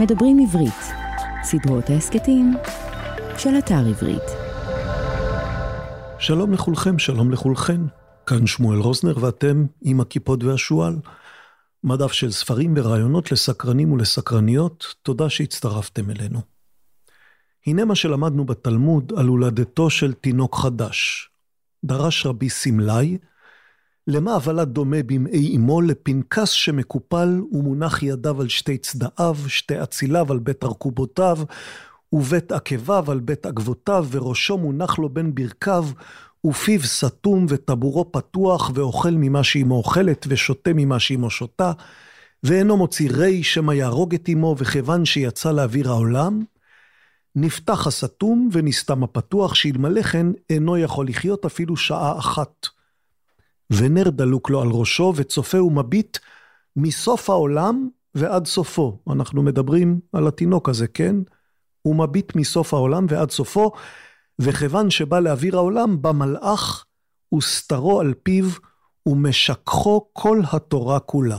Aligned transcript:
מדברים 0.00 0.38
עברית, 0.38 0.82
סדרות 1.42 1.90
ההסכתים 1.90 2.54
של 3.38 3.50
אתר 3.58 3.86
עברית. 3.88 4.22
שלום 6.18 6.52
לכולכם, 6.52 6.98
שלום 6.98 7.30
לכולכן. 7.30 7.80
כאן 8.26 8.46
שמואל 8.46 8.78
רוזנר 8.78 9.24
ואתם 9.24 9.66
עם 9.82 10.00
הכיפות 10.00 10.44
והשועל. 10.44 10.96
מדף 11.84 12.12
של 12.12 12.30
ספרים 12.30 12.74
ורעיונות 12.76 13.32
לסקרנים 13.32 13.92
ולסקרניות, 13.92 14.94
תודה 15.02 15.30
שהצטרפתם 15.30 16.10
אלינו. 16.10 16.40
הנה 17.66 17.84
מה 17.84 17.94
שלמדנו 17.94 18.44
בתלמוד 18.44 19.12
על 19.16 19.26
הולדתו 19.26 19.90
של 19.90 20.12
תינוק 20.12 20.56
חדש. 20.56 21.30
דרש 21.84 22.26
רבי 22.26 22.48
סמלי, 22.48 23.18
למה 24.10 24.34
הוולד 24.34 24.68
דומה 24.68 25.02
במעי 25.06 25.56
אמו 25.56 25.80
לפנקס 25.80 26.48
שמקופל 26.48 27.40
ומונח 27.52 28.02
ידיו 28.02 28.40
על 28.40 28.48
שתי 28.48 28.78
צדעיו, 28.78 29.36
שתי 29.46 29.82
אציליו 29.82 30.32
על 30.32 30.38
בית 30.38 30.64
ארכובותיו, 30.64 31.38
ובית 32.12 32.52
עקביו 32.52 33.10
על 33.10 33.20
בית 33.20 33.46
עקבותיו, 33.46 34.06
וראשו 34.10 34.58
מונח 34.58 34.98
לו 34.98 35.08
בין 35.08 35.34
ברכיו, 35.34 35.86
ופיו 36.46 36.82
סתום 36.82 37.46
וטבורו 37.48 38.12
פתוח, 38.12 38.70
ואוכל 38.74 39.10
ממה 39.10 39.44
שאמו 39.44 39.74
אוכלת, 39.74 40.26
ושותה 40.28 40.70
ממה 40.74 41.00
שאמו 41.00 41.30
שותה, 41.30 41.72
ואינו 42.42 42.76
מוציא 42.76 43.10
רי 43.10 43.42
שמא 43.42 43.72
יהרוג 43.72 44.14
את 44.14 44.28
אמו, 44.32 44.54
וכיוון 44.58 45.04
שיצא 45.04 45.52
לאוויר 45.52 45.90
העולם, 45.90 46.42
נפתח 47.36 47.86
הסתום 47.86 48.48
ונסתם 48.52 49.02
הפתוח, 49.04 49.54
שאלמלא 49.54 50.02
כן 50.02 50.26
אינו 50.50 50.78
יכול 50.78 51.08
לחיות 51.08 51.44
אפילו 51.44 51.76
שעה 51.76 52.18
אחת. 52.18 52.79
ונר 53.70 54.10
דלוק 54.10 54.50
לו 54.50 54.62
על 54.62 54.68
ראשו, 54.68 55.12
וצופה 55.16 55.62
ומביט 55.62 56.18
מסוף 56.76 57.30
העולם 57.30 57.88
ועד 58.14 58.46
סופו. 58.46 58.98
אנחנו 59.10 59.42
מדברים 59.42 60.00
על 60.12 60.28
התינוק 60.28 60.68
הזה, 60.68 60.86
כן? 60.86 61.16
הוא 61.82 61.96
מביט 61.96 62.36
מסוף 62.36 62.74
העולם 62.74 63.06
ועד 63.08 63.30
סופו, 63.30 63.72
וכיוון 64.38 64.90
שבא 64.90 65.20
לאוויר 65.20 65.56
העולם, 65.56 66.02
בא 66.02 66.12
מלאך 66.12 66.84
וסתרו 67.34 68.00
על 68.00 68.14
פיו, 68.22 68.44
ומשככו 69.06 70.08
כל 70.12 70.40
התורה 70.52 71.00
כולה. 71.00 71.38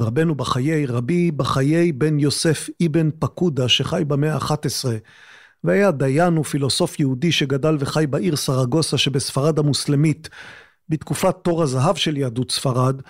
רבנו 0.00 0.34
בחיי, 0.34 0.86
רבי 0.86 1.30
בחיי 1.30 1.92
בן 1.92 2.18
יוסף 2.18 2.68
אבן 2.86 3.10
פקודה, 3.18 3.68
שחי 3.68 4.02
במאה 4.06 4.34
ה-11, 4.34 4.88
והיה 5.64 5.90
דיין 5.90 6.38
ופילוסוף 6.38 7.00
יהודי 7.00 7.32
שגדל 7.32 7.76
וחי 7.80 8.06
בעיר 8.06 8.36
סרגוסה 8.36 8.98
שבספרד 8.98 9.58
המוסלמית, 9.58 10.28
בתקופת 10.88 11.36
תור 11.42 11.62
הזהב 11.62 11.96
של 11.96 12.16
יהדות 12.16 12.50
ספרד, 12.50 13.02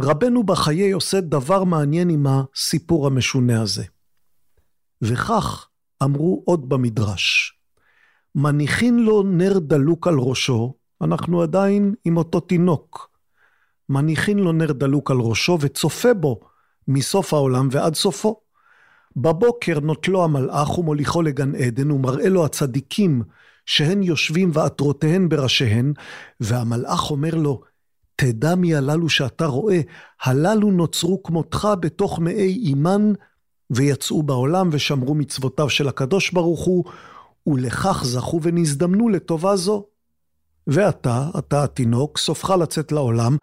רבנו 0.00 0.42
בחיי 0.44 0.90
עושה 0.90 1.20
דבר 1.20 1.64
מעניין 1.64 2.10
עם 2.10 2.26
הסיפור 2.26 3.06
המשונה 3.06 3.62
הזה. 3.62 3.84
וכך 5.02 5.68
אמרו 6.02 6.42
עוד 6.44 6.68
במדרש, 6.68 7.58
מניחין 8.34 8.98
לו 8.98 9.22
נר 9.22 9.58
דלוק 9.58 10.06
על 10.06 10.14
ראשו, 10.18 10.74
אנחנו 11.02 11.42
עדיין 11.42 11.94
עם 12.04 12.16
אותו 12.16 12.40
תינוק. 12.40 13.10
מניחין 13.88 14.38
לו 14.38 14.52
נר 14.52 14.72
דלוק 14.72 15.10
על 15.10 15.16
ראשו 15.20 15.58
וצופה 15.60 16.14
בו 16.14 16.40
מסוף 16.88 17.34
העולם 17.34 17.68
ועד 17.70 17.94
סופו. 17.94 18.40
בבוקר 19.16 19.80
נוטלו 19.80 20.24
המלאך 20.24 20.78
ומוליכו 20.78 21.22
לגן 21.22 21.54
עדן 21.54 21.90
ומראה 21.90 22.28
לו 22.28 22.44
הצדיקים 22.44 23.22
שהן 23.66 24.02
יושבים 24.02 24.50
ועטרותיהן 24.54 25.28
בראשיהן, 25.28 25.92
והמלאך 26.40 27.10
אומר 27.10 27.34
לו, 27.34 27.60
תדע 28.16 28.54
מי 28.54 28.74
הללו 28.74 29.08
שאתה 29.08 29.46
רואה, 29.46 29.80
הללו 30.22 30.70
נוצרו 30.70 31.22
כמותך 31.22 31.68
בתוך 31.80 32.18
מאי 32.18 32.58
אימן, 32.64 33.12
ויצאו 33.70 34.22
בעולם 34.22 34.68
ושמרו 34.72 35.14
מצוותיו 35.14 35.70
של 35.70 35.88
הקדוש 35.88 36.30
ברוך 36.30 36.64
הוא, 36.64 36.84
ולכך 37.46 38.02
זכו 38.04 38.40
ונזדמנו 38.42 39.08
לטובה 39.08 39.56
זו. 39.56 39.86
ואתה, 40.66 41.28
אתה 41.38 41.64
התינוק, 41.64 42.18
סופך 42.18 42.50
לצאת 42.50 42.92
לעולם, 42.92 43.36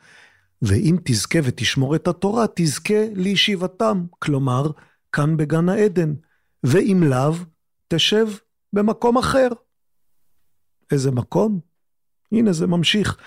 ואם 0.61 0.97
תזכה 1.03 1.39
ותשמור 1.43 1.95
את 1.95 2.07
התורה, 2.07 2.45
תזכה 2.55 3.07
לישיבתם, 3.15 4.05
כלומר, 4.19 4.71
כאן 5.11 5.37
בגן 5.37 5.69
העדן, 5.69 6.13
ואם 6.63 7.03
לאו, 7.05 7.33
תשב 7.87 8.27
במקום 8.73 9.17
אחר. 9.17 9.47
איזה 10.93 11.11
מקום? 11.11 11.59
הנה 12.31 12.53
זה 12.53 12.67
ממשיך. 12.67 13.17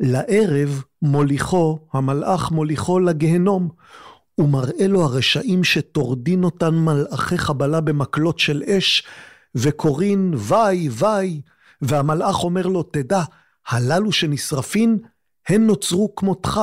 לערב 0.00 0.82
מוליכו, 1.02 1.78
המלאך 1.92 2.50
מוליכו 2.50 2.98
לגיהנום, 2.98 3.68
ומראה 4.38 4.86
לו 4.86 5.02
הרשעים 5.02 5.64
שטורדין 5.64 6.44
אותן 6.44 6.74
מלאכי 6.74 7.38
חבלה 7.38 7.80
במקלות 7.80 8.38
של 8.38 8.62
אש, 8.62 9.02
וקוראים 9.54 10.34
וי 10.36 10.88
וי, 10.88 11.40
והמלאך 11.82 12.44
אומר 12.44 12.66
לו, 12.66 12.82
תדע, 12.82 13.22
הללו 13.68 14.12
שנשרפין, 14.12 14.98
הן 15.48 15.66
נוצרו 15.66 16.14
כמותך, 16.14 16.60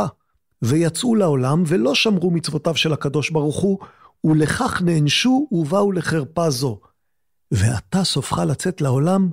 ויצאו 0.61 1.15
לעולם 1.15 1.63
ולא 1.67 1.95
שמרו 1.95 2.31
מצוותיו 2.31 2.75
של 2.75 2.93
הקדוש 2.93 3.29
ברוך 3.29 3.59
הוא, 3.59 3.79
ולכך 4.23 4.81
נענשו 4.81 5.47
ובאו 5.51 5.91
לחרפה 5.91 6.49
זו. 6.49 6.79
ואתה 7.51 8.03
סופך 8.03 8.37
לצאת 8.37 8.81
לעולם 8.81 9.29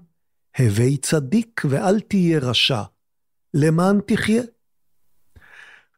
הווי 0.58 0.96
צדיק 0.96 1.62
ואל 1.68 2.00
תהיה 2.00 2.38
רשע, 2.38 2.82
למען 3.54 4.00
תחיה. 4.06 4.42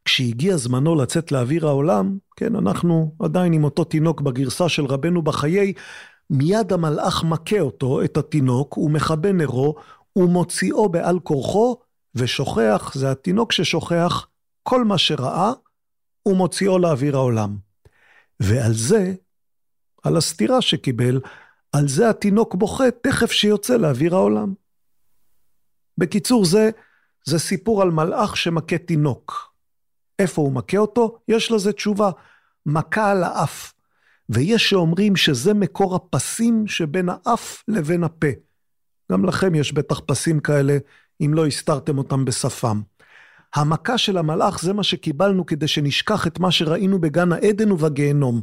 כשהגיע 0.05 0.57
זמנו 0.57 0.95
לצאת 0.95 1.33
לאוויר 1.33 1.67
העולם, 1.67 2.19
כן, 2.37 2.57
אנחנו 2.57 3.15
עדיין 3.19 3.53
עם 3.53 3.65
אותו 3.65 3.85
תינוק 3.85 4.21
בגרסה 4.21 4.69
של 4.69 4.85
רבנו 4.85 5.23
בחיי, 5.23 5.73
מיד 6.31 6.73
המלאך 6.73 7.25
מכה 7.25 7.61
אותו, 7.61 8.05
את 8.05 8.17
התינוק, 8.17 8.79
ומכבה 8.79 9.33
נרו, 9.33 9.75
ומוציאו 10.17 10.89
בעל 10.89 11.21
כורחו, 11.21 11.77
ושוכח, 12.15 12.93
זה 12.95 13.11
התינוק 13.11 13.53
ששוכח 13.53 14.27
כל 14.63 14.85
מה 14.85 14.99
שראה, 14.99 15.53
ומוציאו 16.29 16.79
לאוויר 16.79 17.17
העולם. 17.17 17.57
ועל 18.41 18.73
זה, 18.73 19.15
על 20.03 20.17
הסתירה 20.17 20.63
שקיבל, 20.63 21.21
על 21.73 21.89
זה 21.89 22.11
התינוק 22.11 22.55
בוכה 22.55 22.91
תכף 23.03 23.33
שיוצא 23.33 23.77
לאוויר 23.77 24.15
העולם. 24.15 24.55
בקיצור, 25.99 26.45
זה, 26.45 26.71
זה 27.25 27.39
סיפור 27.39 27.83
על 27.83 27.91
מלאך 27.91 28.37
שמכה 28.37 28.79
תינוק. 28.79 29.53
איפה 30.19 30.43
הוא 30.43 30.53
מכה 30.53 30.79
אותו? 30.79 31.19
יש 31.29 31.51
לזה 31.51 31.73
תשובה, 31.73 32.11
מכה 32.67 33.11
על 33.11 33.25
האף. 33.25 33.75
ויש 34.29 34.71
שאומרים 34.71 35.17
שזה 35.17 35.55
מקור 35.55 35.95
הפסים 35.95 36.67
שבין 36.67 37.09
האף 37.09 37.65
לבין 37.69 38.05
הפה. 38.05 38.27
גם 39.13 39.25
לכם 39.25 39.55
יש 39.55 39.73
בטח 39.73 40.01
פסים 40.07 40.41
כאלה, 40.41 40.79
אם 41.21 41.35
לא 41.35 41.47
הסתרתם 41.47 41.99
אותם 41.99 42.25
בשפם. 42.25 42.81
המכה 43.55 43.99
של 43.99 44.19
המלאך 44.19 44.63
זה 44.63 44.73
מה 44.73 44.83
שקיבלנו 44.83 45.47
כדי 45.47 45.69
שנשכח 45.69 46.27
את 46.27 46.39
מה 46.39 46.51
שראינו 46.53 47.01
בגן 47.01 47.33
העדן 47.33 47.73
ובגיהנום. 47.73 48.41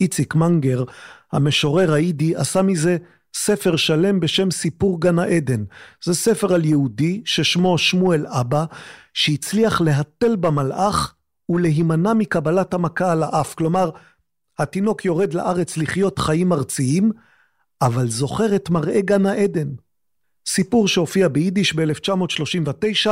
איציק 0.00 0.34
מנגר, 0.34 0.84
המשורר 1.32 1.92
היידי, 1.92 2.36
עשה 2.36 2.62
מזה 2.62 2.96
ספר 3.34 3.76
שלם 3.76 4.20
בשם 4.20 4.50
סיפור 4.50 5.00
גן 5.00 5.18
העדן. 5.18 5.64
זה 6.04 6.14
ספר 6.14 6.54
על 6.54 6.64
יהודי 6.64 7.22
ששמו 7.24 7.78
שמואל 7.78 8.26
אבא, 8.26 8.64
שהצליח 9.14 9.80
להתל 9.80 10.36
במלאך 10.36 11.14
ולהימנע 11.48 12.14
מקבלת 12.14 12.74
המכה 12.74 13.12
על 13.12 13.22
האף. 13.22 13.54
כלומר, 13.54 13.90
התינוק 14.58 15.04
יורד 15.04 15.34
לארץ 15.34 15.76
לחיות 15.76 16.18
חיים 16.18 16.52
ארציים, 16.52 17.12
אבל 17.82 18.08
זוכר 18.08 18.56
את 18.56 18.70
מראה 18.70 19.00
גן 19.00 19.26
העדן. 19.26 19.68
סיפור 20.46 20.88
שהופיע 20.88 21.28
ביידיש 21.28 21.74
ב-1939, 21.74 23.10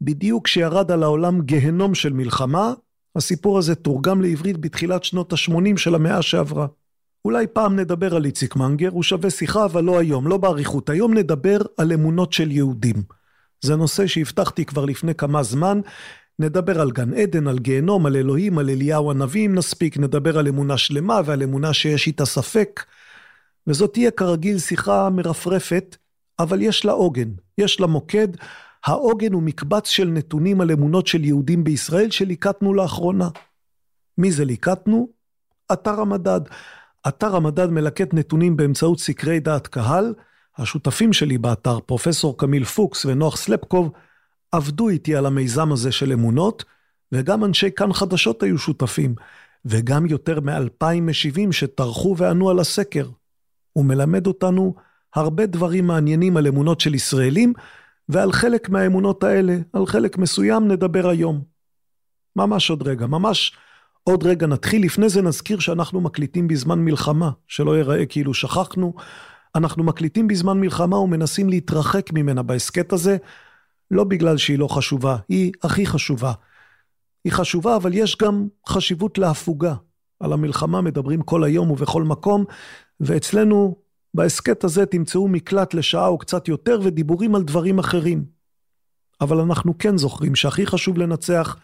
בדיוק 0.00 0.44
כשירד 0.44 0.90
על 0.90 1.02
העולם 1.02 1.42
גיהנום 1.42 1.94
של 1.94 2.12
מלחמה, 2.12 2.72
הסיפור 3.16 3.58
הזה 3.58 3.74
תורגם 3.74 4.22
לעברית 4.22 4.58
בתחילת 4.58 5.04
שנות 5.04 5.32
ה-80 5.32 5.76
של 5.76 5.94
המאה 5.94 6.22
שעברה. 6.22 6.66
אולי 7.24 7.46
פעם 7.46 7.76
נדבר 7.76 8.14
על 8.14 8.24
איציק 8.24 8.56
מנגר, 8.56 8.88
הוא 8.90 9.02
שווה 9.02 9.30
שיחה, 9.30 9.64
אבל 9.64 9.84
לא 9.84 9.98
היום, 9.98 10.28
לא 10.28 10.36
באריכות. 10.36 10.90
היום 10.90 11.14
נדבר 11.14 11.58
על 11.76 11.92
אמונות 11.92 12.32
של 12.32 12.50
יהודים. 12.50 13.02
זה 13.60 13.76
נושא 13.76 14.06
שהבטחתי 14.06 14.64
כבר 14.64 14.84
לפני 14.84 15.14
כמה 15.14 15.42
זמן. 15.42 15.80
נדבר 16.38 16.80
על 16.80 16.90
גן 16.90 17.14
עדן, 17.14 17.46
על 17.46 17.58
גיהנום, 17.58 18.06
על 18.06 18.16
אלוהים, 18.16 18.58
על 18.58 18.70
אליהו 18.70 19.10
הנביא 19.10 19.46
אם 19.46 19.54
נספיק, 19.54 19.98
נדבר 19.98 20.38
על 20.38 20.48
אמונה 20.48 20.78
שלמה 20.78 21.20
ועל 21.24 21.42
אמונה 21.42 21.72
שיש 21.72 22.06
איתה 22.06 22.26
ספק. 22.26 22.84
וזאת 23.66 23.92
תהיה 23.92 24.10
כרגיל 24.10 24.58
שיחה 24.58 25.10
מרפרפת, 25.10 25.96
אבל 26.38 26.62
יש 26.62 26.84
לה 26.84 26.92
עוגן, 26.92 27.28
יש 27.58 27.80
לה 27.80 27.86
מוקד. 27.86 28.28
העוגן 28.84 29.32
הוא 29.32 29.42
מקבץ 29.42 29.88
של 29.88 30.08
נתונים 30.08 30.60
על 30.60 30.70
אמונות 30.70 31.06
של 31.06 31.24
יהודים 31.24 31.64
בישראל 31.64 32.10
שליקטנו 32.10 32.74
לאחרונה. 32.74 33.28
מי 34.18 34.32
זה 34.32 34.44
ליקטנו? 34.44 35.08
אתר 35.72 36.00
המדד. 36.00 36.40
אתר 37.08 37.36
המדד 37.36 37.70
מלקט 37.70 38.14
נתונים 38.14 38.56
באמצעות 38.56 39.00
סקרי 39.00 39.40
דעת 39.40 39.66
קהל. 39.66 40.14
השותפים 40.58 41.12
שלי 41.12 41.38
באתר, 41.38 41.80
פרופסור 41.80 42.38
קמיל 42.38 42.64
פוקס 42.64 43.06
ונוח 43.06 43.36
סלפקוב, 43.36 43.92
עבדו 44.52 44.88
איתי 44.88 45.16
על 45.16 45.26
המיזם 45.26 45.72
הזה 45.72 45.92
של 45.92 46.12
אמונות, 46.12 46.64
וגם 47.12 47.44
אנשי 47.44 47.70
כאן 47.76 47.92
חדשות 47.92 48.42
היו 48.42 48.58
שותפים. 48.58 49.14
וגם 49.64 50.06
יותר 50.06 50.40
מאלפיים 50.40 51.06
משיבים 51.06 51.52
שטרחו 51.52 52.14
וענו 52.18 52.50
על 52.50 52.58
הסקר. 52.58 53.08
הוא 53.72 53.84
מלמד 53.84 54.26
אותנו 54.26 54.74
הרבה 55.14 55.46
דברים 55.46 55.86
מעניינים 55.86 56.36
על 56.36 56.46
אמונות 56.46 56.80
של 56.80 56.94
ישראלים, 56.94 57.52
ועל 58.08 58.32
חלק 58.32 58.68
מהאמונות 58.68 59.24
האלה, 59.24 59.56
על 59.72 59.86
חלק 59.86 60.18
מסוים 60.18 60.68
נדבר 60.68 61.08
היום. 61.08 61.42
ממש 62.36 62.70
עוד 62.70 62.88
רגע, 62.88 63.06
ממש 63.06 63.56
עוד 64.04 64.24
רגע 64.24 64.46
נתחיל. 64.46 64.84
לפני 64.84 65.08
זה 65.08 65.22
נזכיר 65.22 65.58
שאנחנו 65.58 66.00
מקליטים 66.00 66.48
בזמן 66.48 66.78
מלחמה, 66.78 67.30
שלא 67.48 67.76
ייראה 67.76 68.06
כאילו 68.06 68.34
שכחנו. 68.34 68.94
אנחנו 69.54 69.84
מקליטים 69.84 70.28
בזמן 70.28 70.60
מלחמה 70.60 70.98
ומנסים 70.98 71.48
להתרחק 71.48 72.12
ממנה 72.12 72.42
בהסכת 72.42 72.92
הזה, 72.92 73.16
לא 73.90 74.04
בגלל 74.04 74.36
שהיא 74.36 74.58
לא 74.58 74.68
חשובה, 74.68 75.16
היא 75.28 75.52
הכי 75.62 75.86
חשובה. 75.86 76.32
היא 77.24 77.32
חשובה, 77.32 77.76
אבל 77.76 77.94
יש 77.94 78.16
גם 78.16 78.48
חשיבות 78.68 79.18
להפוגה. 79.18 79.74
על 80.20 80.32
המלחמה 80.32 80.80
מדברים 80.80 81.22
כל 81.22 81.44
היום 81.44 81.70
ובכל 81.70 82.02
מקום, 82.02 82.44
ואצלנו 83.00 83.76
בהסכת 84.14 84.64
הזה 84.64 84.86
תמצאו 84.86 85.28
מקלט 85.28 85.74
לשעה 85.74 86.06
או 86.06 86.18
קצת 86.18 86.48
יותר 86.48 86.80
ודיבורים 86.84 87.34
על 87.34 87.42
דברים 87.42 87.78
אחרים. 87.78 88.24
אבל 89.20 89.40
אנחנו 89.40 89.78
כן 89.78 89.98
זוכרים 89.98 90.34
שהכי 90.34 90.66
חשוב 90.66 90.98
לנצח, 90.98 91.56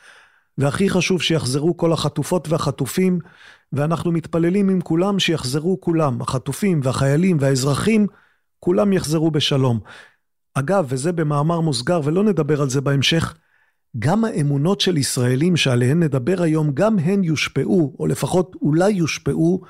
והכי 0.58 0.90
חשוב 0.90 1.22
שיחזרו 1.22 1.76
כל 1.76 1.92
החטופות 1.92 2.48
והחטופים, 2.48 3.18
ואנחנו 3.72 4.12
מתפללים 4.12 4.68
עם 4.68 4.80
כולם 4.80 5.18
שיחזרו 5.18 5.80
כולם, 5.80 6.22
החטופים 6.22 6.80
והחיילים 6.82 7.36
והאזרחים, 7.40 8.06
כולם 8.60 8.92
יחזרו 8.92 9.30
בשלום. 9.30 9.80
אגב, 10.54 10.86
וזה 10.88 11.12
במאמר 11.12 11.60
מוסגר, 11.60 12.00
ולא 12.04 12.24
נדבר 12.24 12.62
על 12.62 12.70
זה 12.70 12.80
בהמשך, 12.80 13.34
גם 13.98 14.24
האמונות 14.24 14.80
של 14.80 14.96
ישראלים 14.96 15.56
שעליהן 15.56 16.02
נדבר 16.02 16.42
היום, 16.42 16.70
גם 16.74 16.98
הן 16.98 17.24
יושפעו, 17.24 17.96
או 17.98 18.06
לפחות 18.06 18.56
אולי 18.62 18.90
יושפעו, 18.90 19.60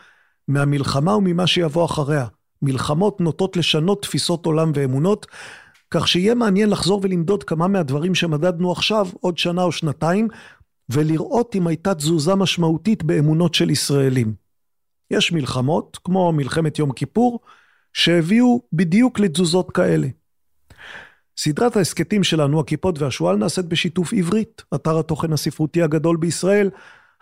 מהמלחמה 0.48 1.16
וממה 1.16 1.46
שיבוא 1.46 1.84
אחריה. 1.84 2.26
מלחמות 2.62 3.20
נוטות 3.20 3.56
לשנות 3.56 4.02
תפיסות 4.02 4.46
עולם 4.46 4.72
ואמונות, 4.74 5.26
כך 5.90 6.08
שיהיה 6.08 6.34
מעניין 6.34 6.70
לחזור 6.70 7.00
ולמדוד 7.02 7.44
כמה 7.44 7.68
מהדברים 7.68 8.14
שמדדנו 8.14 8.72
עכשיו, 8.72 9.08
עוד 9.20 9.38
שנה 9.38 9.62
או 9.62 9.72
שנתיים, 9.72 10.28
ולראות 10.88 11.56
אם 11.56 11.66
הייתה 11.66 11.94
תזוזה 11.94 12.34
משמעותית 12.34 13.02
באמונות 13.02 13.54
של 13.54 13.70
ישראלים. 13.70 14.34
יש 15.10 15.32
מלחמות, 15.32 15.98
כמו 16.04 16.32
מלחמת 16.32 16.78
יום 16.78 16.92
כיפור, 16.92 17.40
שהביאו 17.92 18.62
בדיוק 18.72 19.20
לתזוזות 19.20 19.70
כאלה. 19.70 20.08
סדרת 21.38 21.76
ההסכתים 21.76 22.24
שלנו, 22.24 22.60
הכיפות 22.60 22.98
והשועל, 22.98 23.36
נעשית 23.36 23.64
בשיתוף 23.66 24.12
עברית, 24.12 24.62
אתר 24.74 24.98
התוכן 24.98 25.32
הספרותי 25.32 25.82
הגדול 25.82 26.16
בישראל, 26.16 26.70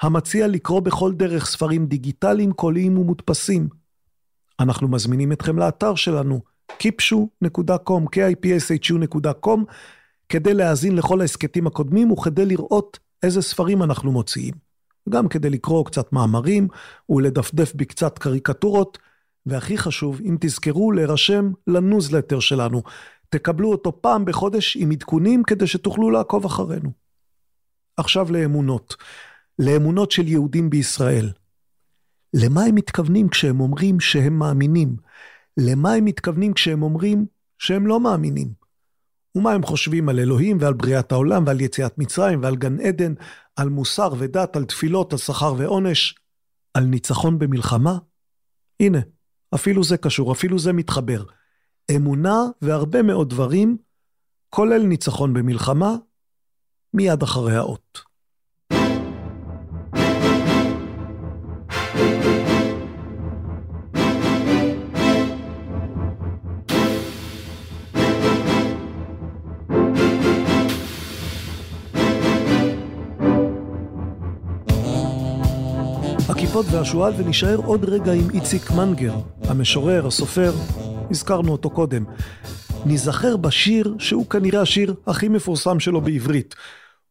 המציע 0.02 0.46
לקרוא 0.46 0.80
בכל 0.80 1.12
דרך 1.12 1.46
ספרים 1.46 1.86
דיגיטליים, 1.86 2.52
קוליים 2.52 2.98
ומודפסים. 2.98 3.68
אנחנו 4.60 4.88
מזמינים 4.88 5.32
אתכם 5.32 5.58
לאתר 5.58 5.94
שלנו, 5.94 6.40
kipshu.com, 6.72 8.02
kipshu.com, 8.16 9.60
כדי 10.28 10.54
להאזין 10.54 10.96
לכל 10.96 11.20
ההסכתים 11.20 11.66
הקודמים 11.66 12.10
וכדי 12.10 12.46
לראות 12.46 12.98
איזה 13.22 13.42
ספרים 13.42 13.82
אנחנו 13.82 14.12
מוציאים. 14.12 14.54
גם 15.08 15.28
כדי 15.28 15.50
לקרוא 15.50 15.84
קצת 15.84 16.12
מאמרים 16.12 16.68
ולדפדף 17.08 17.74
בקצת 17.74 18.18
קריקטורות, 18.18 18.98
והכי 19.46 19.78
חשוב, 19.78 20.20
אם 20.24 20.36
תזכרו 20.40 20.92
להירשם 20.92 21.52
לניוזלטר 21.66 22.40
שלנו. 22.40 22.82
תקבלו 23.28 23.70
אותו 23.70 24.02
פעם 24.02 24.24
בחודש 24.24 24.76
עם 24.76 24.90
עדכונים 24.90 25.42
כדי 25.42 25.66
שתוכלו 25.66 26.10
לעקוב 26.10 26.44
אחרינו. 26.44 26.90
עכשיו 27.96 28.32
לאמונות. 28.32 28.96
לאמונות 29.58 30.10
של 30.10 30.28
יהודים 30.28 30.70
בישראל. 30.70 31.30
למה 32.34 32.64
הם 32.64 32.74
מתכוונים 32.74 33.28
כשהם 33.28 33.60
אומרים 33.60 34.00
שהם 34.00 34.38
מאמינים? 34.38 34.96
למה 35.56 35.92
הם 35.92 36.04
מתכוונים 36.04 36.52
כשהם 36.52 36.82
אומרים 36.82 37.26
שהם 37.58 37.86
לא 37.86 38.00
מאמינים? 38.00 38.52
ומה 39.34 39.52
הם 39.52 39.62
חושבים 39.62 40.08
על 40.08 40.20
אלוהים 40.20 40.56
ועל 40.60 40.74
בריאת 40.74 41.12
העולם 41.12 41.44
ועל 41.46 41.60
יציאת 41.60 41.98
מצרים 41.98 42.42
ועל 42.42 42.56
גן 42.56 42.80
עדן, 42.80 43.14
על 43.56 43.68
מוסר 43.68 44.12
ודת, 44.18 44.56
על 44.56 44.64
תפילות, 44.64 45.12
על 45.12 45.18
שכר 45.18 45.54
ועונש, 45.58 46.14
על 46.74 46.84
ניצחון 46.84 47.38
במלחמה? 47.38 47.98
הנה, 48.80 48.98
אפילו 49.54 49.84
זה 49.84 49.96
קשור, 49.96 50.32
אפילו 50.32 50.58
זה 50.58 50.72
מתחבר. 50.72 51.24
אמונה 51.96 52.42
והרבה 52.62 53.02
מאוד 53.02 53.30
דברים, 53.30 53.76
כולל 54.50 54.82
ניצחון 54.82 55.34
במלחמה, 55.34 55.96
מיד 56.94 57.22
אחרי 57.22 57.56
האות. 57.56 58.07
הכיפות 76.58 76.74
והשועל 76.78 77.12
ונשאר 77.16 77.56
עוד 77.56 77.84
רגע 77.84 78.12
עם 78.12 78.30
איציק 78.30 78.70
מנגר, 78.70 79.14
המשורר, 79.42 80.06
הסופר, 80.06 80.52
הזכרנו 81.10 81.52
אותו 81.52 81.70
קודם. 81.70 82.04
ניזכר 82.86 83.36
בשיר 83.36 83.94
שהוא 83.98 84.26
כנראה 84.26 84.60
השיר 84.60 84.94
הכי 85.06 85.28
מפורסם 85.28 85.80
שלו 85.80 86.00
בעברית. 86.00 86.54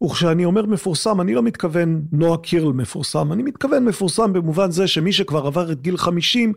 וכשאני 0.03 0.45
אומר 0.45 0.65
מפורסם, 0.65 1.21
אני 1.21 1.33
לא 1.33 1.44
מתכוון 1.44 2.01
נועה 2.11 2.38
קירל 2.38 2.73
מפורסם, 2.73 3.33
אני 3.33 3.44
מתכוון 3.44 3.85
מפורסם 3.85 4.33
במובן 4.33 4.71
זה 4.71 4.88
שמי 4.88 5.13
שכבר 5.13 5.47
עבר 5.47 5.71
את 5.71 5.81
גיל 5.81 5.97
50, 5.97 6.53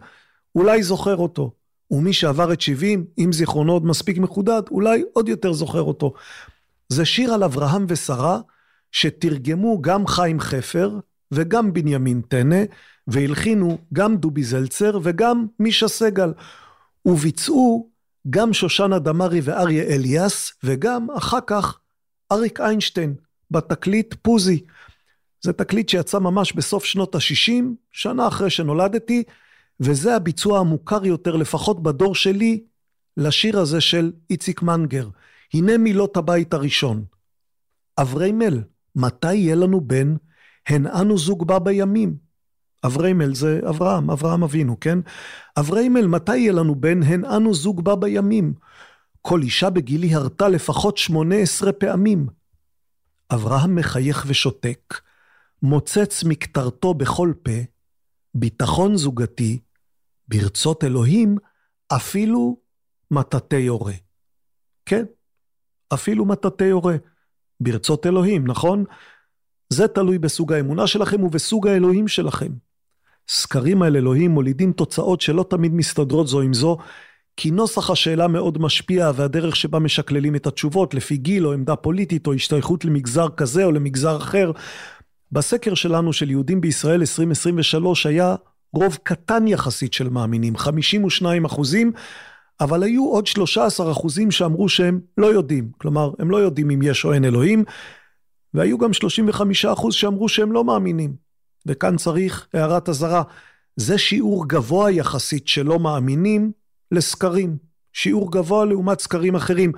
אולי 0.54 0.82
זוכר 0.82 1.16
אותו. 1.16 1.52
ומי 1.90 2.12
שעבר 2.12 2.52
את 2.52 2.60
70, 2.60 3.04
אם 3.18 3.32
זיכרונו 3.32 3.72
עוד 3.72 3.86
מספיק 3.86 4.18
מחודד, 4.18 4.62
אולי 4.70 5.02
עוד 5.12 5.28
יותר 5.28 5.52
זוכר 5.52 5.82
אותו. 5.82 6.12
זה 6.88 7.04
שיר 7.04 7.34
על 7.34 7.44
אברהם 7.44 7.84
ושרה, 7.88 8.40
שתרגמו 8.92 9.82
גם 9.82 10.06
חיים 10.06 10.40
חפר 10.40 10.98
וגם 11.32 11.72
בנימין 11.72 12.20
טנא, 12.28 12.64
והלחינו 13.06 13.78
גם 13.92 14.16
דובי 14.16 14.42
זלצר 14.44 14.98
וגם 15.02 15.46
מישה 15.58 15.88
סגל. 15.88 16.32
וביצעו 17.06 17.90
גם 18.30 18.52
שושנה 18.52 18.98
דמארי 18.98 19.40
ואריה 19.40 19.82
אליאס, 19.82 20.52
וגם 20.64 21.06
אחר 21.16 21.38
כך 21.46 21.78
אריק 22.32 22.60
איינשטיין, 22.60 23.14
בתקליט 23.50 24.14
פוזי. 24.22 24.60
זה 25.42 25.52
תקליט 25.52 25.88
שיצא 25.88 26.18
ממש 26.18 26.52
בסוף 26.52 26.84
שנות 26.84 27.14
ה-60, 27.14 27.64
שנה 27.92 28.28
אחרי 28.28 28.50
שנולדתי, 28.50 29.22
וזה 29.80 30.16
הביצוע 30.16 30.58
המוכר 30.58 31.06
יותר, 31.06 31.36
לפחות 31.36 31.82
בדור 31.82 32.14
שלי, 32.14 32.62
לשיר 33.16 33.58
הזה 33.58 33.80
של 33.80 34.12
איציק 34.30 34.62
מנגר. 34.62 35.08
הנה 35.54 35.78
מילות 35.78 36.16
הבית 36.16 36.54
הראשון. 36.54 37.04
אבריימל, 38.00 38.62
מתי 38.96 39.34
יהיה 39.34 39.54
לנו 39.54 39.80
בן? 39.80 40.14
הן 40.68 40.86
אנו 40.86 41.18
זוג 41.18 41.46
בה 41.46 41.58
בימים. 41.58 42.16
אבריימל 42.86 43.34
זה 43.34 43.60
אברהם, 43.68 44.10
אברהם 44.10 44.42
אבינו, 44.42 44.80
כן? 44.80 44.98
אבריימל, 45.58 46.06
מתי 46.06 46.36
יהיה 46.36 46.52
לנו 46.52 46.74
בן? 46.74 47.02
הן 47.02 47.24
אנו 47.24 47.54
זוג 47.54 47.84
בה 47.84 47.96
בימים. 47.96 48.54
כל 49.22 49.42
אישה 49.42 49.70
בגילי 49.70 50.14
הרתה 50.14 50.48
לפחות 50.48 50.98
שמונה 50.98 51.36
עשרה 51.36 51.72
פעמים. 51.72 52.26
אברהם 53.34 53.76
מחייך 53.76 54.24
ושותק, 54.28 55.00
מוצץ 55.62 56.24
מקטרתו 56.24 56.94
בכל 56.94 57.32
פה, 57.42 57.60
ביטחון 58.34 58.96
זוגתי, 58.96 59.58
ברצות 60.28 60.84
אלוהים, 60.84 61.36
אפילו 61.88 62.56
מטאטא 63.10 63.56
יורה. 63.56 63.94
כן, 64.86 65.04
אפילו 65.94 66.24
מטאטא 66.24 66.64
יורה. 66.64 66.96
ברצות 67.60 68.06
אלוהים, 68.06 68.46
נכון? 68.46 68.84
זה 69.72 69.88
תלוי 69.88 70.18
בסוג 70.18 70.52
האמונה 70.52 70.86
שלכם 70.86 71.22
ובסוג 71.22 71.68
האלוהים 71.68 72.08
שלכם. 72.08 72.48
סקרים 73.28 73.82
על 73.82 73.96
אלוהים 73.96 74.30
מולידים 74.30 74.72
תוצאות 74.72 75.20
שלא 75.20 75.44
תמיד 75.50 75.74
מסתדרות 75.74 76.26
זו 76.26 76.40
עם 76.40 76.54
זו, 76.54 76.76
כי 77.36 77.50
נוסח 77.50 77.90
השאלה 77.90 78.28
מאוד 78.28 78.58
משפיע 78.58 79.10
והדרך 79.14 79.56
שבה 79.56 79.78
משקללים 79.78 80.36
את 80.36 80.46
התשובות 80.46 80.94
לפי 80.94 81.16
גיל 81.16 81.46
או 81.46 81.52
עמדה 81.52 81.76
פוליטית 81.76 82.26
או 82.26 82.32
השתייכות 82.32 82.84
למגזר 82.84 83.28
כזה 83.36 83.64
או 83.64 83.72
למגזר 83.72 84.16
אחר. 84.16 84.52
בסקר 85.32 85.74
שלנו 85.74 86.12
של 86.12 86.30
יהודים 86.30 86.60
בישראל 86.60 87.00
2023 87.00 88.06
היה 88.06 88.36
רוב 88.72 88.98
קטן 89.02 89.48
יחסית 89.48 89.92
של 89.92 90.08
מאמינים, 90.08 90.56
52 90.56 91.44
אחוזים, 91.44 91.92
אבל 92.60 92.82
היו 92.82 93.04
עוד 93.04 93.26
13 93.26 93.92
אחוזים 93.92 94.30
שאמרו 94.30 94.68
שהם 94.68 95.00
לא 95.18 95.26
יודעים, 95.26 95.70
כלומר 95.78 96.10
הם 96.18 96.30
לא 96.30 96.36
יודעים 96.36 96.70
אם 96.70 96.82
יש 96.82 97.04
או 97.04 97.12
אין 97.12 97.24
אלוהים, 97.24 97.64
והיו 98.54 98.78
גם 98.78 98.92
35 98.92 99.64
אחוז 99.64 99.94
שאמרו 99.94 100.28
שהם 100.28 100.52
לא 100.52 100.64
מאמינים. 100.64 101.14
וכאן 101.66 101.96
צריך 101.96 102.46
הערת 102.54 102.88
אזהרה, 102.88 103.22
זה 103.76 103.98
שיעור 103.98 104.48
גבוה 104.48 104.90
יחסית 104.90 105.48
שלא 105.48 105.78
מאמינים 105.78 106.52
לסקרים. 106.92 107.56
שיעור 107.92 108.32
גבוה 108.32 108.64
לעומת 108.64 109.00
סקרים 109.00 109.34
אחרים. 109.34 109.72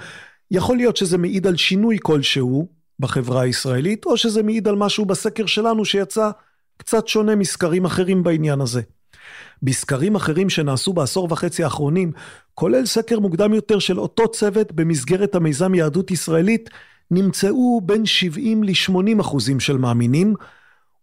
יכול 0.51 0.77
להיות 0.77 0.97
שזה 0.97 1.19
מעיד 1.19 1.47
על 1.47 1.57
שינוי 1.57 1.99
כלשהו 2.03 2.69
בחברה 2.99 3.43
הישראלית, 3.43 4.07
או 4.07 4.17
שזה 4.17 4.43
מעיד 4.43 4.69
על 4.69 4.77
משהו 4.77 5.05
בסקר 5.05 5.47
שלנו 5.47 5.85
שיצא 5.85 6.31
קצת 6.77 7.09
שונה 7.09 7.37
מסקרים 7.37 7.85
אחרים 7.85 8.23
בעניין 8.23 8.61
הזה. 8.61 8.83
בסקרים 9.63 10.15
אחרים 10.15 10.51
שנעשו 10.51 10.93
בעשור 10.93 11.29
וחצי 11.31 11.65
האחרונים, 11.65 12.13
כולל 12.55 12.87
סקר 12.87 13.21
מוקדם 13.21 13.55
יותר 13.55 13.79
של 13.79 14.01
אותו 14.01 14.29
צוות 14.29 14.73
במסגרת 14.73 15.35
המיזם 15.35 15.75
יהדות 15.75 16.11
ישראלית, 16.11 16.71
נמצאו 17.13 17.81
בין 17.85 18.07
70 18.07 18.65
ל-80 18.65 19.21
אחוזים 19.21 19.61
של 19.61 19.77
מאמינים, 19.77 20.35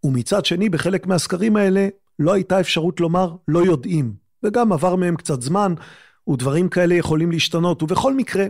ומצד 0.03 0.45
שני 0.45 0.69
בחלק 0.69 1.07
מהסקרים 1.07 1.55
האלה 1.55 1.87
לא 2.19 2.33
הייתה 2.33 2.59
אפשרות 2.59 2.99
לומר 2.99 3.35
לא 3.47 3.59
יודעים, 3.59 4.13
וגם 4.43 4.73
עבר 4.73 4.95
מהם 4.95 5.15
קצת 5.15 5.41
זמן, 5.41 5.73
ודברים 6.29 6.69
כאלה 6.69 6.95
יכולים 6.95 7.31
להשתנות, 7.31 7.83
ובכל 7.83 8.13
מקרה, 8.13 8.45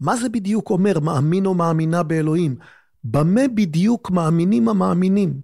מה 0.00 0.16
זה 0.16 0.28
בדיוק 0.28 0.70
אומר 0.70 1.00
מאמין 1.00 1.46
או 1.46 1.54
מאמינה 1.54 2.02
באלוהים? 2.02 2.56
במה 3.04 3.48
בדיוק 3.54 4.10
מאמינים 4.10 4.68
המאמינים? 4.68 5.40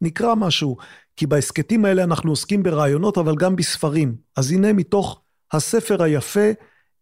נקרא 0.00 0.34
משהו, 0.34 0.76
כי 1.16 1.26
בהסכתים 1.26 1.84
האלה 1.84 2.04
אנחנו 2.04 2.32
עוסקים 2.32 2.62
ברעיונות, 2.62 3.18
אבל 3.18 3.36
גם 3.36 3.56
בספרים. 3.56 4.16
אז 4.36 4.52
הנה 4.52 4.72
מתוך 4.72 5.20
הספר 5.52 6.02
היפה, 6.02 6.50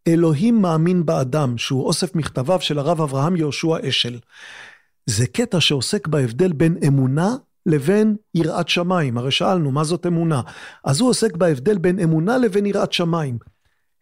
אלוהים 0.08 0.62
מאמין 0.62 1.06
באדם, 1.06 1.58
שהוא 1.58 1.86
אוסף 1.86 2.14
מכתביו 2.14 2.60
של 2.60 2.78
הרב 2.78 3.00
אברהם 3.00 3.36
יהושע 3.36 3.88
אשל. 3.88 4.18
זה 5.06 5.26
קטע 5.26 5.60
שעוסק 5.60 6.08
בהבדל 6.08 6.52
בין 6.52 6.76
אמונה 6.86 7.36
לבין 7.66 8.16
יראת 8.34 8.68
שמיים. 8.68 9.18
הרי 9.18 9.30
שאלנו, 9.30 9.70
מה 9.70 9.84
זאת 9.84 10.06
אמונה? 10.06 10.40
אז 10.84 11.00
הוא 11.00 11.10
עוסק 11.10 11.36
בהבדל 11.36 11.78
בין 11.78 11.98
אמונה 11.98 12.38
לבין 12.38 12.66
יראת 12.66 12.92
שמיים. 12.92 13.38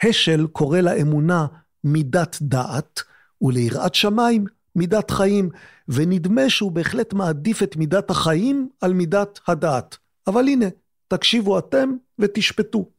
השל 0.03 0.47
קורא 0.53 0.81
לאמונה 0.81 1.47
מידת 1.85 2.39
דעת, 2.43 3.03
וליראת 3.43 3.95
שמיים 3.95 4.45
מידת 4.77 5.11
חיים, 5.11 5.49
ונדמה 5.89 6.51
שהוא 6.51 6.73
בהחלט 6.73 7.13
מעדיף 7.13 7.63
את 7.63 7.77
מידת 7.77 8.11
החיים 8.11 8.69
על 8.81 8.93
מידת 8.93 9.41
הדעת. 9.49 9.97
אבל 10.27 10.49
הנה, 10.49 10.67
תקשיבו 11.09 11.59
אתם 11.59 11.91
ותשפטו. 12.19 12.91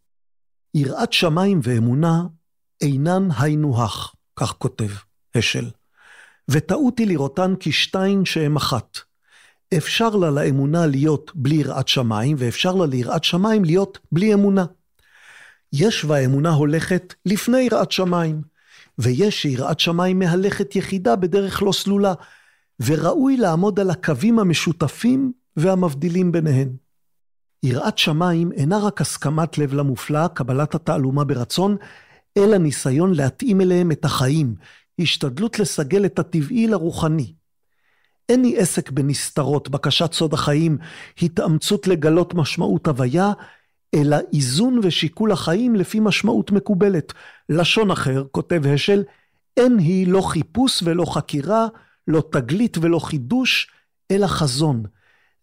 יראת 0.73 1.13
שמיים 1.13 1.59
ואמונה 1.63 2.23
אינן 2.81 3.27
היינו 3.39 3.83
הך, 3.83 4.13
כך 4.35 4.53
כותב 4.57 4.89
השל. 5.35 5.69
וטעות 6.49 6.99
היא 6.99 7.07
לראותן 7.07 7.53
כשתיים 7.59 8.25
שהן 8.25 8.55
אחת. 8.55 8.97
אפשר 9.77 10.09
לה 10.09 10.29
לאמונה 10.29 10.85
להיות 10.85 11.31
בלי 11.35 11.55
יראת 11.55 11.87
שמיים, 11.87 12.35
ואפשר 12.39 12.75
לה 12.75 12.85
ליראת 12.85 13.23
שמיים 13.23 13.65
להיות 13.65 13.99
בלי 14.11 14.33
אמונה. 14.33 14.65
יש 15.73 16.05
והאמונה 16.05 16.49
הולכת 16.49 17.13
לפני 17.25 17.59
יראת 17.61 17.91
שמיים, 17.91 18.41
ויש 18.99 19.41
שיראת 19.41 19.79
שמיים 19.79 20.19
מהלכת 20.19 20.75
יחידה 20.75 21.15
בדרך 21.15 21.63
לא 21.63 21.71
סלולה, 21.71 22.13
וראוי 22.79 23.37
לעמוד 23.37 23.79
על 23.79 23.89
הקווים 23.89 24.39
המשותפים 24.39 25.31
והמבדילים 25.57 26.31
ביניהן. 26.31 26.69
יראת 27.63 27.97
שמיים 27.97 28.51
אינה 28.51 28.77
רק 28.77 29.01
הסכמת 29.01 29.57
לב 29.57 29.73
למופלא, 29.73 30.27
קבלת 30.27 30.75
התעלומה 30.75 31.23
ברצון, 31.23 31.77
אלא 32.37 32.57
ניסיון 32.57 33.13
להתאים 33.13 33.61
אליהם 33.61 33.91
את 33.91 34.05
החיים, 34.05 34.55
השתדלות 34.99 35.59
לסגל 35.59 36.05
את 36.05 36.19
הטבעי 36.19 36.67
לרוחני. 36.67 37.33
אין 38.29 38.41
לי 38.41 38.57
עסק 38.57 38.91
בנסתרות, 38.91 39.69
בקשת 39.69 40.13
סוד 40.13 40.33
החיים, 40.33 40.77
התאמצות 41.21 41.87
לגלות 41.87 42.33
משמעות 42.33 42.87
הוויה, 42.87 43.31
אלא 43.95 44.17
איזון 44.33 44.79
ושיקול 44.83 45.31
החיים 45.31 45.75
לפי 45.75 45.99
משמעות 45.99 46.51
מקובלת. 46.51 47.13
לשון 47.49 47.91
אחר, 47.91 48.23
כותב 48.31 48.61
השל, 48.73 49.03
אין 49.57 49.77
היא 49.77 50.07
לא 50.07 50.21
חיפוש 50.21 50.83
ולא 50.83 51.05
חקירה, 51.05 51.67
לא 52.07 52.23
תגלית 52.31 52.77
ולא 52.77 52.99
חידוש, 52.99 53.71
אלא 54.11 54.27
חזון, 54.27 54.83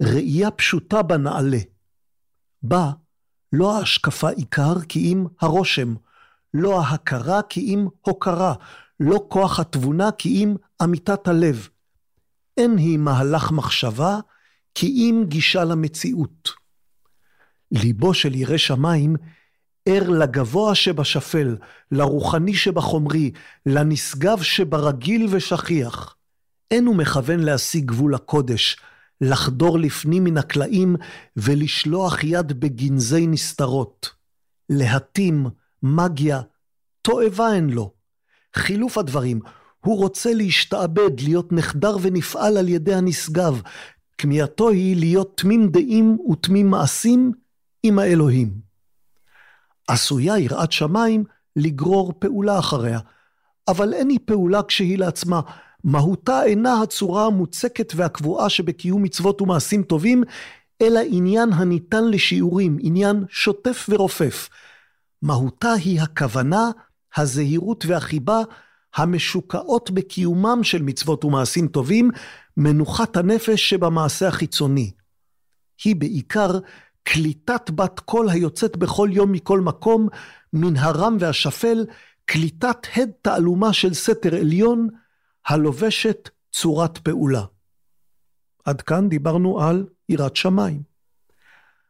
ראייה 0.02 0.50
פשוטה 0.50 1.02
בנעלה. 1.02 1.59
בה 2.62 2.90
לא 3.52 3.78
ההשקפה 3.78 4.30
עיקר 4.30 4.80
כי 4.88 5.12
אם 5.12 5.26
הרושם, 5.40 5.95
לא 6.55 6.81
ההכרה 6.81 7.43
כי 7.43 7.61
אם 7.61 7.87
הוקרה, 8.00 8.55
לא 9.00 9.26
כוח 9.28 9.61
התבונה 9.61 10.11
כי 10.19 10.28
אם 10.28 10.57
אמיתת 10.83 11.28
הלב. 11.28 11.69
אין 12.57 12.76
היא 12.76 12.99
מהלך 12.99 13.50
מחשבה 13.50 14.19
כי 14.75 14.87
אם 14.87 15.25
גישה 15.28 15.64
למציאות. 15.64 16.50
ליבו 17.71 18.14
של 18.14 18.35
ירא 18.35 18.57
שמיים 18.57 19.17
ער 19.88 20.11
לגבוה 20.11 20.75
שבשפל, 20.75 21.57
לרוחני 21.93 22.55
שבחומרי, 22.55 23.31
לנשגב 23.67 24.43
שברגיל 24.43 25.26
ושכיח. 25.31 26.14
אין 26.71 26.87
הוא 26.87 26.97
מכוון 26.97 27.40
להשיג 27.40 27.85
גבול 27.85 28.14
הקודש, 28.14 28.76
לחדור 29.21 29.78
לפנים 29.78 30.25
מן 30.25 30.38
הקלעים 30.38 30.97
ולשלוח 31.37 32.25
יד 32.25 32.61
בגנזי 32.61 33.26
נסתרות. 33.26 34.11
להתים, 34.71 35.47
מגיה, 35.83 36.41
תועבה 37.03 37.55
אין 37.55 37.71
לו. 37.71 37.93
חילוף 38.57 38.99
הדברים, 38.99 39.41
הוא 39.81 39.99
רוצה 39.99 40.35
להשתעבד, 40.35 41.21
להיות 41.21 41.53
נחדר 41.53 41.97
ונפעל 42.03 42.57
על 42.57 42.69
ידי 42.69 42.95
הנשגב. 42.95 43.61
כמיהתו 44.19 44.69
היא 44.69 44.97
להיות 44.97 45.37
תמים 45.37 45.69
דעים 45.69 46.19
ותמים 46.31 46.71
מעשים 46.71 47.33
עם 47.83 47.99
האלוהים. 47.99 48.51
עשויה 49.89 50.39
יראת 50.39 50.73
שמיים 50.73 51.25
לגרור 51.57 52.13
פעולה 52.19 52.59
אחריה, 52.59 52.99
אבל 53.69 53.95
אין 53.95 54.09
היא 54.09 54.19
פעולה 54.25 54.63
כשהיא 54.63 54.99
לעצמה. 54.99 55.41
מהותה 55.85 56.45
אינה 56.45 56.83
הצורה 56.83 57.27
המוצקת 57.27 57.93
והקבועה 57.97 58.49
שבקיום 58.49 59.03
מצוות 59.03 59.43
ומעשים 59.43 59.83
טובים, 59.83 60.25
אלא 60.83 61.01
עניין 61.11 61.53
הניתן 61.53 62.05
לשיעורים, 62.05 62.77
עניין 62.81 63.25
שוטף 63.29 63.87
ורופף. 63.89 64.49
מהותה 65.23 65.73
היא 65.73 66.01
הכוונה, 66.01 66.71
הזהירות 67.17 67.87
והחיבה 67.87 68.39
המשוקעות 68.95 69.91
בקיומם 69.91 70.59
של 70.63 70.83
מצוות 70.83 71.25
ומעשים 71.25 71.69
טובים, 71.69 72.11
מנוחת 72.57 73.17
הנפש 73.17 73.71
שבמעשה 73.71 74.29
החיצוני. 74.29 74.93
היא 75.85 75.97
בעיקר 75.97 76.59
קליטת 77.03 77.71
בת 77.71 78.01
קול 78.01 78.31
היוצאת 78.31 78.77
בכל 78.77 79.09
יום 79.13 79.33
מכל 79.33 79.61
מקום, 79.61 80.09
מן 80.53 80.77
הרם 80.77 81.17
והשפל, 81.21 81.87
קליטת 82.25 82.87
הד 82.97 83.11
תעלומה 83.23 83.73
של 83.73 83.95
סתר 83.95 84.35
עליון, 84.35 84.89
הלובשת 85.47 86.29
צורת 86.53 86.99
פעולה. 86.99 87.45
עד 88.65 88.83
כאן 88.83 89.09
דיברנו 89.09 89.61
על 89.61 89.87
יראת 90.09 90.37
שמיים. 90.37 90.83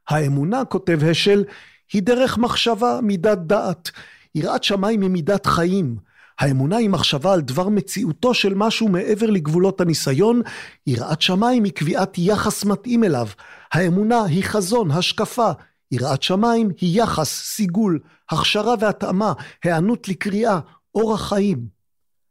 האמונה, 0.09 0.65
כותב 0.65 0.99
השל, 1.11 1.45
היא 1.93 2.03
דרך 2.03 2.39
מחשבה, 2.39 3.01
מידת 3.03 3.39
דעת. 3.39 3.91
יראת 4.35 4.65
שמיים 4.65 5.03
היא 5.03 5.11
מידת 5.11 5.47
חיים. 5.47 5.97
האמונה 6.39 6.77
היא 6.77 6.89
מחשבה 6.89 7.33
על 7.33 7.41
דבר 7.41 7.69
מציאותו 7.69 8.35
של 8.35 8.55
משהו 8.55 8.89
מעבר 8.89 9.27
לגבולות 9.27 9.81
הניסיון. 9.81 10.43
יראת 10.87 11.23
שמיים 11.23 11.65
היא 11.65 11.73
קביעת 11.73 12.19
יחס 12.19 12.65
מתאים 12.65 13.05
אליו. 13.05 13.27
האמונה 13.73 14.25
היא 14.25 14.45
חזון, 14.45 14.91
השקפה. 14.91 15.51
יראת 15.93 16.23
שמיים 16.23 16.71
היא 16.81 17.03
יחס, 17.03 17.29
סיגול, 17.29 17.99
הכשרה 18.31 18.75
והתאמה, 18.81 19.33
היענות 19.65 20.09
לקריאה, 20.09 20.59
אורח 20.95 21.29
חיים. 21.29 21.67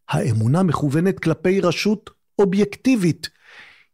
האמונה 0.10 0.64
מכוונת 0.64 1.20
כלפי 1.20 1.62
רשות 1.62 2.10
אובייקטיבית. 2.40 3.30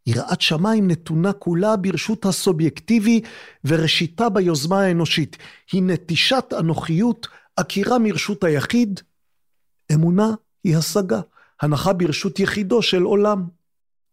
יראת 0.08 0.42
שמיים 0.42 0.88
נתונה 0.88 1.34
כולה 1.34 1.76
ברשות 1.76 2.26
הסובייקטיבי 2.26 3.22
וראשיתה 3.66 4.30
ביוזמה 4.30 4.82
האנושית. 4.82 5.38
היא 5.72 5.84
נטישת 5.84 6.54
אנוכיות, 6.60 7.28
עקירה 7.56 8.00
מרשות 8.00 8.44
היחיד. 8.44 9.00
אמונה 9.94 10.32
היא 10.64 10.78
השגה, 10.78 11.22
הנחה 11.62 11.94
ברשות 11.94 12.40
יחידו 12.40 12.82
של 12.82 13.04
עולם. 13.04 13.44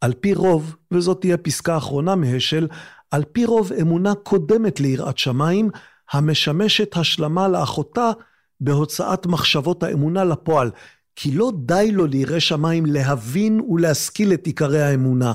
על 0.00 0.12
פי 0.20 0.34
רוב, 0.34 0.76
וזאת 0.90 1.20
תהיה 1.20 1.36
פסקה 1.36 1.76
אחרונה 1.76 2.14
מהשל, 2.16 2.68
על 3.10 3.24
פי 3.32 3.44
רוב 3.44 3.72
אמונה 3.72 4.14
קודמת 4.14 4.80
ליראת 4.80 5.18
שמיים, 5.18 5.70
המשמשת 6.12 6.96
השלמה 6.96 7.48
לאחותה 7.48 8.10
בהוצאת 8.60 9.26
מחשבות 9.26 9.82
האמונה 9.82 10.24
לפועל, 10.24 10.70
כי 11.16 11.32
לא 11.32 11.52
די 11.56 11.92
לו 11.92 12.06
לירא 12.06 12.38
שמיים 12.38 12.86
להבין 12.86 13.60
ולהשכיל 13.60 14.32
את 14.32 14.46
עיקרי 14.46 14.82
האמונה. 14.82 15.32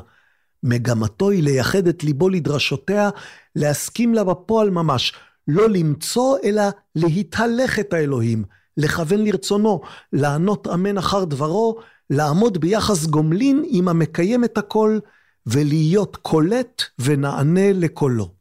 מגמתו 0.66 1.30
היא 1.30 1.44
לייחד 1.44 1.88
את 1.88 2.04
ליבו 2.04 2.30
לדרשותיה, 2.30 3.10
להסכים 3.56 4.14
לה 4.14 4.24
בפועל 4.24 4.70
ממש, 4.70 5.14
לא 5.48 5.70
למצוא 5.70 6.38
אלא 6.44 6.64
להתהלך 6.96 7.80
את 7.80 7.94
האלוהים, 7.94 8.44
לכוון 8.78 9.24
לרצונו, 9.24 9.82
לענות 10.14 10.68
אמן 10.68 10.98
אחר 10.98 11.24
דברו, 11.24 11.80
לעמוד 12.10 12.58
ביחס 12.58 13.06
גומלין 13.06 13.64
עם 13.68 13.88
המקיים 13.88 14.44
את 14.44 14.58
הכל, 14.58 15.00
ולהיות 15.46 16.16
קולט 16.16 16.82
ונענה 17.00 17.74
לקולו. 17.74 18.32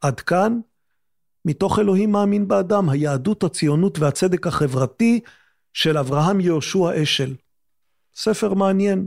עד 0.00 0.20
כאן, 0.20 0.60
מתוך 1.44 1.78
אלוהים 1.78 2.12
מאמין 2.12 2.48
באדם, 2.48 2.88
היהדות, 2.88 3.44
הציונות 3.44 3.98
והצדק 3.98 4.46
החברתי 4.46 5.20
של 5.72 5.98
אברהם 5.98 6.40
יהושע 6.40 7.02
אשל. 7.02 7.34
ספר 8.14 8.54
מעניין. 8.54 9.06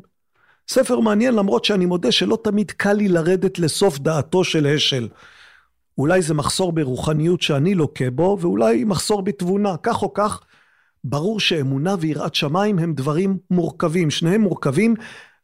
ספר 0.72 1.00
מעניין 1.00 1.34
למרות 1.34 1.66
שאני 1.66 1.86
מודה 1.86 2.12
שלא 2.12 2.38
תמיד 2.44 2.72
קל 2.72 2.94
לי 2.94 3.08
לרדת 3.08 3.60
לסוף 3.60 4.00
דעתו 4.00 4.44
של 4.44 4.68
השל. 4.76 5.08
אולי 5.98 6.22
זה 6.22 6.34
מחסור 6.34 6.72
ברוחניות 6.72 7.42
שאני 7.42 7.76
לוקה 7.76 8.10
בו, 8.10 8.38
ואולי 8.42 8.84
מחסור 8.84 9.22
בתבונה. 9.22 9.78
כך 9.84 10.02
או 10.02 10.14
כך, 10.14 10.42
ברור 11.04 11.40
שאמונה 11.40 11.96
ויראת 12.00 12.36
שמיים 12.36 12.80
הם 12.80 12.94
דברים 12.94 13.38
מורכבים, 13.52 14.10
שניהם 14.10 14.42
מורכבים, 14.42 14.96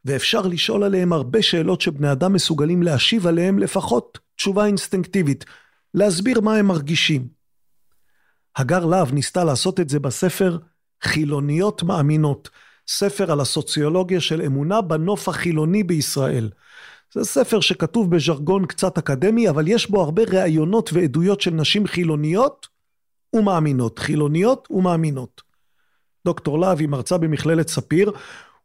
ואפשר 0.06 0.42
לשאול 0.42 0.84
עליהם 0.84 1.14
הרבה 1.14 1.42
שאלות 1.42 1.82
שבני 1.82 2.12
אדם 2.12 2.34
מסוגלים 2.34 2.84
להשיב 2.84 3.28
עליהם 3.28 3.60
לפחות 3.60 4.20
תשובה 4.36 4.66
אינסטינקטיבית, 4.66 5.46
להסביר 5.94 6.42
מה 6.42 6.56
הם 6.56 6.68
מרגישים. 6.68 7.28
הגר 8.56 8.86
להב 8.86 9.14
ניסתה 9.14 9.44
לעשות 9.44 9.80
את 9.80 9.90
זה 9.90 10.00
בספר 10.00 10.58
חילוניות 11.04 11.84
מאמינות, 11.84 12.50
ספר 12.88 13.32
על 13.32 13.40
הסוציולוגיה 13.40 14.22
של 14.22 14.42
אמונה 14.42 14.82
בנוף 14.82 15.30
החילוני 15.30 15.84
בישראל. 15.84 16.50
זה 17.14 17.24
ספר 17.24 17.60
שכתוב 17.60 18.16
בז'רגון 18.16 18.66
קצת 18.66 18.98
אקדמי, 18.98 19.50
אבל 19.50 19.68
יש 19.68 19.90
בו 19.90 20.02
הרבה 20.02 20.24
ראיונות 20.24 20.94
ועדויות 20.94 21.42
של 21.42 21.52
נשים 21.52 21.88
חילוניות 21.88 22.68
ומאמינות, 23.36 24.00
חילוניות 24.00 24.68
ומאמינות. 24.72 25.42
דוקטור 26.26 26.60
להב 26.60 26.80
היא 26.80 26.90
מרצה 26.90 27.18
במכללת 27.18 27.68
ספיר, 27.68 28.12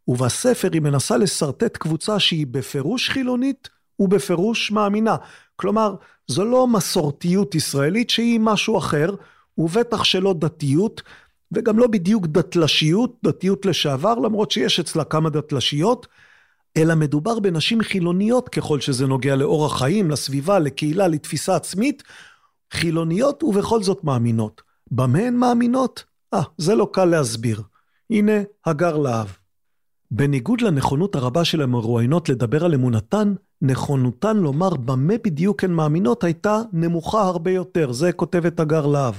ובספר 0.09 0.69
היא 0.73 0.83
מנסה 0.83 1.17
לשרטט 1.17 1.77
קבוצה 1.77 2.19
שהיא 2.19 2.47
בפירוש 2.47 3.11
חילונית 3.11 3.69
ובפירוש 3.99 4.71
מאמינה. 4.71 5.17
כלומר, 5.57 5.95
זו 6.27 6.45
לא 6.45 6.67
מסורתיות 6.67 7.55
ישראלית 7.55 8.11
שהיא 8.11 8.41
משהו 8.41 8.79
אחר, 8.79 9.15
ובטח 9.59 10.05
שלא 10.05 10.35
דתיות, 10.39 11.03
וגם 11.53 11.79
לא 11.79 11.87
בדיוק 11.87 12.27
דתלשיות, 12.27 13.17
דתיות 13.25 13.67
לשעבר, 13.67 14.15
למרות 14.15 14.51
שיש 14.51 14.81
אצלה 14.81 15.05
כמה 15.05 15.31
דתלשיות, 15.31 16.07
אלא 16.77 16.95
מדובר 16.95 17.41
בנשים 17.41 17.83
חילוניות 17.83 18.49
ככל 18.49 18.81
שזה 18.81 19.07
נוגע 19.07 19.37
לאורח 19.37 19.79
חיים, 19.79 20.11
לסביבה, 20.11 20.59
לקהילה, 20.59 21.09
לתפיסה 21.09 21.57
עצמית, 21.57 22.03
חילוניות 22.73 23.43
ובכל 23.43 23.83
זאת 23.83 24.05
מאמינות. 24.05 24.63
במה 24.91 25.19
הן 25.19 25.35
מאמינות? 25.35 26.05
אה, 26.35 26.43
זה 26.59 26.75
לא 26.75 26.89
קל 26.93 27.05
להסביר. 27.05 27.63
הנה 28.11 28.33
הגר 28.67 28.97
להב. 28.97 29.27
בניגוד 30.11 30.61
לנכונות 30.61 31.15
הרבה 31.15 31.45
של 31.45 31.63
המרואיינות 31.63 32.29
לדבר 32.29 32.65
על 32.65 32.75
אמונתן, 32.75 33.35
נכונותן 33.63 34.37
לומר 34.37 34.75
במה 34.75 35.15
בדיוק 35.25 35.65
הן 35.65 35.73
מאמינות 35.73 36.25
הייתה 36.25 36.61
נמוכה 36.73 37.23
הרבה 37.23 37.51
יותר, 37.51 37.93
זה 37.93 38.13
כותבת 38.13 38.61
הגר 38.61 38.87
להב. 38.87 39.15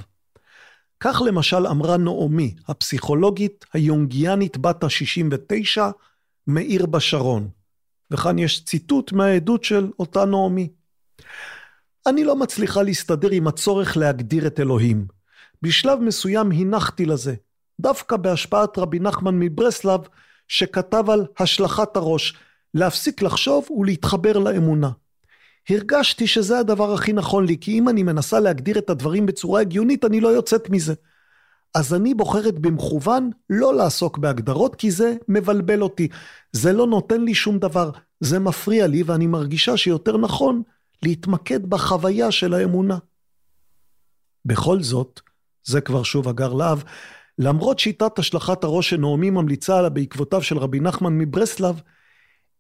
כך 1.04 1.22
למשל 1.26 1.68
אמרה 1.68 1.98
נעמי, 1.98 2.56
הפסיכולוגית 2.68 3.66
היונגיאנית 3.74 4.58
בת 4.58 4.84
ה-69, 4.84 5.82
מעיר 6.48 6.86
בשרון. 6.86 7.50
וכאן 8.12 8.40
יש 8.40 8.66
ציטוט 8.66 9.12
מהעדות 9.12 9.64
של 9.64 9.92
אותה 10.00 10.26
נעמי. 10.26 10.70
אני 12.08 12.24
לא 12.24 12.36
מצליחה 12.36 12.84
להסתדר 12.84 13.30
עם 13.32 13.48
הצורך 13.48 13.98
להגדיר 13.98 14.48
את 14.48 14.60
אלוהים. 14.60 15.06
בשלב 15.62 16.00
מסוים 16.00 16.52
הנחתי 16.52 17.06
לזה, 17.06 17.36
דווקא 17.80 18.18
בהשפעת 18.18 18.78
רבי 18.78 19.00
נחמן 19.00 19.40
מברסלב, 19.40 20.00
שכתב 20.48 21.10
על 21.10 21.26
השלכת 21.40 21.96
הראש, 21.96 22.38
להפסיק 22.74 23.22
לחשוב 23.22 23.68
ולהתחבר 23.72 24.38
לאמונה. 24.38 24.90
הרגשתי 25.70 26.28
שזה 26.28 26.60
הדבר 26.60 26.94
הכי 26.94 27.14
נכון 27.14 27.46
לי, 27.46 27.58
כי 27.62 27.72
אם 27.80 27.90
אני 27.90 28.04
מנסה 28.04 28.40
להגדיר 28.40 28.78
את 28.78 28.90
הדברים 28.90 29.26
בצורה 29.26 29.62
הגיונית, 29.62 30.06
אני 30.06 30.22
לא 30.22 30.28
יוצאת 30.28 30.70
מזה. 30.70 30.94
אז 31.76 31.94
אני 31.94 32.14
בוחרת 32.14 32.60
במכוון 32.60 33.30
לא 33.50 33.76
לעסוק 33.76 34.18
בהגדרות, 34.18 34.76
כי 34.76 34.92
זה 34.92 35.16
מבלבל 35.28 35.82
אותי. 35.82 36.08
זה 36.52 36.74
לא 36.74 36.88
נותן 36.88 37.22
לי 37.22 37.34
שום 37.34 37.60
דבר, 37.60 37.92
זה 38.20 38.40
מפריע 38.40 38.88
לי, 38.88 39.04
ואני 39.04 39.28
מרגישה 39.28 39.78
שיותר 39.78 40.18
נכון 40.18 40.62
להתמקד 41.04 41.70
בחוויה 41.70 42.32
של 42.32 42.54
האמונה. 42.54 42.98
בכל 44.46 44.82
זאת, 44.82 45.20
זה 45.64 45.82
כבר 45.82 46.04
שוב 46.04 46.28
אגר 46.28 46.54
להב, 46.54 46.84
למרות 47.38 47.80
שיטת 47.80 48.20
השלכת 48.20 48.64
הראש 48.64 48.90
שנעמי 48.90 49.30
ממליצה 49.30 49.78
עליה 49.78 49.90
בעקבותיו 49.90 50.42
של 50.42 50.58
רבי 50.58 50.80
נחמן 50.80 51.18
מברסלב, 51.18 51.82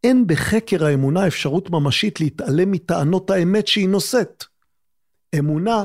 אין 0.03 0.27
בחקר 0.27 0.85
האמונה 0.85 1.27
אפשרות 1.27 1.69
ממשית 1.69 2.19
להתעלם 2.19 2.71
מטענות 2.71 3.29
האמת 3.29 3.67
שהיא 3.67 3.89
נושאת. 3.89 4.43
אמונה 5.39 5.83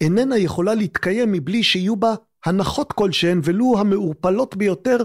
איננה 0.00 0.38
יכולה 0.38 0.74
להתקיים 0.74 1.32
מבלי 1.32 1.62
שיהיו 1.62 1.96
בה 1.96 2.14
הנחות 2.44 2.92
כלשהן, 2.92 3.40
ולו 3.44 3.78
המעורפלות 3.78 4.56
ביותר, 4.56 4.96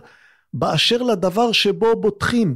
באשר 0.53 1.01
לדבר 1.01 1.51
שבו 1.51 2.01
בוטחים. 2.01 2.55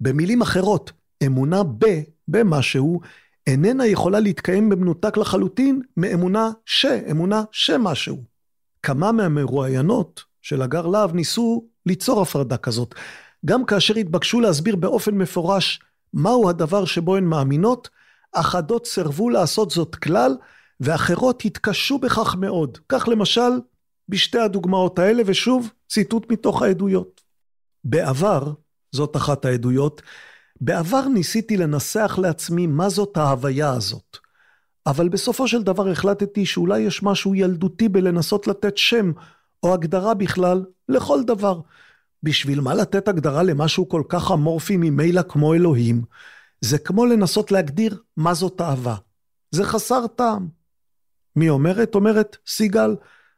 במילים 0.00 0.42
אחרות, 0.42 0.92
אמונה 1.26 1.62
ב, 1.62 1.86
במשהו, 2.28 3.00
איננה 3.46 3.86
יכולה 3.86 4.20
להתקיים 4.20 4.68
במנותק 4.68 5.16
לחלוטין 5.16 5.82
מאמונה 5.96 6.50
ש, 6.66 6.86
אמונה 6.86 7.42
שמשהו. 7.52 8.24
כמה 8.82 9.12
מהמרואיינות 9.12 10.24
של 10.42 10.62
הגר 10.62 10.86
להב 10.86 11.14
ניסו 11.14 11.64
ליצור 11.86 12.22
הפרדה 12.22 12.56
כזאת. 12.56 12.94
גם 13.46 13.64
כאשר 13.64 13.94
התבקשו 13.94 14.40
להסביר 14.40 14.76
באופן 14.76 15.14
מפורש 15.14 15.80
מהו 16.14 16.48
הדבר 16.48 16.84
שבו 16.84 17.16
הן 17.16 17.24
מאמינות, 17.24 17.88
אחדות 18.32 18.86
סירבו 18.86 19.30
לעשות 19.30 19.70
זאת 19.70 19.96
כלל, 19.96 20.36
ואחרות 20.80 21.44
התקשו 21.44 21.98
בכך 21.98 22.34
מאוד. 22.38 22.78
כך 22.88 23.08
למשל, 23.08 23.50
בשתי 24.08 24.38
הדוגמאות 24.38 24.98
האלה, 24.98 25.22
ושוב, 25.26 25.70
ציטוט 25.88 26.32
מתוך 26.32 26.62
העדויות. 26.62 27.20
בעבר, 27.84 28.52
זאת 28.92 29.16
אחת 29.16 29.44
העדויות, 29.44 30.02
בעבר 30.60 31.08
ניסיתי 31.08 31.56
לנסח 31.56 32.18
לעצמי 32.22 32.66
מה 32.66 32.88
זאת 32.88 33.16
ההוויה 33.16 33.72
הזאת. 33.72 34.16
אבל 34.86 35.08
בסופו 35.08 35.48
של 35.48 35.62
דבר 35.62 35.88
החלטתי 35.88 36.46
שאולי 36.46 36.80
יש 36.80 37.02
משהו 37.02 37.34
ילדותי 37.34 37.88
בלנסות 37.88 38.46
לתת 38.46 38.76
שם 38.76 39.12
או 39.62 39.74
הגדרה 39.74 40.14
בכלל 40.14 40.64
לכל 40.88 41.22
דבר. 41.22 41.60
בשביל 42.22 42.60
מה 42.60 42.74
לתת 42.74 43.08
הגדרה 43.08 43.42
למשהו 43.42 43.88
כל 43.88 44.02
כך 44.08 44.30
אמורפי 44.30 44.76
ממילא 44.76 45.22
כמו 45.22 45.54
אלוהים? 45.54 46.02
זה 46.60 46.78
כמו 46.78 47.06
לנסות 47.06 47.52
להגדיר 47.52 48.02
מה 48.16 48.34
זאת 48.34 48.60
אהבה. 48.60 48.94
זה 49.50 49.64
חסר 49.64 50.06
טעם. 50.06 50.48
מי 51.36 51.48
אומרת? 51.48 51.94
אומרת 51.94 52.36
סיגל, 52.46 52.96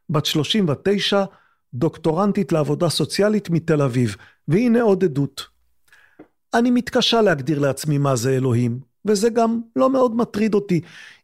בת 0.09 0.25
39, 0.25 1.23
דוקטורנטית 1.73 2.51
לעבודה 2.51 2.89
סוציאלית 2.89 3.49
מתל 3.49 3.81
אביב. 3.81 4.15
והנה 4.47 4.81
עוד 4.81 5.03
עדות. 5.03 5.41
אני 6.53 6.71
מתקשה 6.71 7.21
להגדיר 7.21 7.59
לעצמי 7.59 7.97
מה 7.97 8.15
זה 8.15 8.35
אלוהים, 8.35 8.79
וזה 9.05 9.29
גם 9.29 9.61
לא 9.75 9.89
מאוד 9.89 10.15
מטריד 10.15 10.53
אותי. 10.53 10.81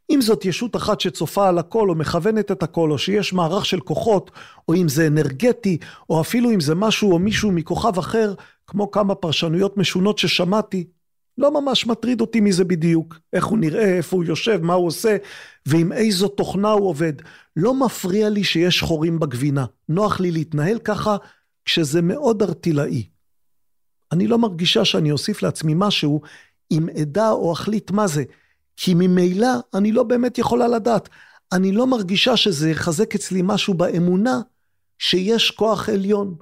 אם 0.09 0.21
זאת 0.21 0.45
ישות 0.45 0.75
אחת 0.75 0.99
שצופה 0.99 1.49
על 1.49 1.57
הכל 1.57 1.89
או 1.89 1.95
מכוונת 1.95 2.51
את 2.51 2.63
הכל, 2.63 2.91
או 2.91 2.97
שיש 2.97 3.33
מערך 3.33 3.65
של 3.65 3.79
כוחות, 3.79 4.31
או 4.67 4.73
אם 4.75 4.89
זה 4.89 5.07
אנרגטי, 5.07 5.77
או 6.09 6.21
אפילו 6.21 6.51
אם 6.51 6.59
זה 6.59 6.75
משהו 6.75 7.11
או 7.11 7.19
מישהו 7.19 7.51
מכוכב 7.51 7.97
אחר, 7.97 8.33
כמו 8.67 8.91
כמה 8.91 9.15
פרשנויות 9.15 9.77
משונות 9.77 10.17
ששמעתי, 10.17 10.87
לא 11.37 11.61
ממש 11.61 11.87
מטריד 11.87 12.21
אותי 12.21 12.39
מזה 12.39 12.63
בדיוק. 12.63 13.19
איך 13.33 13.45
הוא 13.45 13.57
נראה, 13.57 13.97
איפה 13.97 14.15
הוא 14.15 14.23
יושב, 14.23 14.59
מה 14.63 14.73
הוא 14.73 14.87
עושה, 14.87 15.17
ועם 15.65 15.91
איזו 15.91 16.27
תוכנה 16.27 16.71
הוא 16.71 16.89
עובד. 16.89 17.13
לא 17.55 17.73
מפריע 17.73 18.29
לי 18.29 18.43
שיש 18.43 18.81
חורים 18.81 19.19
בגבינה. 19.19 19.65
נוח 19.89 20.19
לי 20.19 20.31
להתנהל 20.31 20.79
ככה 20.79 21.17
כשזה 21.65 22.01
מאוד 22.01 22.43
ארטילאי. 22.43 23.03
אני 24.11 24.27
לא 24.27 24.37
מרגישה 24.37 24.85
שאני 24.85 25.11
אוסיף 25.11 25.43
לעצמי 25.43 25.73
משהו 25.75 26.21
אם 26.71 26.89
אדע 27.01 27.29
או 27.29 27.53
אחליט 27.53 27.91
מה 27.91 28.07
זה, 28.07 28.23
כי 28.81 28.93
ממילא 28.93 29.47
אני 29.73 29.91
לא 29.91 30.03
באמת 30.03 30.37
יכולה 30.37 30.67
לדעת. 30.67 31.09
אני 31.51 31.71
לא 31.71 31.87
מרגישה 31.87 32.37
שזה 32.37 32.69
יחזק 32.69 33.15
אצלי 33.15 33.41
משהו 33.43 33.73
באמונה 33.73 34.41
שיש 34.99 35.51
כוח 35.51 35.89
עליון. 35.89 36.35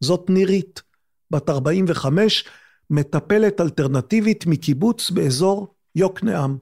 זאת 0.00 0.30
נירית, 0.30 0.82
בת 1.30 1.50
45, 1.50 2.44
מטפלת 2.90 3.60
אלטרנטיבית 3.60 4.46
מקיבוץ 4.46 5.10
באזור 5.10 5.74
יוקנעם. 5.94 6.58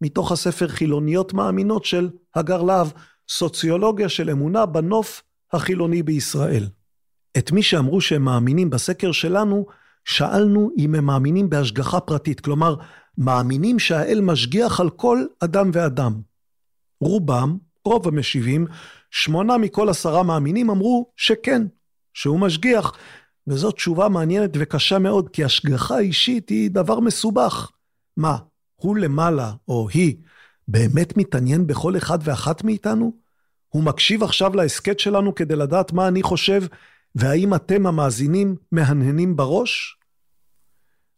מתוך 0.00 0.32
הספר 0.32 0.68
חילוניות 0.68 1.34
מאמינות 1.34 1.84
של 1.84 2.10
הגר 2.34 2.62
להב, 2.62 2.90
סוציולוגיה 3.28 4.08
של 4.08 4.30
אמונה 4.30 4.66
בנוף 4.66 5.22
החילוני 5.52 6.02
בישראל. 6.02 6.68
את 7.38 7.52
מי 7.52 7.62
שאמרו 7.62 8.00
שהם 8.00 8.22
מאמינים 8.22 8.70
בסקר 8.70 9.12
שלנו, 9.12 9.66
שאלנו 10.04 10.70
אם 10.78 10.94
הם 10.94 11.04
מאמינים 11.04 11.50
בהשגחה 11.50 12.00
פרטית, 12.00 12.40
כלומר, 12.40 12.76
מאמינים 13.18 13.78
שהאל 13.78 14.20
משגיח 14.20 14.80
על 14.80 14.90
כל 14.90 15.26
אדם 15.40 15.70
ואדם. 15.72 16.20
רובם, 17.00 17.58
רוב 17.84 18.08
המשיבים, 18.08 18.66
שמונה 19.10 19.58
מכל 19.58 19.88
עשרה 19.88 20.22
מאמינים 20.22 20.70
אמרו 20.70 21.10
שכן, 21.16 21.62
שהוא 22.14 22.40
משגיח, 22.40 22.92
וזאת 23.46 23.74
תשובה 23.74 24.08
מעניינת 24.08 24.50
וקשה 24.54 24.98
מאוד, 24.98 25.28
כי 25.28 25.44
השגחה 25.44 25.98
אישית 25.98 26.48
היא 26.48 26.70
דבר 26.70 27.00
מסובך. 27.00 27.70
מה, 28.16 28.36
הוא 28.76 28.96
למעלה, 28.96 29.52
או 29.68 29.88
היא, 29.94 30.16
באמת 30.68 31.16
מתעניין 31.16 31.66
בכל 31.66 31.96
אחד 31.96 32.18
ואחת 32.22 32.64
מאיתנו? 32.64 33.12
הוא 33.68 33.82
מקשיב 33.82 34.22
עכשיו 34.22 34.56
להסכת 34.56 35.00
שלנו 35.00 35.34
כדי 35.34 35.56
לדעת 35.56 35.92
מה 35.92 36.08
אני 36.08 36.22
חושב, 36.22 36.62
והאם 37.14 37.54
אתם 37.54 37.86
המאזינים 37.86 38.56
מהנהנים 38.72 39.36
בראש? 39.36 39.98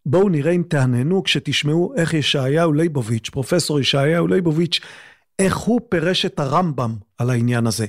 בואו 0.07 0.29
נראה 0.29 0.53
אם 0.53 0.63
תעננו 0.69 1.23
כשתשמעו 1.23 1.95
איך 1.97 2.15
ישעיהו 2.15 2.73
ליבוביץ', 2.73 3.31
פרופסור 3.31 3.81
ישעיהו 3.81 4.27
ליבוביץ', 4.27 4.81
איך 5.39 5.57
הוא 5.57 5.81
פירש 5.89 6.27
את 6.27 6.41
הרמב"ם 6.41 6.95
על 7.19 7.31
העניין 7.31 7.67
הזה. 7.67 7.87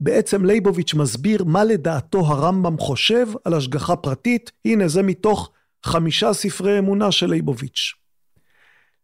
בעצם 0.00 0.44
ליבוביץ' 0.44 0.94
מסביר 0.94 1.44
מה 1.44 1.64
לדעתו 1.64 2.18
הרמב"ם 2.18 2.78
חושב 2.78 3.26
על 3.44 3.54
השגחה 3.54 3.96
פרטית, 3.96 4.52
הנה 4.64 4.88
זה 4.88 5.02
מתוך 5.02 5.50
חמישה 5.84 6.32
ספרי 6.32 6.78
אמונה 6.78 7.12
של 7.12 7.26
ליבוביץ'. 7.26 7.94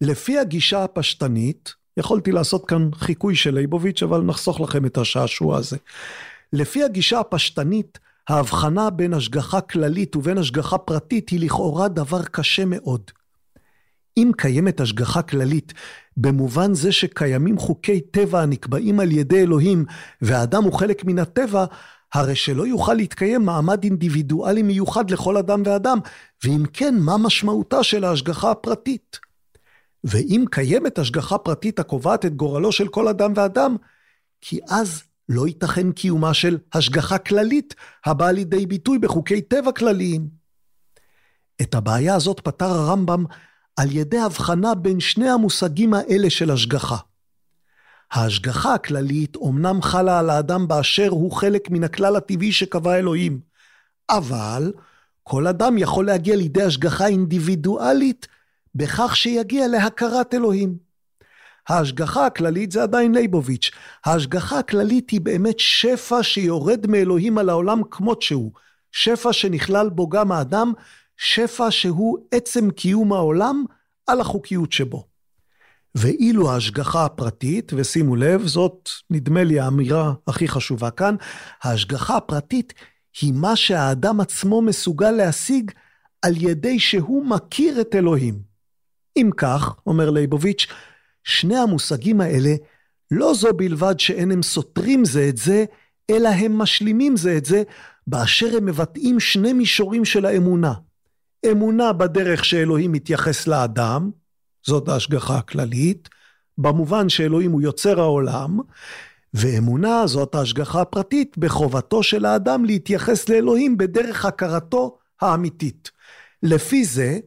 לפי 0.00 0.38
הגישה 0.38 0.84
הפשטנית, 0.84 1.74
יכולתי 1.96 2.32
לעשות 2.32 2.68
כאן 2.68 2.88
חיקוי 2.94 3.36
של 3.36 3.54
ליבוביץ', 3.54 4.02
אבל 4.02 4.20
נחסוך 4.20 4.60
לכם 4.60 4.86
את 4.86 4.98
השעשוע 4.98 5.56
הזה. 5.56 5.76
לפי 6.52 6.84
הגישה 6.84 7.20
הפשטנית, 7.20 7.98
ההבחנה 8.28 8.90
בין 8.90 9.14
השגחה 9.14 9.60
כללית 9.60 10.16
ובין 10.16 10.38
השגחה 10.38 10.78
פרטית 10.78 11.28
היא 11.28 11.40
לכאורה 11.40 11.88
דבר 11.88 12.22
קשה 12.22 12.64
מאוד. 12.64 13.10
אם 14.16 14.30
קיימת 14.36 14.80
השגחה 14.80 15.22
כללית, 15.22 15.72
במובן 16.16 16.74
זה 16.74 16.92
שקיימים 16.92 17.58
חוקי 17.58 18.00
טבע 18.00 18.42
הנקבעים 18.42 19.00
על 19.00 19.12
ידי 19.12 19.40
אלוהים, 19.40 19.84
והאדם 20.22 20.64
הוא 20.64 20.72
חלק 20.72 21.04
מן 21.04 21.18
הטבע, 21.18 21.64
הרי 22.14 22.34
שלא 22.34 22.66
יוכל 22.66 22.94
להתקיים 22.94 23.44
מעמד 23.44 23.84
אינדיבידואלי 23.84 24.62
מיוחד 24.62 25.10
לכל 25.10 25.36
אדם 25.36 25.62
ואדם, 25.64 25.98
ואם 26.44 26.62
כן, 26.72 26.94
מה 26.98 27.16
משמעותה 27.16 27.82
של 27.82 28.04
ההשגחה 28.04 28.50
הפרטית? 28.50 29.18
ואם 30.04 30.44
קיימת 30.50 30.98
השגחה 30.98 31.38
פרטית 31.38 31.78
הקובעת 31.78 32.26
את 32.26 32.34
גורלו 32.34 32.72
של 32.72 32.88
כל 32.88 33.08
אדם 33.08 33.32
ואדם, 33.36 33.76
כי 34.40 34.60
אז 34.68 35.02
לא 35.32 35.46
ייתכן 35.46 35.92
קיומה 35.92 36.34
של 36.34 36.58
השגחה 36.72 37.18
כללית 37.18 37.74
הבאה 38.06 38.32
לידי 38.32 38.66
ביטוי 38.66 38.98
בחוקי 38.98 39.40
טבע 39.40 39.72
כלליים. 39.72 40.28
את 41.62 41.74
הבעיה 41.74 42.14
הזאת 42.14 42.40
פתר 42.40 42.66
הרמב"ם 42.66 43.24
על 43.76 43.88
ידי 43.92 44.18
הבחנה 44.18 44.74
בין 44.74 45.00
שני 45.00 45.30
המושגים 45.30 45.94
האלה 45.94 46.30
של 46.30 46.50
השגחה. 46.50 46.96
ההשגחה 48.12 48.74
הכללית 48.74 49.36
אומנם 49.36 49.82
חלה 49.82 50.18
על 50.18 50.30
האדם 50.30 50.68
באשר 50.68 51.08
הוא 51.08 51.32
חלק 51.32 51.70
מן 51.70 51.84
הכלל 51.84 52.16
הטבעי 52.16 52.52
שקבע 52.52 52.96
אלוהים, 52.96 53.40
אבל 54.10 54.72
כל 55.22 55.46
אדם 55.46 55.78
יכול 55.78 56.06
להגיע 56.06 56.36
לידי 56.36 56.62
השגחה 56.62 57.06
אינדיבידואלית 57.06 58.28
בכך 58.74 59.16
שיגיע 59.16 59.68
להכרת 59.68 60.34
אלוהים. 60.34 60.89
ההשגחה 61.70 62.26
הכללית 62.26 62.72
זה 62.72 62.82
עדיין 62.82 63.14
ליבוביץ'. 63.14 63.70
ההשגחה 64.04 64.58
הכללית 64.58 65.10
היא 65.10 65.20
באמת 65.20 65.58
שפע 65.58 66.22
שיורד 66.22 66.86
מאלוהים 66.86 67.38
על 67.38 67.48
העולם 67.48 67.82
כמות 67.90 68.22
שהוא. 68.22 68.52
שפע 68.92 69.32
שנכלל 69.32 69.88
בו 69.88 70.08
גם 70.08 70.32
האדם, 70.32 70.72
שפע 71.16 71.70
שהוא 71.70 72.18
עצם 72.30 72.70
קיום 72.70 73.12
העולם 73.12 73.64
על 74.06 74.20
החוקיות 74.20 74.72
שבו. 74.72 75.06
ואילו 75.94 76.50
ההשגחה 76.50 77.04
הפרטית, 77.04 77.72
ושימו 77.76 78.16
לב, 78.16 78.46
זאת 78.46 78.88
נדמה 79.10 79.44
לי 79.44 79.60
האמירה 79.60 80.12
הכי 80.26 80.48
חשובה 80.48 80.90
כאן, 80.90 81.14
ההשגחה 81.62 82.16
הפרטית 82.16 82.74
היא 83.20 83.32
מה 83.32 83.56
שהאדם 83.56 84.20
עצמו 84.20 84.62
מסוגל 84.62 85.10
להשיג 85.10 85.70
על 86.22 86.32
ידי 86.36 86.78
שהוא 86.78 87.26
מכיר 87.26 87.80
את 87.80 87.94
אלוהים. 87.94 88.38
אם 89.16 89.30
כך, 89.36 89.74
אומר 89.86 90.10
ליבוביץ', 90.10 90.66
שני 91.30 91.56
המושגים 91.56 92.20
האלה, 92.20 92.54
לא 93.10 93.34
זו 93.34 93.48
בלבד 93.56 94.00
שאין 94.00 94.30
הם 94.30 94.42
סותרים 94.42 95.04
זה 95.04 95.28
את 95.28 95.36
זה, 95.36 95.64
אלא 96.10 96.28
הם 96.28 96.58
משלימים 96.58 97.16
זה 97.16 97.36
את 97.36 97.44
זה, 97.44 97.62
באשר 98.06 98.56
הם 98.56 98.66
מבטאים 98.66 99.20
שני 99.20 99.52
מישורים 99.52 100.04
של 100.04 100.26
האמונה. 100.26 100.72
אמונה 101.50 101.92
בדרך 101.92 102.44
שאלוהים 102.44 102.92
מתייחס 102.92 103.46
לאדם, 103.46 104.10
זאת 104.66 104.88
ההשגחה 104.88 105.38
הכללית, 105.38 106.08
במובן 106.58 107.08
שאלוהים 107.08 107.52
הוא 107.52 107.62
יוצר 107.62 108.00
העולם, 108.00 108.58
ואמונה 109.34 110.06
זאת 110.06 110.34
ההשגחה 110.34 110.80
הפרטית 110.80 111.38
בחובתו 111.38 112.02
של 112.02 112.24
האדם 112.24 112.64
להתייחס 112.64 113.28
לאלוהים 113.28 113.76
בדרך 113.76 114.24
הכרתו 114.24 114.98
האמיתית. 115.20 115.90
לפי 116.42 116.84
זה, 116.84 117.18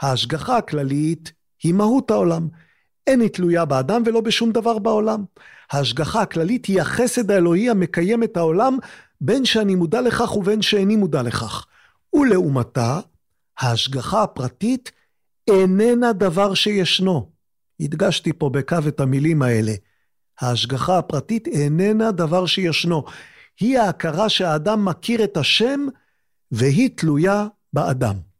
ההשגחה 0.00 0.56
הכללית 0.56 1.32
היא 1.62 1.74
מהות 1.74 2.10
העולם. 2.10 2.48
אין 3.06 3.20
היא 3.20 3.28
תלויה 3.28 3.64
באדם 3.64 4.02
ולא 4.06 4.20
בשום 4.20 4.52
דבר 4.52 4.78
בעולם. 4.78 5.24
ההשגחה 5.70 6.22
הכללית 6.22 6.66
היא 6.66 6.80
החסד 6.80 7.30
האלוהי 7.30 7.70
המקיים 7.70 8.22
את 8.22 8.36
העולם, 8.36 8.78
בין 9.20 9.44
שאני 9.44 9.74
מודע 9.74 10.00
לכך 10.00 10.36
ובין 10.36 10.62
שאיני 10.62 10.96
מודע 10.96 11.22
לכך. 11.22 11.66
ולעומתה, 12.14 13.00
ההשגחה 13.58 14.22
הפרטית 14.22 14.92
איננה 15.50 16.12
דבר 16.12 16.54
שישנו. 16.54 17.30
הדגשתי 17.80 18.32
פה 18.32 18.50
בקו 18.50 18.76
את 18.88 19.00
המילים 19.00 19.42
האלה. 19.42 19.72
ההשגחה 20.40 20.98
הפרטית 20.98 21.46
איננה 21.46 22.10
דבר 22.10 22.46
שישנו. 22.46 23.04
היא 23.60 23.78
ההכרה 23.78 24.28
שהאדם 24.28 24.84
מכיר 24.84 25.24
את 25.24 25.36
השם, 25.36 25.86
והיא 26.50 26.90
תלויה 26.96 27.46
באדם. 27.72 28.31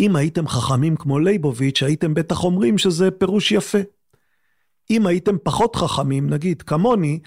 אם 0.00 0.16
הייתם 0.16 0.48
חכמים 0.48 0.96
כמו 0.96 1.18
ליבוביץ', 1.18 1.82
הייתם 1.82 2.14
בטח 2.14 2.44
אומרים 2.44 2.78
שזה 2.78 3.10
פירוש 3.10 3.52
יפה. 3.52 3.78
אם 4.90 5.06
הייתם 5.06 5.36
פחות 5.42 5.76
חכמים, 5.76 6.30
נגיד 6.30 6.62
כמוני, 6.62 7.20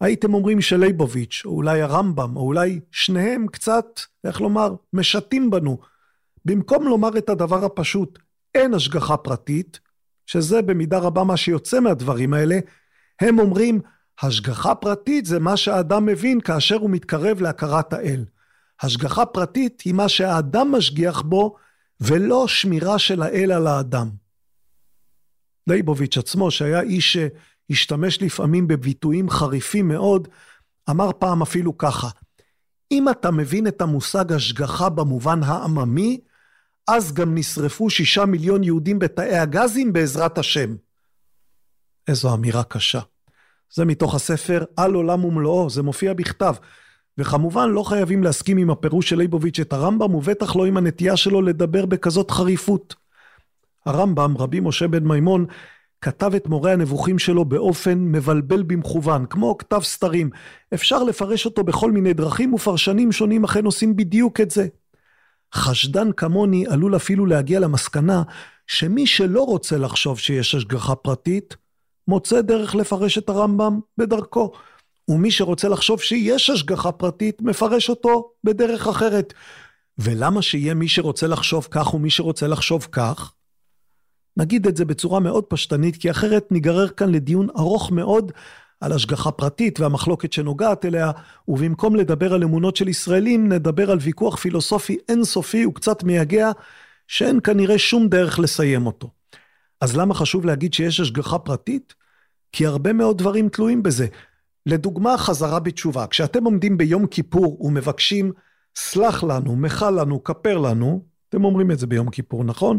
הייתם 0.00 0.34
אומרים 0.34 0.60
שליבוביץ', 0.60 1.42
או 1.44 1.50
אולי 1.50 1.82
הרמב"ם, 1.82 2.36
או 2.36 2.42
אולי 2.42 2.80
שניהם 2.90 3.46
קצת, 3.46 4.00
איך 4.24 4.40
לומר, 4.40 4.74
משתים 4.92 5.50
בנו. 5.50 5.78
במקום 6.44 6.84
לומר 6.84 7.18
את 7.18 7.28
הדבר 7.28 7.64
הפשוט, 7.64 8.18
אין 8.54 8.74
השגחה 8.74 9.16
פרטית, 9.16 9.80
שזה 10.26 10.62
במידה 10.62 10.98
רבה 10.98 11.24
מה 11.24 11.36
שיוצא 11.36 11.80
מהדברים 11.80 12.34
האלה, 12.34 12.58
הם 13.20 13.38
אומרים, 13.38 13.80
השגחה 14.22 14.74
פרטית 14.74 15.26
זה 15.26 15.38
מה 15.38 15.56
שהאדם 15.56 16.06
מבין 16.06 16.40
כאשר 16.40 16.76
הוא 16.76 16.90
מתקרב 16.90 17.40
להכרת 17.40 17.92
האל. 17.92 18.24
השגחה 18.82 19.26
פרטית 19.26 19.80
היא 19.80 19.94
מה 19.94 20.08
שהאדם 20.08 20.72
משגיח 20.72 21.20
בו 21.20 21.56
ולא 22.00 22.48
שמירה 22.48 22.98
של 22.98 23.22
האל 23.22 23.52
על 23.52 23.66
האדם. 23.66 24.10
לייבוביץ' 25.66 26.18
עצמו, 26.18 26.50
שהיה 26.50 26.80
איש 26.80 27.16
שהשתמש 27.16 28.22
לפעמים 28.22 28.68
בביטויים 28.68 29.30
חריפים 29.30 29.88
מאוד, 29.88 30.28
אמר 30.90 31.10
פעם 31.18 31.42
אפילו 31.42 31.78
ככה, 31.78 32.08
אם 32.92 33.08
אתה 33.08 33.30
מבין 33.30 33.66
את 33.66 33.80
המושג 33.80 34.32
השגחה 34.32 34.88
במובן 34.88 35.42
העממי, 35.42 36.20
אז 36.88 37.12
גם 37.12 37.34
נשרפו 37.34 37.90
שישה 37.90 38.26
מיליון 38.26 38.64
יהודים 38.64 38.98
בתאי 38.98 39.38
הגזים 39.38 39.92
בעזרת 39.92 40.38
השם. 40.38 40.76
איזו 42.08 42.34
אמירה 42.34 42.64
קשה. 42.64 43.00
זה 43.74 43.84
מתוך 43.84 44.14
הספר 44.14 44.64
על 44.76 44.94
עולם 44.94 45.24
ומלואו, 45.24 45.70
זה 45.70 45.82
מופיע 45.82 46.14
בכתב. 46.14 46.54
וכמובן 47.18 47.70
לא 47.70 47.82
חייבים 47.82 48.22
להסכים 48.22 48.56
עם 48.56 48.70
הפירוש 48.70 49.08
של 49.08 49.18
ליבוביץ' 49.18 49.60
את 49.60 49.72
הרמב"ם, 49.72 50.14
ובטח 50.14 50.56
לא 50.56 50.66
עם 50.66 50.76
הנטייה 50.76 51.16
שלו 51.16 51.42
לדבר 51.42 51.86
בכזאת 51.86 52.30
חריפות. 52.30 52.94
הרמב"ם, 53.86 54.34
רבי 54.38 54.60
משה 54.60 54.88
בן 54.88 55.04
מימון, 55.04 55.46
כתב 56.00 56.34
את 56.34 56.46
מורה 56.46 56.72
הנבוכים 56.72 57.18
שלו 57.18 57.44
באופן 57.44 57.98
מבלבל 57.98 58.62
במכוון, 58.62 59.26
כמו 59.26 59.58
כתב 59.58 59.80
סתרים. 59.82 60.30
אפשר 60.74 61.02
לפרש 61.02 61.46
אותו 61.46 61.64
בכל 61.64 61.92
מיני 61.92 62.12
דרכים, 62.12 62.54
ופרשנים 62.54 63.12
שונים 63.12 63.44
אכן 63.44 63.64
עושים 63.64 63.96
בדיוק 63.96 64.40
את 64.40 64.50
זה. 64.50 64.66
חשדן 65.54 66.12
כמוני 66.16 66.66
עלול 66.66 66.96
אפילו 66.96 67.26
להגיע 67.26 67.60
למסקנה 67.60 68.22
שמי 68.66 69.06
שלא 69.06 69.42
רוצה 69.42 69.78
לחשוב 69.78 70.18
שיש 70.18 70.54
השגחה 70.54 70.94
פרטית, 70.94 71.56
מוצא 72.08 72.40
דרך 72.40 72.74
לפרש 72.74 73.18
את 73.18 73.28
הרמב"ם 73.28 73.80
בדרכו. 73.98 74.52
ומי 75.10 75.30
שרוצה 75.30 75.68
לחשוב 75.68 76.00
שיש 76.00 76.50
השגחה 76.50 76.92
פרטית, 76.92 77.42
מפרש 77.42 77.88
אותו 77.88 78.32
בדרך 78.44 78.86
אחרת. 78.86 79.34
ולמה 79.98 80.42
שיהיה 80.42 80.74
מי 80.74 80.88
שרוצה 80.88 81.26
לחשוב 81.26 81.68
כך 81.70 81.94
ומי 81.94 82.10
שרוצה 82.10 82.46
לחשוב 82.46 82.88
כך? 82.92 83.32
נגיד 84.36 84.66
את 84.66 84.76
זה 84.76 84.84
בצורה 84.84 85.20
מאוד 85.20 85.44
פשטנית, 85.44 85.96
כי 85.96 86.10
אחרת 86.10 86.52
ניגרר 86.52 86.88
כאן 86.88 87.12
לדיון 87.12 87.48
ארוך 87.58 87.92
מאוד 87.92 88.32
על 88.80 88.92
השגחה 88.92 89.30
פרטית 89.30 89.80
והמחלוקת 89.80 90.32
שנוגעת 90.32 90.84
אליה, 90.84 91.10
ובמקום 91.48 91.96
לדבר 91.96 92.34
על 92.34 92.42
אמונות 92.42 92.76
של 92.76 92.88
ישראלים, 92.88 93.52
נדבר 93.52 93.90
על 93.90 93.98
ויכוח 94.00 94.36
פילוסופי 94.36 94.96
אינסופי 95.08 95.66
וקצת 95.66 96.02
מייגע, 96.02 96.50
שאין 97.06 97.40
כנראה 97.44 97.78
שום 97.78 98.08
דרך 98.08 98.38
לסיים 98.38 98.86
אותו. 98.86 99.10
אז 99.80 99.96
למה 99.96 100.14
חשוב 100.14 100.46
להגיד 100.46 100.74
שיש 100.74 101.00
השגחה 101.00 101.38
פרטית? 101.38 101.94
כי 102.52 102.66
הרבה 102.66 102.92
מאוד 102.92 103.18
דברים 103.18 103.48
תלויים 103.48 103.82
בזה. 103.82 104.06
לדוגמה, 104.66 105.18
חזרה 105.18 105.60
בתשובה. 105.60 106.06
כשאתם 106.06 106.44
עומדים 106.44 106.76
ביום 106.76 107.06
כיפור 107.06 107.64
ומבקשים, 107.64 108.32
סלח 108.76 109.24
לנו, 109.24 109.56
מחה 109.56 109.90
לנו, 109.90 110.24
כפר 110.24 110.58
לנו, 110.58 111.04
אתם 111.28 111.44
אומרים 111.44 111.70
את 111.70 111.78
זה 111.78 111.86
ביום 111.86 112.10
כיפור, 112.10 112.44
נכון? 112.44 112.78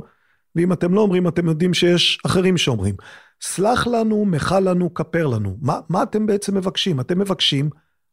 ואם 0.56 0.74
אתם 0.74 0.94
לא 0.94 1.02
אומרים, 1.02 1.28
אתם 1.28 1.48
יודעים 1.48 1.74
שיש 1.74 2.20
אחרים 2.26 2.58
שאומרים. 2.58 2.96
סלח 3.42 3.88
לנו, 3.88 4.26
מחה 4.26 4.60
לנו, 4.60 4.94
כפר 4.94 5.28
לנו. 5.28 5.58
מה, 5.62 5.80
מה 5.90 6.04
אתם 6.04 6.26
בעצם 6.26 6.58
מבקשים? 6.58 7.00
אתם 7.00 7.20
מבקשים 7.20 7.70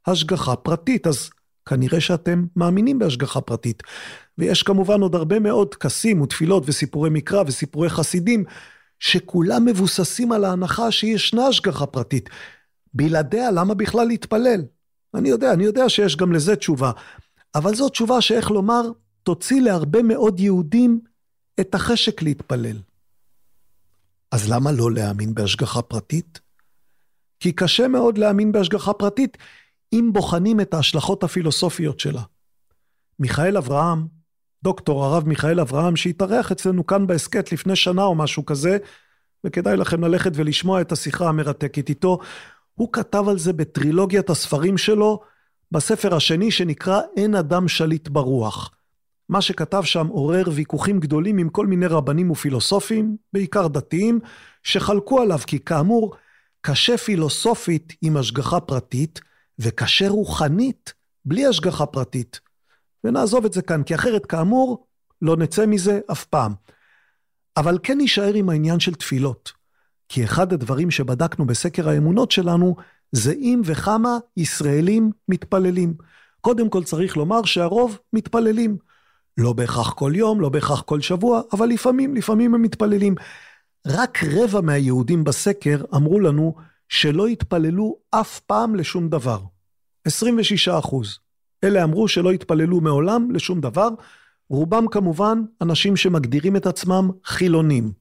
השגחה 0.07 0.57
פרטית, 0.57 1.07
אז 1.07 1.31
כנראה 1.69 2.01
שאתם 2.01 2.45
מאמינים 2.57 2.99
בהשגחה 2.99 3.41
פרטית. 3.41 3.83
ויש 4.39 4.63
כמובן 4.63 5.01
עוד 5.01 5.15
הרבה 5.15 5.39
מאוד 5.39 5.75
טקסים 5.75 6.21
ותפילות 6.21 6.63
וסיפורי 6.67 7.11
מקרא 7.11 7.43
וסיפורי 7.47 7.89
חסידים, 7.89 8.45
שכולם 9.01 9.65
מבוססים 9.65 10.33
על 10.33 10.45
ההנחה 10.45 10.91
שישנה 10.91 11.47
השגחה 11.47 11.87
פרטית. 11.87 12.31
בלעדיה, 12.95 13.51
למה 13.51 13.75
בכלל 13.75 14.07
להתפלל? 14.07 14.65
אני 15.15 15.29
יודע, 15.29 15.53
אני 15.53 15.65
יודע 15.65 15.89
שיש 15.89 16.17
גם 16.17 16.33
לזה 16.33 16.57
תשובה, 16.57 16.93
אבל 17.55 17.75
זו 17.75 17.89
תשובה 17.89 18.21
שאיך 18.21 18.51
לומר, 18.51 18.83
תוציא 19.23 19.61
להרבה 19.61 20.03
מאוד 20.03 20.41
יהודים 20.41 21.01
את 21.61 21.75
החשק 21.75 22.23
להתפלל. 22.23 22.77
אז 24.33 24.51
למה 24.51 24.73
לא 24.73 24.93
להאמין 24.93 25.35
בהשגחה 25.35 25.83
פרטית? 25.83 26.41
כי 27.41 27.53
קשה 27.53 27.89
מאוד 27.89 28.19
להאמין 28.19 28.53
בהשגחה 28.53 28.93
פרטית 28.93 29.37
אם 29.93 30.11
בוחנים 30.13 30.61
את 30.61 30.75
ההשלכות 30.75 31.25
הפילוסופיות 31.25 32.01
שלה. 32.01 32.23
מיכאל 33.19 33.57
אברהם, 33.57 34.07
דוקטור 34.63 35.05
הרב 35.05 35.29
מיכאל 35.29 35.61
אברהם, 35.61 35.97
שהתארח 35.97 36.53
אצלנו 36.53 36.87
כאן 36.87 37.07
בהסכת 37.07 37.53
לפני 37.53 37.77
שנה 37.77 38.03
או 38.03 38.15
משהו 38.15 38.47
כזה, 38.47 38.79
וכדאי 39.45 39.77
לכם 39.77 40.05
ללכת 40.05 40.33
ולשמוע 40.35 40.81
את 40.81 40.93
השיחה 40.93 41.29
המרתקת 41.29 41.89
איתו, 41.89 42.19
הוא 42.79 42.93
כתב 42.93 43.25
על 43.29 43.39
זה 43.39 43.53
בטרילוגיית 43.53 44.31
הספרים 44.31 44.79
שלו, 44.79 45.21
בספר 45.73 46.15
השני 46.15 46.51
שנקרא 46.51 47.01
אין 47.17 47.35
אדם 47.35 47.69
שליט 47.69 48.09
ברוח. 48.09 48.71
מה 49.29 49.43
שכתב 49.43 49.83
שם 49.85 50.07
עורר 50.07 50.45
ויכוחים 50.55 51.01
גדולים 51.01 51.39
עם 51.39 51.49
כל 51.49 51.67
מיני 51.67 51.87
רבנים 51.87 52.31
ופילוסופים, 52.31 53.17
בעיקר 53.33 53.69
דתיים, 53.69 54.21
שחלקו 54.63 55.21
עליו 55.21 55.39
כי 55.47 55.59
כאמור, 55.59 56.15
קשה 56.61 56.97
פילוסופית 56.97 57.93
עם 58.03 58.17
השגחה 58.17 58.61
פרטית, 58.61 59.21
וקשה 59.59 60.09
רוחנית 60.09 60.95
בלי 61.25 61.47
השגחה 61.47 61.87
פרטית. 61.87 62.41
ונעזוב 63.05 63.45
את 63.45 63.53
זה 63.53 63.63
כאן, 63.63 63.83
כי 63.83 63.95
אחרת 63.95 64.27
כאמור, 64.27 64.87
לא 65.23 65.37
נצא 65.37 65.67
מזה 65.67 66.01
אף 66.13 66.25
פעם. 66.25 66.53
אבל 67.57 67.79
כן 67.83 67.99
נישאר 67.99 68.35
עם 68.35 68.49
העניין 68.49 68.81
של 68.81 68.95
תפילות. 68.95 69.58
כי 70.09 70.25
אחד 70.25 70.53
הדברים 70.53 70.91
שבדקנו 70.91 71.47
בסקר 71.47 71.89
האמונות 71.89 72.31
שלנו, 72.31 72.77
זה 73.13 73.33
אם 73.33 73.63
וכמה 73.65 74.19
ישראלים 74.37 75.11
מתפללים. 75.29 75.95
קודם 76.41 76.69
כל 76.69 76.85
צריך 76.85 77.17
לומר 77.17 77.45
שהרוב 77.45 77.99
מתפללים. 78.13 78.77
לא 79.39 79.53
בהכרח 79.53 79.93
כל 79.93 80.13
יום, 80.15 80.41
לא 80.41 80.49
בהכרח 80.49 80.81
כל 80.81 81.01
שבוע, 81.01 81.41
אבל 81.53 81.67
לפעמים, 81.67 82.15
לפעמים 82.15 82.55
הם 82.55 82.63
מתפללים. 82.63 83.15
רק 83.87 84.19
רבע 84.25 84.61
מהיהודים 84.61 85.25
בסקר 85.25 85.85
אמרו 85.95 86.21
לנו 86.21 86.55
שלא 86.89 87.27
התפללו 87.27 87.97
אף 88.11 88.41
פעם 88.41 88.75
לשום 88.75 89.09
דבר. 89.09 89.41
26 90.05 90.69
אחוז. 90.69 91.19
אלה 91.65 91.85
אמרו 91.85 92.09
שלא 92.09 92.31
התפללו 92.31 92.81
מעולם 92.81 93.31
לשום 93.31 93.61
דבר, 93.61 93.89
רובם 94.51 94.89
כמובן 94.91 95.43
אנשים 95.61 95.97
שמגדירים 95.97 96.57
את 96.57 96.67
עצמם 96.67 97.11
חילונים. 97.25 97.93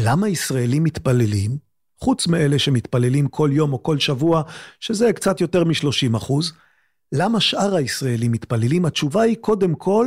למה 0.00 0.28
ישראלים 0.28 0.84
מתפללים? 0.84 1.58
חוץ 2.00 2.26
מאלה 2.26 2.58
שמתפללים 2.58 3.28
כל 3.28 3.50
יום 3.52 3.72
או 3.72 3.82
כל 3.82 3.98
שבוע, 3.98 4.42
שזה 4.80 5.12
קצת 5.12 5.40
יותר 5.40 5.64
מ-30 5.64 6.16
אחוז, 6.16 6.52
למה 7.12 7.40
שאר 7.40 7.74
הישראלים 7.74 8.32
מתפללים? 8.32 8.84
התשובה 8.84 9.22
היא, 9.22 9.36
קודם 9.36 9.74
כל, 9.74 10.06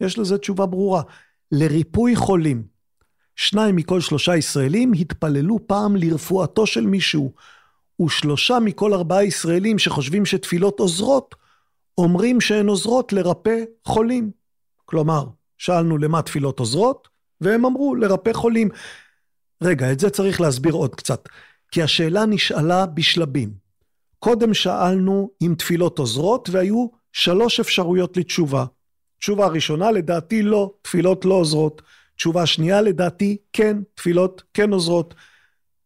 יש 0.00 0.18
לזה 0.18 0.38
תשובה 0.38 0.66
ברורה, 0.66 1.02
לריפוי 1.52 2.16
חולים. 2.16 2.62
שניים 3.36 3.76
מכל 3.76 4.00
שלושה 4.00 4.36
ישראלים 4.36 4.92
התפללו 4.92 5.58
פעם 5.66 5.96
לרפואתו 5.96 6.66
של 6.66 6.86
מישהו, 6.86 7.32
ושלושה 8.02 8.58
מכל 8.60 8.94
ארבעה 8.94 9.24
ישראלים 9.24 9.78
שחושבים 9.78 10.26
שתפילות 10.26 10.80
עוזרות, 10.80 11.34
אומרים 11.98 12.40
שהן 12.40 12.66
עוזרות 12.66 13.12
לרפא 13.12 13.56
חולים. 13.84 14.30
כלומר, 14.84 15.24
שאלנו 15.58 15.98
למה 15.98 16.22
תפילות 16.22 16.58
עוזרות, 16.58 17.08
והם 17.40 17.64
אמרו 17.64 17.94
לרפא 17.94 18.32
חולים. 18.32 18.68
רגע, 19.62 19.92
את 19.92 20.00
זה 20.00 20.10
צריך 20.10 20.40
להסביר 20.40 20.72
עוד 20.72 20.94
קצת, 20.94 21.28
כי 21.70 21.82
השאלה 21.82 22.26
נשאלה 22.26 22.86
בשלבים. 22.86 23.52
קודם 24.18 24.54
שאלנו 24.54 25.30
אם 25.42 25.54
תפילות 25.58 25.98
עוזרות, 25.98 26.48
והיו 26.52 26.86
שלוש 27.12 27.60
אפשרויות 27.60 28.16
לתשובה. 28.16 28.64
תשובה 29.18 29.46
ראשונה, 29.46 29.90
לדעתי 29.90 30.42
לא, 30.42 30.72
תפילות 30.82 31.24
לא 31.24 31.34
עוזרות. 31.34 31.82
תשובה 32.16 32.46
שנייה, 32.46 32.80
לדעתי 32.80 33.36
כן, 33.52 33.76
תפילות 33.94 34.42
כן 34.54 34.72
עוזרות. 34.72 35.14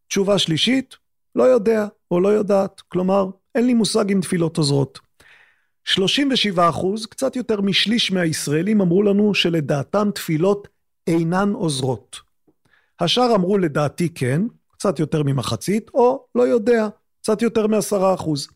תשובה 0.09 0.39
שלישית, 0.39 0.97
לא 1.35 1.43
יודע 1.43 1.87
או 2.11 2.21
לא 2.21 2.29
יודעת, 2.29 2.81
כלומר, 2.89 3.31
אין 3.55 3.67
לי 3.67 3.75
מושג 3.75 4.13
אם 4.13 4.21
תפילות 4.21 4.57
עוזרות. 4.57 4.99
37 5.85 6.69
אחוז, 6.69 7.07
קצת 7.07 7.37
יותר 7.37 7.61
משליש 7.61 8.13
מהישראלים 8.13 8.81
אמרו 8.81 9.03
לנו 9.03 9.35
שלדעתם 9.35 10.11
תפילות 10.15 10.69
אינן 11.07 11.53
עוזרות. 11.53 12.32
השאר 13.05 13.35
אמרו 13.35 13.59
לדעתי 13.59 14.09
כן, 14.09 14.43
קצת 14.73 14.99
יותר 14.99 15.23
ממחצית, 15.23 15.91
או 15.95 16.25
לא 16.35 16.43
יודע, 16.43 16.88
קצת 17.23 17.43
יותר 17.43 17.67
מעשרה 17.67 18.15
אחוז. 18.15 18.49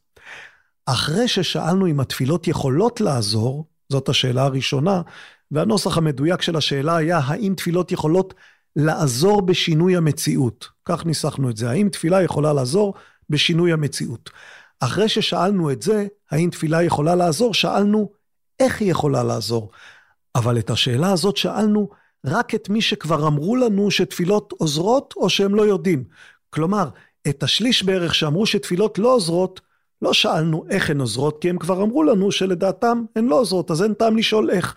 אחרי 0.87 1.29
ששאלנו 1.29 1.87
אם 1.87 2.01
התפילות 2.01 2.49
יכולות 2.49 3.01
לעזור, 3.01 3.67
זאת 3.89 4.09
השאלה 4.09 4.43
הראשונה, 4.43 5.03
והנוסח 5.51 5.99
המדויק 5.99 6.43
של 6.43 6.57
השאלה 6.57 6.97
היה 6.97 7.19
האם 7.19 7.55
תפילות 7.57 7.93
יכולות 7.93 8.35
לעזור 8.77 9.43
בשינוי 9.43 9.97
המציאות. 9.97 10.69
כך 10.85 11.07
ניסחנו 11.07 11.51
את 11.51 11.57
זה, 11.57 11.71
האם 11.71 11.89
תפילה 11.89 12.23
יכולה 12.23 12.53
לעזור 12.53 12.95
בשינוי 13.31 13.73
המציאות. 13.73 14.31
אחרי 14.81 15.09
ששאלנו 15.09 15.71
את 15.71 15.83
זה, 15.83 16.07
האם 16.31 16.51
תפילה 16.51 16.83
יכולה 16.83 17.15
לעזור, 17.15 17.55
שאלנו 17.55 18.11
איך 18.61 18.81
היא 18.81 18.91
יכולה 18.91 19.23
לעזור. 19.23 19.71
אבל 20.35 20.59
את 20.59 20.71
השאלה 20.71 21.13
הזאת 21.13 21.37
שאלנו 21.37 21.89
רק 22.27 22.55
את 22.55 22.69
מי 22.69 22.83
שכבר 22.83 23.27
אמרו 23.27 23.57
לנו 23.57 23.91
שתפילות 23.91 24.53
עוזרות 24.59 25.15
או 25.17 25.31
שהם 25.31 25.55
לא 25.55 25.62
יודעים. 25.62 26.05
כלומר, 26.51 26.89
את 27.29 27.43
השליש 27.43 27.83
בערך 27.83 28.15
שאמרו 28.15 28.47
שתפילות 28.47 28.99
לא 28.99 29.15
עוזרות, 29.15 29.61
לא 30.03 30.12
שאלנו 30.12 30.65
איך 30.71 30.91
הן 30.91 31.01
עוזרות, 31.01 31.39
כי 31.41 31.51
הם 31.51 31.59
כבר 31.59 31.83
אמרו 31.83 32.03
לנו 32.03 32.33
שלדעתם 32.33 33.05
הן 33.17 33.27
לא 33.27 33.41
עוזרות, 33.41 33.71
אז 33.71 33.83
אין 33.83 33.95
טעם 33.95 34.17
לשאול 34.17 34.51
איך. 34.51 34.77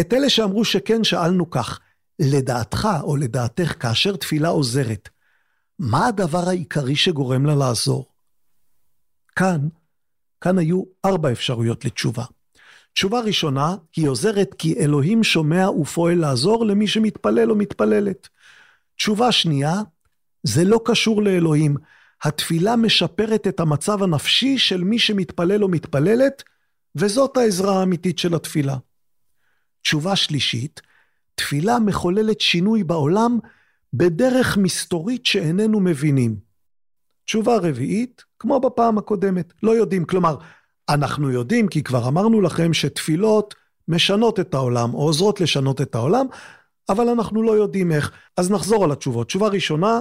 את 0.00 0.12
אלה 0.12 0.30
שאמרו 0.30 0.64
שכן, 0.64 1.04
שאלנו 1.04 1.50
כך, 1.50 1.80
לדעתך 2.18 2.88
או 3.02 3.16
לדעתך, 3.16 3.82
כאשר 3.82 4.16
תפילה 4.16 4.48
עוזרת, 4.48 5.08
מה 5.78 6.06
הדבר 6.06 6.48
העיקרי 6.48 6.96
שגורם 6.96 7.46
לה 7.46 7.54
לעזור? 7.54 8.06
כאן, 9.36 9.68
כאן 10.40 10.58
היו 10.58 10.82
ארבע 11.04 11.32
אפשרויות 11.32 11.84
לתשובה. 11.84 12.24
תשובה 12.92 13.20
ראשונה, 13.20 13.76
היא 13.96 14.08
עוזרת 14.08 14.54
כי 14.58 14.74
אלוהים 14.78 15.24
שומע 15.24 15.70
ופועל 15.70 16.18
לעזור 16.18 16.66
למי 16.66 16.86
שמתפלל 16.86 17.50
או 17.50 17.56
מתפללת. 17.56 18.28
תשובה 18.96 19.32
שנייה, 19.32 19.74
זה 20.42 20.64
לא 20.64 20.80
קשור 20.84 21.22
לאלוהים. 21.22 21.76
התפילה 22.24 22.76
משפרת 22.76 23.46
את 23.46 23.60
המצב 23.60 24.02
הנפשי 24.02 24.58
של 24.58 24.84
מי 24.84 24.98
שמתפלל 24.98 25.62
או 25.64 25.68
מתפללת, 25.68 26.42
וזאת 26.96 27.36
העזרה 27.36 27.80
האמיתית 27.80 28.18
של 28.18 28.34
התפילה. 28.34 28.76
תשובה 29.82 30.16
שלישית, 30.16 30.80
תפילה 31.34 31.78
מחוללת 31.78 32.40
שינוי 32.40 32.84
בעולם 32.84 33.38
בדרך 33.92 34.56
מסתורית 34.56 35.26
שאיננו 35.26 35.80
מבינים. 35.80 36.36
תשובה 37.24 37.56
רביעית, 37.56 38.24
כמו 38.38 38.60
בפעם 38.60 38.98
הקודמת, 38.98 39.52
לא 39.62 39.70
יודעים. 39.70 40.04
כלומר, 40.04 40.36
אנחנו 40.90 41.30
יודעים, 41.30 41.68
כי 41.68 41.82
כבר 41.82 42.08
אמרנו 42.08 42.40
לכם 42.40 42.72
שתפילות 42.72 43.54
משנות 43.88 44.40
את 44.40 44.54
העולם, 44.54 44.94
או 44.94 45.02
עוזרות 45.02 45.40
לשנות 45.40 45.80
את 45.80 45.94
העולם, 45.94 46.26
אבל 46.88 47.08
אנחנו 47.08 47.42
לא 47.42 47.52
יודעים 47.52 47.92
איך. 47.92 48.12
אז 48.36 48.50
נחזור 48.50 48.84
על 48.84 48.92
התשובות. 48.92 49.26
תשובה 49.26 49.48
ראשונה, 49.48 50.00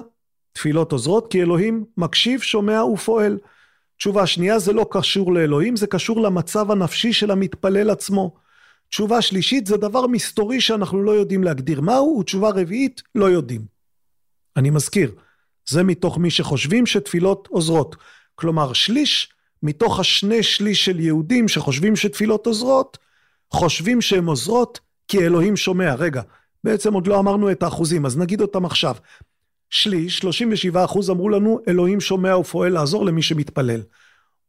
תפילות 0.52 0.92
עוזרות, 0.92 1.32
כי 1.32 1.42
אלוהים 1.42 1.86
מקשיב, 1.98 2.42
שומע 2.42 2.84
ופועל. 2.84 3.38
תשובה 3.98 4.28
שנייה, 4.28 4.60
זה 4.60 4.74
לא 4.74 4.86
קשור 4.92 5.34
לאלוהים, 5.34 5.76
זה 5.76 5.88
קשור 5.88 6.22
למצב 6.22 6.72
הנפשי 6.72 7.14
של 7.14 7.32
המתפלל 7.32 7.90
עצמו. 7.90 8.36
תשובה 8.90 9.22
שלישית, 9.22 9.68
זה 9.68 9.78
דבר 9.78 10.08
מסתורי 10.08 10.62
שאנחנו 10.62 11.04
לא 11.04 11.12
יודעים 11.12 11.44
להגדיר 11.44 11.82
מהו, 11.82 12.18
ותשובה 12.20 12.50
רביעית, 12.50 13.02
לא 13.16 13.26
יודעים. 13.26 13.62
אני 14.58 14.70
מזכיר, 14.70 15.12
זה 15.70 15.84
מתוך 15.84 16.18
מי 16.18 16.32
שחושבים 16.32 16.86
שתפילות 16.86 17.48
עוזרות. 17.52 17.96
כלומר, 18.36 18.74
שליש 18.74 19.34
מתוך 19.64 20.00
השני 20.00 20.44
שליש 20.44 20.86
של 20.86 21.00
יהודים 21.00 21.48
שחושבים 21.48 21.96
שתפילות 21.96 22.48
עוזרות, 22.48 22.98
חושבים 23.52 24.02
שהן 24.02 24.26
עוזרות 24.26 24.80
כי 25.08 25.20
אלוהים 25.20 25.58
שומע. 25.58 25.96
רגע, 25.96 26.22
בעצם 26.64 26.94
עוד 26.94 27.08
לא 27.08 27.20
אמרנו 27.20 27.52
את 27.52 27.64
האחוזים, 27.64 28.06
אז 28.06 28.18
נגיד 28.18 28.42
אותם 28.42 28.66
עכשיו. 28.66 28.96
שליש, 29.70 30.18
37 30.18 30.86
אחוז 30.86 31.10
אמרו 31.10 31.30
לנו, 31.30 31.60
אלוהים 31.68 32.00
שומע 32.00 32.38
ופועל 32.38 32.72
לעזור 32.72 33.06
למי 33.06 33.22
שמתפלל. 33.22 33.82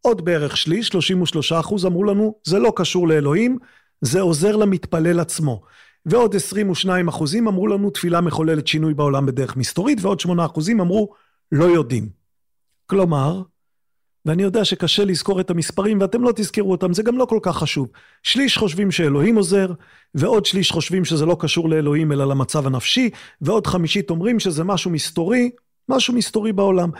עוד 0.01 0.25
בערך 0.25 0.57
שליש, 0.57 0.88
33 0.88 1.53
אחוז 1.53 1.87
אמרו 1.87 2.05
לנו, 2.05 2.35
זה 2.44 2.59
לא 2.59 2.73
קשור 2.77 3.09
לאלוהים, 3.09 3.59
זה 4.01 4.20
עוזר 4.20 4.57
למתפלל 4.57 5.20
עצמו. 5.20 5.62
ועוד 6.07 6.37
22 6.37 7.09
אחוזים 7.09 7.49
אמרו 7.49 7.66
לנו, 7.66 7.90
תפילה 7.90 8.20
מחוללת 8.20 8.66
שינוי 8.66 8.94
בעולם 8.94 9.27
בדרך 9.27 9.57
מסתורית, 9.57 9.99
ועוד 10.03 10.20
8 10.20 10.44
אחוזים 10.44 10.81
אמרו, 10.81 11.14
לא 11.53 11.64
יודעים. 11.64 12.09
כלומר, 12.87 13.42
ואני 14.26 14.42
יודע 14.42 14.64
שקשה 14.64 15.04
לזכור 15.04 15.40
את 15.40 15.50
המספרים 15.50 16.00
ואתם 16.00 16.22
לא 16.22 16.33
תזכרו 16.37 16.70
אותם, 16.70 16.92
זה 16.92 17.02
גם 17.02 17.18
לא 17.18 17.24
כל 17.24 17.38
כך 17.42 17.56
חשוב. 17.56 17.88
שליש 18.22 18.59
חושבים 18.59 18.90
שאלוהים 18.90 19.37
עוזר, 19.37 19.72
ועוד 20.14 20.46
שליש 20.46 20.70
חושבים 20.70 21.04
שזה 21.04 21.26
לא 21.26 21.37
קשור 21.40 21.68
לאלוהים 21.68 22.12
אלא 22.12 22.28
למצב 22.28 22.66
הנפשי, 22.66 23.11
ועוד 23.40 23.66
חמישית 23.66 24.11
אומרים 24.11 24.40
שזה 24.40 24.64
משהו 24.64 24.90
מסתורי, 24.90 25.50
משהו 25.88 26.14
מסתורי 26.14 26.52
בעולם. 26.52 26.90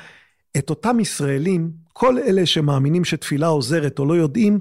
את 0.57 0.71
אותם 0.71 1.01
ישראלים, 1.01 1.71
כל 1.93 2.19
אלה 2.19 2.47
שמאמינים 2.47 3.05
שתפילה 3.05 3.47
עוזרת 3.47 3.99
או 3.99 4.07
לא 4.07 4.15
יודעים, 4.15 4.59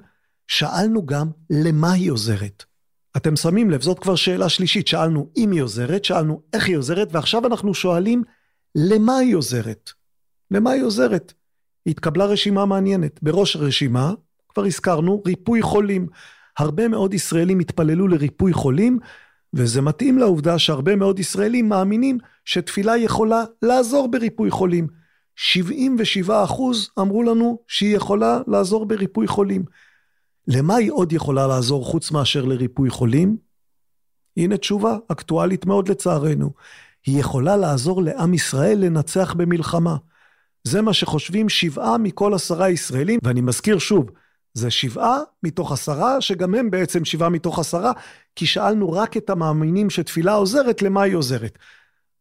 שאלנו 0.48 1.06
גם 1.06 1.28
למה 1.50 1.91
היא 1.91 2.12
עוזרת. 2.12 2.63
אתם 3.17 3.36
שמים 3.36 3.69
לב, 3.69 3.82
זאת 3.82 4.00
כבר 4.00 4.15
שאלה 4.15 4.50
שלישית, 4.50 4.88
שאלנו 4.88 5.30
אם 5.38 5.52
היא 5.52 5.62
עוזרת, 5.62 6.06
שאלנו 6.06 6.41
איך 6.54 6.67
היא 6.67 6.78
עוזרת, 6.78 7.08
ועכשיו 7.12 7.45
אנחנו 7.45 7.74
שואלים 7.74 8.24
למה 8.76 9.17
היא 9.17 9.36
עוזרת. 9.36 9.89
למה 10.52 10.72
היא 10.72 10.84
עוזרת? 10.84 11.34
התקבלה 11.88 12.26
רשימה 12.26 12.65
מעניינת. 12.65 13.20
בראש 13.24 13.56
הרשימה, 13.56 14.13
כבר 14.50 14.65
הזכרנו, 14.65 15.22
ריפוי 15.26 15.62
חולים. 15.62 16.08
הרבה 16.58 16.88
מאוד 16.88 17.13
ישראלים 17.13 17.60
התפללו 17.60 18.08
לריפוי 18.08 18.54
חולים, 18.54 19.00
וזה 19.54 19.82
מתאים 19.82 20.18
לעובדה 20.18 20.60
שהרבה 20.60 20.96
מאוד 20.96 21.20
ישראלים 21.20 21.70
מאמינים 21.70 22.18
שתפילה 22.46 22.98
יכולה 22.98 23.44
לעזור 23.62 24.12
בריפוי 24.12 24.52
חולים. 24.52 24.88
77 25.36 26.44
אחוז 26.44 26.89
אמרו 27.00 27.24
לנו 27.24 27.60
שהיא 27.68 27.96
יכולה 27.96 28.42
לעזור 28.48 28.86
בריפוי 28.86 29.28
חולים. 29.28 29.63
למה 30.48 30.76
היא 30.76 30.92
עוד 30.92 31.13
יכולה 31.13 31.48
לעזור 31.48 31.86
חוץ 31.86 32.12
מאשר 32.12 32.46
לריפוי 32.46 32.89
חולים? 32.89 33.38
הנה 34.38 34.58
תשובה 34.58 34.98
אקטואלית 35.08 35.65
מאוד 35.65 35.89
לצערנו. 35.89 36.54
היא 37.06 37.20
יכולה 37.20 37.58
לעזור 37.58 38.02
לעם 38.02 38.34
ישראל 38.34 38.78
לנצח 38.80 39.34
במלחמה. 39.34 39.96
זה 40.63 40.82
מה 40.82 40.93
שחושבים 40.93 41.50
שבעה 41.50 41.98
מכל 41.98 42.34
עשרה 42.34 42.69
ישראלים, 42.69 43.19
ואני 43.24 43.41
מזכיר 43.41 43.80
שוב, 43.80 44.12
זה 44.54 44.72
שבעה 44.72 45.17
מתוך 45.43 45.72
עשרה, 45.72 46.22
שגם 46.22 46.56
הם 46.56 46.72
בעצם 46.72 47.06
שבעה 47.06 47.30
מתוך 47.30 47.60
עשרה, 47.60 47.91
כי 48.36 48.45
שאלנו 48.45 48.91
רק 48.91 49.17
את 49.17 49.30
המאמינים 49.30 49.89
שתפילה 49.89 50.34
עוזרת, 50.34 50.82
למה 50.82 51.02
היא 51.02 51.15
עוזרת. 51.15 51.58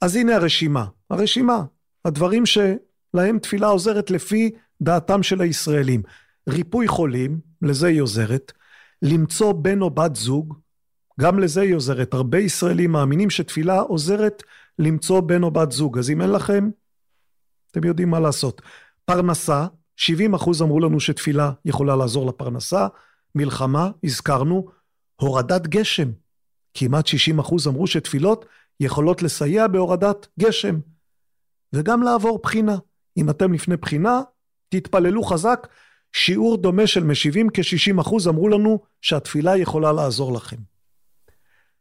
אז 0.00 0.16
הנה 0.16 0.34
הרשימה. 0.34 0.84
הרשימה, 1.10 1.62
הדברים 2.04 2.44
שלהם 2.46 3.38
תפילה 3.38 3.66
עוזרת 3.66 4.10
לפי 4.10 4.50
דעתם 4.82 5.22
של 5.22 5.40
הישראלים. 5.40 6.02
ריפוי 6.48 6.88
חולים, 6.88 7.38
לזה 7.62 7.86
היא 7.86 8.00
עוזרת. 8.00 8.52
למצוא 9.02 9.52
בן 9.52 9.82
או 9.82 9.90
בת 9.90 10.16
זוג, 10.16 10.54
גם 11.20 11.38
לזה 11.38 11.60
היא 11.60 11.74
עוזרת. 11.74 12.14
הרבה 12.14 12.38
ישראלים 12.38 12.92
מאמינים 12.92 13.30
שתפילה 13.30 13.80
עוזרת 13.80 14.42
למצוא 14.78 15.20
בן 15.20 15.42
או 15.42 15.50
בת 15.50 15.72
זוג. 15.72 15.98
אז 15.98 16.10
אם 16.10 16.22
אין 16.22 16.30
לכם, 16.30 16.70
אתם 17.70 17.84
יודעים 17.84 18.10
מה 18.10 18.20
לעשות. 18.20 18.62
פרנסה, 19.04 19.66
70 19.96 20.34
אחוז 20.34 20.62
אמרו 20.62 20.80
לנו 20.80 21.00
שתפילה 21.00 21.52
יכולה 21.64 21.96
לעזור 21.96 22.26
לפרנסה, 22.26 22.86
מלחמה, 23.34 23.90
הזכרנו, 24.04 24.68
הורדת 25.20 25.66
גשם. 25.66 26.10
כמעט 26.74 27.06
60 27.06 27.38
אחוז 27.38 27.68
אמרו 27.68 27.86
שתפילות 27.86 28.46
יכולות 28.80 29.22
לסייע 29.22 29.66
בהורדת 29.66 30.26
גשם. 30.40 30.80
וגם 31.72 32.02
לעבור 32.02 32.40
בחינה. 32.42 32.76
אם 33.16 33.30
אתם 33.30 33.52
לפני 33.52 33.76
בחינה, 33.76 34.20
תתפללו 34.68 35.22
חזק. 35.22 35.66
שיעור 36.12 36.56
דומה 36.56 36.86
של 36.86 37.04
משיבים, 37.04 37.48
כ-60 37.54 38.00
אחוז 38.00 38.28
אמרו 38.28 38.48
לנו 38.48 38.78
שהתפילה 39.02 39.56
יכולה 39.56 39.92
לעזור 39.92 40.32
לכם. 40.32 40.56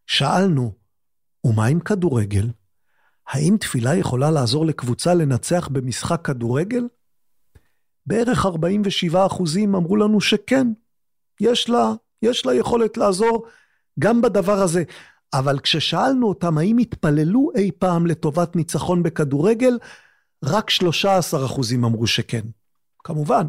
שאלנו, 0.07 0.73
ומה 1.43 1.65
עם 1.65 1.79
כדורגל? 1.79 2.47
האם 3.27 3.57
תפילה 3.59 3.95
יכולה 3.95 4.31
לעזור 4.31 4.65
לקבוצה 4.65 5.13
לנצח 5.13 5.67
במשחק 5.67 6.21
כדורגל? 6.23 6.83
בערך 8.05 8.45
47 8.45 9.25
אחוזים 9.25 9.75
אמרו 9.75 9.95
לנו 9.95 10.21
שכן, 10.21 10.67
יש 11.41 11.69
לה, 11.69 11.93
יש 12.21 12.45
לה 12.45 12.53
יכולת 12.53 12.97
לעזור 12.97 13.45
גם 13.99 14.21
בדבר 14.21 14.61
הזה. 14.61 14.83
אבל 15.33 15.59
כששאלנו 15.59 16.27
אותם 16.27 16.57
האם 16.57 16.77
התפללו 16.77 17.51
אי 17.55 17.71
פעם 17.79 18.05
לטובת 18.05 18.55
ניצחון 18.55 19.03
בכדורגל, 19.03 19.77
רק 20.43 20.69
13 20.69 21.45
אחוזים 21.45 21.83
אמרו 21.83 22.07
שכן. 22.07 22.41
כמובן, 23.03 23.47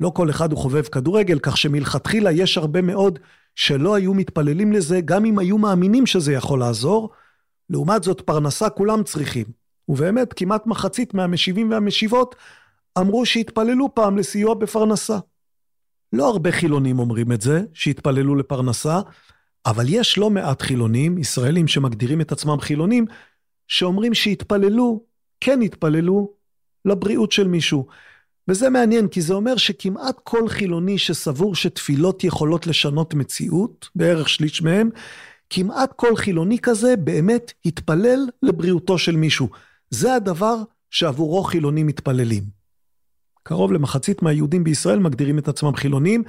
לא 0.00 0.12
כל 0.14 0.30
אחד 0.30 0.52
הוא 0.52 0.58
חובב 0.58 0.82
כדורגל, 0.82 1.38
כך 1.38 1.56
שמלכתחילה 1.56 2.32
יש 2.32 2.58
הרבה 2.58 2.82
מאוד 2.82 3.18
שלא 3.54 3.94
היו 3.94 4.14
מתפללים 4.14 4.72
לזה, 4.72 5.00
גם 5.00 5.24
אם 5.24 5.38
היו 5.38 5.58
מאמינים 5.58 6.06
שזה 6.06 6.32
יכול 6.32 6.60
לעזור, 6.60 7.10
לעומת 7.72 8.02
זאת, 8.02 8.20
פרנסה 8.20 8.70
כולם 8.70 9.02
צריכים. 9.04 9.46
ובאמת, 9.88 10.32
כמעט 10.32 10.66
מחצית 10.66 11.14
מהמשיבים 11.14 11.70
והמשיבות 11.70 12.34
אמרו 12.98 13.26
שהתפללו 13.26 13.94
פעם 13.94 14.18
לסיוע 14.18 14.54
בפרנסה. 14.54 15.18
לא 16.12 16.28
הרבה 16.28 16.52
חילונים 16.52 16.98
אומרים 16.98 17.32
את 17.32 17.40
זה, 17.40 17.62
שהתפללו 17.74 18.34
לפרנסה, 18.34 19.00
אבל 19.66 19.84
יש 19.88 20.18
לא 20.18 20.30
מעט 20.30 20.62
חילונים, 20.62 21.18
ישראלים 21.18 21.68
שמגדירים 21.68 22.20
את 22.20 22.32
עצמם 22.32 22.60
חילונים, 22.60 23.06
שאומרים 23.68 24.14
שהתפללו, 24.14 25.04
כן 25.40 25.62
התפללו, 25.62 26.32
לבריאות 26.84 27.32
של 27.32 27.48
מישהו. 27.48 27.86
וזה 28.48 28.70
מעניין, 28.70 29.08
כי 29.08 29.20
זה 29.20 29.34
אומר 29.34 29.56
שכמעט 29.56 30.20
כל 30.24 30.48
חילוני 30.48 30.98
שסבור 30.98 31.54
שתפילות 31.54 32.24
יכולות 32.24 32.66
לשנות 32.66 33.14
מציאות, 33.14 33.88
בערך 33.94 34.28
שליש 34.28 34.62
מהם, 34.62 34.90
כמעט 35.54 35.92
כל 35.96 36.16
חילוני 36.16 36.58
כזה 36.58 36.96
באמת 36.96 37.52
התפלל 37.64 38.28
לבריאותו 38.42 38.98
של 38.98 39.16
מישהו. 39.16 39.48
זה 39.90 40.14
הדבר 40.14 40.56
שעבורו 40.90 41.42
חילונים 41.42 41.86
מתפללים. 41.86 42.42
קרוב 43.42 43.72
למחצית 43.72 44.22
מהיהודים 44.22 44.64
בישראל 44.64 44.98
מגדירים 44.98 45.38
את 45.38 45.48
עצמם 45.48 45.74
חילונים. 45.74 46.22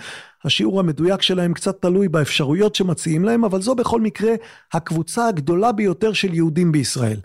השיעור 0.44 0.80
המדויק 0.80 1.22
שלהם 1.22 1.54
קצת 1.54 1.82
תלוי 1.82 2.08
באפשרויות 2.08 2.76
שמציעים 2.76 3.26
להם, 3.26 3.44
אבל 3.44 3.62
זו 3.62 3.76
בכל 3.76 4.02
מקרה 4.02 4.34
הקבוצה 4.74 5.28
הגדולה 5.28 5.72
ביותר 5.72 6.14
של 6.14 6.34
יהודים 6.34 6.72
בישראל. 6.72 7.20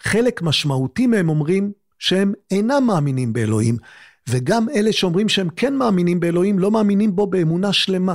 חלק 0.00 0.42
משמעותי 0.42 1.06
מהם 1.06 1.28
אומרים 1.28 1.72
שהם 1.98 2.32
אינם 2.50 2.84
מאמינים 2.86 3.32
באלוהים, 3.32 3.76
וגם 4.28 4.68
אלה 4.68 4.92
שאומרים 4.92 5.28
שהם 5.28 5.48
כן 5.56 5.76
מאמינים 5.76 6.20
באלוהים, 6.20 6.58
לא 6.58 6.70
מאמינים 6.70 7.16
בו 7.16 7.26
באמונה 7.26 7.72
שלמה. 7.72 8.14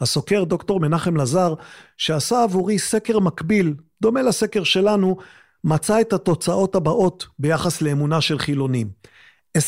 הסוקר 0.00 0.44
דוקטור 0.44 0.80
מנחם 0.80 1.16
לזר, 1.16 1.54
שעשה 1.96 2.42
עבורי 2.42 2.78
סקר 2.78 3.18
מקביל, 3.18 3.74
דומה 4.02 4.22
לסקר 4.22 4.64
שלנו, 4.64 5.16
מצא 5.64 6.00
את 6.00 6.12
התוצאות 6.12 6.74
הבאות 6.74 7.26
ביחס 7.38 7.82
לאמונה 7.82 8.20
של 8.20 8.38
חילונים. 8.38 8.90
28% 9.58 9.60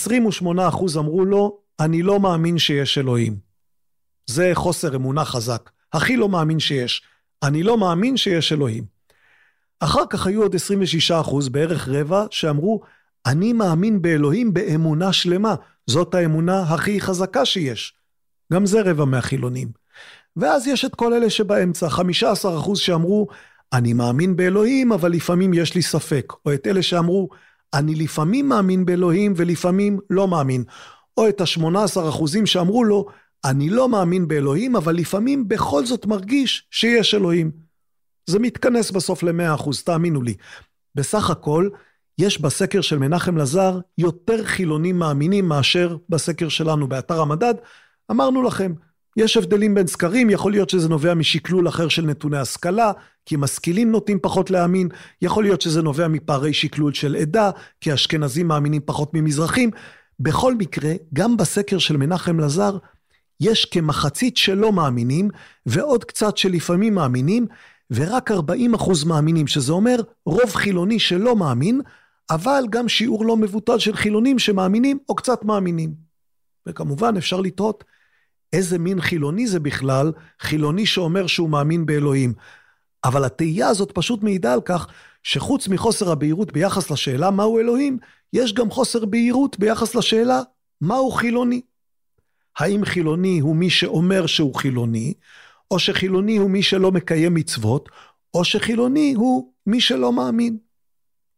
אמרו 0.98 1.24
לו, 1.24 1.58
אני 1.80 2.02
לא 2.02 2.20
מאמין 2.20 2.58
שיש 2.58 2.98
אלוהים. 2.98 3.36
זה 4.26 4.50
חוסר 4.54 4.96
אמונה 4.96 5.24
חזק. 5.24 5.70
הכי 5.92 6.16
לא 6.16 6.28
מאמין 6.28 6.60
שיש. 6.60 7.02
אני 7.42 7.62
לא 7.62 7.78
מאמין 7.78 8.16
שיש 8.16 8.52
אלוהים. 8.52 8.84
אחר 9.80 10.02
כך 10.10 10.26
היו 10.26 10.42
עוד 10.42 10.54
26%, 11.10 11.50
בערך 11.50 11.88
רבע, 11.88 12.26
שאמרו, 12.30 12.80
אני 13.26 13.52
מאמין 13.52 14.02
באלוהים 14.02 14.54
באמונה 14.54 15.12
שלמה. 15.12 15.54
זאת 15.86 16.14
האמונה 16.14 16.62
הכי 16.62 17.00
חזקה 17.00 17.44
שיש. 17.44 17.94
גם 18.52 18.66
זה 18.66 18.80
רבע 18.82 19.04
מהחילונים. 19.04 19.79
ואז 20.36 20.66
יש 20.66 20.84
את 20.84 20.94
כל 20.94 21.12
אלה 21.12 21.30
שבאמצע, 21.30 21.88
15% 21.88 22.74
שאמרו, 22.74 23.26
אני 23.72 23.92
מאמין 23.92 24.36
באלוהים, 24.36 24.92
אבל 24.92 25.12
לפעמים 25.12 25.54
יש 25.54 25.74
לי 25.74 25.82
ספק. 25.82 26.32
או 26.46 26.54
את 26.54 26.66
אלה 26.66 26.82
שאמרו, 26.82 27.28
אני 27.74 27.94
לפעמים 27.94 28.48
מאמין 28.48 28.84
באלוהים 28.84 29.32
ולפעמים 29.36 29.98
לא 30.10 30.28
מאמין. 30.28 30.64
או 31.16 31.28
את 31.28 31.40
ה-18% 31.40 32.46
שאמרו 32.46 32.84
לו, 32.84 33.06
אני 33.44 33.70
לא 33.70 33.88
מאמין 33.88 34.28
באלוהים, 34.28 34.76
אבל 34.76 34.94
לפעמים 34.94 35.48
בכל 35.48 35.86
זאת 35.86 36.06
מרגיש 36.06 36.66
שיש 36.70 37.14
אלוהים. 37.14 37.50
זה 38.26 38.38
מתכנס 38.38 38.90
בסוף 38.90 39.22
ל-100%, 39.22 39.70
תאמינו 39.84 40.22
לי. 40.22 40.34
בסך 40.94 41.30
הכל, 41.30 41.68
יש 42.18 42.40
בסקר 42.40 42.80
של 42.80 42.98
מנחם 42.98 43.36
לזר 43.36 43.78
יותר 43.98 44.44
חילונים 44.44 44.98
מאמינים 44.98 45.48
מאשר 45.48 45.96
בסקר 46.08 46.48
שלנו 46.48 46.88
באתר 46.88 47.20
המדד. 47.20 47.54
אמרנו 48.10 48.42
לכם, 48.42 48.72
יש 49.16 49.36
הבדלים 49.36 49.74
בין 49.74 49.86
סקרים, 49.86 50.30
יכול 50.30 50.52
להיות 50.52 50.70
שזה 50.70 50.88
נובע 50.88 51.14
משקלול 51.14 51.68
אחר 51.68 51.88
של 51.88 52.06
נתוני 52.06 52.38
השכלה, 52.38 52.92
כי 53.26 53.36
משכילים 53.38 53.90
נוטים 53.90 54.18
פחות 54.22 54.50
להאמין, 54.50 54.88
יכול 55.22 55.44
להיות 55.44 55.60
שזה 55.60 55.82
נובע 55.82 56.08
מפערי 56.08 56.52
שקלול 56.52 56.94
של 56.94 57.16
עדה, 57.16 57.50
כי 57.80 57.94
אשכנזים 57.94 58.48
מאמינים 58.48 58.82
פחות 58.84 59.14
ממזרחים. 59.14 59.70
בכל 60.20 60.54
מקרה, 60.54 60.92
גם 61.14 61.36
בסקר 61.36 61.78
של 61.78 61.96
מנחם 61.96 62.40
לזר, 62.40 62.78
יש 63.40 63.64
כמחצית 63.64 64.36
שלא 64.36 64.72
מאמינים, 64.72 65.28
ועוד 65.66 66.04
קצת 66.04 66.36
שלפעמים 66.36 66.94
מאמינים, 66.94 67.46
ורק 67.90 68.30
40% 68.30 68.34
מאמינים, 69.06 69.46
שזה 69.46 69.72
אומר 69.72 69.96
רוב 70.26 70.54
חילוני 70.54 70.98
שלא 70.98 71.36
מאמין, 71.36 71.80
אבל 72.30 72.64
גם 72.70 72.88
שיעור 72.88 73.26
לא 73.26 73.36
מבוטל 73.36 73.78
של 73.78 73.96
חילונים 73.96 74.38
שמאמינים 74.38 74.98
או 75.08 75.14
קצת 75.14 75.44
מאמינים. 75.44 75.94
וכמובן, 76.66 77.16
אפשר 77.16 77.40
לתהות 77.40 77.84
איזה 78.52 78.78
מין 78.78 79.00
חילוני 79.00 79.46
זה 79.46 79.60
בכלל, 79.60 80.12
חילוני 80.40 80.86
שאומר 80.86 81.26
שהוא 81.26 81.50
מאמין 81.50 81.86
באלוהים. 81.86 82.34
אבל 83.04 83.24
התהייה 83.24 83.68
הזאת 83.68 83.92
פשוט 83.94 84.22
מעידה 84.22 84.52
על 84.52 84.60
כך 84.60 84.86
שחוץ 85.22 85.68
מחוסר 85.68 86.10
הבהירות 86.12 86.52
ביחס 86.52 86.90
לשאלה 86.90 87.30
מהו 87.30 87.58
אלוהים, 87.58 87.98
יש 88.32 88.54
גם 88.54 88.70
חוסר 88.70 89.04
בהירות 89.04 89.58
ביחס 89.58 89.94
לשאלה 89.94 90.40
מהו 90.80 91.10
חילוני? 91.10 91.60
האם 92.58 92.84
חילוני 92.84 93.38
הוא 93.38 93.56
מי 93.56 93.70
שאומר 93.70 94.26
שהוא 94.26 94.54
חילוני, 94.54 95.14
או 95.70 95.78
שחילוני 95.78 96.36
הוא 96.36 96.50
מי 96.50 96.62
שלא 96.62 96.92
מקיים 96.92 97.34
מצוות, 97.34 97.88
או 98.34 98.44
שחילוני 98.44 99.14
הוא 99.16 99.52
מי 99.66 99.80
שלא 99.80 100.12
מאמין? 100.12 100.58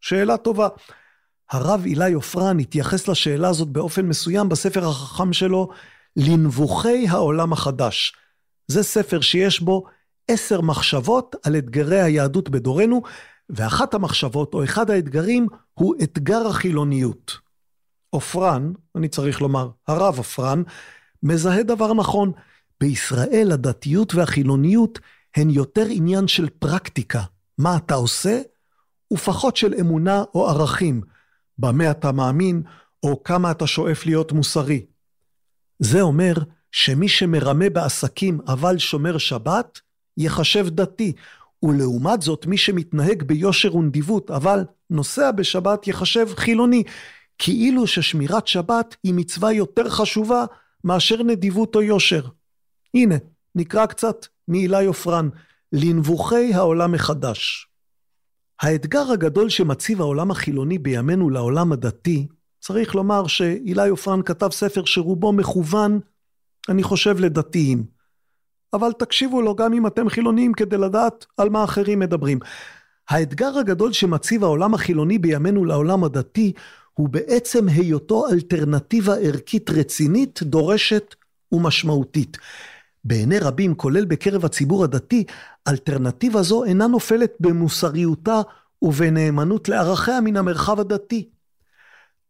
שאלה 0.00 0.36
טובה. 0.36 0.68
הרב 1.50 1.82
אילי 1.84 2.12
עופרן 2.12 2.58
התייחס 2.58 3.08
לשאלה 3.08 3.48
הזאת 3.48 3.68
באופן 3.68 4.06
מסוים 4.06 4.48
בספר 4.48 4.88
החכם 4.88 5.32
שלו, 5.32 5.68
לנבוכי 6.16 7.08
העולם 7.08 7.52
החדש. 7.52 8.12
זה 8.68 8.82
ספר 8.82 9.20
שיש 9.20 9.60
בו 9.60 9.84
עשר 10.28 10.60
מחשבות 10.60 11.36
על 11.42 11.56
אתגרי 11.56 12.00
היהדות 12.00 12.48
בדורנו, 12.48 13.02
ואחת 13.50 13.94
המחשבות, 13.94 14.54
או 14.54 14.64
אחד 14.64 14.90
האתגרים, 14.90 15.46
הוא 15.74 15.94
אתגר 16.02 16.46
החילוניות. 16.46 17.38
עופרן, 18.10 18.72
אני 18.96 19.08
צריך 19.08 19.40
לומר, 19.40 19.68
הרב 19.88 20.18
עופרן, 20.18 20.62
מזהה 21.22 21.62
דבר 21.62 21.94
נכון. 21.94 22.32
בישראל 22.80 23.50
הדתיות 23.52 24.14
והחילוניות 24.14 24.98
הן 25.36 25.50
יותר 25.50 25.86
עניין 25.90 26.28
של 26.28 26.48
פרקטיקה, 26.48 27.22
מה 27.58 27.76
אתה 27.76 27.94
עושה, 27.94 28.40
ופחות 29.12 29.56
של 29.56 29.74
אמונה 29.80 30.24
או 30.34 30.48
ערכים, 30.48 31.00
במה 31.58 31.90
אתה 31.90 32.12
מאמין, 32.12 32.62
או 33.02 33.22
כמה 33.22 33.50
אתה 33.50 33.66
שואף 33.66 34.06
להיות 34.06 34.32
מוסרי. 34.32 34.86
זה 35.84 36.00
אומר 36.00 36.32
שמי 36.72 37.08
שמרמה 37.08 37.70
בעסקים 37.70 38.40
אבל 38.48 38.78
שומר 38.78 39.18
שבת, 39.18 39.80
ייחשב 40.16 40.68
דתי, 40.68 41.12
ולעומת 41.62 42.22
זאת 42.22 42.46
מי 42.46 42.56
שמתנהג 42.56 43.22
ביושר 43.22 43.76
ונדיבות 43.76 44.30
אבל 44.30 44.64
נוסע 44.90 45.30
בשבת 45.30 45.86
ייחשב 45.86 46.28
חילוני, 46.36 46.82
כאילו 47.38 47.86
ששמירת 47.86 48.46
שבת 48.46 48.96
היא 49.04 49.14
מצווה 49.14 49.52
יותר 49.52 49.90
חשובה 49.90 50.44
מאשר 50.84 51.22
נדיבות 51.22 51.74
או 51.74 51.82
יושר. 51.82 52.26
הנה, 52.94 53.14
נקרא 53.54 53.86
קצת 53.86 54.26
מאילי 54.48 54.86
עופרן, 54.86 55.28
לנבוכי 55.72 56.54
העולם 56.54 56.92
מחדש. 56.92 57.68
האתגר 58.60 59.12
הגדול 59.12 59.48
שמציב 59.48 60.00
העולם 60.00 60.30
החילוני 60.30 60.78
בימינו 60.78 61.30
לעולם 61.30 61.72
הדתי, 61.72 62.26
צריך 62.62 62.94
לומר 62.94 63.26
שאילי 63.26 63.88
עופרן 63.88 64.22
כתב 64.22 64.48
ספר 64.50 64.84
שרובו 64.84 65.32
מכוון, 65.32 66.00
אני 66.68 66.82
חושב, 66.82 67.20
לדתיים. 67.20 67.84
אבל 68.72 68.92
תקשיבו 68.92 69.42
לו 69.42 69.54
גם 69.54 69.72
אם 69.72 69.86
אתם 69.86 70.08
חילונים 70.08 70.52
כדי 70.52 70.76
לדעת 70.76 71.26
על 71.36 71.50
מה 71.50 71.64
אחרים 71.64 71.98
מדברים. 71.98 72.38
האתגר 73.08 73.58
הגדול 73.58 73.92
שמציב 73.92 74.44
העולם 74.44 74.74
החילוני 74.74 75.18
בימינו 75.18 75.64
לעולם 75.64 76.04
הדתי, 76.04 76.52
הוא 76.94 77.08
בעצם 77.08 77.68
היותו 77.68 78.28
אלטרנטיבה 78.32 79.14
ערכית 79.14 79.70
רצינית, 79.70 80.42
דורשת 80.42 81.14
ומשמעותית. 81.52 82.38
בעיני 83.04 83.38
רבים, 83.38 83.74
כולל 83.74 84.04
בקרב 84.04 84.44
הציבור 84.44 84.84
הדתי, 84.84 85.24
אלטרנטיבה 85.68 86.42
זו 86.42 86.64
אינה 86.64 86.86
נופלת 86.86 87.32
במוסריותה 87.40 88.40
ובנאמנות 88.82 89.68
לערכיה 89.68 90.20
מן 90.20 90.36
המרחב 90.36 90.80
הדתי. 90.80 91.31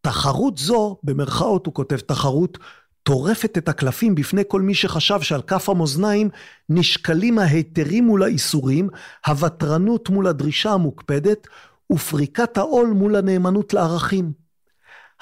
תחרות 0.03 0.59
זו, 0.59 0.97
במרכאות 1.03 1.67
הוא 1.67 1.75
כותב 1.75 1.97
תחרות, 1.97 2.59
טורפת 3.03 3.59
את 3.59 3.69
הקלפים 3.69 4.15
בפני 4.15 4.43
כל 4.49 4.63
מי 4.63 4.75
שחשב 4.75 5.21
שעל 5.21 5.43
כף 5.43 5.69
המאזניים 5.69 6.29
נשקלים 6.69 7.39
ההיתרים 7.39 8.05
מול 8.05 8.23
האיסורים, 8.23 8.89
הוותרנות 9.27 10.09
מול 10.09 10.27
הדרישה 10.27 10.73
המוקפדת, 10.73 11.47
ופריקת 11.93 12.59
העול 12.59 12.89
מול 12.89 13.17
הנאמנות 13.17 13.75
לערכים. 13.75 14.33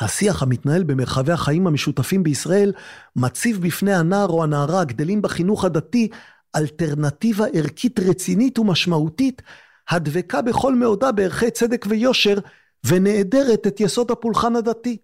השיח 0.01 0.43
המתנהל 0.43 0.83
במרחבי 0.83 1.33
החיים 1.33 1.66
המשותפים 1.66 2.22
בישראל 2.22 2.72
מציב 3.16 3.66
בפני 3.66 3.95
הנער 3.95 4.28
או 4.28 4.45
הנערה 4.45 4.81
הגדלים 4.81 5.22
בחינוך 5.22 5.64
הדתי 5.64 6.09
אלטרנטיבה 6.57 7.45
ערכית 7.53 8.01
רצינית 8.01 8.59
ומשמעותית 8.59 9.43
הדבקה 9.89 10.43
בכל 10.43 10.74
מאודה 10.74 11.12
בערכי 11.12 11.51
צדק 11.51 11.87
ויושר 11.89 12.39
ונעדרת 12.87 13.66
את 13.66 13.81
יסוד 13.81 14.11
הפולחן 14.11 14.57
הדתי. 14.57 14.97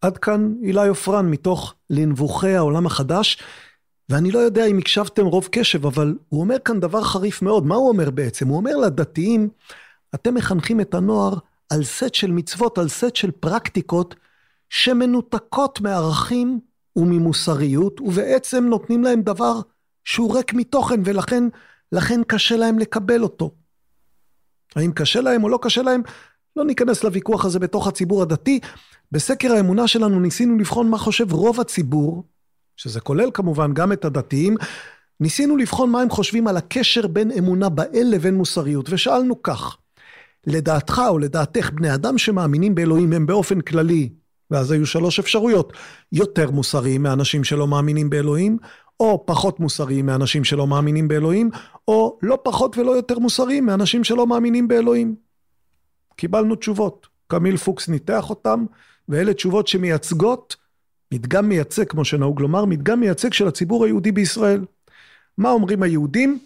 עד 0.00 0.18
כאן 0.18 0.54
אילי 0.62 0.88
עופרן 0.88 1.30
מתוך 1.30 1.74
לנבוכי 1.90 2.54
העולם 2.56 2.86
החדש 2.86 3.42
ואני 4.08 4.30
לא 4.30 4.38
יודע 4.38 4.66
אם 4.66 4.78
הקשבתם 4.78 5.26
רוב 5.26 5.48
קשב 5.52 5.86
אבל 5.86 6.16
הוא 6.28 6.40
אומר 6.40 6.58
כאן 6.58 6.80
דבר 6.80 7.02
חריף 7.02 7.42
מאוד 7.42 7.66
מה 7.66 7.74
הוא 7.74 7.88
אומר 7.88 8.10
בעצם? 8.10 8.48
הוא 8.48 8.56
אומר 8.56 8.76
לדתיים 8.76 9.48
אתם 10.14 10.34
מחנכים 10.34 10.80
את 10.80 10.94
הנוער 10.94 11.34
על 11.70 11.84
סט 11.84 12.14
של 12.14 12.30
מצוות, 12.30 12.78
על 12.78 12.88
סט 12.88 13.16
של 13.16 13.30
פרקטיקות 13.30 14.14
שמנותקות 14.70 15.80
מערכים 15.80 16.60
וממוסריות, 16.96 18.00
ובעצם 18.00 18.64
נותנים 18.64 19.04
להם 19.04 19.22
דבר 19.22 19.60
שהוא 20.04 20.36
ריק 20.36 20.54
מתוכן, 20.54 21.00
ולכן 21.04 21.44
לכן 21.92 22.20
קשה 22.26 22.56
להם 22.56 22.78
לקבל 22.78 23.22
אותו. 23.22 23.50
האם 24.76 24.92
קשה 24.92 25.20
להם 25.20 25.44
או 25.44 25.48
לא 25.48 25.58
קשה 25.62 25.82
להם? 25.82 26.02
לא 26.60 26.66
ניכנס 26.66 27.04
לוויכוח 27.04 27.44
הזה 27.44 27.58
בתוך 27.58 27.86
הציבור 27.86 28.22
הדתי. 28.22 28.60
בסקר 29.12 29.52
האמונה 29.52 29.88
שלנו 29.88 30.20
ניסינו 30.20 30.58
לבחון 30.58 30.90
מה 30.90 30.98
חושב 30.98 31.32
רוב 31.32 31.60
הציבור, 31.60 32.24
שזה 32.76 33.00
כולל 33.00 33.30
כמובן 33.34 33.74
גם 33.74 33.92
את 33.92 34.04
הדתיים, 34.04 34.56
ניסינו 35.20 35.56
לבחון 35.56 35.90
מה 35.90 36.02
הם 36.02 36.10
חושבים 36.10 36.46
על 36.48 36.56
הקשר 36.56 37.06
בין 37.06 37.30
אמונה 37.38 37.68
באל 37.68 38.06
לבין 38.10 38.34
מוסריות, 38.34 38.86
ושאלנו 38.90 39.42
כך, 39.42 39.76
לדעתך 40.46 41.02
או 41.08 41.18
לדעתך 41.18 41.70
בני 41.74 41.94
אדם 41.94 42.18
שמאמינים 42.18 42.74
באלוהים 42.74 43.12
הם 43.12 43.26
באופן 43.26 43.60
כללי, 43.60 44.08
ואז 44.50 44.70
היו 44.70 44.86
שלוש 44.86 45.18
אפשרויות, 45.18 45.72
יותר 46.12 46.50
מוסריים 46.50 47.02
מאנשים 47.02 47.44
שלא 47.44 47.66
מאמינים 47.66 48.10
באלוהים, 48.10 48.58
או 49.00 49.26
פחות 49.26 49.60
מוסריים 49.60 50.06
מאנשים 50.06 50.44
שלא 50.44 50.66
מאמינים 50.66 51.08
באלוהים, 51.08 51.50
או 51.88 52.18
לא 52.22 52.38
פחות 52.42 52.78
ולא 52.78 52.90
יותר 52.90 53.18
מוסריים 53.18 53.66
מאנשים 53.66 54.04
שלא 54.04 54.26
מאמינים 54.26 54.68
באלוהים. 54.68 55.29
קיבלנו 56.20 56.54
תשובות. 56.54 57.06
קמיל 57.26 57.56
פוקס 57.56 57.88
ניתח 57.88 58.30
אותם, 58.30 58.64
ואלה 59.08 59.34
תשובות 59.34 59.68
שמייצגות, 59.68 60.56
מדגם 61.14 61.48
מייצג, 61.48 61.84
כמו 61.88 62.04
שנהוג 62.04 62.40
לומר, 62.40 62.64
מדגם 62.64 63.00
מייצג 63.00 63.32
של 63.32 63.48
הציבור 63.48 63.84
היהודי 63.84 64.12
בישראל. 64.12 64.64
מה 65.38 65.50
אומרים 65.50 65.82
היהודים? 65.82 66.38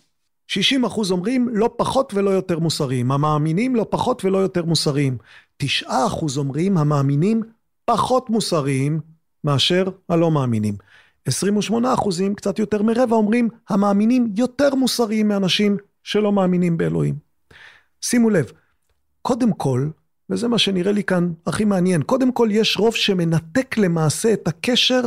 60 0.46 0.84
אחוז 0.84 1.10
אומרים 1.10 1.48
לא 1.52 1.70
פחות 1.76 2.14
ולא 2.14 2.30
יותר 2.30 2.58
מוסריים, 2.58 3.12
המאמינים 3.12 3.76
לא 3.76 3.86
פחות 3.90 4.24
ולא 4.24 4.38
יותר 4.38 4.64
מוסריים. 4.64 5.18
9 5.56 6.06
אחוז 6.06 6.38
אומרים 6.38 6.78
המאמינים 6.78 7.42
פחות 7.84 8.30
מוסריים 8.30 9.00
מאשר 9.44 9.84
הלא 10.08 10.30
מאמינים. 10.30 10.74
28 11.24 11.94
אחוזים, 11.94 12.34
קצת 12.34 12.58
יותר 12.58 12.82
מרבע, 12.82 13.16
אומרים 13.16 13.48
המאמינים 13.68 14.32
יותר 14.36 14.74
מוסריים 14.74 15.28
מאנשים 15.28 15.76
שלא 16.02 16.32
מאמינים 16.32 16.76
באלוהים. 16.76 17.14
שימו 18.00 18.30
לב, 18.30 18.52
קודם 19.26 19.52
כל, 19.52 19.88
וזה 20.30 20.48
מה 20.48 20.58
שנראה 20.58 20.92
לי 20.92 21.04
כאן 21.04 21.32
הכי 21.46 21.64
מעניין, 21.64 22.02
קודם 22.02 22.32
כל 22.32 22.48
יש 22.50 22.76
רוב 22.76 22.94
שמנתק 22.94 23.78
למעשה 23.78 24.32
את 24.32 24.48
הקשר 24.48 25.00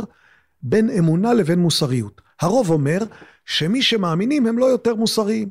בין 0.62 0.90
אמונה 0.90 1.34
לבין 1.34 1.58
מוסריות. 1.58 2.20
הרוב 2.40 2.70
אומר 2.70 2.98
שמי 3.44 3.82
שמאמינים 3.82 4.46
הם 4.46 4.58
לא 4.58 4.66
יותר 4.66 4.94
מוסריים. 4.94 5.48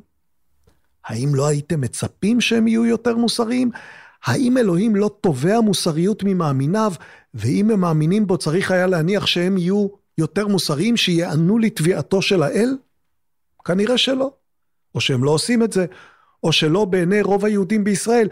האם 1.04 1.34
לא 1.34 1.46
הייתם 1.46 1.80
מצפים 1.80 2.40
שהם 2.40 2.68
יהיו 2.68 2.86
יותר 2.86 3.16
מוסריים? 3.16 3.70
האם 4.24 4.58
אלוהים 4.58 4.96
לא 4.96 5.10
תובע 5.20 5.60
מוסריות 5.60 6.22
ממאמיניו, 6.24 6.92
ואם 7.34 7.70
הם 7.70 7.80
מאמינים 7.80 8.26
בו 8.26 8.38
צריך 8.38 8.70
היה 8.70 8.86
להניח 8.86 9.26
שהם 9.26 9.58
יהיו 9.58 9.88
יותר 10.18 10.46
מוסריים, 10.46 10.96
שיענו 10.96 11.58
לתביעתו 11.58 12.22
של 12.22 12.42
האל? 12.42 12.76
כנראה 13.64 13.98
שלא. 13.98 14.32
או 14.94 15.00
שהם 15.00 15.24
לא 15.24 15.30
עושים 15.30 15.62
את 15.62 15.72
זה, 15.72 15.86
או 16.42 16.52
שלא 16.52 16.84
בעיני 16.84 17.22
רוב 17.22 17.44
היהודים 17.44 17.84
בישראל. 17.84 18.28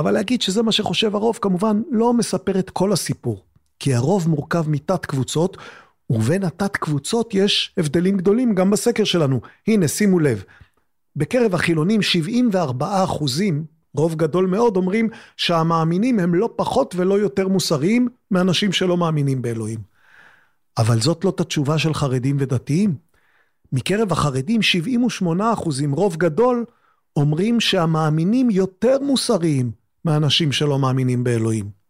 אבל 0.00 0.10
להגיד 0.10 0.42
שזה 0.42 0.62
מה 0.62 0.72
שחושב 0.72 1.14
הרוב, 1.14 1.38
כמובן 1.42 1.82
לא 1.90 2.14
מספר 2.14 2.58
את 2.58 2.70
כל 2.70 2.92
הסיפור. 2.92 3.44
כי 3.78 3.94
הרוב 3.94 4.28
מורכב 4.28 4.68
מתת 4.68 5.06
קבוצות, 5.06 5.56
ובין 6.10 6.44
התת 6.44 6.76
קבוצות 6.76 7.34
יש 7.34 7.74
הבדלים 7.78 8.16
גדולים 8.16 8.54
גם 8.54 8.70
בסקר 8.70 9.04
שלנו. 9.04 9.40
הנה, 9.68 9.88
שימו 9.88 10.18
לב, 10.18 10.44
בקרב 11.16 11.54
החילונים 11.54 12.02
74 12.02 13.04
אחוזים, 13.04 13.64
רוב 13.94 14.14
גדול 14.14 14.46
מאוד, 14.46 14.76
אומרים 14.76 15.08
שהמאמינים 15.36 16.18
הם 16.18 16.34
לא 16.34 16.50
פחות 16.56 16.94
ולא 16.94 17.20
יותר 17.20 17.48
מוסריים 17.48 18.08
מאנשים 18.30 18.72
שלא 18.72 18.96
מאמינים 18.96 19.42
באלוהים. 19.42 19.78
אבל 20.78 21.00
זאת 21.00 21.24
לא 21.24 21.32
התשובה 21.40 21.78
של 21.78 21.94
חרדים 21.94 22.36
ודתיים. 22.40 22.94
מקרב 23.72 24.12
החרדים 24.12 24.62
78 24.62 25.52
אחוזים, 25.52 25.92
רוב 25.92 26.16
גדול, 26.16 26.64
אומרים 27.16 27.60
שהמאמינים 27.60 28.50
יותר 28.50 28.98
מוסריים 29.02 29.79
מאנשים 30.04 30.52
שלא 30.52 30.78
מאמינים 30.78 31.24
באלוהים. 31.24 31.80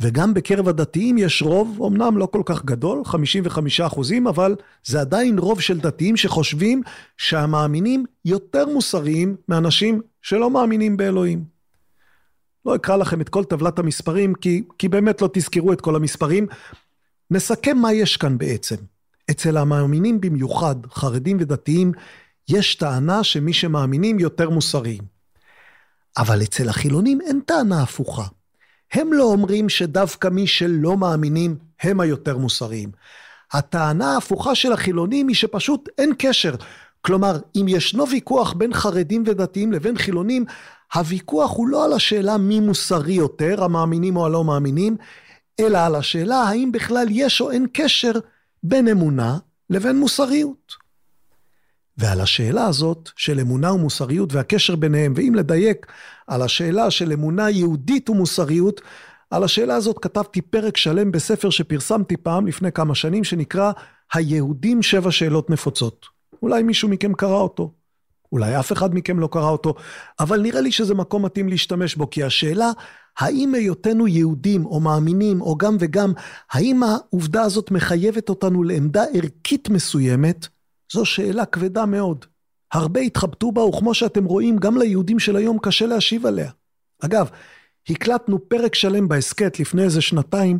וגם 0.00 0.34
בקרב 0.34 0.68
הדתיים 0.68 1.18
יש 1.18 1.42
רוב, 1.42 1.82
אמנם 1.86 2.18
לא 2.18 2.26
כל 2.26 2.42
כך 2.44 2.64
גדול, 2.64 3.04
55 3.04 3.80
אחוזים, 3.80 4.26
אבל 4.26 4.54
זה 4.84 5.00
עדיין 5.00 5.38
רוב 5.38 5.60
של 5.60 5.80
דתיים 5.80 6.16
שחושבים 6.16 6.82
שהמאמינים 7.16 8.04
יותר 8.24 8.66
מוסריים 8.66 9.36
מאנשים 9.48 10.00
שלא 10.22 10.50
מאמינים 10.50 10.96
באלוהים. 10.96 11.44
לא 12.66 12.74
אקרא 12.74 12.96
לכם 12.96 13.20
את 13.20 13.28
כל 13.28 13.44
טבלת 13.44 13.78
המספרים, 13.78 14.34
כי, 14.34 14.62
כי 14.78 14.88
באמת 14.88 15.22
לא 15.22 15.28
תזכרו 15.32 15.72
את 15.72 15.80
כל 15.80 15.96
המספרים. 15.96 16.46
נסכם 17.30 17.78
מה 17.78 17.92
יש 17.92 18.16
כאן 18.16 18.38
בעצם. 18.38 18.76
אצל 19.30 19.56
המאמינים 19.56 20.20
במיוחד, 20.20 20.76
חרדים 20.86 21.36
ודתיים, 21.40 21.92
יש 22.48 22.74
טענה 22.74 23.24
שמי 23.24 23.52
שמאמינים 23.52 24.18
יותר 24.18 24.50
מוסריים. 24.50 25.17
אבל 26.18 26.42
אצל 26.42 26.68
החילונים 26.68 27.20
אין 27.20 27.40
טענה 27.40 27.82
הפוכה. 27.82 28.24
הם 28.92 29.12
לא 29.12 29.24
אומרים 29.24 29.68
שדווקא 29.68 30.28
מי 30.28 30.46
שלא 30.46 30.96
מאמינים 30.96 31.56
הם 31.80 32.00
היותר 32.00 32.38
מוסריים. 32.38 32.90
הטענה 33.52 34.14
ההפוכה 34.14 34.54
של 34.54 34.72
החילונים 34.72 35.28
היא 35.28 35.36
שפשוט 35.36 35.88
אין 35.98 36.12
קשר. 36.18 36.54
כלומר, 37.00 37.38
אם 37.56 37.66
ישנו 37.68 38.08
ויכוח 38.08 38.52
בין 38.52 38.74
חרדים 38.74 39.24
ודתיים 39.26 39.72
לבין 39.72 39.98
חילונים, 39.98 40.44
הוויכוח 40.94 41.50
הוא 41.56 41.68
לא 41.68 41.84
על 41.84 41.92
השאלה 41.92 42.36
מי 42.36 42.60
מוסרי 42.60 43.12
יותר, 43.12 43.64
המאמינים 43.64 44.16
או 44.16 44.26
הלא 44.26 44.44
מאמינים, 44.44 44.96
אלא 45.60 45.78
על 45.78 45.94
השאלה 45.94 46.36
האם 46.36 46.72
בכלל 46.72 47.06
יש 47.10 47.40
או 47.40 47.50
אין 47.50 47.66
קשר 47.72 48.12
בין 48.62 48.88
אמונה 48.88 49.38
לבין 49.70 49.96
מוסריות. 49.96 50.87
ועל 51.98 52.20
השאלה 52.20 52.66
הזאת 52.66 53.10
של 53.16 53.40
אמונה 53.40 53.72
ומוסריות 53.72 54.32
והקשר 54.32 54.76
ביניהם, 54.76 55.12
ואם 55.16 55.34
לדייק, 55.34 55.86
על 56.26 56.42
השאלה 56.42 56.90
של 56.90 57.12
אמונה 57.12 57.50
יהודית 57.50 58.10
ומוסריות, 58.10 58.80
על 59.30 59.44
השאלה 59.44 59.74
הזאת 59.74 59.98
כתבתי 59.98 60.42
פרק 60.42 60.76
שלם 60.76 61.12
בספר 61.12 61.50
שפרסמתי 61.50 62.16
פעם 62.16 62.46
לפני 62.46 62.72
כמה 62.72 62.94
שנים, 62.94 63.24
שנקרא 63.24 63.72
היהודים 64.12 64.82
שבע 64.82 65.10
שאלות 65.10 65.50
נפוצות. 65.50 66.06
אולי 66.42 66.62
מישהו 66.62 66.88
מכם 66.88 67.14
קרא 67.14 67.36
אותו, 67.36 67.72
אולי 68.32 68.58
אף 68.58 68.72
אחד 68.72 68.94
מכם 68.94 69.18
לא 69.18 69.28
קרא 69.32 69.50
אותו, 69.50 69.74
אבל 70.20 70.40
נראה 70.40 70.60
לי 70.60 70.72
שזה 70.72 70.94
מקום 70.94 71.24
מתאים 71.24 71.48
להשתמש 71.48 71.96
בו, 71.96 72.10
כי 72.10 72.22
השאלה, 72.24 72.70
האם 73.18 73.54
היותנו 73.54 74.08
יהודים 74.08 74.66
או 74.66 74.80
מאמינים 74.80 75.40
או 75.40 75.56
גם 75.56 75.76
וגם, 75.80 76.12
האם 76.52 76.82
העובדה 76.82 77.42
הזאת 77.42 77.70
מחייבת 77.70 78.28
אותנו 78.28 78.62
לעמדה 78.62 79.04
ערכית 79.14 79.68
מסוימת, 79.68 80.48
זו 80.92 81.04
שאלה 81.04 81.44
כבדה 81.44 81.86
מאוד. 81.86 82.24
הרבה 82.72 83.00
התחבטו 83.00 83.52
בה, 83.52 83.62
וכמו 83.62 83.94
שאתם 83.94 84.24
רואים, 84.24 84.56
גם 84.56 84.78
ליהודים 84.78 85.18
של 85.18 85.36
היום 85.36 85.58
קשה 85.58 85.86
להשיב 85.86 86.26
עליה. 86.26 86.50
אגב, 87.04 87.30
הקלטנו 87.88 88.48
פרק 88.48 88.74
שלם 88.74 89.08
בהסכת 89.08 89.60
לפני 89.60 89.82
איזה 89.82 90.00
שנתיים, 90.00 90.58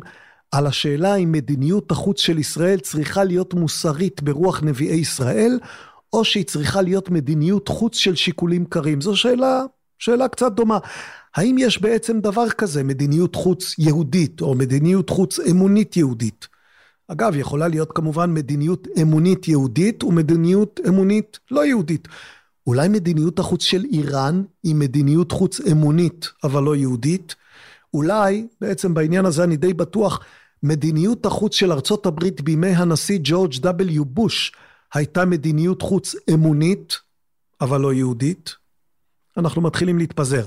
על 0.51 0.67
השאלה 0.67 1.15
אם 1.15 1.31
מדיניות 1.31 1.91
החוץ 1.91 2.19
של 2.19 2.37
ישראל 2.37 2.79
צריכה 2.79 3.23
להיות 3.23 3.53
מוסרית 3.53 4.21
ברוח 4.21 4.63
נביאי 4.63 4.95
ישראל, 4.95 5.59
או 6.13 6.25
שהיא 6.25 6.45
צריכה 6.45 6.81
להיות 6.81 7.09
מדיניות 7.09 7.67
חוץ 7.67 7.97
של 7.97 8.15
שיקולים 8.15 8.65
קרים. 8.65 9.01
זו 9.01 9.15
שאלה, 9.15 9.63
שאלה 9.99 10.27
קצת 10.27 10.51
דומה. 10.51 10.77
האם 11.35 11.55
יש 11.59 11.81
בעצם 11.81 12.19
דבר 12.19 12.49
כזה, 12.49 12.83
מדיניות 12.83 13.35
חוץ 13.35 13.75
יהודית, 13.77 14.41
או 14.41 14.55
מדיניות 14.55 15.09
חוץ 15.09 15.39
אמונית 15.39 15.97
יהודית? 15.97 16.47
אגב, 17.11 17.35
יכולה 17.35 17.67
להיות 17.67 17.91
כמובן 17.95 18.33
מדיניות 18.33 18.87
אמונית 19.01 19.47
יהודית 19.47 20.03
ומדיניות 20.03 20.79
אמונית 20.87 21.39
לא 21.51 21.65
יהודית. 21.65 22.07
אולי 22.67 22.87
מדיניות 22.87 23.39
החוץ 23.39 23.63
של 23.63 23.85
איראן 23.91 24.43
היא 24.63 24.75
מדיניות 24.75 25.31
חוץ 25.31 25.61
אמונית, 25.71 26.29
אבל 26.43 26.63
לא 26.63 26.75
יהודית? 26.75 27.35
אולי, 27.93 28.47
בעצם 28.61 28.93
בעניין 28.93 29.25
הזה 29.25 29.43
אני 29.43 29.57
די 29.57 29.73
בטוח, 29.73 30.19
מדיניות 30.63 31.25
החוץ 31.25 31.55
של 31.55 31.71
ארצות 31.71 32.05
הברית 32.05 32.41
בימי 32.41 32.67
הנשיא 32.67 33.19
ג'ורג' 33.23 33.53
W. 33.53 34.03
בוש 34.05 34.51
הייתה 34.93 35.25
מדיניות 35.25 35.81
חוץ 35.81 36.15
אמונית, 36.33 36.97
אבל 37.61 37.81
לא 37.81 37.93
יהודית. 37.93 38.55
אנחנו 39.37 39.61
מתחילים 39.61 39.97
להתפזר. 39.97 40.45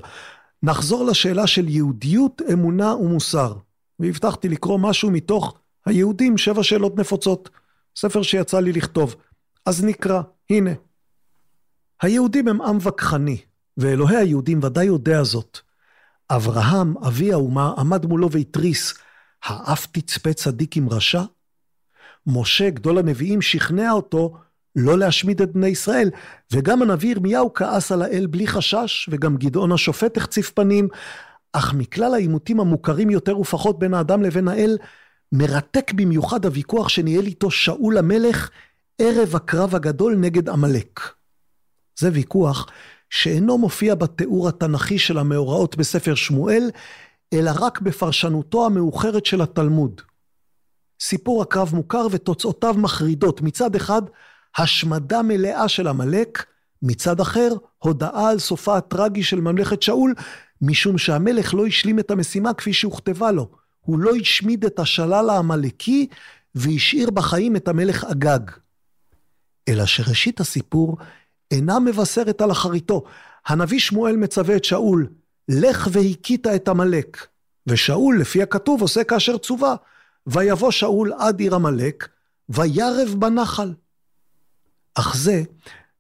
נחזור 0.63 1.05
לשאלה 1.05 1.47
של 1.47 1.69
יהודיות, 1.69 2.43
אמונה 2.53 2.95
ומוסר. 2.95 3.55
והבטחתי 3.99 4.49
לקרוא 4.49 4.79
משהו 4.79 5.11
מתוך 5.11 5.55
היהודים, 5.87 6.39
שבע 6.39 6.63
שאלות 6.63 6.97
נפוצות. 6.97 7.51
ספר 7.97 8.23
שיצא 8.23 8.61
לי 8.61 8.73
לכתוב. 8.73 9.17
אז 9.67 9.85
נקרא, 9.85 10.23
הנה. 10.51 10.71
היהודים 12.03 12.49
הם 12.49 12.63
עם 12.63 12.79
וכחני, 12.81 13.39
ואלוהי 13.77 14.17
היהודים 14.17 14.61
ודאי 14.63 14.85
יודע 14.85 15.23
זאת. 15.23 15.59
אברהם, 16.31 16.95
אבי 17.07 17.33
האומה, 17.33 17.73
עמד 17.79 18.07
מולו 18.07 18.31
והתריס, 18.31 18.95
האף 19.45 19.87
תצפה 19.87 20.33
צדיק 20.33 20.77
עם 20.77 20.89
רשע? 20.89 21.23
משה, 22.27 22.71
גדול 22.71 22.99
הנביאים, 22.99 23.43
שכנע 23.43 23.93
אותו 23.93 24.37
לא 24.77 24.99
להשמיד 24.99 25.43
את 25.43 25.53
בני 25.53 25.67
ישראל, 25.67 26.11
וגם 26.53 26.83
הנביא 26.83 27.11
ירמיהו 27.11 27.55
כעס 27.55 27.93
על 27.93 28.03
האל 28.03 28.27
בלי 28.27 28.47
חשש, 28.47 29.09
וגם 29.13 29.37
גדעון 29.37 29.73
השופט 29.73 30.17
החציף 30.17 30.51
פנים, 30.51 30.89
אך 31.53 31.75
מכלל 31.75 32.15
העימותים 32.15 32.61
המוכרים 32.61 33.11
יותר 33.11 33.39
ופחות 33.39 33.79
בין 33.79 33.95
האדם 33.95 34.23
לבין 34.23 34.49
האל, 34.49 34.79
מרתק 35.33 35.93
במיוחד 35.93 36.45
הוויכוח 36.45 36.89
שניהל 36.89 37.27
איתו 37.27 37.51
שאול 37.51 37.99
המלך 37.99 38.51
ערב 38.99 39.37
הקרב 39.37 39.75
הגדול 39.75 40.17
נגד 40.17 40.49
עמלק. 40.49 41.01
זה 41.99 42.11
ויכוח 42.13 42.67
שאינו 43.11 43.59
מופיע 43.59 43.95
בתיאור 43.95 44.49
התנ"כי 44.49 44.99
של 44.99 45.19
המאורעות 45.19 45.77
בספר 45.77 46.15
שמואל, 46.15 46.71
אלא 47.33 47.51
רק 47.61 47.81
בפרשנותו 47.81 48.67
המאוחרת 48.67 49.27
של 49.27 49.43
התלמוד. 49.43 50.01
סיפור 51.01 51.43
הקרב 51.43 51.75
מוכר 51.75 52.07
ותוצאותיו 52.11 52.75
מחרידות. 52.79 53.41
מצד 53.41 53.77
אחד, 53.77 54.03
השמדה 54.59 55.23
מלאה 55.23 55.69
של 55.69 55.89
עמלק, 55.89 56.47
מצד 56.83 57.21
אחר, 57.21 57.49
הודעה 57.79 58.31
על 58.31 58.39
סופה 58.39 58.77
הטרגי 58.77 59.23
של 59.23 59.41
ממלכת 59.41 59.83
שאול, 59.83 60.15
משום 60.63 60.99
שהמלך 60.99 61.55
לא 61.55 61.67
השלים 61.67 61.99
את 61.99 62.11
המשימה 62.11 62.55
כפי 62.55 62.73
שהוכתבה 62.73 63.33
לו. 63.33 63.62
הוא 63.85 63.99
לא 63.99 64.11
השמיד 64.21 64.65
את 64.65 64.79
השלל 64.79 65.31
העמלקי 65.31 66.07
והשאיר 66.55 67.11
בחיים 67.11 67.57
את 67.57 67.69
המלך 67.69 68.05
אגג. 68.05 68.51
אלא 69.69 69.87
שראשית 69.87 70.41
הסיפור 70.41 70.97
אינה 71.51 71.79
מבשרת 71.79 72.41
על 72.41 72.51
אחריתו. 72.51 73.03
הנביא 73.47 73.79
שמואל 73.79 74.17
מצווה 74.17 74.57
את 74.57 74.65
שאול, 74.65 75.09
לך 75.49 75.89
והכית 75.93 76.47
את 76.47 76.69
עמלק. 76.69 77.27
ושאול, 77.67 78.21
לפי 78.21 78.43
הכתוב, 78.43 78.83
עושה 78.83 79.05
כאשר 79.05 79.39
צווה. 79.39 79.75
ויבוא 80.27 80.71
שאול 80.71 81.13
עד 81.19 81.41
עיר 81.41 81.55
עמלק, 81.55 82.09
וירב 82.49 83.15
בנחל. 83.19 83.73
אך 84.95 85.17
זה, 85.17 85.43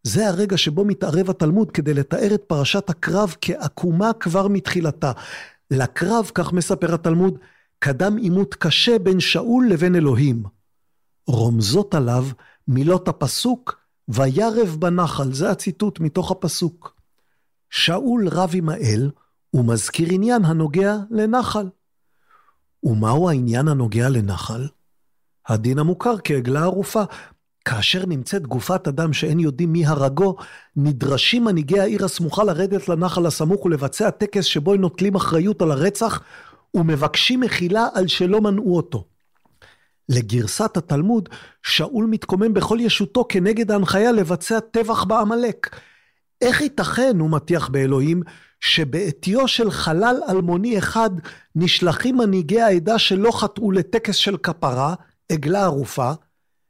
זה 0.02 0.28
הרגע 0.28 0.56
שבו 0.56 0.84
מתערב 0.84 1.30
התלמוד 1.30 1.70
כדי 1.70 1.94
לתאר 1.94 2.34
את 2.34 2.42
פרשת 2.46 2.90
הקרב 2.90 3.36
כעקומה 3.40 4.12
כבר 4.12 4.48
מתחילתה. 4.48 5.12
לקרב, 5.70 6.30
כך 6.34 6.52
מספר 6.52 6.94
התלמוד, 6.94 7.38
קדם 7.84 8.16
עימות 8.16 8.54
קשה 8.54 8.98
בין 8.98 9.20
שאול 9.20 9.68
לבין 9.68 9.96
אלוהים. 9.96 10.42
רומזות 11.26 11.94
עליו 11.94 12.26
מילות 12.68 13.08
הפסוק, 13.08 13.80
וירב 14.08 14.76
בנחל, 14.78 15.32
זה 15.32 15.50
הציטוט 15.50 16.00
מתוך 16.00 16.30
הפסוק. 16.30 16.94
שאול 17.70 18.28
רב 18.28 18.50
עם 18.54 18.68
האל, 18.68 19.10
ומזכיר 19.54 20.08
עניין 20.10 20.44
הנוגע 20.44 20.96
לנחל. 21.10 21.68
ומהו 22.82 23.28
העניין 23.28 23.68
הנוגע 23.68 24.08
לנחל? 24.08 24.68
הדין 25.48 25.78
המוכר 25.78 26.14
כעגלה 26.24 26.62
ערופה. 26.62 27.02
כאשר 27.64 28.06
נמצאת 28.06 28.46
גופת 28.46 28.88
אדם 28.88 29.12
שאין 29.12 29.40
יודעים 29.40 29.72
מי 29.72 29.86
הרגו, 29.86 30.36
נדרשים 30.76 31.44
מנהיגי 31.44 31.80
העיר 31.80 32.04
הסמוכה 32.04 32.44
לרדת 32.44 32.88
לנחל 32.88 33.26
הסמוך 33.26 33.64
ולבצע 33.64 34.10
טקס 34.10 34.44
שבו 34.44 34.74
הם 34.74 34.80
נוטלים 34.80 35.14
אחריות 35.14 35.62
על 35.62 35.70
הרצח 35.70 36.20
ומבקשים 36.74 37.40
מחילה 37.40 37.88
על 37.94 38.08
שלא 38.08 38.40
מנעו 38.40 38.76
אותו. 38.76 39.04
לגרסת 40.08 40.76
התלמוד, 40.76 41.28
שאול 41.62 42.06
מתקומם 42.06 42.54
בכל 42.54 42.78
ישותו 42.80 43.24
כנגד 43.28 43.70
ההנחיה 43.70 44.12
לבצע 44.12 44.60
טבח 44.60 45.04
בעמלק. 45.04 45.76
איך 46.40 46.60
ייתכן, 46.60 47.16
הוא 47.18 47.30
מטיח 47.30 47.68
באלוהים, 47.68 48.22
שבעטיו 48.60 49.48
של 49.48 49.70
חלל 49.70 50.20
אלמוני 50.28 50.78
אחד 50.78 51.10
נשלחים 51.56 52.16
מנהיגי 52.16 52.60
העדה 52.60 52.98
שלא 52.98 53.30
חטאו 53.40 53.72
לטקס 53.72 54.16
של 54.16 54.36
כפרה, 54.36 54.94
עגלה 55.32 55.62
ערופה, 55.62 56.12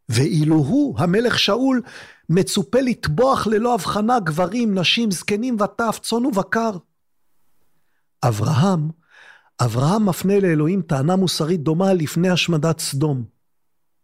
ואילו 0.09 0.57
הוא, 0.57 0.99
המלך 0.99 1.39
שאול, 1.39 1.83
מצופה 2.29 2.81
לטבוח 2.81 3.47
ללא 3.47 3.75
הבחנה 3.75 4.21
גברים, 4.21 4.79
נשים, 4.79 5.11
זקנים 5.11 5.57
וטף, 5.61 5.99
צאן 6.03 6.27
ובקר. 6.27 6.71
אברהם, 8.25 8.89
אברהם 9.65 10.07
מפנה 10.07 10.41
לאלוהים 10.41 10.83
טענה 10.83 11.17
מוסרית 11.17 11.63
דומה 11.63 11.95
לפני 11.95 12.29
השמדת 12.29 12.79
סדום, 12.79 13.25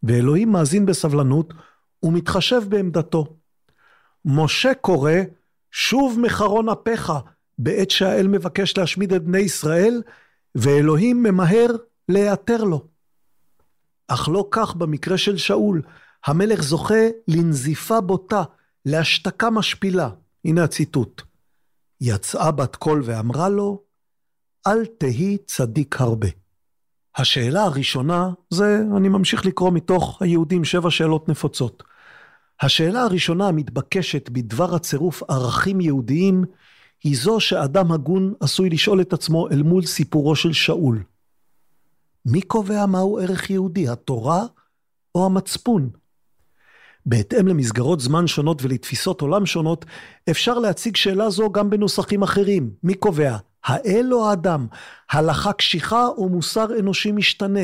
ואלוהים 0.02 0.52
מאזין 0.52 0.86
בסבלנות 0.86 1.54
ומתחשב 2.02 2.62
בעמדתו. 2.68 3.36
משה 4.24 4.74
קורא, 4.74 5.12
שוב 5.70 6.20
מחרון 6.20 6.68
אפיך, 6.68 7.12
בעת 7.58 7.90
שהאל 7.90 8.28
מבקש 8.28 8.78
להשמיד 8.78 9.12
את 9.12 9.24
בני 9.24 9.38
ישראל, 9.38 10.02
ואלוהים 10.54 11.22
ממהר 11.22 11.66
להיעתר 12.08 12.64
לו. 12.64 12.84
אך 14.08 14.28
לא 14.28 14.48
כך 14.50 14.74
במקרה 14.74 15.18
של 15.18 15.36
שאול, 15.36 15.82
המלך 16.26 16.62
זוכה 16.62 17.08
לנזיפה 17.28 18.00
בוטה, 18.00 18.42
להשתקה 18.86 19.50
משפילה. 19.50 20.10
הנה 20.44 20.64
הציטוט. 20.64 21.22
יצאה 22.00 22.50
בת 22.50 22.76
קול 22.76 23.02
ואמרה 23.04 23.48
לו, 23.48 23.87
אל 24.68 24.86
תהי 24.86 25.36
צדיק 25.46 26.00
הרבה. 26.00 26.28
השאלה 27.16 27.62
הראשונה 27.62 28.30
זה, 28.50 28.80
אני 28.96 29.08
ממשיך 29.08 29.46
לקרוא 29.46 29.70
מתוך 29.70 30.22
היהודים 30.22 30.64
שבע 30.64 30.90
שאלות 30.90 31.28
נפוצות. 31.28 31.82
השאלה 32.60 33.02
הראשונה 33.02 33.48
המתבקשת 33.48 34.28
בדבר 34.28 34.74
הצירוף 34.74 35.22
ערכים 35.28 35.80
יהודיים 35.80 36.44
היא 37.04 37.16
זו 37.16 37.40
שאדם 37.40 37.92
הגון 37.92 38.34
עשוי 38.40 38.70
לשאול 38.70 39.00
את 39.00 39.12
עצמו 39.12 39.48
אל 39.50 39.62
מול 39.62 39.86
סיפורו 39.86 40.36
של 40.36 40.52
שאול. 40.52 41.02
מי 42.26 42.42
קובע 42.42 42.86
מהו 42.86 43.18
ערך 43.18 43.50
יהודי, 43.50 43.88
התורה 43.88 44.46
או 45.14 45.26
המצפון? 45.26 45.90
בהתאם 47.06 47.48
למסגרות 47.48 48.00
זמן 48.00 48.26
שונות 48.26 48.62
ולתפיסות 48.62 49.20
עולם 49.20 49.46
שונות, 49.46 49.84
אפשר 50.30 50.58
להציג 50.58 50.96
שאלה 50.96 51.30
זו 51.30 51.52
גם 51.52 51.70
בנוסחים 51.70 52.22
אחרים. 52.22 52.70
מי 52.82 52.94
קובע? 52.94 53.36
האל 53.64 54.14
או 54.14 54.28
האדם? 54.30 54.66
הלכה 55.10 55.52
קשיחה 55.52 56.06
או 56.06 56.28
מוסר 56.28 56.78
אנושי 56.78 57.12
משתנה? 57.12 57.60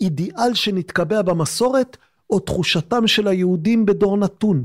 אידיאל 0.00 0.54
שנתקבע 0.54 1.22
במסורת 1.22 1.96
או 2.30 2.40
תחושתם 2.40 3.06
של 3.06 3.28
היהודים 3.28 3.86
בדור 3.86 4.16
נתון? 4.16 4.64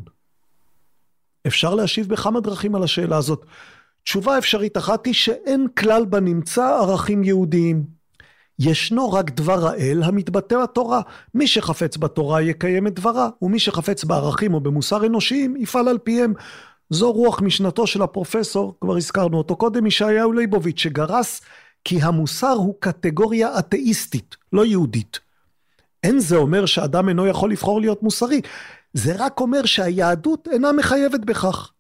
אפשר 1.48 1.76
להשיב 1.76 2.10
בכמה 2.10 2.40
דרכים 2.40 2.76
על 2.76 2.84
השאלה 2.84 3.18
הזאת. 3.18 3.46
תשובה 4.04 4.38
אפשרית 4.38 4.78
אחת 4.78 5.06
היא 5.06 5.14
שאין 5.14 5.68
כלל 5.78 6.06
בנמצא 6.06 6.66
ערכים 6.66 7.24
יהודיים. 7.24 7.84
ישנו 8.60 9.12
רק 9.12 9.32
דבר 9.32 9.68
האל 9.68 10.04
המתבטא 10.04 10.64
בתורה. 10.64 11.02
מי 11.34 11.48
שחפץ 11.48 11.98
בתורה 11.98 12.42
יקיים 12.42 12.88
את 12.88 12.94
דברה, 12.96 13.30
ומי 13.42 13.60
שחפץ 13.60 14.04
בערכים 14.04 14.54
או 14.54 14.60
במוסר 14.60 15.06
אנושיים 15.06 15.56
יפעל 15.56 15.88
על 15.88 15.98
פיהם. 15.98 16.34
זו 16.90 17.12
רוח 17.12 17.42
משנתו 17.42 17.88
של 17.88 18.02
הפרופסור, 18.02 18.76
כבר 18.82 18.98
הזכרנו 18.98 19.38
אותו 19.38 19.56
קודם, 19.56 19.86
ישעיהו 19.86 20.34
ליבוביץ', 20.34 20.80
שגרס 20.80 21.42
כי 21.84 22.02
המוסר 22.02 22.52
הוא 22.52 22.76
קטגוריה 22.80 23.60
אתאיסטית, 23.60 24.36
לא 24.54 24.66
יהודית. 24.66 25.20
אין 26.04 26.20
זה 26.20 26.36
אומר 26.36 26.66
שאדם 26.66 27.10
אינו 27.10 27.28
יכול 27.28 27.52
לבחור 27.52 27.82
להיות 27.82 28.04
מוסרי, 28.04 28.42
זה 28.94 29.16
רק 29.18 29.40
אומר 29.40 29.66
שהיהדות 29.66 30.48
אינה 30.52 30.72
מחייבת 30.72 31.20
בכך. 31.20 31.72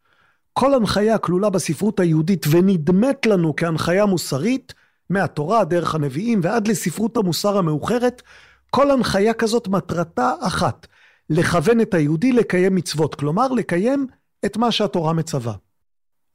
כל 0.53 0.73
הנחיה 0.73 1.15
הכלולה 1.15 1.49
בספרות 1.49 1.99
היהודית 1.99 2.45
ונדמת 2.49 3.25
לנו 3.25 3.53
כהנחיה 3.57 4.05
מוסרית, 4.05 4.73
מהתורה, 5.09 5.63
דרך 5.63 5.95
הנביאים 5.95 6.39
ועד 6.43 6.67
לספרות 6.67 7.17
המוסר 7.17 7.57
המאוחרת, 7.57 8.21
כל 8.69 8.91
הנחיה 8.91 9.33
כזאת 9.33 9.67
מטרתה 9.67 10.31
אחת, 10.41 10.87
לכוון 11.29 11.81
את 11.81 11.93
היהודי 11.93 12.31
לקיים 12.31 12.75
מצוות, 12.75 13.15
כלומר 13.15 13.47
לקיים 13.47 14.07
את 14.45 14.57
מה 14.57 14.71
שהתורה 14.71 15.13
מצווה. 15.13 15.53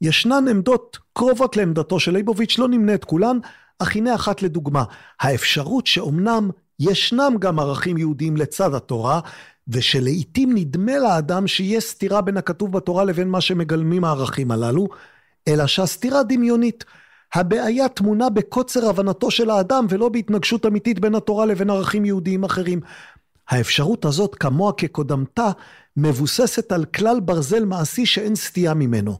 ישנן 0.01 0.47
עמדות 0.49 0.97
קרובות 1.13 1.57
לעמדתו 1.57 1.99
של 1.99 2.11
ליבוביץ', 2.11 2.57
לא 2.59 2.67
נמנה 2.67 2.93
את 2.93 3.05
כולן, 3.05 3.37
אך 3.79 3.95
הנה 3.95 4.15
אחת 4.15 4.41
לדוגמה, 4.41 4.83
האפשרות 5.21 5.87
שאומנם 5.87 6.49
ישנם 6.79 7.33
גם 7.39 7.59
ערכים 7.59 7.97
יהודיים 7.97 8.37
לצד 8.37 8.73
התורה, 8.73 9.19
ושלעיתים 9.67 10.55
נדמה 10.55 10.97
לאדם 10.97 11.47
שיש 11.47 11.83
סתירה 11.83 12.21
בין 12.21 12.37
הכתוב 12.37 12.71
בתורה 12.71 13.03
לבין 13.03 13.27
מה 13.27 13.41
שמגלמים 13.41 14.03
הערכים 14.03 14.51
הללו, 14.51 14.87
אלא 15.47 15.67
שהסתירה 15.67 16.23
דמיונית. 16.23 16.85
הבעיה 17.35 17.89
טמונה 17.89 18.29
בקוצר 18.29 18.89
הבנתו 18.89 19.31
של 19.31 19.49
האדם 19.49 19.85
ולא 19.89 20.09
בהתנגשות 20.09 20.65
אמיתית 20.65 20.99
בין 20.99 21.15
התורה 21.15 21.45
לבין 21.45 21.69
ערכים 21.69 22.05
יהודיים 22.05 22.43
אחרים. 22.43 22.79
האפשרות 23.49 24.05
הזאת 24.05 24.35
כמוה 24.35 24.73
כקודמתה 24.73 25.51
מבוססת 25.97 26.71
על 26.71 26.85
כלל 26.85 27.19
ברזל 27.19 27.65
מעשי 27.65 28.05
שאין 28.05 28.35
סטייה 28.35 28.73
ממנו. 28.73 29.17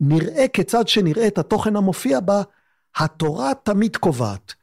נראה 0.00 0.48
כיצד 0.48 0.88
שנראה 0.88 1.26
את 1.26 1.38
התוכן 1.38 1.76
המופיע 1.76 2.20
בה, 2.20 2.42
התורה 2.96 3.52
תמיד 3.62 3.96
קובעת. 3.96 4.54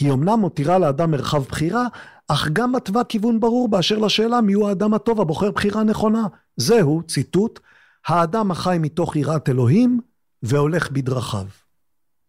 היא 0.00 0.12
אמנם 0.12 0.40
מותירה 0.40 0.78
לאדם 0.78 1.10
מרחב 1.10 1.42
בחירה, 1.42 1.86
אך 2.28 2.48
גם 2.52 2.72
מתווה 2.72 3.04
כיוון 3.04 3.40
ברור 3.40 3.68
באשר 3.68 3.98
לשאלה 3.98 4.40
מיהו 4.40 4.68
האדם 4.68 4.94
הטוב 4.94 5.20
הבוחר 5.20 5.50
בחירה 5.50 5.82
נכונה. 5.82 6.26
זהו, 6.56 7.02
ציטוט, 7.02 7.60
האדם 8.06 8.50
החי 8.50 8.76
מתוך 8.80 9.16
יראת 9.16 9.48
אלוהים 9.48 10.00
והולך 10.42 10.90
בדרכיו. 10.90 11.46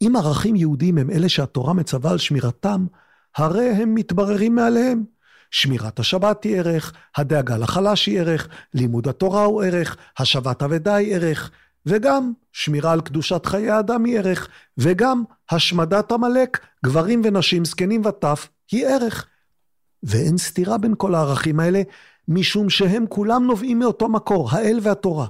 אם 0.01 0.13
ערכים 0.15 0.55
יהודיים 0.55 0.97
הם 0.97 1.09
אלה 1.09 1.29
שהתורה 1.29 1.73
מצווה 1.73 2.11
על 2.11 2.17
שמירתם, 2.17 2.85
הרי 3.35 3.69
הם 3.69 3.95
מתבררים 3.95 4.55
מעליהם. 4.55 5.03
שמירת 5.51 5.99
השבת 5.99 6.43
היא 6.43 6.57
ערך, 6.57 6.93
הדאגה 7.17 7.57
לחלש 7.57 8.05
היא 8.05 8.19
ערך, 8.19 8.47
לימוד 8.73 9.07
התורה 9.07 9.43
הוא 9.43 9.63
ערך, 9.63 9.97
השבת 10.17 10.63
אבדה 10.63 10.95
היא 10.95 11.15
ערך, 11.15 11.51
וגם 11.85 12.31
שמירה 12.53 12.91
על 12.91 13.01
קדושת 13.01 13.45
חיי 13.45 13.69
האדם 13.69 14.05
היא 14.05 14.19
ערך, 14.19 14.47
וגם 14.77 15.23
השמדת 15.51 16.11
עמלק, 16.11 16.59
גברים 16.85 17.21
ונשים, 17.25 17.65
זקנים 17.65 18.01
וטף, 18.05 18.47
היא 18.71 18.87
ערך. 18.87 19.25
ואין 20.03 20.37
סתירה 20.37 20.77
בין 20.77 20.93
כל 20.97 21.15
הערכים 21.15 21.59
האלה, 21.59 21.81
משום 22.27 22.69
שהם 22.69 23.05
כולם 23.09 23.45
נובעים 23.45 23.79
מאותו 23.79 24.09
מקור, 24.09 24.49
האל 24.51 24.79
והתורה. 24.83 25.27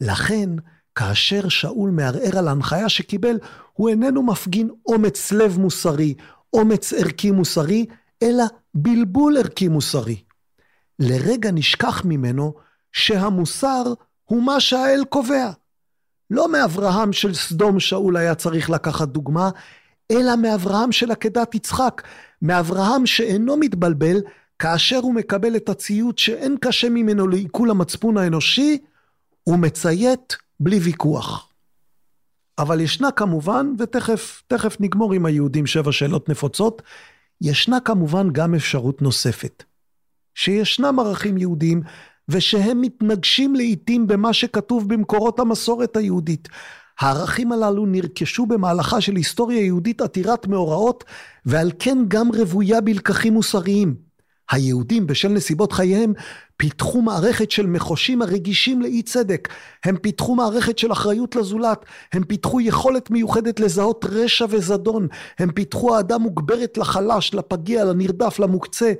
לכן, 0.00 0.50
כאשר 0.94 1.48
שאול 1.48 1.90
מערער 1.90 2.38
על 2.38 2.48
ההנחיה 2.48 2.88
שקיבל, 2.88 3.38
הוא 3.72 3.88
איננו 3.88 4.22
מפגין 4.22 4.68
אומץ 4.86 5.32
לב 5.32 5.58
מוסרי, 5.58 6.14
אומץ 6.52 6.92
ערכי 6.92 7.30
מוסרי, 7.30 7.86
אלא 8.22 8.44
בלבול 8.74 9.36
ערכי 9.36 9.68
מוסרי. 9.68 10.22
לרגע 10.98 11.50
נשכח 11.50 12.04
ממנו 12.04 12.54
שהמוסר 12.92 13.82
הוא 14.24 14.42
מה 14.42 14.60
שהאל 14.60 15.04
קובע. 15.08 15.50
לא 16.30 16.52
מאברהם 16.52 17.12
של 17.12 17.34
סדום 17.34 17.80
שאול 17.80 18.16
היה 18.16 18.34
צריך 18.34 18.70
לקחת 18.70 19.08
דוגמה, 19.08 19.50
אלא 20.10 20.36
מאברהם 20.36 20.92
של 20.92 21.10
עקדת 21.10 21.54
יצחק, 21.54 22.02
מאברהם 22.42 23.06
שאינו 23.06 23.56
מתבלבל 23.56 24.20
כאשר 24.58 24.98
הוא 24.98 25.14
מקבל 25.14 25.56
את 25.56 25.68
הציוד 25.68 26.18
שאין 26.18 26.56
קשה 26.60 26.88
ממנו 26.88 27.28
לעיכול 27.28 27.70
המצפון 27.70 28.16
האנושי, 28.16 28.78
הוא 29.44 29.58
מציית 29.58 30.36
בלי 30.60 30.78
ויכוח. 30.78 31.48
אבל 32.58 32.80
ישנה 32.80 33.10
כמובן, 33.10 33.72
ותכף 33.78 34.42
תכף 34.46 34.76
נגמור 34.80 35.12
עם 35.12 35.26
היהודים 35.26 35.66
שבע 35.66 35.92
שאלות 35.92 36.28
נפוצות, 36.28 36.82
ישנה 37.40 37.80
כמובן 37.80 38.28
גם 38.32 38.54
אפשרות 38.54 39.02
נוספת. 39.02 39.64
שישנם 40.34 40.98
ערכים 40.98 41.38
יהודיים 41.38 41.82
ושהם 42.28 42.80
מתנגשים 42.80 43.54
לעיתים 43.54 44.06
במה 44.06 44.32
שכתוב 44.32 44.88
במקורות 44.88 45.40
המסורת 45.40 45.96
היהודית. 45.96 46.48
הערכים 47.00 47.52
הללו 47.52 47.86
נרכשו 47.86 48.46
במהלכה 48.46 49.00
של 49.00 49.16
היסטוריה 49.16 49.60
יהודית 49.60 50.00
עתירת 50.00 50.46
מאורעות 50.46 51.04
ועל 51.46 51.72
כן 51.78 51.98
גם 52.08 52.28
רוויה 52.34 52.80
בלקחים 52.80 53.32
מוסריים. 53.32 54.09
היהודים 54.50 55.06
בשל 55.06 55.28
נסיבות 55.28 55.72
חייהם 55.72 56.12
פיתחו 56.56 57.02
מערכת 57.02 57.50
של 57.50 57.66
מחושים 57.66 58.22
הרגישים 58.22 58.82
לאי 58.82 59.02
צדק, 59.02 59.48
הם 59.84 59.96
פיתחו 59.96 60.34
מערכת 60.34 60.78
של 60.78 60.92
אחריות 60.92 61.36
לזולת, 61.36 61.84
הם 62.12 62.24
פיתחו 62.24 62.60
יכולת 62.60 63.10
מיוחדת 63.10 63.60
לזהות 63.60 64.04
רשע 64.08 64.46
וזדון, 64.50 65.08
הם 65.38 65.52
פיתחו 65.52 65.96
אהדה 65.96 66.18
מוגברת 66.18 66.78
לחלש, 66.78 67.34
לפגיע, 67.34 67.84
לנרדף, 67.84 68.38
למוקצה. 68.38 68.92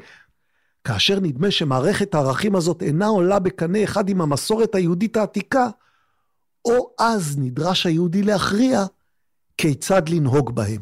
כאשר 0.85 1.21
נדמה 1.21 1.51
שמערכת 1.51 2.15
הערכים 2.15 2.57
הזאת 2.57 2.83
אינה 2.83 3.07
עולה 3.07 3.39
בקנה 3.39 3.85
אחד 3.85 4.09
עם 4.09 4.21
המסורת 4.21 4.75
היהודית 4.75 5.17
העתיקה, 5.17 5.69
או 6.65 6.91
אז 6.99 7.39
נדרש 7.39 7.87
היהודי 7.87 8.23
להכריע 8.23 8.85
כיצד 9.59 10.09
לנהוג 10.09 10.55
בהם. 10.55 10.81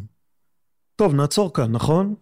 טוב, 0.97 1.15
נעצור 1.15 1.53
כאן, 1.53 1.73
נכון? 1.73 2.15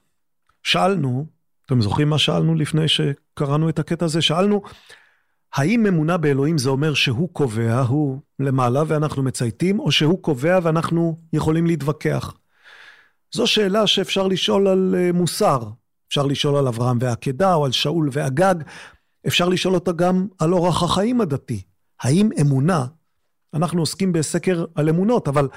שאלנו, 0.62 1.35
אתם 1.66 1.82
זוכרים 1.82 2.10
מה 2.10 2.18
שאלנו 2.18 2.54
לפני 2.54 2.88
שקראנו 2.88 3.68
את 3.68 3.78
הקטע 3.78 4.04
הזה? 4.04 4.22
שאלנו, 4.22 4.62
האם 5.54 5.86
אמונה 5.86 6.16
באלוהים 6.16 6.58
זה 6.58 6.68
אומר 6.68 6.94
שהוא 6.94 7.28
קובע, 7.32 7.80
הוא 7.80 8.20
למעלה 8.38 8.82
ואנחנו 8.86 9.22
מצייתים, 9.22 9.80
או 9.80 9.92
שהוא 9.92 10.22
קובע 10.22 10.58
ואנחנו 10.62 11.18
יכולים 11.32 11.66
להתווכח? 11.66 12.34
זו 13.34 13.46
שאלה 13.46 13.86
שאפשר 13.86 14.26
לשאול 14.26 14.68
על 14.68 14.94
אה, 14.98 15.12
מוסר. 15.12 15.62
אפשר 16.08 16.26
לשאול 16.26 16.56
על 16.56 16.66
אברהם 16.68 16.98
ועקדה, 17.00 17.54
או 17.54 17.64
על 17.64 17.72
שאול 17.72 18.08
ואגג. 18.12 18.54
אפשר 19.26 19.48
לשאול 19.48 19.74
אותה 19.74 19.92
גם 19.92 20.26
על 20.38 20.52
אורח 20.52 20.82
החיים 20.82 21.20
הדתי. 21.20 21.62
האם 22.00 22.30
אמונה, 22.40 22.86
אנחנו 23.54 23.80
עוסקים 23.80 24.12
בסקר 24.12 24.64
על 24.74 24.88
אמונות, 24.88 25.28
אבל 25.28 25.48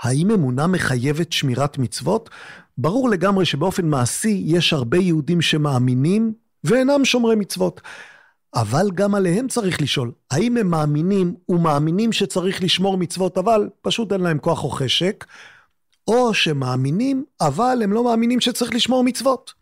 האם 0.00 0.30
אמונה 0.30 0.66
מחייבת 0.66 1.32
שמירת 1.32 1.78
מצוות? 1.78 2.30
ברור 2.78 3.08
לגמרי 3.08 3.44
שבאופן 3.44 3.86
מעשי 3.86 4.42
יש 4.46 4.72
הרבה 4.72 4.98
יהודים 4.98 5.42
שמאמינים 5.42 6.32
ואינם 6.64 7.04
שומרי 7.04 7.36
מצוות. 7.36 7.80
אבל 8.54 8.90
גם 8.94 9.14
עליהם 9.14 9.48
צריך 9.48 9.82
לשאול, 9.82 10.12
האם 10.30 10.56
הם 10.56 10.70
מאמינים 10.70 11.34
ומאמינים 11.48 12.12
שצריך 12.12 12.62
לשמור 12.62 12.96
מצוות, 12.96 13.38
אבל 13.38 13.68
פשוט 13.82 14.12
אין 14.12 14.20
להם 14.20 14.38
כוח 14.38 14.64
או 14.64 14.70
חשק, 14.70 15.24
או 16.08 16.34
שמאמינים, 16.34 17.24
אבל 17.40 17.80
הם 17.84 17.92
לא 17.92 18.04
מאמינים 18.04 18.40
שצריך 18.40 18.74
לשמור 18.74 19.04
מצוות. 19.04 19.52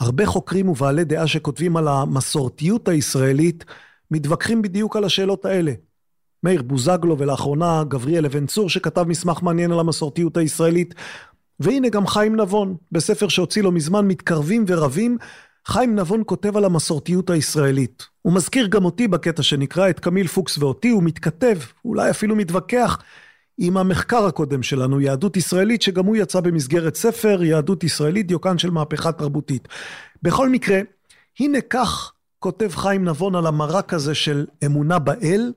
הרבה 0.00 0.26
חוקרים 0.26 0.68
ובעלי 0.68 1.04
דעה 1.04 1.26
שכותבים 1.26 1.76
על 1.76 1.88
המסורתיות 1.88 2.88
הישראלית, 2.88 3.64
מתווכחים 4.10 4.62
בדיוק 4.62 4.96
על 4.96 5.04
השאלות 5.04 5.44
האלה. 5.44 5.72
מאיר 6.42 6.62
בוזגלו 6.62 7.18
ולאחרונה 7.18 7.84
גבריאל 7.88 8.26
אבן 8.26 8.46
צור 8.46 8.70
שכתב 8.70 9.02
מסמך 9.02 9.42
מעניין 9.42 9.72
על 9.72 9.80
המסורתיות 9.80 10.36
הישראלית, 10.36 10.94
והנה 11.60 11.88
גם 11.88 12.06
חיים 12.06 12.36
נבון, 12.36 12.76
בספר 12.92 13.28
שהוציא 13.28 13.62
לו 13.62 13.72
מזמן 13.72 14.06
מתקרבים 14.06 14.64
ורבים, 14.68 15.18
חיים 15.66 15.96
נבון 15.96 16.22
כותב 16.26 16.56
על 16.56 16.64
המסורתיות 16.64 17.30
הישראלית. 17.30 18.06
הוא 18.22 18.32
מזכיר 18.32 18.66
גם 18.66 18.84
אותי 18.84 19.08
בקטע 19.08 19.42
שנקרא 19.42 19.90
את 19.90 20.00
קמיל 20.00 20.26
פוקס 20.26 20.58
ואותי, 20.58 20.88
הוא 20.88 21.02
מתכתב, 21.02 21.58
אולי 21.84 22.10
אפילו 22.10 22.36
מתווכח, 22.36 22.98
עם 23.58 23.76
המחקר 23.76 24.26
הקודם 24.26 24.62
שלנו, 24.62 25.00
יהדות 25.00 25.36
ישראלית, 25.36 25.82
שגם 25.82 26.06
הוא 26.06 26.16
יצא 26.16 26.40
במסגרת 26.40 26.94
ספר, 26.94 27.42
יהדות 27.42 27.84
ישראלית, 27.84 28.26
דיוקן 28.26 28.58
של 28.58 28.70
מהפכה 28.70 29.12
תרבותית. 29.12 29.68
בכל 30.22 30.48
מקרה, 30.48 30.80
הנה 31.40 31.60
כך 31.60 32.12
כותב 32.38 32.70
חיים 32.74 33.04
נבון 33.04 33.34
על 33.34 33.46
המרק 33.46 33.94
הזה 33.94 34.14
של 34.14 34.46
אמונה 34.64 34.98
באל, 34.98 35.52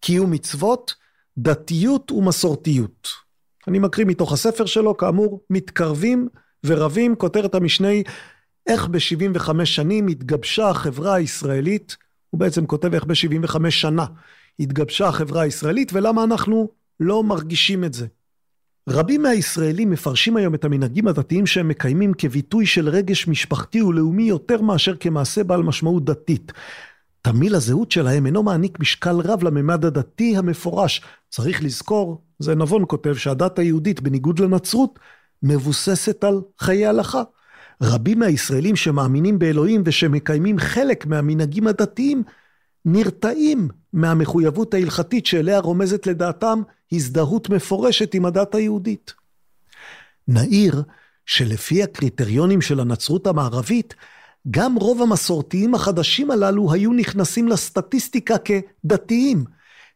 קיום 0.00 0.30
מצוות, 0.30 0.94
דתיות 1.38 2.12
ומסורתיות. 2.12 3.25
אני 3.68 3.78
מקריא 3.78 4.06
מתוך 4.06 4.32
הספר 4.32 4.66
שלו, 4.66 4.96
כאמור, 4.96 5.40
מתקרבים 5.50 6.28
ורבים, 6.66 7.16
כותרת 7.16 7.54
המשנה 7.54 7.88
איך 8.66 8.88
ב-75 8.88 9.64
שנים 9.64 10.06
התגבשה 10.06 10.68
החברה 10.68 11.14
הישראלית, 11.14 11.96
הוא 12.30 12.40
בעצם 12.40 12.66
כותב 12.66 12.94
איך 12.94 13.04
ב-75 13.04 13.70
שנה 13.70 14.06
התגבשה 14.60 15.08
החברה 15.08 15.42
הישראלית 15.42 15.92
ולמה 15.92 16.24
אנחנו 16.24 16.68
לא 17.00 17.24
מרגישים 17.24 17.84
את 17.84 17.94
זה. 17.94 18.06
רבים 18.88 19.22
מהישראלים 19.22 19.90
מפרשים 19.90 20.36
היום 20.36 20.54
את 20.54 20.64
המנהגים 20.64 21.08
הדתיים 21.08 21.46
שהם 21.46 21.68
מקיימים 21.68 22.12
כביטוי 22.18 22.66
של 22.66 22.88
רגש 22.88 23.28
משפחתי 23.28 23.82
ולאומי 23.82 24.22
יותר 24.22 24.62
מאשר 24.62 24.96
כמעשה 24.96 25.44
בעל 25.44 25.62
משמעות 25.62 26.04
דתית. 26.04 26.52
תמיל 27.22 27.54
הזהות 27.54 27.92
שלהם 27.92 28.26
אינו 28.26 28.42
מעניק 28.42 28.80
משקל 28.80 29.16
רב 29.24 29.42
לממד 29.44 29.84
הדתי 29.84 30.36
המפורש. 30.36 31.02
צריך 31.28 31.62
לזכור, 31.62 32.22
זה 32.38 32.54
נבון 32.54 32.84
כותב, 32.88 33.14
שהדת 33.14 33.58
היהודית, 33.58 34.00
בניגוד 34.00 34.38
לנצרות, 34.38 34.98
מבוססת 35.42 36.24
על 36.24 36.40
חיי 36.58 36.86
הלכה. 36.86 37.22
רבים 37.82 38.18
מהישראלים 38.18 38.76
שמאמינים 38.76 39.38
באלוהים 39.38 39.82
ושמקיימים 39.84 40.58
חלק 40.58 41.06
מהמנהגים 41.06 41.66
הדתיים, 41.66 42.22
נרתעים 42.84 43.68
מהמחויבות 43.92 44.74
ההלכתית 44.74 45.26
שאליה 45.26 45.58
רומזת 45.58 46.06
לדעתם 46.06 46.62
הזדהות 46.92 47.50
מפורשת 47.50 48.14
עם 48.14 48.24
הדת 48.24 48.54
היהודית. 48.54 49.14
נעיר 50.28 50.82
שלפי 51.26 51.82
הקריטריונים 51.82 52.60
של 52.60 52.80
הנצרות 52.80 53.26
המערבית, 53.26 53.94
גם 54.50 54.74
רוב 54.74 55.02
המסורתיים 55.02 55.74
החדשים 55.74 56.30
הללו 56.30 56.72
היו 56.72 56.92
נכנסים 56.92 57.48
לסטטיסטיקה 57.48 58.34
כדתיים. 58.38 59.44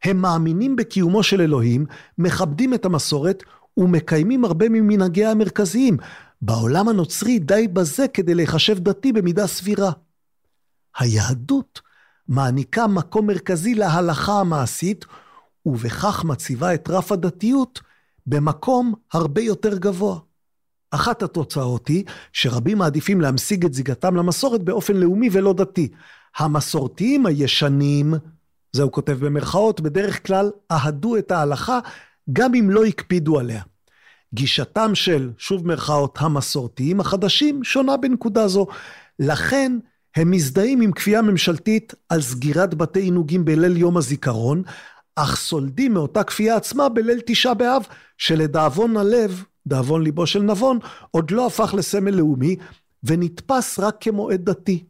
הם 0.04 0.16
מאמינים 0.16 0.76
בקיומו 0.76 1.22
של 1.22 1.40
אלוהים, 1.40 1.86
מכבדים 2.18 2.74
את 2.74 2.84
המסורת 2.84 3.42
ומקיימים 3.76 4.44
הרבה 4.44 4.68
ממנהגיה 4.68 5.30
המרכזיים. 5.30 5.96
בעולם 6.42 6.88
הנוצרי 6.88 7.38
די 7.38 7.68
בזה 7.68 8.08
כדי 8.08 8.34
להיחשב 8.34 8.78
דתי 8.78 9.12
במידה 9.12 9.46
סבירה. 9.46 9.92
היהדות 10.98 11.80
מעניקה 12.28 12.86
מקום 12.86 13.26
מרכזי 13.26 13.74
להלכה 13.74 14.32
המעשית, 14.32 15.06
ובכך 15.66 16.24
מציבה 16.24 16.74
את 16.74 16.90
רף 16.90 17.12
הדתיות 17.12 17.80
במקום 18.26 18.94
הרבה 19.12 19.40
יותר 19.40 19.78
גבוה. 19.78 20.18
אחת 20.90 21.22
התוצאות 21.22 21.88
היא 21.88 22.04
שרבים 22.32 22.78
מעדיפים 22.78 23.20
להמשיג 23.20 23.64
את 23.64 23.74
זיגתם 23.74 24.16
למסורת 24.16 24.62
באופן 24.62 24.96
לאומי 24.96 25.28
ולא 25.32 25.52
דתי. 25.52 25.88
המסורתיים 26.36 27.26
הישנים, 27.26 28.14
זה 28.72 28.82
הוא 28.82 28.92
כותב 28.92 29.26
במרכאות, 29.26 29.80
בדרך 29.80 30.26
כלל 30.26 30.50
אהדו 30.70 31.16
את 31.16 31.30
ההלכה 31.30 31.78
גם 32.32 32.54
אם 32.54 32.70
לא 32.70 32.84
הקפידו 32.84 33.38
עליה. 33.38 33.62
גישתם 34.34 34.94
של, 34.94 35.30
שוב 35.38 35.66
מרכאות, 35.66 36.18
המסורתיים 36.20 37.00
החדשים 37.00 37.64
שונה 37.64 37.96
בנקודה 37.96 38.48
זו. 38.48 38.66
לכן 39.18 39.78
הם 40.16 40.30
מזדהים 40.30 40.80
עם 40.80 40.92
כפייה 40.92 41.22
ממשלתית 41.22 41.94
על 42.08 42.20
סגירת 42.20 42.74
בתי 42.74 43.00
עינוגים 43.00 43.44
בליל 43.44 43.76
יום 43.76 43.96
הזיכרון, 43.96 44.62
אך 45.16 45.36
סולדים 45.36 45.94
מאותה 45.94 46.24
כפייה 46.24 46.56
עצמה 46.56 46.88
בליל 46.88 47.20
תשעה 47.26 47.54
באב, 47.54 47.82
שלדאבון 48.18 48.96
הלב, 48.96 49.44
דאבון 49.66 50.02
ליבו 50.02 50.26
של 50.26 50.42
נבון, 50.42 50.78
עוד 51.10 51.30
לא 51.30 51.46
הפך 51.46 51.74
לסמל 51.74 52.14
לאומי, 52.14 52.56
ונתפס 53.04 53.78
רק 53.78 53.96
כמועד 54.00 54.44
דתי. 54.44 54.84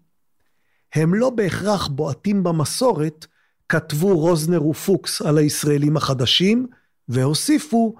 הם 0.94 1.14
לא 1.14 1.30
בהכרח 1.30 1.86
בועטים 1.86 2.42
במסורת, 2.42 3.26
כתבו 3.70 4.18
רוזנר 4.18 4.66
ופוקס 4.66 5.22
על 5.22 5.38
הישראלים 5.38 5.96
החדשים, 5.96 6.66
והוסיפו, 7.08 7.94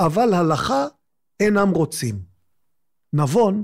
אבל 0.00 0.34
הלכה 0.34 0.86
אינם 1.40 1.70
רוצים. 1.70 2.18
נבון, 3.12 3.62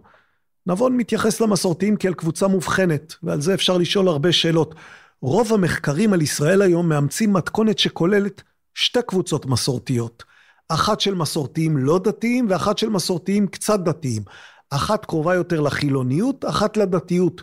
נבון 0.66 0.96
מתייחס 0.96 1.40
למסורתיים 1.40 1.96
כאל 1.96 2.14
קבוצה 2.14 2.46
מובחנת, 2.46 3.14
ועל 3.22 3.40
זה 3.40 3.54
אפשר 3.54 3.78
לשאול 3.78 4.08
הרבה 4.08 4.32
שאלות. 4.32 4.74
רוב 5.22 5.52
המחקרים 5.52 6.12
על 6.12 6.22
ישראל 6.22 6.62
היום 6.62 6.88
מאמצים 6.88 7.32
מתכונת 7.32 7.78
שכוללת 7.78 8.42
שתי 8.74 9.02
קבוצות 9.06 9.46
מסורתיות. 9.46 10.24
אחת 10.68 11.00
של 11.00 11.14
מסורתיים 11.14 11.76
לא 11.76 11.98
דתיים 11.98 12.46
ואחת 12.50 12.78
של 12.78 12.88
מסורתיים 12.88 13.46
קצת 13.46 13.80
דתיים. 13.80 14.22
אחת 14.70 15.04
קרובה 15.04 15.34
יותר 15.34 15.60
לחילוניות, 15.60 16.44
אחת 16.44 16.76
לדתיות. 16.76 17.42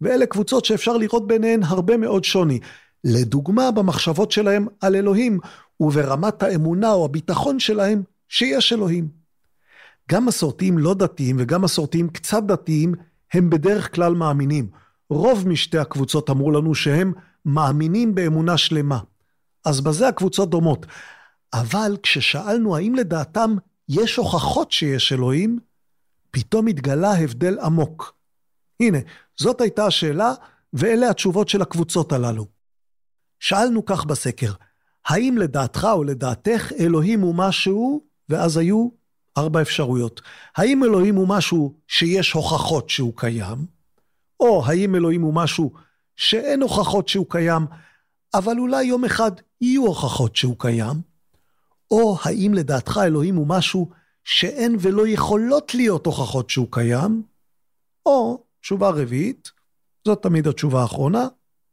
ואלה 0.00 0.26
קבוצות 0.26 0.64
שאפשר 0.64 0.96
לראות 0.96 1.26
ביניהן 1.26 1.62
הרבה 1.62 1.96
מאוד 1.96 2.24
שוני. 2.24 2.60
לדוגמה, 3.06 3.70
במחשבות 3.70 4.32
שלהם 4.32 4.66
על 4.80 4.96
אלוהים, 4.96 5.38
וברמת 5.80 6.42
האמונה 6.42 6.92
או 6.92 7.04
הביטחון 7.04 7.60
שלהם 7.60 8.02
שיש 8.28 8.72
אלוהים. 8.72 9.08
גם 10.10 10.26
מסורתיים 10.26 10.78
לא 10.78 10.94
דתיים 10.94 11.36
וגם 11.38 11.62
מסורתיים 11.62 12.08
קצת 12.08 12.42
דתיים 12.42 12.94
הם 13.32 13.50
בדרך 13.50 13.94
כלל 13.94 14.14
מאמינים. 14.14 14.68
רוב 15.10 15.48
משתי 15.48 15.78
הקבוצות 15.78 16.30
אמרו 16.30 16.50
לנו 16.50 16.74
שהם 16.74 17.12
מאמינים 17.44 18.14
באמונה 18.14 18.56
שלמה. 18.56 18.98
אז 19.64 19.80
בזה 19.80 20.08
הקבוצות 20.08 20.50
דומות. 20.50 20.86
אבל 21.52 21.96
כששאלנו 22.02 22.76
האם 22.76 22.94
לדעתם 22.94 23.56
יש 23.88 24.16
הוכחות 24.16 24.72
שיש 24.72 25.12
אלוהים, 25.12 25.58
פתאום 26.30 26.66
התגלה 26.66 27.12
הבדל 27.12 27.58
עמוק. 27.58 28.14
הנה, 28.80 28.98
זאת 29.36 29.60
הייתה 29.60 29.86
השאלה, 29.86 30.32
ואלה 30.72 31.10
התשובות 31.10 31.48
של 31.48 31.62
הקבוצות 31.62 32.12
הללו. 32.12 32.55
שאלנו 33.40 33.84
כך 33.84 34.04
בסקר, 34.04 34.52
האם 35.06 35.38
לדעתך 35.38 35.86
או 35.92 36.04
לדעתך 36.04 36.72
אלוהים 36.78 37.20
הוא 37.20 37.34
משהו, 37.34 38.04
ואז 38.28 38.56
היו 38.56 38.88
ארבע 39.38 39.62
אפשרויות. 39.62 40.20
האם 40.56 40.84
אלוהים 40.84 41.14
הוא 41.14 41.28
משהו 41.28 41.74
שיש 41.88 42.32
הוכחות 42.32 42.90
שהוא 42.90 43.12
קיים? 43.16 43.58
או 44.40 44.66
האם 44.66 44.94
אלוהים 44.94 45.22
הוא 45.22 45.34
משהו 45.34 45.72
שאין 46.16 46.62
הוכחות 46.62 47.08
שהוא 47.08 47.26
קיים, 47.28 47.66
אבל 48.34 48.58
אולי 48.58 48.84
יום 48.84 49.04
אחד 49.04 49.30
יהיו 49.60 49.86
הוכחות 49.86 50.36
שהוא 50.36 50.56
קיים? 50.58 50.96
או 51.90 52.16
האם 52.22 52.54
לדעתך 52.54 53.00
אלוהים 53.04 53.36
הוא 53.36 53.46
משהו 53.46 53.90
שאין 54.24 54.76
ולא 54.80 55.08
יכולות 55.08 55.74
להיות 55.74 56.06
הוכחות 56.06 56.50
שהוא 56.50 56.68
קיים? 56.70 57.22
או, 58.06 58.44
תשובה 58.60 58.90
רביעית, 58.90 59.50
זאת 60.06 60.22
תמיד 60.22 60.46
התשובה 60.46 60.82
האחרונה, 60.82 61.28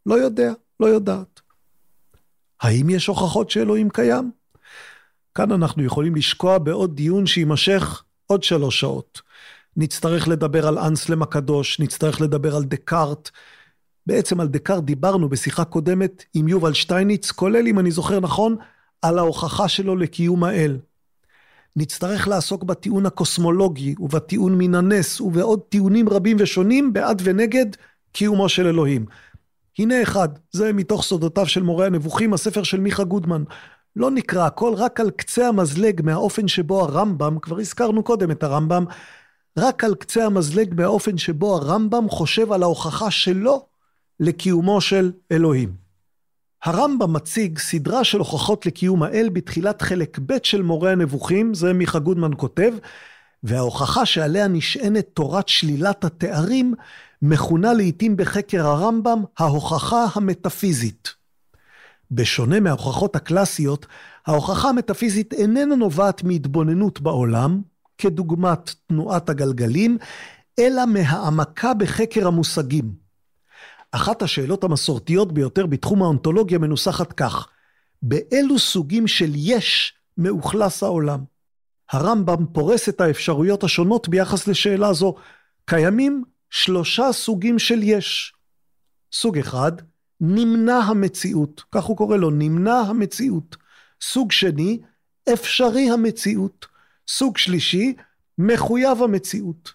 לא 0.05 0.15
יודע, 0.15 0.53
לא 0.79 0.85
יודעת. 0.85 1.32
האם 2.63 2.89
יש 2.89 3.07
הוכחות 3.07 3.49
שאלוהים 3.49 3.89
קיים? 3.89 4.31
כאן 5.35 5.51
אנחנו 5.51 5.83
יכולים 5.83 6.15
לשקוע 6.15 6.57
בעוד 6.57 6.95
דיון 6.95 7.25
שיימשך 7.25 8.03
עוד 8.27 8.43
שלוש 8.43 8.79
שעות. 8.79 9.21
נצטרך 9.77 10.27
לדבר 10.27 10.67
על 10.67 10.77
אנסלם 10.77 11.21
הקדוש, 11.21 11.79
נצטרך 11.79 12.21
לדבר 12.21 12.55
על 12.55 12.63
דקארט. 12.63 13.29
בעצם 14.07 14.39
על 14.39 14.47
דקארט 14.47 14.83
דיברנו 14.83 15.29
בשיחה 15.29 15.65
קודמת 15.65 16.23
עם 16.33 16.47
יובל 16.47 16.73
שטייניץ, 16.73 17.31
כולל, 17.31 17.67
אם 17.67 17.79
אני 17.79 17.91
זוכר 17.91 18.19
נכון, 18.19 18.55
על 19.01 19.19
ההוכחה 19.19 19.67
שלו 19.67 19.95
לקיום 19.95 20.43
האל. 20.43 20.77
נצטרך 21.75 22.27
לעסוק 22.27 22.63
בטיעון 22.63 23.05
הקוסמולוגי 23.05 23.95
ובטיעון 23.99 24.57
מן 24.57 24.75
הנס 24.75 25.21
ובעוד 25.21 25.59
טיעונים 25.69 26.09
רבים 26.09 26.37
ושונים 26.39 26.93
בעד 26.93 27.21
ונגד 27.25 27.65
קיומו 28.11 28.49
של 28.49 28.67
אלוהים. 28.67 29.05
הנה 29.79 30.03
אחד, 30.03 30.29
זה 30.51 30.73
מתוך 30.73 31.03
סודותיו 31.03 31.47
של 31.47 31.63
מורה 31.63 31.85
הנבוכים, 31.85 32.33
הספר 32.33 32.63
של 32.63 32.79
מיכה 32.79 33.03
גודמן. 33.03 33.43
לא 33.95 34.11
נקרא 34.11 34.45
הכל 34.45 34.73
רק 34.73 34.99
על 34.99 35.09
קצה 35.09 35.47
המזלג 35.47 36.01
מהאופן 36.03 36.47
שבו 36.47 36.81
הרמב"ם, 36.81 37.39
כבר 37.39 37.59
הזכרנו 37.59 38.03
קודם 38.03 38.31
את 38.31 38.43
הרמב"ם, 38.43 38.85
רק 39.57 39.83
על 39.83 39.95
קצה 39.95 40.25
המזלג 40.25 40.73
מהאופן 40.73 41.17
שבו 41.17 41.55
הרמב"ם 41.55 42.09
חושב 42.09 42.51
על 42.51 42.63
ההוכחה 42.63 43.11
שלו 43.11 43.65
לקיומו 44.19 44.81
של 44.81 45.11
אלוהים. 45.31 45.73
הרמב"ם 46.63 47.13
מציג 47.13 47.59
סדרה 47.59 48.03
של 48.03 48.17
הוכחות 48.17 48.65
לקיום 48.65 49.03
האל 49.03 49.29
בתחילת 49.33 49.81
חלק 49.81 50.19
ב' 50.25 50.37
של 50.43 50.61
מורה 50.61 50.91
הנבוכים, 50.91 51.53
זה 51.53 51.73
מיכה 51.73 51.99
גודמן 51.99 52.31
כותב, 52.37 52.73
וההוכחה 53.43 54.05
שעליה 54.05 54.47
נשענת 54.47 55.05
תורת 55.13 55.49
שלילת 55.49 56.03
התארים, 56.03 56.73
מכונה 57.25 57.73
לעתים 57.73 58.17
בחקר 58.17 58.67
הרמב"ם 58.67 59.23
ההוכחה 59.37 60.05
המטאפיזית. 60.15 61.13
בשונה 62.11 62.59
מההוכחות 62.59 63.15
הקלאסיות, 63.15 63.85
ההוכחה 64.27 64.69
המטאפיזית 64.69 65.33
איננה 65.33 65.75
נובעת 65.75 66.23
מהתבוננות 66.23 67.01
בעולם, 67.01 67.61
כדוגמת 67.97 68.75
תנועת 68.87 69.29
הגלגלים, 69.29 69.97
אלא 70.59 70.85
מהעמקה 70.85 71.73
בחקר 71.73 72.27
המושגים. 72.27 72.91
אחת 73.91 74.21
השאלות 74.21 74.63
המסורתיות 74.63 75.31
ביותר 75.31 75.65
בתחום 75.65 76.03
האונתולוגיה 76.03 76.59
מנוסחת 76.59 77.13
כך: 77.13 77.47
באילו 78.01 78.59
סוגים 78.59 79.07
של 79.07 79.31
יש 79.35 79.93
מאוכלס 80.17 80.83
העולם? 80.83 81.19
הרמב"ם 81.91 82.45
פורס 82.53 82.89
את 82.89 83.01
האפשרויות 83.01 83.63
השונות 83.63 84.09
ביחס 84.09 84.47
לשאלה 84.47 84.93
זו. 84.93 85.15
קיימים 85.65 86.23
שלושה 86.53 87.11
סוגים 87.11 87.59
של 87.59 87.83
יש. 87.83 88.33
סוג 89.13 89.37
אחד, 89.37 89.71
נמנע 90.21 90.75
המציאות, 90.77 91.63
כך 91.71 91.83
הוא 91.83 91.97
קורא 91.97 92.17
לו, 92.17 92.29
נמנע 92.29 92.75
המציאות. 92.75 93.55
סוג 94.01 94.31
שני, 94.31 94.79
אפשרי 95.33 95.89
המציאות. 95.89 96.65
סוג 97.07 97.37
שלישי, 97.37 97.93
מחויב 98.37 99.03
המציאות. 99.03 99.71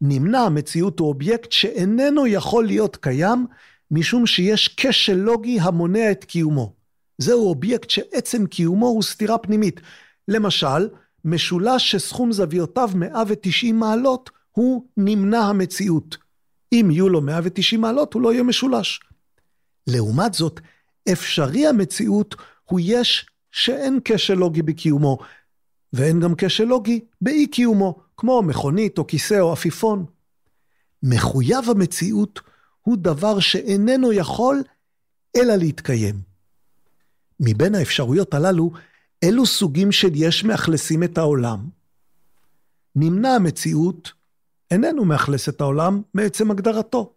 נמנע 0.00 0.38
המציאות 0.38 0.98
הוא 0.98 1.08
אובייקט 1.08 1.52
שאיננו 1.52 2.26
יכול 2.26 2.66
להיות 2.66 2.96
קיים 2.96 3.46
משום 3.90 4.26
שיש 4.26 4.74
כשל 4.76 5.14
לוגי 5.14 5.60
המונע 5.60 6.10
את 6.10 6.24
קיומו. 6.24 6.72
זהו 7.18 7.48
אובייקט 7.48 7.90
שעצם 7.90 8.46
קיומו 8.46 8.86
הוא 8.86 9.02
סתירה 9.02 9.38
פנימית. 9.38 9.80
למשל, 10.28 10.88
משולש 11.24 11.90
שסכום 11.90 12.32
זוויותיו 12.32 12.90
190 12.94 13.78
מעלות 13.78 14.30
הוא 14.60 14.84
נמנע 14.96 15.38
המציאות. 15.38 16.16
אם 16.72 16.88
יהיו 16.90 17.08
לו 17.08 17.20
190 17.20 17.80
מעלות 17.80 18.14
הוא 18.14 18.22
לא 18.22 18.32
יהיה 18.32 18.42
משולש. 18.42 19.00
לעומת 19.86 20.34
זאת, 20.34 20.60
אפשרי 21.12 21.66
המציאות 21.66 22.34
הוא 22.64 22.80
יש 22.82 23.26
שאין 23.52 23.98
כשל 24.04 24.34
לוגי 24.34 24.62
בקיומו, 24.62 25.18
ואין 25.92 26.20
גם 26.20 26.34
כשל 26.38 26.64
לוגי 26.64 27.00
באי 27.20 27.46
קיומו, 27.46 28.00
כמו 28.16 28.42
מכונית 28.42 28.98
או 28.98 29.06
כיסא 29.06 29.40
או 29.40 29.52
עפיפון. 29.52 30.06
מחויב 31.02 31.70
המציאות 31.70 32.40
הוא 32.82 32.96
דבר 32.96 33.40
שאיננו 33.40 34.12
יכול 34.12 34.62
אלא 35.36 35.56
להתקיים. 35.56 36.20
מבין 37.40 37.74
האפשרויות 37.74 38.34
הללו, 38.34 38.70
אילו 39.22 39.46
סוגים 39.46 39.92
של 39.92 40.10
יש 40.14 40.44
מאכלסים 40.44 41.02
את 41.02 41.18
העולם? 41.18 41.68
נמנע 42.96 43.28
המציאות 43.28 44.19
איננו 44.70 45.04
מאכלס 45.04 45.48
את 45.48 45.60
העולם 45.60 46.02
מעצם 46.14 46.50
הגדרתו. 46.50 47.12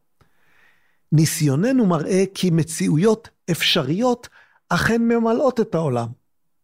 ניסיוננו 1.12 1.86
מראה 1.86 2.24
כי 2.34 2.50
מציאויות 2.50 3.30
אפשריות 3.52 4.30
אכן 4.70 5.02
ממלאות 5.02 5.60
את 5.60 5.76
העולם. 5.76 6.08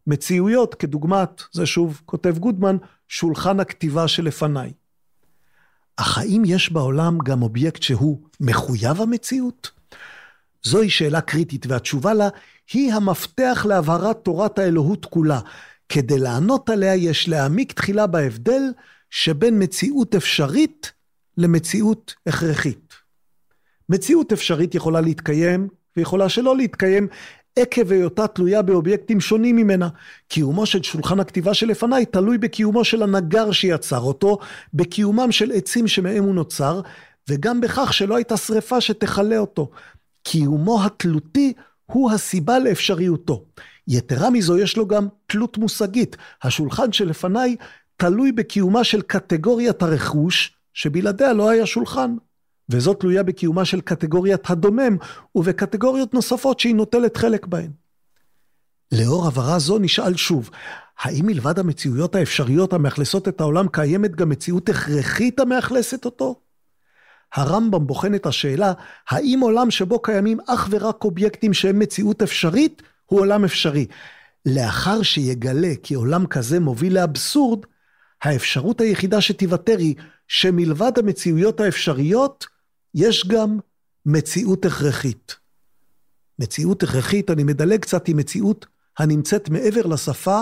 מציאויות 0.07 0.75
כדוגמת, 0.75 1.41
זה 1.51 1.65
שוב 1.65 2.01
כותב 2.05 2.37
גודמן, 2.37 2.77
שולחן 3.07 3.59
הכתיבה 3.59 4.07
שלפניי. 4.07 4.73
אך 5.97 6.17
האם 6.17 6.43
יש 6.45 6.71
בעולם 6.71 7.17
גם 7.17 7.41
אובייקט 7.41 7.81
שהוא 7.81 8.21
מחויב 8.39 9.01
המציאות? 9.01 9.71
זוהי 10.63 10.89
שאלה 10.89 11.21
קריטית 11.21 11.65
והתשובה 11.65 12.13
לה 12.13 12.29
היא 12.73 12.93
המפתח 12.93 13.65
להבהרת 13.69 14.17
תורת 14.23 14.59
האלוהות 14.59 15.05
כולה. 15.05 15.39
כדי 15.89 16.19
לענות 16.19 16.69
עליה 16.69 16.95
יש 16.95 17.29
להעמיק 17.29 17.71
תחילה 17.71 18.07
בהבדל 18.07 18.61
שבין 19.09 19.63
מציאות 19.63 20.15
אפשרית 20.15 20.91
למציאות 21.37 22.15
הכרחית. 22.27 22.93
מציאות 23.89 24.31
אפשרית 24.31 24.75
יכולה 24.75 25.01
להתקיים 25.01 25.67
ויכולה 25.97 26.29
שלא 26.29 26.57
להתקיים 26.57 27.07
עקב 27.55 27.91
היותה 27.91 28.27
תלויה 28.27 28.61
באובייקטים 28.61 29.21
שונים 29.21 29.55
ממנה. 29.55 29.89
קיומו 30.27 30.65
של 30.65 30.83
שולחן 30.83 31.19
הכתיבה 31.19 31.53
שלפניי 31.53 32.05
תלוי 32.05 32.37
בקיומו 32.37 32.85
של 32.85 33.03
הנגר 33.03 33.51
שיצר 33.51 33.99
אותו, 33.99 34.37
בקיומם 34.73 35.31
של 35.31 35.51
עצים 35.51 35.87
שמהם 35.87 36.23
הוא 36.23 36.35
נוצר, 36.35 36.81
וגם 37.29 37.61
בכך 37.61 37.93
שלא 37.93 38.15
הייתה 38.15 38.37
שרפה 38.37 38.81
שתכלה 38.81 39.37
אותו. 39.37 39.69
קיומו 40.23 40.83
התלותי 40.85 41.53
הוא 41.85 42.11
הסיבה 42.11 42.59
לאפשריותו. 42.59 43.45
יתרה 43.87 44.29
מזו 44.29 44.57
יש 44.57 44.77
לו 44.77 44.87
גם 44.87 45.07
תלות 45.27 45.57
מושגית. 45.57 46.17
השולחן 46.43 46.91
שלפניי 46.91 47.55
תלוי 47.99 48.31
בקיומה 48.31 48.83
של 48.83 49.01
קטגוריית 49.01 49.81
הרכוש, 49.81 50.57
שבלעדיה 50.73 51.33
לא 51.33 51.49
היה 51.49 51.65
שולחן. 51.65 52.15
וזאת 52.69 52.99
תלויה 52.99 53.23
בקיומה 53.23 53.65
של 53.65 53.81
קטגוריית 53.81 54.49
הדומם, 54.49 54.97
ובקטגוריות 55.35 56.13
נוספות 56.13 56.59
שהיא 56.59 56.75
נוטלת 56.75 57.17
חלק 57.17 57.45
בהן. 57.45 57.71
לאור 58.91 59.27
הבהרה 59.27 59.59
זו 59.59 59.79
נשאל 59.79 60.15
שוב, 60.15 60.49
האם 60.99 61.25
מלבד 61.25 61.59
המציאויות 61.59 62.15
האפשריות 62.15 62.73
המאכלסות 62.73 63.27
את 63.27 63.41
העולם 63.41 63.67
קיימת 63.71 64.15
גם 64.15 64.29
מציאות 64.29 64.69
הכרחית 64.69 65.39
המאכלסת 65.39 66.05
אותו? 66.05 66.41
הרמב"ם 67.33 67.87
בוחן 67.87 68.15
את 68.15 68.25
השאלה, 68.25 68.73
האם 69.09 69.39
עולם 69.39 69.71
שבו 69.71 70.01
קיימים 70.01 70.37
אך 70.47 70.67
ורק 70.71 71.03
אובייקטים 71.03 71.53
שהם 71.53 71.79
מציאות 71.79 72.21
אפשרית, 72.21 72.81
הוא 73.05 73.19
עולם 73.19 73.45
אפשרי. 73.45 73.85
לאחר 74.45 75.01
שיגלה 75.01 75.73
כי 75.83 75.93
עולם 75.93 76.27
כזה 76.27 76.59
מוביל 76.59 76.95
לאבסורד, 76.95 77.59
האפשרות 78.21 78.81
היחידה 78.81 79.21
שתיוותר 79.21 79.77
היא 79.77 79.95
שמלבד 80.27 80.91
המציאויות 80.99 81.59
האפשריות, 81.59 82.47
יש 82.95 83.27
גם 83.27 83.59
מציאות 84.05 84.65
הכרחית. 84.65 85.35
מציאות 86.39 86.83
הכרחית, 86.83 87.29
אני 87.29 87.43
מדלג 87.43 87.79
קצת, 87.79 88.07
היא 88.07 88.15
מציאות 88.15 88.65
הנמצאת 88.97 89.49
מעבר 89.49 89.85
לשפה, 89.85 90.41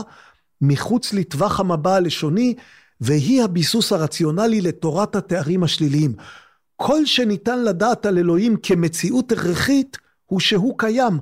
מחוץ 0.61 1.13
לטווח 1.13 1.59
המבע 1.59 1.95
הלשוני, 1.95 2.55
והיא 3.01 3.43
הביסוס 3.43 3.91
הרציונלי 3.91 4.61
לתורת 4.61 5.15
התארים 5.15 5.63
השליליים. 5.63 6.15
כל 6.75 7.05
שניתן 7.05 7.63
לדעת 7.63 8.05
על 8.05 8.17
אלוהים 8.17 8.57
כמציאות 8.63 9.31
הכרחית, 9.31 9.97
הוא 10.25 10.39
שהוא 10.39 10.77
קיים, 10.77 11.19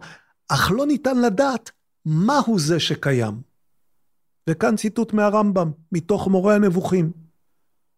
אך 0.48 0.72
לא 0.72 0.86
ניתן 0.86 1.22
לדעת 1.22 1.72
מהו 2.06 2.60
זה 2.60 2.80
שקיים. 2.80 3.55
וכאן 4.50 4.76
ציטוט 4.76 5.14
מהרמב"ם, 5.14 5.72
מתוך 5.92 6.28
מורה 6.28 6.56
הנבוכים. 6.56 7.12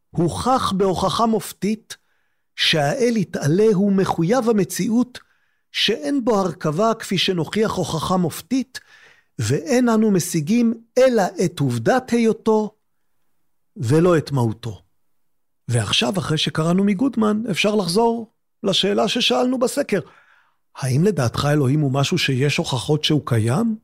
הוכח 0.09 0.71
בהוכחה 0.71 1.25
מופתית 1.25 1.97
שהאל 2.55 3.17
יתעלה 3.17 3.67
הוא 3.73 3.91
מחויב 3.91 4.49
המציאות 4.49 5.19
שאין 5.71 6.25
בו 6.25 6.39
הרכבה 6.39 6.93
כפי 6.99 7.17
שנוכיח 7.17 7.71
הוכחה 7.71 8.17
מופתית, 8.17 8.79
ואין 9.39 9.89
אנו 9.89 10.11
משיגים 10.11 10.73
אלא 10.97 11.23
את 11.45 11.59
עובדת 11.59 12.09
היותו 12.09 12.75
ולא 13.77 14.17
את 14.17 14.31
מהותו. 14.31 14.81
ועכשיו, 15.67 16.17
אחרי 16.17 16.37
שקראנו 16.37 16.83
מגודמן, 16.83 17.43
אפשר 17.51 17.75
לחזור 17.75 18.31
לשאלה 18.63 19.07
ששאלנו 19.07 19.59
בסקר. 19.59 19.99
האם 20.75 21.03
לדעתך 21.03 21.47
אלוהים 21.51 21.79
הוא 21.79 21.91
משהו 21.93 22.17
שיש 22.17 22.57
הוכחות 22.57 23.03
שהוא 23.03 23.21
קיים? 23.25 23.75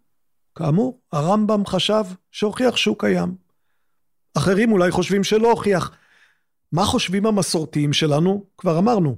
כאמור, 0.56 1.00
הרמב"ם 1.12 1.66
חשב 1.66 2.04
שהוכיח 2.32 2.76
שהוא 2.76 2.96
קיים. 3.00 3.36
אחרים 4.38 4.72
אולי 4.72 4.92
חושבים 4.92 5.24
שלא 5.24 5.52
הוכיח. 5.52 5.92
מה 6.72 6.86
חושבים 6.86 7.26
המסורתיים 7.26 7.94
שלנו? 7.94 8.46
כבר 8.58 8.80
אמרנו. 8.80 9.16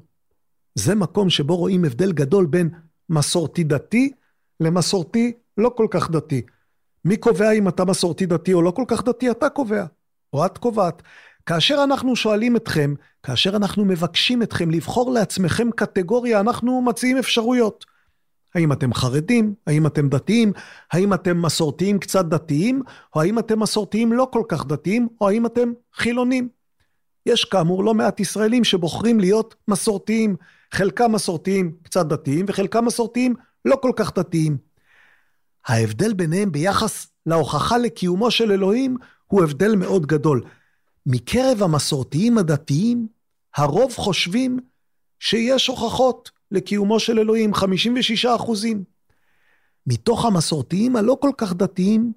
זה 0.76 0.96
מקום 0.96 1.30
שבו 1.30 1.58
רואים 1.58 1.86
הבדל 1.86 2.12
גדול 2.12 2.46
בין 2.46 2.70
מסורתי 3.10 3.64
דתי 3.64 4.12
למסורתי 4.60 5.34
לא 5.58 5.72
כל 5.78 5.88
כך 5.92 6.12
דתי. 6.12 6.42
מי 7.06 7.18
קובע 7.18 7.52
אם 7.52 7.68
אתה 7.68 7.86
מסורתי 7.86 8.26
דתי 8.26 8.54
או 8.54 8.62
לא 8.62 8.72
כל 8.72 8.84
כך 8.88 9.04
דתי? 9.04 9.32
אתה 9.32 9.50
קובע, 9.50 9.86
או 10.34 10.46
את 10.46 10.58
קובעת. 10.58 11.02
כאשר 11.46 11.84
אנחנו 11.84 12.16
שואלים 12.16 12.56
אתכם, 12.56 12.94
כאשר 13.24 13.56
אנחנו 13.56 13.86
מבקשים 13.86 14.44
אתכם 14.44 14.72
לבחור 14.72 15.12
לעצמכם 15.12 15.72
קטגוריה, 15.72 16.40
אנחנו 16.40 16.82
מציעים 16.82 17.18
אפשרויות. 17.18 17.86
האם 18.56 18.72
אתם 18.72 18.94
חרדים? 18.94 19.54
האם 19.68 19.88
אתם 19.88 20.10
דתיים? 20.10 20.54
האם 20.92 21.14
אתם 21.14 21.42
מסורתיים 21.42 22.00
קצת 22.00 22.26
דתיים? 22.26 22.82
או 23.16 23.22
האם 23.22 23.40
אתם 23.40 23.60
מסורתיים 23.60 24.14
לא 24.14 24.28
כל 24.32 24.44
כך 24.48 24.66
דתיים? 24.66 25.08
או 25.22 25.30
האם 25.30 25.46
אתם 25.46 25.72
חילונים? 25.94 26.50
יש 27.26 27.46
כאמור 27.46 27.84
לא 27.84 27.94
מעט 27.94 28.20
ישראלים 28.20 28.64
שבוחרים 28.64 29.20
להיות 29.20 29.56
מסורתיים. 29.68 30.36
חלקם 30.74 31.12
מסורתיים 31.12 31.76
קצת 31.84 32.06
דתיים, 32.06 32.46
וחלקם 32.48 32.86
מסורתיים 32.86 33.34
לא 33.66 33.76
כל 33.82 33.92
כך 33.96 34.18
דתיים. 34.18 34.58
ההבדל 35.68 36.14
ביניהם 36.14 36.52
ביחס 36.52 37.08
להוכחה 37.26 37.78
לקיומו 37.78 38.32
של 38.32 38.52
אלוהים 38.52 38.98
הוא 39.28 39.44
הבדל 39.44 39.76
מאוד 39.76 40.06
גדול. 40.06 40.44
מקרב 41.06 41.64
המסורתיים 41.64 42.38
הדתיים, 42.38 43.08
הרוב 43.56 43.94
חושבים 43.96 44.60
שיש 45.20 45.68
הוכחות 45.68 46.32
לקיומו 46.52 47.00
של 47.00 47.20
אלוהים, 47.20 47.54
56 47.54 48.26
אחוזים. 48.26 48.84
מתוך 49.88 50.26
המסורתיים 50.26 50.96
הלא 50.96 51.18
כל 51.22 51.32
כך 51.38 51.54
דתיים, 51.54 52.14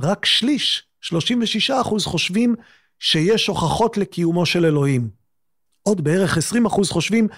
רק 0.00 0.24
שליש, 0.24 0.86
36 1.00 1.70
אחוז 1.70 2.04
חושבים 2.04 2.54
שיש 2.98 3.46
הוכחות 3.46 3.96
לקיומו 3.96 4.46
של 4.46 4.66
אלוהים. 4.66 5.08
עוד 5.82 6.04
בערך 6.04 6.36
20 6.36 6.66
אחוז 6.66 6.90
חושבים 6.90 7.28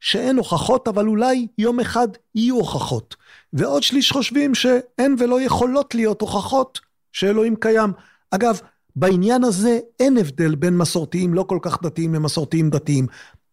שאין 0.00 0.36
הוכחות, 0.36 0.88
אבל 0.88 1.06
אולי 1.06 1.46
יום 1.58 1.80
אחד 1.80 2.08
יהיו 2.34 2.56
הוכחות. 2.56 3.16
ועוד 3.52 3.82
שליש 3.82 4.12
חושבים 4.12 4.54
שאין 4.54 5.16
ולא 5.18 5.42
יכולות 5.42 5.94
להיות 5.94 6.20
הוכחות 6.20 6.80
שאלוהים 7.12 7.56
קיים. 7.56 7.92
אגב, 8.30 8.60
בעניין 8.96 9.44
הזה 9.44 9.78
אין 10.00 10.18
הבדל 10.18 10.54
בין 10.54 10.76
מסורתיים 10.76 11.34
לא 11.34 11.42
כל 11.42 11.58
כך 11.62 11.82
דתיים 11.82 12.14
למסורתיים 12.14 12.70
דתיים. 12.70 13.06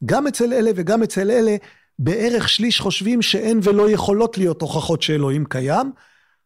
גם 0.06 0.28
אצל 0.28 0.54
אלה 0.54 0.72
וגם 0.76 1.04
אצל 1.04 1.32
אלה, 1.32 1.56
בערך 2.00 2.50
שליש 2.50 2.80
חושבים 2.80 3.22
שאין 3.22 3.60
ולא 3.64 3.90
יכולות 3.90 4.38
להיות 4.38 4.62
הוכחות 4.62 5.02
שאלוהים 5.02 5.46
קיים. 5.46 5.92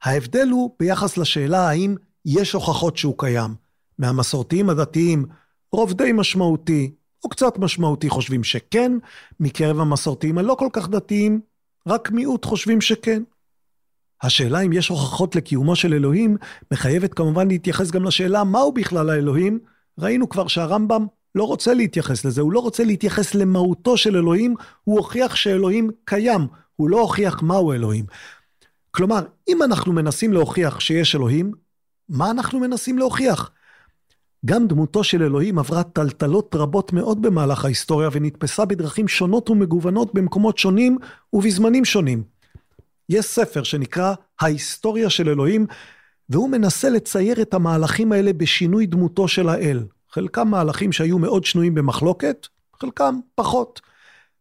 ההבדל 0.04 0.48
הוא 0.52 0.76
ביחס 0.80 1.18
לשאלה 1.18 1.70
האם 1.70 1.96
יש 2.26 2.54
הוכחות 2.54 2.98
שהוא 2.98 3.16
קיים. 3.18 3.56
מהמסורתיים 4.00 4.70
הדתיים, 4.70 5.26
רוב 5.72 5.94
די 5.94 6.12
משמעותי, 6.14 6.92
או 7.24 7.30
קצת 7.30 7.58
משמעותי 7.58 8.10
חושבים 8.10 8.44
שכן, 8.44 8.92
מקרב 9.40 9.80
המסורתיים 9.80 10.38
הלא 10.38 10.56
כל 10.60 10.70
כך 10.74 10.90
דתיים, 10.90 11.42
רק 11.88 12.12
מיעוט 12.12 12.46
חושבים 12.46 12.82
שכן. 12.82 13.24
השאלה 14.22 14.62
אם 14.62 14.74
יש 14.74 14.88
הוכחות 14.88 15.36
לקיומו 15.36 15.76
של 15.76 15.94
אלוהים, 15.94 16.38
מחייבת 16.72 17.14
כמובן 17.14 17.48
להתייחס 17.48 17.92
גם 17.92 18.04
לשאלה 18.04 18.44
מהו 18.44 18.72
בכלל 18.72 19.10
האלוהים. 19.10 19.60
ראינו 20.00 20.30
כבר 20.30 20.48
שהרמב"ם 20.48 21.06
לא 21.38 21.44
רוצה 21.44 21.74
להתייחס 21.74 22.26
לזה, 22.26 22.42
הוא 22.42 22.52
לא 22.52 22.60
רוצה 22.60 22.84
להתייחס 22.84 23.36
למהותו 23.36 23.98
של 23.98 24.18
אלוהים, 24.18 24.56
הוא 24.84 24.98
הוכיח 24.98 25.36
שאלוהים 25.36 25.90
קיים, 26.06 26.48
הוא 26.76 26.90
לא 26.90 27.02
הוכיח 27.02 27.42
מהו 27.42 27.74
אלוהים. 27.74 28.06
כלומר, 28.92 29.20
אם 29.48 29.64
אנחנו 29.64 29.94
מנסים 29.94 30.34
להוכיח 30.34 30.80
שיש 30.80 31.16
אלוהים, 31.16 31.52
מה 32.10 32.32
אנחנו 32.32 32.60
מנסים 32.60 32.98
להוכיח? 32.98 33.52
גם 34.46 34.68
דמותו 34.68 35.04
של 35.04 35.24
אלוהים 35.24 35.60
עברה 35.60 35.84
טלטלות 35.84 36.56
רבות 36.56 36.94
מאוד 36.94 37.22
במהלך 37.22 37.66
ההיסטוריה 37.66 38.10
ונתפסה 38.12 38.66
בדרכים 38.66 39.08
שונות 39.08 39.50
ומגוונות 39.50 40.14
במקומות 40.14 40.58
שונים 40.58 40.98
ובזמנים 41.34 41.86
שונים. 41.86 42.24
יש 43.10 43.26
ספר 43.26 43.64
שנקרא 43.64 44.14
ההיסטוריה 44.40 45.10
של 45.10 45.30
אלוהים, 45.30 45.66
והוא 46.30 46.50
מנסה 46.50 46.90
לצייר 46.90 47.42
את 47.42 47.54
המהלכים 47.54 48.12
האלה 48.12 48.34
בשינוי 48.34 48.86
דמותו 48.86 49.28
של 49.28 49.50
האל. 49.50 49.84
חלקם 50.18 50.48
מהלכים 50.48 50.92
שהיו 50.92 51.20
מאוד 51.20 51.46
שנויים 51.46 51.76
במחלוקת, 51.76 52.48
חלקם 52.82 53.20
פחות. 53.36 53.82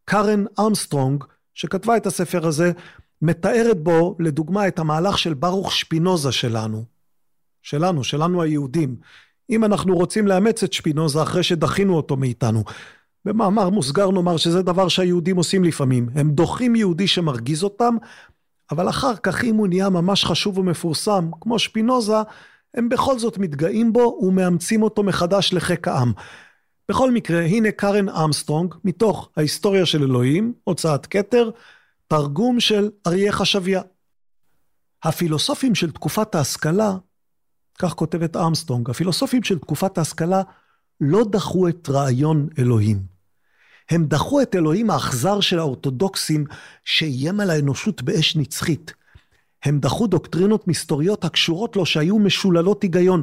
קארן 0.05 0.45
ארמסטרונג, 0.59 1.25
שכתבה 1.55 1.97
את 1.97 2.07
הספר 2.07 2.47
הזה, 2.47 2.73
מתארת 3.23 3.83
בו, 3.83 4.17
לדוגמה, 4.19 4.69
את 4.69 4.79
המהלך 4.79 5.19
של 5.19 5.35
ברוך 5.35 5.73
שפינוזה 5.73 6.33
שלנו. 6.33 6.85
שלנו, 7.63 8.05
שלנו 8.05 8.43
היהודים. 8.43 8.97
אם 9.51 9.65
אנחנו 9.65 9.97
רוצים 9.97 10.27
לאמץ 10.27 10.63
את 10.63 10.73
שפינוזה 10.73 11.23
אחרי 11.23 11.43
שדחינו 11.43 11.97
אותו 11.97 12.17
מאיתנו. 12.17 12.65
במאמר 13.25 13.71
מוסגר 13.71 14.11
נאמר 14.11 14.37
שזה 14.37 14.63
דבר 14.63 14.89
שהיהודים 14.89 15.37
עושים 15.37 15.65
לפעמים. 15.65 16.09
הם 16.15 16.31
דוחים 16.31 16.77
יהודי 16.77 17.07
שמרגיז 17.07 17.63
אותם, 17.63 17.97
אבל 18.71 18.89
אחר 18.89 19.17
כך 19.17 19.45
אם 19.45 19.57
הוא 19.57 19.69
נהיה 19.69 19.91
ממש 19.91 20.25
חשוב 20.25 20.59
ומפורסם, 20.59 21.31
כמו 21.41 21.59
שפינוזה, 21.59 22.17
הם 22.77 22.89
בכל 22.89 23.19
זאת 23.19 23.39
מתגאים 23.39 23.93
בו 23.93 24.19
ומאמצים 24.23 24.83
אותו 24.83 25.03
מחדש 25.03 25.53
לחיק 25.53 25.89
העם. 25.89 26.13
בכל 26.89 27.11
מקרה, 27.11 27.45
הנה 27.45 27.71
קארן 27.71 28.09
אמסטרונג, 28.09 28.75
מתוך 28.85 29.29
ההיסטוריה 29.37 29.87
של 29.87 30.03
אלוהים, 30.03 30.53
הוצאת 30.65 31.07
כתר, 31.07 31.51
תרגום 32.09 32.61
של 32.61 32.91
אריה 33.07 33.33
חשביה. 33.33 33.83
הפילוסופים 35.03 35.75
של 35.75 35.91
תקופת 35.91 36.35
ההשכלה, 36.35 36.97
כך 37.79 37.95
כותבת 37.95 38.37
אמסטרונג, 38.37 38.91
הפילוסופים 38.91 39.43
של 39.43 39.59
תקופת 39.59 39.99
ההשכלה 39.99 40.43
לא 41.01 41.25
דחו 41.31 41.69
את 41.69 41.89
רעיון 41.89 42.49
אלוהים. 42.59 43.03
הם 43.91 44.07
דחו 44.07 44.43
את 44.43 44.55
אלוהים 44.55 44.91
האכזר 44.91 45.41
של 45.41 45.59
האורתודוקסים 45.59 46.45
שאיים 46.85 47.41
על 47.41 47.51
האנושות 47.51 48.03
באש 48.03 48.37
נצחית. 48.37 48.95
הם 49.67 49.79
דחו 49.79 50.07
דוקטרינות 50.07 50.69
מסתוריות 50.69 51.25
הקשורות 51.25 51.77
לו 51.77 51.87
שהיו 51.87 52.19
משוללות 52.19 52.83
היגיון, 52.83 53.23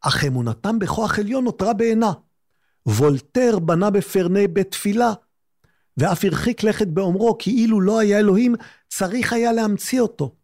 אך 0.00 0.24
אמונתם 0.24 0.78
בכוח 0.78 1.18
עליון 1.18 1.44
נותרה 1.44 1.72
בעינה. 1.72 2.12
וולטר 2.86 3.58
בנה 3.58 3.90
בפרנה 3.90 4.48
בית 4.48 4.70
תפילה, 4.70 5.12
ואף 5.96 6.24
הרחיק 6.24 6.62
לכת 6.62 6.86
באומרו 6.86 7.38
כי 7.38 7.50
אילו 7.50 7.80
לא 7.80 7.98
היה 7.98 8.18
אלוהים, 8.18 8.54
צריך 8.88 9.32
היה 9.32 9.52
להמציא 9.52 10.00
אותו. 10.00 10.34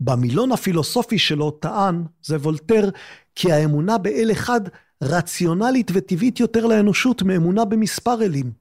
במילון 0.00 0.52
הפילוסופי 0.52 1.18
שלו 1.18 1.50
טען, 1.50 2.04
זה 2.22 2.36
וולטר, 2.36 2.90
כי 3.34 3.52
האמונה 3.52 3.98
באל 3.98 4.28
אחד 4.32 4.60
רציונלית 5.02 5.90
וטבעית 5.94 6.40
יותר 6.40 6.66
לאנושות 6.66 7.22
מאמונה 7.22 7.64
במספר 7.64 8.22
אלים. 8.22 8.52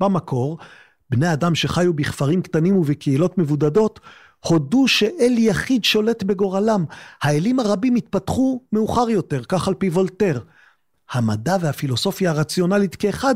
במקור, 0.00 0.58
בני 1.10 1.32
אדם 1.32 1.54
שחיו 1.54 1.94
בכפרים 1.94 2.42
קטנים 2.42 2.76
ובקהילות 2.76 3.38
מבודדות, 3.38 4.00
הודו 4.46 4.88
שאל 4.88 5.34
יחיד 5.38 5.84
שולט 5.84 6.22
בגורלם. 6.22 6.84
האלים 7.22 7.60
הרבים 7.60 7.94
התפתחו 7.94 8.60
מאוחר 8.72 9.10
יותר, 9.10 9.44
כך 9.44 9.68
על 9.68 9.74
פי 9.74 9.88
וולטר. 9.88 10.40
המדע 11.10 11.56
והפילוסופיה 11.60 12.30
הרציונלית 12.30 12.94
כאחד 12.94 13.34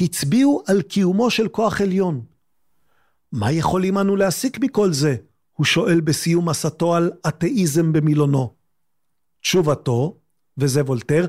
הצביעו 0.00 0.62
על 0.66 0.82
קיומו 0.82 1.30
של 1.30 1.48
כוח 1.48 1.80
עליון. 1.80 2.20
מה 3.32 3.52
יכולים 3.52 3.98
אנו 3.98 4.16
להסיק 4.16 4.58
מכל 4.60 4.92
זה? 4.92 5.16
הוא 5.52 5.66
שואל 5.66 6.00
בסיום 6.00 6.48
מסתו 6.48 6.94
על 6.94 7.10
אתאיזם 7.28 7.92
במילונו. 7.92 8.54
תשובתו, 9.40 10.16
וזה 10.58 10.82
וולטר, 10.82 11.26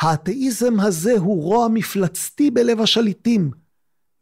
האתאיזם 0.00 0.80
הזה 0.80 1.12
הוא 1.18 1.42
רוע 1.42 1.68
מפלצתי 1.68 2.50
בלב 2.50 2.80
השליטים. 2.80 3.50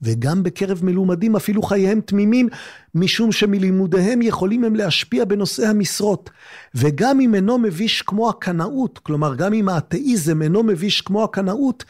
וגם 0.04 0.42
בקרב 0.42 0.84
מלומדים 0.84 1.36
אפילו 1.36 1.62
חייהם 1.62 2.00
תמימים, 2.00 2.48
משום 2.94 3.32
שמלימודיהם 3.32 4.22
יכולים 4.22 4.64
הם 4.64 4.76
להשפיע 4.76 5.24
בנושאי 5.24 5.66
המשרות. 5.66 6.30
וגם 6.74 7.20
אם 7.20 7.34
אינו 7.34 7.58
מביש 7.58 8.02
כמו 8.02 8.28
הקנאות, 8.28 8.98
כלומר 8.98 9.34
גם 9.34 9.52
אם 9.54 9.68
האתאיזם 9.68 10.42
אינו 10.42 10.62
מביש 10.62 11.00
כמו 11.00 11.24
הקנאות, 11.24 11.84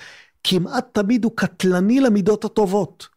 כמעט 0.45 0.87
תמיד 0.93 1.25
הוא 1.25 1.33
קטלני 1.35 2.01
למידות 2.01 2.45
הטובות. 2.45 3.09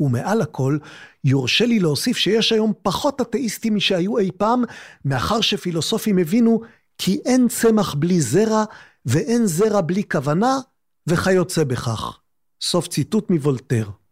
ומעל 0.00 0.40
הכל, 0.40 0.78
יורשה 1.24 1.66
לי 1.66 1.78
להוסיף 1.78 2.16
שיש 2.16 2.52
היום 2.52 2.72
פחות 2.82 3.20
אתאיסטים 3.20 3.74
משהיו 3.74 4.18
אי 4.18 4.30
פעם, 4.36 4.62
מאחר 5.04 5.40
שפילוסופים 5.40 6.18
הבינו 6.18 6.60
כי 6.98 7.20
אין 7.24 7.48
צמח 7.48 7.94
בלי 7.94 8.20
זרע, 8.20 8.64
ואין 9.06 9.46
זרע 9.46 9.80
בלי 9.80 10.02
כוונה, 10.08 10.58
וכיוצא 11.06 11.64
בכך. 11.64 12.18
סוף 12.62 12.88
ציטוט 12.88 13.30
מוולטר. 13.30 14.03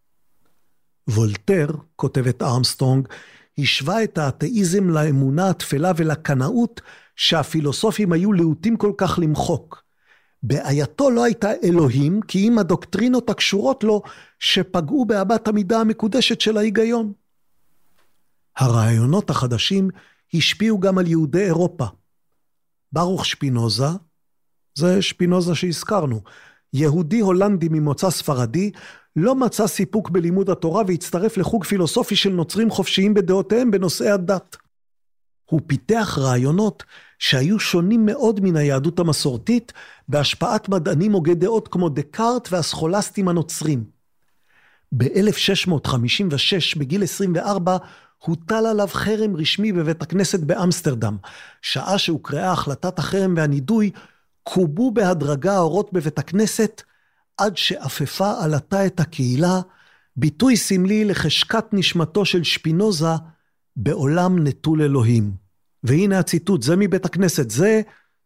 וולטר, 1.08 1.66
כותבת 1.96 2.42
ארמסטרונג, 2.42 3.08
השווה 3.58 4.04
את 4.04 4.18
האתאיזם 4.18 4.90
לאמונה 4.90 5.50
התפלה 5.50 5.92
ולקנאות 5.96 6.80
שהפילוסופים 7.16 8.12
היו 8.12 8.32
להוטים 8.32 8.76
כל 8.76 8.92
כך 8.98 9.18
למחוק. 9.22 9.82
בעייתו 10.42 11.10
לא 11.10 11.24
הייתה 11.24 11.50
אלוהים, 11.64 12.20
כי 12.28 12.48
אם 12.48 12.58
הדוקטרינות 12.58 13.30
הקשורות 13.30 13.84
לו 13.84 14.02
שפגעו 14.38 15.04
באמת 15.04 15.48
המידה 15.48 15.80
המקודשת 15.80 16.40
של 16.40 16.56
ההיגיון. 16.56 17.12
הרעיונות 18.56 19.30
החדשים 19.30 19.90
השפיעו 20.34 20.80
גם 20.80 20.98
על 20.98 21.06
יהודי 21.06 21.44
אירופה. 21.44 21.86
ברוך 22.92 23.26
שפינוזה, 23.26 23.86
זה 24.74 25.02
שפינוזה 25.02 25.54
שהזכרנו, 25.54 26.20
יהודי 26.72 27.20
הולנדי 27.20 27.68
ממוצא 27.70 28.10
ספרדי, 28.10 28.70
לא 29.16 29.34
מצא 29.34 29.66
סיפוק 29.66 30.10
בלימוד 30.10 30.50
התורה 30.50 30.82
והצטרף 30.86 31.36
לחוג 31.36 31.64
פילוסופי 31.64 32.16
של 32.16 32.30
נוצרים 32.32 32.70
חופשיים 32.70 33.14
בדעותיהם 33.14 33.70
בנושאי 33.70 34.08
הדת. 34.10 34.56
הוא 35.44 35.60
פיתח 35.66 36.18
רעיונות 36.20 36.82
שהיו 37.18 37.58
שונים 37.60 38.06
מאוד 38.06 38.40
מן 38.40 38.56
היהדות 38.56 38.98
המסורתית, 38.98 39.72
בהשפעת 40.08 40.68
מדענים 40.68 41.12
הוגי 41.12 41.34
דעות 41.34 41.68
כמו 41.68 41.88
דקארט 41.88 42.48
והסכולסטים 42.52 43.28
הנוצרים. 43.28 43.84
ב-1656, 44.92 46.78
בגיל 46.78 47.02
24, 47.02 47.76
הוטל 48.18 48.66
עליו 48.66 48.88
חרם 48.88 49.36
רשמי 49.36 49.72
בבית 49.72 50.02
הכנסת 50.02 50.40
באמסטרדם. 50.40 51.16
שעה 51.62 51.98
שהוקראה 51.98 52.52
החלטת 52.52 52.98
החרם 52.98 53.34
והנידוי, 53.36 53.90
קובו 54.42 54.90
בהדרגה 54.90 55.54
האורות 55.54 55.92
בבית 55.92 56.18
הכנסת, 56.18 56.82
עד 57.42 57.56
שאפפה 57.56 58.32
עלתה 58.44 58.86
את 58.86 59.00
הקהילה, 59.00 59.60
ביטוי 60.16 60.56
סמלי 60.56 61.04
לחשקת 61.04 61.64
נשמתו 61.72 62.24
של 62.24 62.44
שפינוזה 62.44 63.06
בעולם 63.76 64.46
נטול 64.46 64.82
אלוהים. 64.82 65.32
והנה 65.84 66.18
הציטוט, 66.18 66.62
זה 66.62 66.76
מבית 66.76 67.04
הכנסת, 67.04 67.50
זה, 67.50 67.80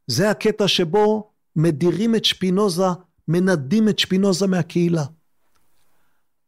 זה 0.07 0.31
הקטע 0.31 0.69
שבו 0.69 1.31
מדירים 1.57 2.15
את 2.15 2.25
שפינוזה, 2.25 2.87
מנדים 3.29 3.89
את 3.89 3.99
שפינוזה 3.99 4.47
מהקהילה. 4.47 5.05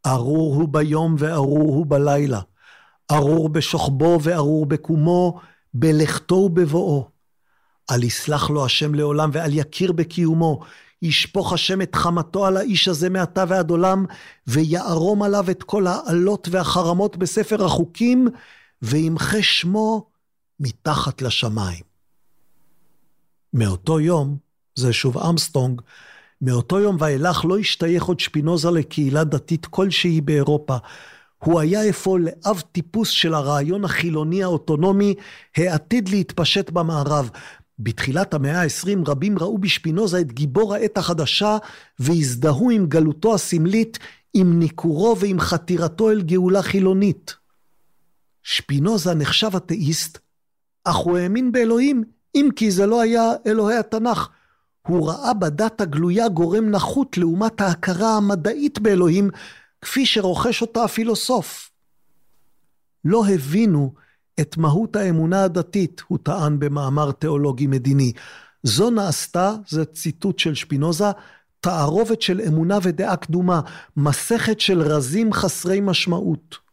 ארור 0.06 0.54
הוא 0.54 0.68
ביום 0.68 1.14
וארור 1.18 1.74
הוא 1.74 1.86
בלילה, 1.86 2.40
ארור 3.10 3.48
בשוכבו 3.48 4.18
וארור 4.22 4.66
בקומו, 4.66 5.40
בלכתו 5.74 6.34
ובבואו. 6.34 7.08
אל 7.90 8.02
יסלח 8.04 8.50
לו 8.50 8.64
השם 8.64 8.94
לעולם 8.94 9.30
ואל 9.32 9.54
יכיר 9.54 9.92
בקיומו, 9.92 10.60
ישפוך 11.02 11.52
השם 11.52 11.82
את 11.82 11.94
חמתו 11.94 12.46
על 12.46 12.56
האיש 12.56 12.88
הזה 12.88 13.10
מעתה 13.10 13.44
ועד 13.48 13.70
עולם, 13.70 14.04
ויערום 14.46 15.22
עליו 15.22 15.50
את 15.50 15.62
כל 15.62 15.86
העלות 15.86 16.48
והחרמות 16.50 17.16
בספר 17.16 17.64
החוקים, 17.64 18.28
וימחה 18.82 19.42
שמו 19.42 20.06
מתחת 20.60 21.22
לשמיים. 21.22 21.82
מאותו 23.54 24.00
יום, 24.00 24.36
זה 24.74 24.92
שוב 24.92 25.18
אמסטרונג, 25.18 25.80
מאותו 26.42 26.80
יום 26.80 26.96
ואילך 27.00 27.44
לא 27.44 27.58
השתייך 27.58 28.04
עוד 28.04 28.20
שפינוזה 28.20 28.70
לקהילה 28.70 29.24
דתית 29.24 29.66
כלשהי 29.66 30.20
באירופה. 30.20 30.76
הוא 31.44 31.60
היה 31.60 31.88
אפוא 31.90 32.18
לאב 32.18 32.62
טיפוס 32.72 33.08
של 33.08 33.34
הרעיון 33.34 33.84
החילוני 33.84 34.42
האוטונומי 34.42 35.14
העתיד 35.56 36.08
להתפשט 36.08 36.70
במערב. 36.70 37.30
בתחילת 37.78 38.34
המאה 38.34 38.62
ה-20 38.62 38.98
רבים 39.06 39.38
ראו 39.38 39.58
בשפינוזה 39.58 40.20
את 40.20 40.32
גיבור 40.32 40.74
העת 40.74 40.98
החדשה 40.98 41.56
והזדהו 41.98 42.70
עם 42.70 42.86
גלותו 42.86 43.34
הסמלית, 43.34 43.98
עם 44.34 44.58
ניכורו 44.58 45.18
ועם 45.18 45.40
חתירתו 45.40 46.10
אל 46.10 46.22
גאולה 46.22 46.62
חילונית. 46.62 47.36
שפינוזה 48.42 49.14
נחשב 49.14 49.50
אתאיסט, 49.56 50.18
אך 50.84 50.96
הוא 50.96 51.18
האמין 51.18 51.52
באלוהים, 51.52 52.04
אם 52.34 52.48
כי 52.56 52.70
זה 52.70 52.86
לא 52.86 53.00
היה 53.00 53.32
אלוהי 53.46 53.76
התנ"ך. 53.76 54.28
הוא 54.86 55.08
ראה 55.08 55.34
בדת 55.34 55.80
הגלויה 55.80 56.28
גורם 56.28 56.70
נחות 56.70 57.18
לעומת 57.18 57.60
ההכרה 57.60 58.16
המדעית 58.16 58.78
באלוהים, 58.78 59.30
כפי 59.82 60.06
שרוכש 60.06 60.62
אותה 60.62 60.84
הפילוסוף. 60.84 61.70
לא 63.04 63.26
הבינו 63.26 63.94
את 64.40 64.56
מהות 64.56 64.96
האמונה 64.96 65.44
הדתית, 65.44 66.02
הוא 66.08 66.18
טען 66.22 66.58
במאמר 66.58 67.12
תיאולוגי 67.12 67.66
מדיני. 67.66 68.12
זו 68.62 68.90
נעשתה, 68.90 69.54
זה 69.68 69.84
ציטוט 69.84 70.38
של 70.38 70.54
שפינוזה, 70.54 71.10
תערובת 71.60 72.22
של 72.22 72.40
אמונה 72.40 72.78
ודעה 72.82 73.16
קדומה, 73.16 73.60
מסכת 73.96 74.60
של 74.60 74.82
רזים 74.82 75.32
חסרי 75.32 75.80
משמעות. 75.80 76.68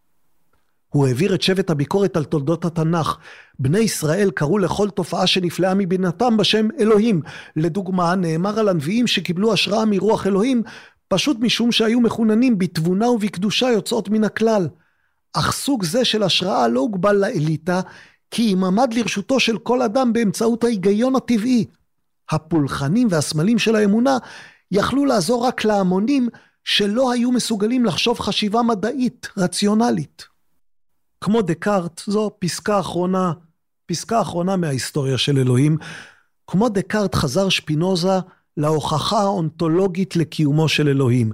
הוא 0.90 1.08
העביר 1.08 1.36
את 1.36 1.42
שבט 1.42 1.70
הביקורת 1.70 2.18
על 2.18 2.24
תולדות 2.24 2.66
התנ"ך. 2.66 3.18
בני 3.60 3.80
ישראל 3.80 4.32
קראו 4.32 4.58
לכל 4.58 4.90
תופעה 4.90 5.28
שנפלאה 5.28 5.74
מבינתם 5.74 6.38
בשם 6.38 6.68
אלוהים. 6.80 7.22
לדוגמה, 7.56 8.16
נאמר 8.16 8.60
על 8.60 8.70
הנביאים 8.70 9.08
שקיבלו 9.08 9.54
השראה 9.54 9.86
מרוח 9.86 10.28
אלוהים, 10.28 10.64
פשוט 11.08 11.38
משום 11.40 11.72
שהיו 11.72 12.02
מחוננים 12.02 12.58
בתבונה 12.58 13.10
ובקדושה 13.10 13.68
יוצאות 13.70 14.10
מן 14.10 14.24
הכלל. 14.24 14.68
אך 15.36 15.52
סוג 15.52 15.84
זה 15.84 16.06
של 16.06 16.24
השראה 16.24 16.68
לא 16.68 16.80
הוגבל 16.80 17.16
לאליטה, 17.16 17.82
כי 18.32 18.54
אם 18.54 18.64
עמד 18.64 18.94
לרשותו 18.94 19.40
של 19.40 19.58
כל 19.58 19.82
אדם 19.82 20.14
באמצעות 20.14 20.64
ההיגיון 20.64 21.16
הטבעי. 21.16 21.66
הפולחנים 22.32 23.08
והסמלים 23.12 23.60
של 23.60 23.76
האמונה 23.76 24.18
יכלו 24.72 25.06
לעזור 25.06 25.48
רק 25.48 25.66
להמונים 25.66 26.30
שלא 26.64 27.12
היו 27.12 27.32
מסוגלים 27.32 27.86
לחשוב 27.86 28.20
חשיבה 28.20 28.62
מדעית, 28.62 29.28
רציונלית. 29.38 30.26
כמו 31.22 31.42
דקארט, 31.42 32.02
זו 32.08 32.32
פסקה 32.40 32.80
אחרונה, 32.80 33.34
פסקה 33.86 34.22
אחרונה 34.22 34.56
מההיסטוריה 34.56 35.18
של 35.18 35.38
אלוהים. 35.38 35.78
כמו 36.48 36.70
דקארט 36.70 37.16
חזר 37.16 37.50
שפינוזה 37.50 38.20
להוכחה 38.58 39.20
האונתולוגית 39.20 40.16
לקיומו 40.16 40.70
של 40.70 40.88
אלוהים. 40.88 41.32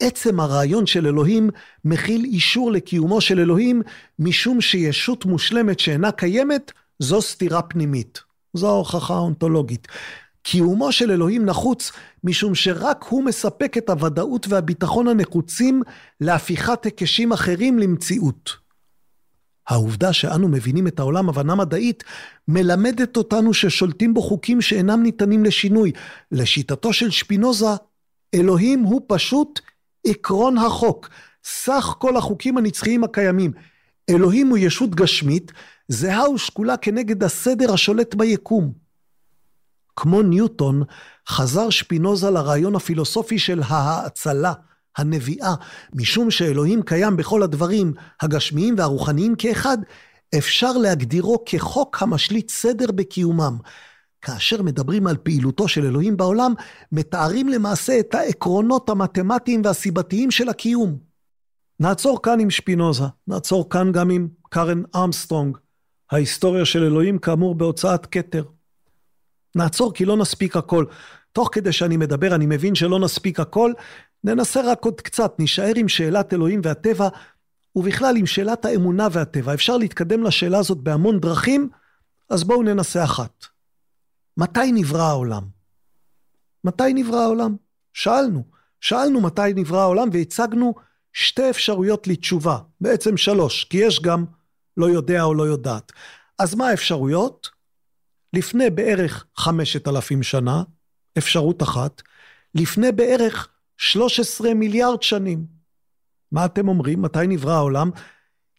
עצם 0.00 0.40
הרעיון 0.40 0.86
של 0.86 1.06
אלוהים 1.06 1.50
מכיל 1.84 2.24
אישור 2.24 2.72
לקיומו 2.72 3.20
של 3.20 3.40
אלוהים, 3.40 3.82
משום 4.18 4.60
שישות 4.60 5.24
מושלמת 5.24 5.80
שאינה 5.80 6.12
קיימת, 6.12 6.72
זו 6.98 7.22
סתירה 7.22 7.62
פנימית. 7.62 8.20
זו 8.54 8.68
ההוכחה 8.68 9.14
האונתולוגית. 9.14 9.88
קיומו 10.42 10.92
של 10.92 11.10
אלוהים 11.10 11.44
נחוץ 11.44 11.92
משום 12.24 12.54
שרק 12.54 13.04
הוא 13.08 13.24
מספק 13.24 13.76
את 13.78 13.90
הוודאות 13.90 14.46
והביטחון 14.48 15.08
הנחוצים 15.08 15.82
להפיכת 16.20 16.84
היקשים 16.84 17.32
אחרים 17.32 17.78
למציאות. 17.78 18.50
העובדה 19.68 20.12
שאנו 20.12 20.48
מבינים 20.48 20.86
את 20.86 20.98
העולם 20.98 21.28
הבנה 21.28 21.54
מדעית, 21.54 22.04
מלמדת 22.48 23.16
אותנו 23.16 23.54
ששולטים 23.54 24.14
בו 24.14 24.22
חוקים 24.22 24.60
שאינם 24.60 25.02
ניתנים 25.02 25.44
לשינוי. 25.44 25.92
לשיטתו 26.32 26.92
של 26.92 27.10
שפינוזה, 27.10 27.66
אלוהים 28.34 28.82
הוא 28.82 29.00
פשוט 29.06 29.60
עקרון 30.06 30.58
החוק, 30.58 31.08
סך 31.44 31.94
כל 31.98 32.16
החוקים 32.16 32.58
הנצחיים 32.58 33.04
הקיימים. 33.04 33.52
אלוהים 34.10 34.48
הוא 34.48 34.58
ישות 34.58 34.94
גשמית, 34.94 35.52
זהה 35.88 36.30
ושקולה 36.30 36.76
כנגד 36.76 37.24
הסדר 37.24 37.72
השולט 37.72 38.14
ביקום. 38.14 38.72
כמו 39.96 40.22
ניוטון, 40.22 40.82
חזר 41.28 41.70
שפינוזה 41.70 42.30
לרעיון 42.30 42.76
הפילוסופי 42.76 43.38
של 43.38 43.62
ההאצלה, 43.64 44.52
הנביאה, 44.96 45.54
משום 45.94 46.30
שאלוהים 46.30 46.82
קיים 46.82 47.16
בכל 47.16 47.42
הדברים, 47.42 47.92
הגשמיים 48.22 48.74
והרוחניים 48.78 49.34
כאחד, 49.34 49.78
אפשר 50.38 50.72
להגדירו 50.72 51.42
כחוק 51.46 52.02
המשליט 52.02 52.50
סדר 52.50 52.92
בקיומם. 52.92 53.58
כאשר 54.22 54.62
מדברים 54.62 55.06
על 55.06 55.16
פעילותו 55.16 55.68
של 55.68 55.86
אלוהים 55.86 56.16
בעולם, 56.16 56.54
מתארים 56.92 57.48
למעשה 57.48 58.00
את 58.00 58.14
העקרונות 58.14 58.88
המתמטיים 58.88 59.62
והסיבתיים 59.64 60.30
של 60.30 60.48
הקיום. 60.48 60.98
נעצור 61.80 62.22
כאן 62.22 62.40
עם 62.40 62.50
שפינוזה, 62.50 63.04
נעצור 63.26 63.70
כאן 63.70 63.92
גם 63.92 64.10
עם 64.10 64.28
קארן 64.48 64.82
אמסטרונג, 65.04 65.56
ההיסטוריה 66.10 66.64
של 66.64 66.82
אלוהים 66.82 67.18
כאמור 67.18 67.54
בהוצאת 67.54 68.06
כתר. 68.06 68.44
נעצור 69.54 69.94
כי 69.94 70.04
לא 70.04 70.16
נספיק 70.16 70.56
הכל. 70.56 70.84
תוך 71.32 71.48
כדי 71.52 71.72
שאני 71.72 71.96
מדבר 71.96 72.34
אני 72.34 72.46
מבין 72.46 72.74
שלא 72.74 72.98
נספיק 72.98 73.40
הכל, 73.40 73.72
ננסה 74.24 74.60
רק 74.72 74.84
עוד 74.84 75.00
קצת, 75.00 75.38
נישאר 75.38 75.72
עם 75.76 75.88
שאלת 75.88 76.34
אלוהים 76.34 76.60
והטבע, 76.64 77.08
ובכלל 77.76 78.16
עם 78.16 78.26
שאלת 78.26 78.64
האמונה 78.64 79.08
והטבע. 79.12 79.54
אפשר 79.54 79.76
להתקדם 79.76 80.22
לשאלה 80.22 80.58
הזאת 80.58 80.78
בהמון 80.78 81.20
דרכים, 81.20 81.68
אז 82.30 82.44
בואו 82.44 82.62
ננסה 82.62 83.04
אחת. 83.04 83.57
מתי 84.38 84.72
נברא 84.72 85.02
העולם? 85.02 85.42
מתי 86.64 86.92
נברא 86.94 87.20
העולם? 87.20 87.56
שאלנו. 87.94 88.44
שאלנו 88.80 89.20
מתי 89.20 89.52
נברא 89.54 89.80
העולם 89.80 90.08
והצגנו 90.12 90.74
שתי 91.12 91.50
אפשרויות 91.50 92.06
לתשובה, 92.06 92.58
בעצם 92.80 93.16
שלוש, 93.16 93.64
כי 93.64 93.76
יש 93.76 94.02
גם 94.02 94.24
לא 94.76 94.86
יודע 94.86 95.22
או 95.22 95.34
לא 95.34 95.42
יודעת. 95.42 95.92
אז 96.38 96.54
מה 96.54 96.68
האפשרויות? 96.68 97.48
לפני 98.32 98.70
בערך 98.70 99.26
חמשת 99.36 99.88
אלפים 99.88 100.22
שנה, 100.22 100.62
אפשרות 101.18 101.62
אחת, 101.62 102.02
לפני 102.54 102.92
בערך 102.92 103.48
13 103.76 104.54
מיליארד 104.54 105.02
שנים. 105.02 105.46
מה 106.32 106.44
אתם 106.44 106.68
אומרים? 106.68 107.02
מתי 107.02 107.26
נברא 107.28 107.52
העולם? 107.52 107.90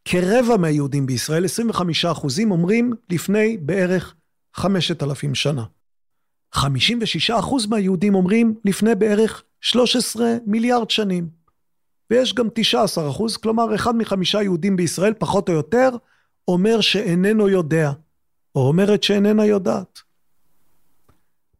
כרבע 0.05 0.57
מהיהודים 0.57 1.05
בישראל, 1.05 1.45
25 1.45 2.05
אחוזים, 2.05 2.51
אומרים 2.51 2.93
לפני 3.09 3.57
בערך 3.57 4.15
5,000 4.53 5.35
שנה. 5.35 5.63
56 6.51 7.31
אחוז 7.31 7.65
מהיהודים 7.65 8.15
אומרים 8.15 8.55
לפני 8.65 8.95
בערך 8.95 9.43
13 9.61 10.23
מיליארד 10.45 10.89
שנים. 10.89 11.29
ויש 12.09 12.33
גם 12.33 12.47
19 12.53 13.09
אחוז, 13.09 13.37
כלומר 13.37 13.75
אחד 13.75 13.95
מחמישה 13.95 14.43
יהודים 14.43 14.75
בישראל, 14.75 15.13
פחות 15.13 15.49
או 15.49 15.53
יותר, 15.53 15.89
אומר 16.47 16.81
שאיננו 16.81 17.49
יודע, 17.49 17.91
או 18.55 18.67
אומרת 18.67 19.03
שאיננה 19.03 19.45
יודעת. 19.45 19.99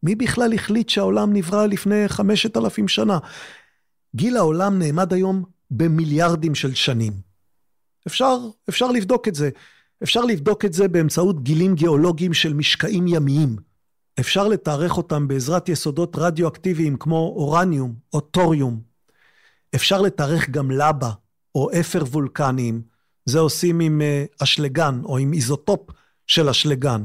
מי 0.02 0.14
בכלל 0.14 0.54
החליט 0.54 0.88
שהעולם 0.88 1.32
נברא 1.32 1.66
לפני 1.66 2.08
חמשת 2.08 2.56
אלפים 2.56 2.88
שנה? 2.88 3.18
גיל 4.16 4.36
העולם 4.36 4.78
נאמד 4.78 5.12
היום 5.12 5.44
במיליארדים 5.70 6.54
של 6.54 6.74
שנים. 6.74 7.12
אפשר, 8.06 8.36
אפשר 8.68 8.90
לבדוק 8.90 9.28
את 9.28 9.34
זה. 9.34 9.50
אפשר 10.02 10.20
לבדוק 10.20 10.64
את 10.64 10.72
זה 10.72 10.88
באמצעות 10.88 11.42
גילים 11.42 11.74
גיאולוגיים 11.74 12.34
של 12.34 12.54
משקעים 12.54 13.08
ימיים. 13.08 13.56
אפשר 14.20 14.48
לתארך 14.48 14.96
אותם 14.96 15.28
בעזרת 15.28 15.68
יסודות 15.68 16.16
רדיואקטיביים 16.18 16.96
כמו 16.96 17.34
אורניום 17.36 17.94
או 18.12 18.20
טוריום. 18.20 18.80
אפשר 19.74 20.00
לתארך 20.00 20.50
גם 20.50 20.70
לבה 20.70 21.10
או 21.54 21.70
אפר 21.80 22.02
וולקניים. 22.02 22.82
זה 23.24 23.38
עושים 23.38 23.80
עם 23.80 24.02
אה, 24.02 24.24
אשלגן 24.42 25.00
או 25.04 25.18
עם 25.18 25.32
איזוטופ 25.32 25.80
של 26.26 26.48
אשלגן, 26.48 27.04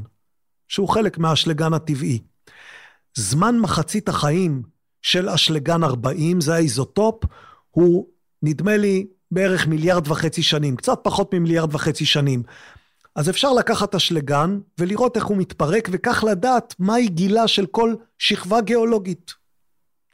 שהוא 0.67 0.89
חלק 0.89 1.17
מהאשלגן 1.17 1.73
הטבעי. 1.73 2.19
זמן 3.15 3.59
מחצית 3.59 4.09
החיים 4.09 4.63
של 5.01 5.29
אשלגן 5.29 5.83
40, 5.83 6.41
זה 6.41 6.55
האיזוטופ, 6.55 7.23
הוא 7.71 8.07
נדמה 8.41 8.77
לי 8.77 9.07
בערך 9.31 9.67
מיליארד 9.67 10.07
וחצי 10.07 10.43
שנים, 10.43 10.75
קצת 10.75 10.99
פחות 11.03 11.33
ממיליארד 11.33 11.75
וחצי 11.75 12.05
שנים. 12.05 12.43
אז 13.15 13.29
אפשר 13.29 13.53
לקחת 13.53 13.95
אשלגן 13.95 14.59
ולראות 14.79 15.17
איך 15.17 15.25
הוא 15.25 15.37
מתפרק, 15.37 15.89
וכך 15.91 16.23
לדעת 16.31 16.75
מהי 16.79 17.07
גילה 17.07 17.47
של 17.47 17.65
כל 17.65 17.95
שכבה 18.19 18.61
גיאולוגית. 18.61 19.33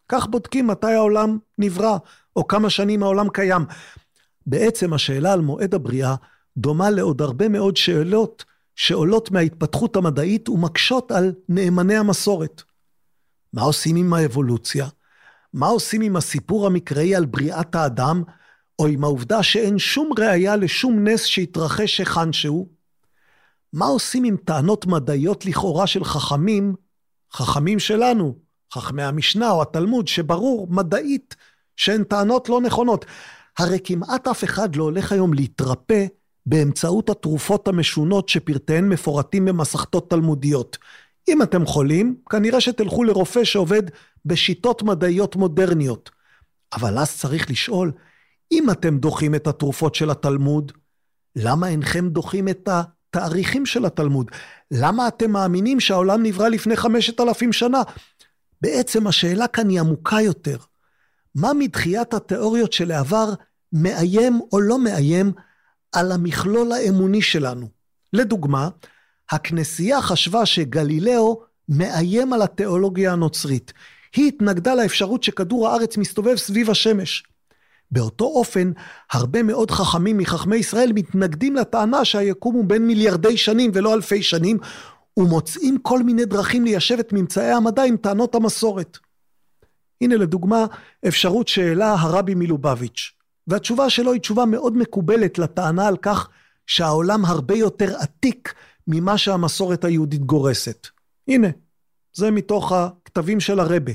כך 0.10 0.28
בודקים 0.28 0.68
מתי 0.68 0.91
העולם 0.94 1.38
נברא, 1.57 1.98
או 2.36 2.48
כמה 2.48 2.69
שנים 2.69 3.03
העולם 3.03 3.30
קיים. 3.30 3.65
בעצם 4.45 4.94
השאלה 4.94 5.34
על 5.34 5.41
מועד 5.41 5.76
הבריאה 5.76 6.15
דומה 6.57 6.90
לעוד 6.90 7.22
הרבה 7.22 7.49
מאוד 7.49 7.78
שאלות 7.78 8.45
שעולות 8.76 9.32
מההתפתחות 9.32 9.95
המדעית 9.95 10.49
ומקשות 10.49 11.11
על 11.11 11.34
נאמני 11.49 11.95
המסורת. 11.95 12.61
מה 13.53 13.61
עושים 13.61 13.95
עם 13.95 14.14
האבולוציה? 14.14 14.88
מה 15.53 15.68
עושים 15.68 16.02
עם 16.02 16.15
הסיפור 16.15 16.68
המקראי 16.68 17.15
על 17.15 17.26
בריאת 17.26 17.76
האדם, 17.76 18.23
או 18.80 18.88
עם 18.88 19.03
העובדה 19.03 19.44
שאין 19.44 19.80
שום 19.80 20.10
ראייה 20.18 20.56
לשום 20.56 21.07
נס 21.07 21.26
שהתרחש 21.26 21.99
היכן 21.99 22.34
שהוא? 22.34 22.81
מה 23.73 23.85
עושים 23.85 24.23
עם 24.23 24.38
טענות 24.38 24.85
מדעיות 24.85 25.45
לכאורה 25.45 25.88
של 25.88 26.03
חכמים, 26.03 26.76
חכמים 27.34 27.80
שלנו, 27.80 28.35
חכמי 28.73 29.03
המשנה 29.03 29.52
או 29.52 29.61
התלמוד, 29.61 30.07
שברור 30.07 30.68
מדעית 30.69 31.35
שהן 31.76 32.03
טענות 32.03 32.49
לא 32.49 32.61
נכונות. 32.61 33.06
הרי 33.57 33.80
כמעט 33.84 34.27
אף 34.27 34.43
אחד 34.43 34.76
לא 34.76 34.84
הולך 34.84 35.11
היום 35.11 35.34
להתרפא 35.34 36.06
באמצעות 36.45 37.10
התרופות 37.10 37.68
המשונות 37.68 38.30
שפרטיהן 38.30 38.89
מפורטים 38.89 39.45
במסכתות 39.45 40.10
תלמודיות. 40.10 40.77
אם 41.27 41.41
אתם 41.41 41.65
חולים, 41.65 42.15
כנראה 42.30 42.61
שתלכו 42.61 43.03
לרופא 43.03 43.43
שעובד 43.43 43.84
בשיטות 44.26 44.84
מדעיות 44.84 45.35
מודרניות. 45.35 46.10
אבל 46.73 46.98
אז 46.98 47.18
צריך 47.18 47.52
לשאול, 47.52 47.91
אם 48.52 48.69
אתם 48.69 48.98
דוחים 48.98 49.35
את 49.35 49.48
התרופות 49.48 49.95
של 49.95 50.10
התלמוד, 50.10 50.72
למה 51.35 51.68
אינכם 51.68 52.10
דוחים 52.10 52.48
את 52.48 52.69
התאריכים 53.16 53.66
של 53.66 53.86
התלמוד? 53.86 54.32
למה 54.72 55.08
אתם 55.08 55.32
מאמינים 55.32 55.80
שהעולם 55.80 56.24
נברא 56.24 56.48
לפני 56.48 56.76
חמשת 56.76 57.20
אלפים 57.20 57.54
שנה? 57.54 57.82
בעצם 58.62 59.08
השאלה 59.08 59.48
כאן 59.48 59.70
היא 59.70 59.80
עמוקה 59.80 60.22
יותר. 60.22 60.58
מה 61.36 61.54
מדחיית 61.54 62.14
התיאוריות 62.14 62.74
של 62.74 62.92
העבר 62.92 63.34
מאיים 63.74 64.40
או 64.52 64.60
לא 64.60 64.80
מאיים 64.80 65.32
על 65.92 66.12
המכלול 66.12 66.72
האמוני 66.72 67.22
שלנו? 67.22 67.68
לדוגמה, 68.14 68.70
הכנסייה 69.30 70.02
חשבה 70.02 70.46
שגלילאו 70.46 71.42
מאיים 71.70 72.34
על 72.34 72.42
התיאולוגיה 72.42 73.14
הנוצרית. 73.14 73.74
היא 74.16 74.28
התנגדה 74.28 74.76
לאפשרות 74.76 75.24
שכדור 75.24 75.68
הארץ 75.68 75.98
מסתובב 75.98 76.36
סביב 76.36 76.70
השמש. 76.70 77.24
באותו 77.92 78.26
אופן, 78.26 78.72
הרבה 79.12 79.44
מאוד 79.44 79.72
חכמים 79.72 80.18
מחכמי 80.18 80.56
ישראל 80.56 80.92
מתנגדים 80.96 81.56
לטענה 81.56 82.06
שהיקום 82.06 82.56
הוא 82.56 82.66
בין 82.66 82.88
מיליארדי 82.88 83.38
שנים 83.38 83.72
ולא 83.74 83.94
אלפי 83.94 84.24
שנים, 84.24 84.58
ומוצאים 85.18 85.78
כל 85.82 86.04
מיני 86.04 86.26
דרכים 86.26 86.64
ליישב 86.64 87.00
את 87.00 87.14
ממצאי 87.14 87.52
המדע 87.52 87.84
עם 87.84 87.98
טענות 87.98 88.36
המסורת. 88.36 88.98
הנה 90.02 90.16
לדוגמה, 90.16 90.66
אפשרות 91.08 91.48
שהעלה 91.48 91.96
הרבי 92.00 92.36
מלובביץ', 92.36 93.12
והתשובה 93.48 93.90
שלו 93.90 94.14
היא 94.14 94.22
תשובה 94.22 94.46
מאוד 94.46 94.78
מקובלת 94.78 95.40
לטענה 95.40 95.88
על 95.88 95.98
כך 95.98 96.30
שהעולם 96.68 97.26
הרבה 97.26 97.56
יותר 97.56 97.96
עתיק 97.98 98.54
ממה 98.88 99.18
שהמסורת 99.18 99.84
היהודית 99.84 100.22
גורסת. 100.22 100.88
הנה, 101.28 101.48
זה 102.14 102.32
מתוך 102.32 102.72
הכתבים 102.72 103.40
של 103.40 103.60
הרבה. 103.60 103.92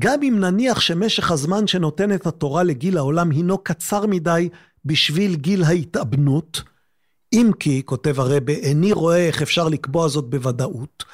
גם 0.00 0.22
אם 0.22 0.36
נניח 0.40 0.80
שמשך 0.80 1.30
הזמן 1.30 1.66
שנותנת 1.66 2.26
התורה 2.26 2.62
לגיל 2.62 2.98
העולם 2.98 3.30
הינו 3.30 3.58
קצר 3.58 4.06
מדי 4.06 4.48
בשביל 4.84 5.34
גיל 5.34 5.64
ההתאבנות, 5.64 6.62
אם 7.32 7.50
כי, 7.58 7.82
כותב 7.84 8.20
הרבה, 8.20 8.52
איני 8.52 8.92
רואה 8.92 9.26
איך 9.26 9.42
אפשר 9.42 9.68
לקבוע 9.68 10.08
זאת 10.08 10.30
בוודאות, 10.30 11.04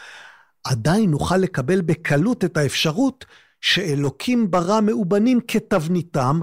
עדיין 0.65 1.11
נוכל 1.11 1.37
לקבל 1.37 1.81
בקלות 1.81 2.45
את 2.45 2.57
האפשרות 2.57 3.25
שאלוקים 3.61 4.51
ברא 4.51 4.81
מאובנים 4.81 5.41
כתבניתם, 5.49 6.41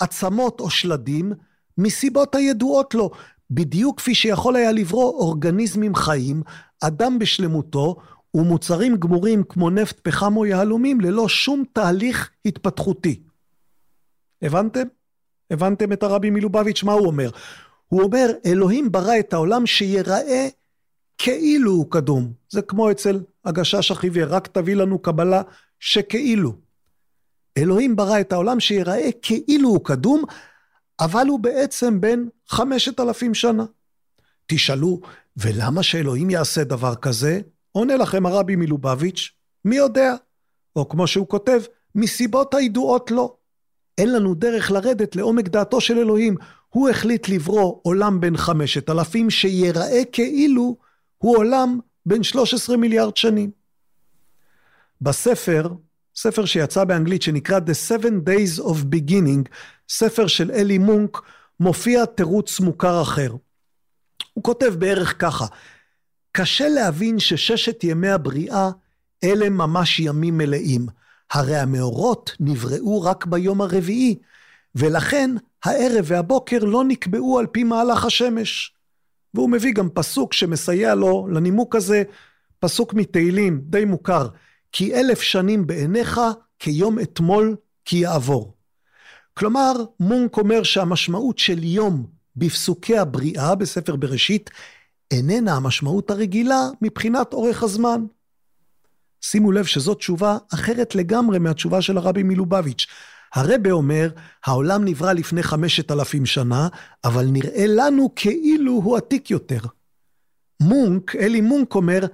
עצמות 0.00 0.60
או 0.60 0.70
שלדים, 0.70 1.32
מסיבות 1.78 2.34
הידועות 2.34 2.94
לו, 2.94 3.10
בדיוק 3.50 3.98
כפי 3.98 4.14
שיכול 4.14 4.56
היה 4.56 4.72
לברוא 4.72 5.10
אורגניזמים 5.10 5.94
חיים, 5.94 6.42
אדם 6.82 7.18
בשלמותו, 7.18 7.96
ומוצרים 8.34 8.96
גמורים 8.96 9.42
כמו 9.48 9.70
נפט, 9.70 10.00
פחם 10.00 10.36
או 10.36 10.46
יהלומים 10.46 11.00
ללא 11.00 11.28
שום 11.28 11.64
תהליך 11.72 12.30
התפתחותי. 12.46 13.20
הבנתם? 14.42 14.82
הבנתם 15.50 15.92
את 15.92 16.02
הרבי 16.02 16.30
מלובביץ', 16.30 16.82
מה 16.82 16.92
הוא 16.92 17.06
אומר? 17.06 17.30
הוא 17.86 18.02
אומר, 18.02 18.30
אלוהים 18.46 18.92
ברא 18.92 19.18
את 19.18 19.32
העולם 19.32 19.66
שיראה 19.66 20.48
כאילו 21.18 21.70
הוא 21.70 21.90
קדום. 21.90 22.32
זה 22.50 22.62
כמו 22.62 22.90
אצל 22.90 23.20
הגשש 23.44 23.90
החיוור, 23.90 24.24
רק 24.24 24.46
תביא 24.46 24.74
לנו 24.74 24.98
קבלה 24.98 25.42
שכאילו. 25.80 26.52
אלוהים 27.58 27.96
ברא 27.96 28.20
את 28.20 28.32
העולם 28.32 28.60
שיראה 28.60 29.08
כאילו 29.22 29.68
הוא 29.68 29.84
קדום, 29.84 30.24
אבל 31.00 31.26
הוא 31.28 31.40
בעצם 31.40 32.00
בן 32.00 32.24
חמשת 32.48 33.00
אלפים 33.00 33.34
שנה. 33.34 33.64
תשאלו, 34.46 35.00
ולמה 35.36 35.82
שאלוהים 35.82 36.30
יעשה 36.30 36.64
דבר 36.64 36.94
כזה? 36.94 37.40
עונה 37.76 37.96
לכם 37.96 38.26
הרבי 38.26 38.56
מלובביץ', 38.56 39.30
מי 39.64 39.76
יודע? 39.76 40.14
או 40.76 40.88
כמו 40.88 41.06
שהוא 41.06 41.28
כותב, 41.28 41.62
מסיבות 41.94 42.54
הידועות 42.54 43.10
לו. 43.10 43.36
אין 43.98 44.12
לנו 44.12 44.34
דרך 44.34 44.70
לרדת 44.70 45.16
לעומק 45.16 45.48
דעתו 45.48 45.80
של 45.80 45.98
אלוהים. 45.98 46.36
הוא 46.68 46.88
החליט 46.88 47.28
לברוא 47.28 47.78
עולם 47.82 48.20
בן 48.20 48.36
חמשת 48.36 48.90
אלפים 48.90 49.30
שיראה 49.30 50.02
כאילו 50.12 50.76
הוא 51.18 51.36
עולם 51.36 51.78
בן 52.06 52.22
13 52.22 52.76
מיליארד 52.76 53.16
שנים. 53.16 53.50
בספר, 55.00 55.68
ספר 56.14 56.44
שיצא 56.44 56.84
באנגלית 56.84 57.22
שנקרא 57.22 57.58
The 57.58 57.90
Seven 57.90 58.28
Days 58.28 58.62
of 58.62 58.76
Beginning, 58.94 59.48
ספר 59.88 60.26
של 60.26 60.50
אלי 60.50 60.78
מונק, 60.78 61.20
מופיע 61.60 62.04
תירוץ 62.04 62.60
מוכר 62.60 63.02
אחר. 63.02 63.32
הוא 64.32 64.44
כותב 64.44 64.74
בערך 64.78 65.20
ככה, 65.20 65.46
קשה 66.36 66.68
להבין 66.68 67.18
שששת 67.18 67.84
ימי 67.84 68.08
הבריאה 68.08 68.70
אלה 69.24 69.50
ממש 69.50 70.00
ימים 70.00 70.38
מלאים. 70.38 70.86
הרי 71.32 71.56
המאורות 71.56 72.36
נבראו 72.40 73.02
רק 73.02 73.26
ביום 73.26 73.60
הרביעי, 73.60 74.18
ולכן 74.74 75.30
הערב 75.64 76.04
והבוקר 76.04 76.58
לא 76.58 76.84
נקבעו 76.84 77.38
על 77.38 77.46
פי 77.46 77.64
מהלך 77.64 78.04
השמש. 78.04 78.74
והוא 79.34 79.50
מביא 79.50 79.74
גם 79.74 79.88
פסוק 79.90 80.32
שמסייע 80.32 80.94
לו 80.94 81.28
לנימוק 81.32 81.76
הזה, 81.76 82.02
פסוק 82.58 82.94
מתהילים, 82.94 83.60
די 83.64 83.84
מוכר, 83.84 84.28
כי 84.72 84.94
אלף 84.94 85.20
שנים 85.20 85.66
בעיניך 85.66 86.20
כיום 86.58 86.98
אתמול 86.98 87.56
כי 87.84 87.96
יעבור. 87.96 88.54
כלומר, 89.34 89.72
מונק 90.00 90.36
אומר 90.36 90.62
שהמשמעות 90.62 91.38
של 91.38 91.64
יום 91.64 92.06
בפסוקי 92.36 92.98
הבריאה 92.98 93.54
בספר 93.54 93.96
בראשית 93.96 94.50
איננה 95.10 95.56
המשמעות 95.56 96.10
הרגילה 96.10 96.68
מבחינת 96.82 97.32
אורך 97.32 97.62
הזמן. 97.62 98.04
שימו 99.20 99.52
לב 99.52 99.64
שזאת 99.64 99.98
תשובה 99.98 100.38
אחרת 100.54 100.94
לגמרי 100.94 101.38
מהתשובה 101.38 101.82
של 101.82 101.98
הרבי 101.98 102.22
מלובביץ'. 102.22 102.86
הרבה 103.34 103.70
אומר, 103.70 104.10
העולם 104.46 104.84
נברא 104.84 105.12
לפני 105.12 105.42
חמשת 105.42 105.90
אלפים 105.90 106.26
שנה, 106.26 106.68
אבל 107.04 107.26
נראה 107.26 107.64
לנו 107.66 108.10
כאילו 108.16 108.72
הוא 108.72 108.96
עתיק 108.96 109.30
יותר. 109.30 109.60
מונק, 110.60 111.16
אלי 111.16 111.40
מונק 111.40 111.74
אומר, 111.74 112.06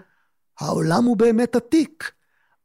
העולם 0.60 1.04
הוא 1.04 1.16
באמת 1.16 1.56
עתיק, 1.56 2.12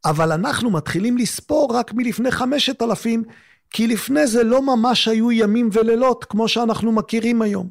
אבל 0.05 0.31
אנחנו 0.31 0.69
מתחילים 0.69 1.17
לספור 1.17 1.75
רק 1.75 1.93
מלפני 1.93 2.31
חמשת 2.31 2.81
אלפים, 2.81 3.23
כי 3.69 3.87
לפני 3.87 4.27
זה 4.27 4.43
לא 4.43 4.61
ממש 4.61 5.07
היו 5.07 5.31
ימים 5.31 5.69
ולילות 5.73 6.25
כמו 6.25 6.47
שאנחנו 6.47 6.91
מכירים 6.91 7.41
היום. 7.41 7.69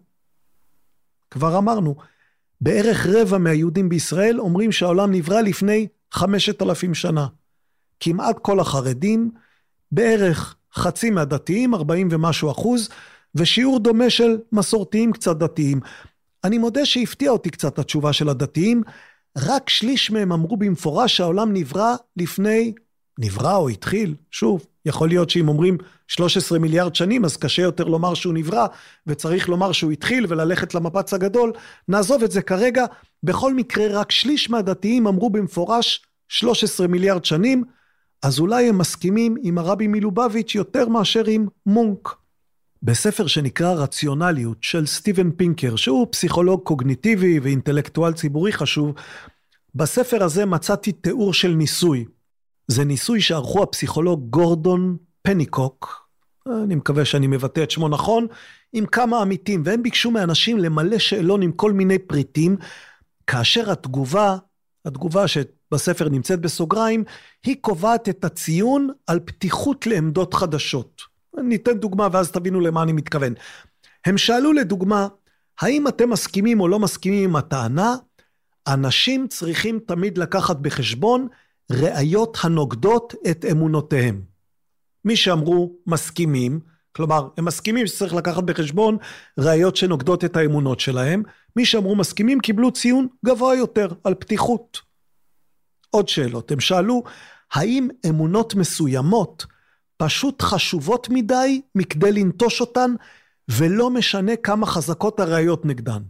כבר 1.30 1.58
אמרנו, 1.58 1.94
בערך 2.60 3.06
רבע 3.06 3.38
מהיהודים 3.38 3.88
בישראל 3.88 4.40
אומרים 4.40 4.72
שהעולם 4.72 5.12
נברא 5.12 5.40
לפני 5.40 5.86
חמשת 6.12 6.62
אלפים 6.62 6.94
שנה. 6.94 7.26
כמעט 8.00 8.38
כל 8.38 8.60
החרדים, 8.60 9.30
בערך 9.92 10.56
חצי 10.74 11.10
מהדתיים, 11.10 11.74
40 11.74 12.08
ומשהו 12.10 12.50
אחוז, 12.50 12.88
ושיעור 13.34 13.78
דומה 13.78 14.10
של 14.10 14.38
מסורתיים 14.52 15.12
קצת 15.12 15.36
דתיים. 15.36 15.80
אני 16.44 16.58
מודה 16.58 16.86
שהפתיע 16.86 17.30
אותי 17.30 17.50
קצת 17.50 17.78
התשובה 17.78 18.12
של 18.12 18.28
הדתיים, 18.28 18.82
רק 19.38 19.70
שליש 19.70 20.10
מהם 20.10 20.32
אמרו 20.32 20.56
במפורש 20.56 21.16
שהעולם 21.16 21.52
נברא 21.52 21.94
לפני, 22.16 22.74
נברא 23.18 23.56
או 23.56 23.68
התחיל, 23.68 24.14
שוב, 24.30 24.66
יכול 24.86 25.08
להיות 25.08 25.30
שאם 25.30 25.48
אומרים 25.48 25.78
13 26.08 26.58
מיליארד 26.58 26.94
שנים, 26.94 27.24
אז 27.24 27.36
קשה 27.36 27.62
יותר 27.62 27.84
לומר 27.84 28.14
שהוא 28.14 28.34
נברא, 28.34 28.66
וצריך 29.06 29.48
לומר 29.48 29.72
שהוא 29.72 29.92
התחיל 29.92 30.26
וללכת 30.28 30.74
למפץ 30.74 31.14
הגדול. 31.14 31.52
נעזוב 31.88 32.22
את 32.22 32.30
זה 32.30 32.42
כרגע. 32.42 32.84
בכל 33.22 33.54
מקרה, 33.54 33.86
רק 34.00 34.10
שליש 34.10 34.50
מהדתיים 34.50 35.06
אמרו 35.06 35.30
במפורש 35.30 36.06
13 36.28 36.86
מיליארד 36.86 37.24
שנים, 37.24 37.64
אז 38.22 38.38
אולי 38.38 38.68
הם 38.68 38.78
מסכימים 38.78 39.36
עם 39.42 39.58
הרבי 39.58 39.86
מלובביץ' 39.86 40.54
יותר 40.54 40.88
מאשר 40.88 41.24
עם 41.26 41.46
מונק. 41.66 42.16
בספר 42.82 43.26
שנקרא 43.26 43.72
רציונליות 43.72 44.58
של 44.60 44.86
סטיבן 44.86 45.30
פינקר, 45.30 45.76
שהוא 45.76 46.06
פסיכולוג 46.10 46.62
קוגניטיבי 46.62 47.38
ואינטלקטואל 47.38 48.12
ציבורי 48.12 48.52
חשוב, 48.52 48.94
בספר 49.74 50.24
הזה 50.24 50.46
מצאתי 50.46 50.92
תיאור 50.92 51.34
של 51.34 51.48
ניסוי. 51.48 52.04
זה 52.68 52.84
ניסוי 52.84 53.20
שערכו 53.20 53.62
הפסיכולוג 53.62 54.30
גורדון 54.30 54.96
פניקוק, 55.22 56.08
אני 56.64 56.74
מקווה 56.74 57.04
שאני 57.04 57.26
מבטא 57.26 57.62
את 57.62 57.70
שמו 57.70 57.88
נכון, 57.88 58.26
עם 58.72 58.86
כמה 58.86 59.20
עמיתים, 59.20 59.62
והם 59.64 59.82
ביקשו 59.82 60.10
מאנשים 60.10 60.58
למלא 60.58 60.98
שאלון 60.98 61.42
עם 61.42 61.52
כל 61.52 61.72
מיני 61.72 61.98
פריטים, 61.98 62.56
כאשר 63.26 63.70
התגובה, 63.70 64.36
התגובה 64.84 65.28
שבספר 65.28 66.08
נמצאת 66.08 66.40
בסוגריים, 66.40 67.04
היא 67.44 67.56
קובעת 67.60 68.08
את 68.08 68.24
הציון 68.24 68.90
על 69.06 69.20
פתיחות 69.20 69.86
לעמדות 69.86 70.34
חדשות. 70.34 71.02
אני 71.38 71.56
אתן 71.56 71.78
דוגמה 71.78 72.08
ואז 72.12 72.30
תבינו 72.30 72.60
למה 72.60 72.82
אני 72.82 72.92
מתכוון. 72.92 73.34
הם 74.06 74.18
שאלו 74.18 74.52
לדוגמה, 74.52 75.08
האם 75.60 75.88
אתם 75.88 76.10
מסכימים 76.10 76.60
או 76.60 76.68
לא 76.68 76.78
מסכימים 76.78 77.28
עם 77.28 77.36
הטענה, 77.36 77.94
אנשים 78.66 79.28
צריכים 79.28 79.78
תמיד 79.86 80.18
לקחת 80.18 80.56
בחשבון 80.56 81.28
ראיות 81.72 82.36
הנוגדות 82.42 83.14
את 83.30 83.44
אמונותיהם. 83.50 84.22
מי 85.04 85.16
שאמרו 85.16 85.72
מסכימים, 85.86 86.60
כלומר, 86.96 87.28
הם 87.36 87.44
מסכימים 87.44 87.86
שצריך 87.86 88.14
לקחת 88.14 88.42
בחשבון 88.42 88.96
ראיות 89.38 89.76
שנוגדות 89.76 90.24
את 90.24 90.36
האמונות 90.36 90.80
שלהם. 90.80 91.22
מי 91.56 91.64
שאמרו 91.64 91.96
מסכימים 91.96 92.40
קיבלו 92.40 92.72
ציון 92.72 93.06
גבוה 93.26 93.54
יותר 93.54 93.88
על 94.04 94.14
פתיחות. 94.14 94.80
עוד 95.90 96.08
שאלות, 96.08 96.50
הם 96.50 96.60
שאלו, 96.60 97.02
האם 97.52 97.88
אמונות 98.08 98.54
מסוימות 98.54 99.46
פשוט 99.96 100.42
חשובות 100.42 101.08
מדי 101.10 101.60
מכדי 101.74 102.12
לנטוש 102.12 102.60
אותן, 102.60 102.94
ולא 103.48 103.90
משנה 103.90 104.36
כמה 104.36 104.66
חזקות 104.66 105.20
הראיות 105.20 105.64
נגדן? 105.64 106.02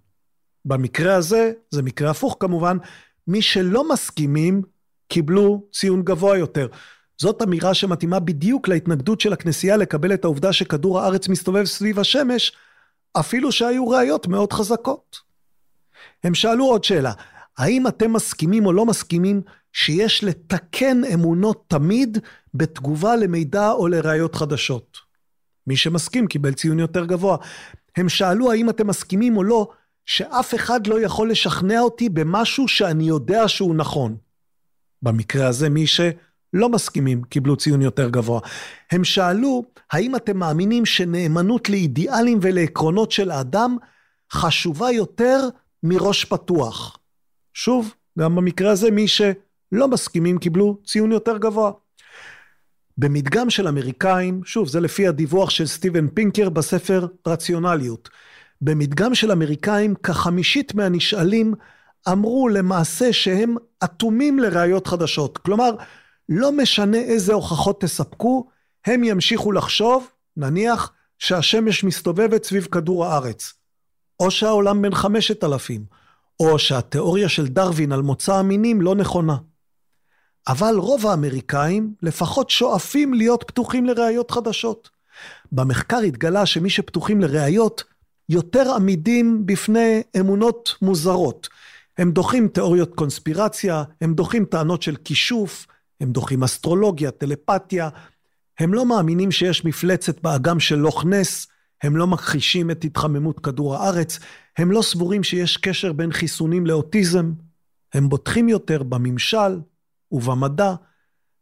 במקרה 0.64 1.14
הזה, 1.14 1.52
זה 1.70 1.82
מקרה 1.82 2.10
הפוך 2.10 2.36
כמובן, 2.40 2.76
מי 3.26 3.42
שלא 3.42 3.88
מסכימים 3.92 4.62
קיבלו 5.14 5.62
ציון 5.72 6.02
גבוה 6.02 6.38
יותר. 6.38 6.68
זאת 7.20 7.42
אמירה 7.42 7.74
שמתאימה 7.74 8.20
בדיוק 8.20 8.68
להתנגדות 8.68 9.20
של 9.20 9.32
הכנסייה 9.32 9.76
לקבל 9.76 10.14
את 10.14 10.24
העובדה 10.24 10.52
שכדור 10.52 11.00
הארץ 11.00 11.28
מסתובב 11.28 11.64
סביב 11.64 11.98
השמש, 11.98 12.52
אפילו 13.12 13.52
שהיו 13.52 13.88
ראיות 13.88 14.26
מאוד 14.26 14.52
חזקות. 14.52 15.16
הם 16.24 16.34
שאלו 16.34 16.64
עוד 16.64 16.84
שאלה, 16.84 17.12
האם 17.58 17.86
אתם 17.86 18.12
מסכימים 18.12 18.66
או 18.66 18.72
לא 18.72 18.86
מסכימים 18.86 19.42
שיש 19.72 20.24
לתקן 20.24 21.04
אמונות 21.14 21.64
תמיד 21.68 22.18
בתגובה 22.54 23.16
למידע 23.16 23.70
או 23.70 23.88
לראיות 23.88 24.34
חדשות? 24.34 24.98
מי 25.66 25.76
שמסכים 25.76 26.26
קיבל 26.26 26.52
ציון 26.52 26.78
יותר 26.78 27.04
גבוה. 27.04 27.36
הם 27.96 28.08
שאלו 28.08 28.52
האם 28.52 28.70
אתם 28.70 28.86
מסכימים 28.86 29.36
או 29.36 29.44
לא 29.44 29.68
שאף 30.06 30.54
אחד 30.54 30.86
לא 30.86 31.00
יכול 31.00 31.30
לשכנע 31.30 31.80
אותי 31.80 32.08
במשהו 32.08 32.68
שאני 32.68 33.04
יודע 33.04 33.48
שהוא 33.48 33.74
נכון. 33.74 34.23
במקרה 35.04 35.48
הזה 35.48 35.68
מי 35.68 35.86
שלא 35.86 36.68
מסכימים 36.68 37.22
קיבלו 37.22 37.56
ציון 37.56 37.82
יותר 37.82 38.08
גבוה. 38.08 38.40
הם 38.90 39.04
שאלו, 39.04 39.64
האם 39.92 40.16
אתם 40.16 40.36
מאמינים 40.36 40.86
שנאמנות 40.86 41.68
לאידיאלים 41.70 42.38
ולעקרונות 42.42 43.10
של 43.10 43.30
האדם 43.30 43.76
חשובה 44.32 44.90
יותר 44.90 45.48
מראש 45.82 46.24
פתוח? 46.24 46.98
שוב, 47.54 47.94
גם 48.18 48.36
במקרה 48.36 48.70
הזה 48.70 48.90
מי 48.90 49.08
שלא 49.08 49.88
מסכימים 49.88 50.38
קיבלו 50.38 50.78
ציון 50.86 51.12
יותר 51.12 51.38
גבוה. 51.38 51.72
במדגם 52.98 53.50
של 53.50 53.68
אמריקאים, 53.68 54.40
שוב, 54.44 54.68
זה 54.68 54.80
לפי 54.80 55.08
הדיווח 55.08 55.50
של 55.50 55.66
סטיבן 55.66 56.08
פינקר 56.08 56.48
בספר 56.48 57.06
רציונליות. 57.26 58.08
במדגם 58.60 59.14
של 59.14 59.32
אמריקאים, 59.32 59.94
כחמישית 59.94 60.74
מהנשאלים 60.74 61.54
אמרו 62.12 62.48
למעשה 62.48 63.12
שהם 63.12 63.56
אטומים 63.84 64.38
לראיות 64.38 64.86
חדשות. 64.86 65.38
כלומר, 65.38 65.70
לא 66.28 66.52
משנה 66.52 66.98
איזה 66.98 67.32
הוכחות 67.32 67.80
תספקו, 67.80 68.46
הם 68.86 69.04
ימשיכו 69.04 69.52
לחשוב, 69.52 70.08
נניח, 70.36 70.92
שהשמש 71.18 71.84
מסתובבת 71.84 72.44
סביב 72.44 72.64
כדור 72.64 73.06
הארץ. 73.06 73.52
או 74.20 74.30
שהעולם 74.30 74.82
בן 74.82 74.94
חמשת 74.94 75.44
אלפים, 75.44 75.84
או 76.40 76.58
שהתיאוריה 76.58 77.28
של 77.28 77.48
דרווין 77.48 77.92
על 77.92 78.02
מוצא 78.02 78.34
המינים 78.34 78.82
לא 78.82 78.94
נכונה. 78.94 79.36
אבל 80.48 80.74
רוב 80.76 81.06
האמריקאים 81.06 81.94
לפחות 82.02 82.50
שואפים 82.50 83.14
להיות 83.14 83.44
פתוחים 83.46 83.86
לראיות 83.86 84.30
חדשות. 84.30 84.90
במחקר 85.52 85.98
התגלה 85.98 86.46
שמי 86.46 86.70
שפתוחים 86.70 87.20
לראיות 87.20 87.84
יותר 88.28 88.74
עמידים 88.74 89.46
בפני 89.46 90.02
אמונות 90.20 90.74
מוזרות. 90.82 91.48
הם 91.98 92.10
דוחים 92.10 92.48
תיאוריות 92.48 92.94
קונספירציה, 92.94 93.82
הם 94.00 94.14
דוחים 94.14 94.44
טענות 94.44 94.82
של 94.82 94.96
כישוף, 94.96 95.66
הם 96.00 96.12
דוחים 96.12 96.42
אסטרולוגיה, 96.42 97.10
טלפתיה, 97.10 97.88
הם 98.58 98.74
לא 98.74 98.86
מאמינים 98.86 99.30
שיש 99.30 99.64
מפלצת 99.64 100.20
באגם 100.20 100.60
של 100.60 100.76
לוך 100.76 101.04
נס, 101.04 101.46
הם 101.82 101.96
לא 101.96 102.06
מכחישים 102.06 102.70
את 102.70 102.84
התחממות 102.84 103.40
כדור 103.40 103.76
הארץ, 103.76 104.18
הם 104.58 104.70
לא 104.70 104.82
סבורים 104.82 105.22
שיש 105.22 105.56
קשר 105.56 105.92
בין 105.92 106.12
חיסונים 106.12 106.66
לאוטיזם, 106.66 107.32
הם 107.94 108.08
בוטחים 108.08 108.48
יותר 108.48 108.82
בממשל 108.82 109.60
ובמדע, 110.12 110.74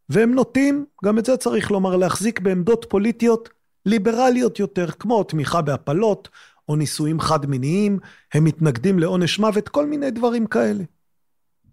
והם 0.09 0.35
נוטים, 0.35 0.85
גם 1.05 1.19
את 1.19 1.25
זה 1.25 1.37
צריך 1.37 1.71
לומר, 1.71 1.97
להחזיק 1.97 2.41
בעמדות 2.41 2.87
פוליטיות 2.89 3.49
ליברליות 3.87 4.59
יותר, 4.59 4.91
כמו 4.91 5.25
תמיכה 5.25 5.63
בהפלות, 5.63 6.29
או 6.69 6.77
נישואים 6.77 7.21
חד-מיניים, 7.21 7.99
הם 8.35 8.45
מתנגדים 8.45 8.99
לעונש 8.99 9.39
מוות, 9.39 9.69
כל 9.69 9.87
מיני 9.87 10.11
דברים 10.11 10.47
כאלה. 10.47 10.85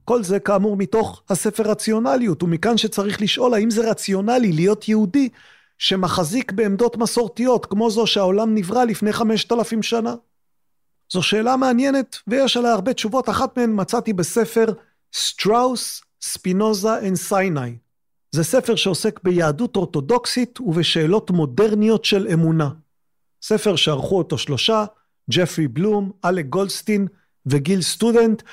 כל 0.05 0.23
זה 0.23 0.39
כאמור 0.39 0.77
מתוך 0.77 1.23
הספר 1.29 1.63
רציונליות, 1.63 2.43
ומכאן 2.43 2.77
שצריך 2.77 3.21
לשאול 3.21 3.53
האם 3.53 3.69
זה 3.69 3.89
רציונלי 3.91 4.51
להיות 4.51 4.87
יהודי 4.87 5.29
שמחזיק 5.77 6.51
בעמדות 6.51 6.97
מסורתיות, 6.97 7.65
כמו 7.65 7.91
זו 7.91 8.07
שהעולם 8.07 8.55
נברא 8.55 8.83
לפני 8.83 9.13
חמשת 9.13 9.51
אלפים 9.51 9.83
שנה. 9.83 10.15
זו 11.13 11.23
שאלה 11.23 11.57
מעניינת, 11.57 12.17
ויש 12.27 12.57
עליה 12.57 12.73
הרבה 12.73 12.93
תשובות, 12.93 13.29
אחת 13.29 13.57
מהן 13.57 13.71
מצאתי 13.75 14.13
בספר 14.13 14.65
Strauss, 15.13 16.01
Spinoza 16.21 16.99
and 16.99 17.15
Sinai. 17.15 17.77
זה 18.31 18.43
ספר 18.43 18.75
שעוסק 18.75 19.19
ביהדות 19.23 19.75
אורתודוקסית 19.75 20.59
ובשאלות 20.61 21.31
מודרניות 21.31 22.05
של 22.05 22.27
אמונה. 22.33 22.69
ספר 23.41 23.75
שערכו 23.75 24.17
אותו 24.17 24.37
שלושה, 24.37 24.85
ג'פרי 25.31 25.67
בלום, 25.67 26.11
אלק 26.25 26.45
גולדסטין 26.45 27.07
וגיל 27.45 27.81
סטודנט. 27.81 28.43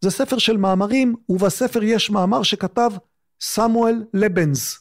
זה 0.00 0.10
ספר 0.10 0.38
של 0.38 0.56
מאמרים, 0.56 1.14
ובספר 1.28 1.82
יש 1.82 2.10
מאמר 2.10 2.42
שכתב 2.42 2.90
סמואל 3.40 4.04
לבנס. 4.14 4.78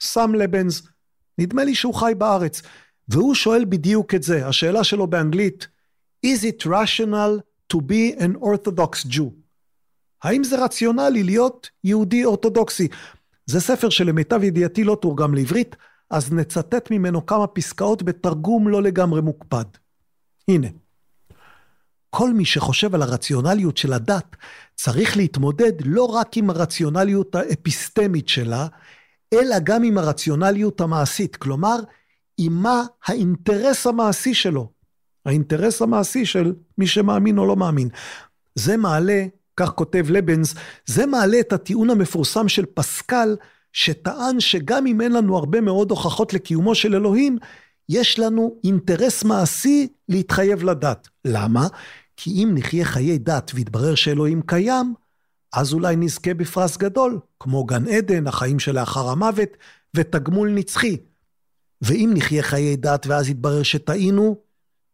סם 0.00 0.34
לבנס, 0.34 0.82
נדמה 1.38 1.64
לי 1.64 1.74
שהוא 1.74 1.94
חי 1.94 2.12
בארץ, 2.18 2.62
והוא 3.08 3.34
שואל 3.34 3.64
בדיוק 3.64 4.14
את 4.14 4.22
זה, 4.22 4.46
השאלה 4.46 4.84
שלו 4.84 5.06
באנגלית, 5.06 5.68
is 6.26 6.40
it 6.42 6.66
rational 6.66 7.40
to 7.72 7.76
be 7.76 8.20
an 8.20 8.42
orthodox 8.42 9.10
Jew? 9.10 9.30
האם 10.22 10.44
זה 10.44 10.64
רציונלי 10.64 11.22
להיות 11.22 11.70
יהודי 11.84 12.24
אורתודוקסי? 12.24 12.88
זה 13.46 13.60
ספר 13.60 13.90
שלמיטב 13.90 14.44
ידיעתי 14.44 14.84
לא 14.84 14.98
תורגם 15.02 15.34
לעברית, 15.34 15.76
אז 16.10 16.32
נצטט 16.32 16.90
ממנו 16.90 17.26
כמה 17.26 17.46
פסקאות 17.46 18.02
בתרגום 18.02 18.68
לא 18.68 18.82
לגמרי 18.82 19.20
מוקפד. 19.20 19.64
הנה, 20.48 20.68
כל 22.10 22.32
מי 22.32 22.44
שחושב 22.44 22.94
על 22.94 23.02
הרציונליות 23.02 23.76
של 23.76 23.92
הדת 23.92 24.36
צריך 24.74 25.16
להתמודד 25.16 25.72
לא 25.84 26.04
רק 26.04 26.36
עם 26.36 26.50
הרציונליות 26.50 27.34
האפיסטמית 27.34 28.28
שלה, 28.28 28.66
אלא 29.32 29.56
גם 29.64 29.82
עם 29.82 29.98
הרציונליות 29.98 30.80
המעשית, 30.80 31.36
כלומר, 31.36 31.76
עם 32.38 32.52
מה 32.52 32.82
האינטרס 33.04 33.86
המעשי 33.86 34.34
שלו. 34.34 34.70
האינטרס 35.26 35.82
המעשי 35.82 36.26
של 36.26 36.54
מי 36.78 36.86
שמאמין 36.86 37.38
או 37.38 37.46
לא 37.46 37.56
מאמין. 37.56 37.88
זה 38.54 38.76
מעלה, 38.76 39.26
כך 39.56 39.70
כותב 39.70 40.06
לבנס, 40.10 40.54
זה 40.86 41.06
מעלה 41.06 41.40
את 41.40 41.52
הטיעון 41.52 41.90
המפורסם 41.90 42.48
של 42.48 42.66
פסקל, 42.74 43.36
שטען 43.72 44.40
שגם 44.40 44.86
אם 44.86 45.00
אין 45.00 45.12
לנו 45.12 45.36
הרבה 45.36 45.60
מאוד 45.60 45.90
הוכחות 45.90 46.34
לקיומו 46.34 46.74
של 46.74 46.94
אלוהים, 46.94 47.38
יש 47.88 48.18
לנו 48.18 48.56
אינטרס 48.64 49.24
מעשי 49.24 49.88
להתחייב 50.08 50.62
לדת. 50.62 51.08
למה? 51.24 51.66
כי 52.16 52.30
אם 52.30 52.50
נחיה 52.54 52.84
חיי 52.84 53.18
דת 53.18 53.50
ויתברר 53.54 53.94
שאלוהים 53.94 54.42
קיים, 54.46 54.94
אז 55.52 55.72
אולי 55.72 55.96
נזכה 55.96 56.34
בפרס 56.34 56.76
גדול, 56.76 57.18
כמו 57.40 57.64
גן 57.64 57.88
עדן, 57.88 58.26
החיים 58.26 58.58
שלאחר 58.58 59.08
המוות, 59.08 59.48
ותגמול 59.96 60.50
נצחי. 60.50 60.96
ואם 61.82 62.10
נחיה 62.14 62.42
חיי 62.42 62.76
דת 62.76 63.06
ואז 63.06 63.28
יתברר 63.28 63.62
שטעינו, 63.62 64.36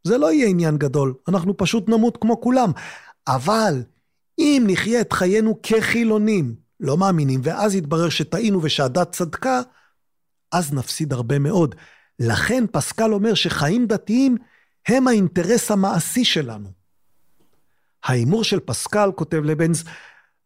זה 0.04 0.18
לא 0.18 0.32
יהיה 0.32 0.48
עניין 0.48 0.78
גדול, 0.78 1.14
אנחנו 1.28 1.56
פשוט 1.56 1.88
נמות 1.88 2.16
כמו 2.16 2.40
כולם. 2.40 2.70
אבל 3.28 3.82
אם 4.38 4.64
נחיה 4.66 5.00
את 5.00 5.12
חיינו 5.12 5.58
כחילונים, 5.62 6.54
לא 6.80 6.96
מאמינים, 6.96 7.40
ואז 7.42 7.74
יתברר 7.74 8.08
שטעינו 8.08 8.62
ושהדת 8.62 9.12
צדקה, 9.12 9.60
אז 10.52 10.72
נפסיד 10.72 11.12
הרבה 11.12 11.38
מאוד. 11.38 11.74
לכן 12.18 12.64
פסקל 12.72 13.12
אומר 13.12 13.34
שחיים 13.34 13.86
דתיים 13.86 14.36
הם 14.88 15.08
האינטרס 15.08 15.70
המעשי 15.70 16.24
שלנו. 16.24 16.68
ההימור 18.04 18.44
של 18.44 18.60
פסקל, 18.60 19.10
כותב 19.14 19.42
לבנס, 19.44 19.84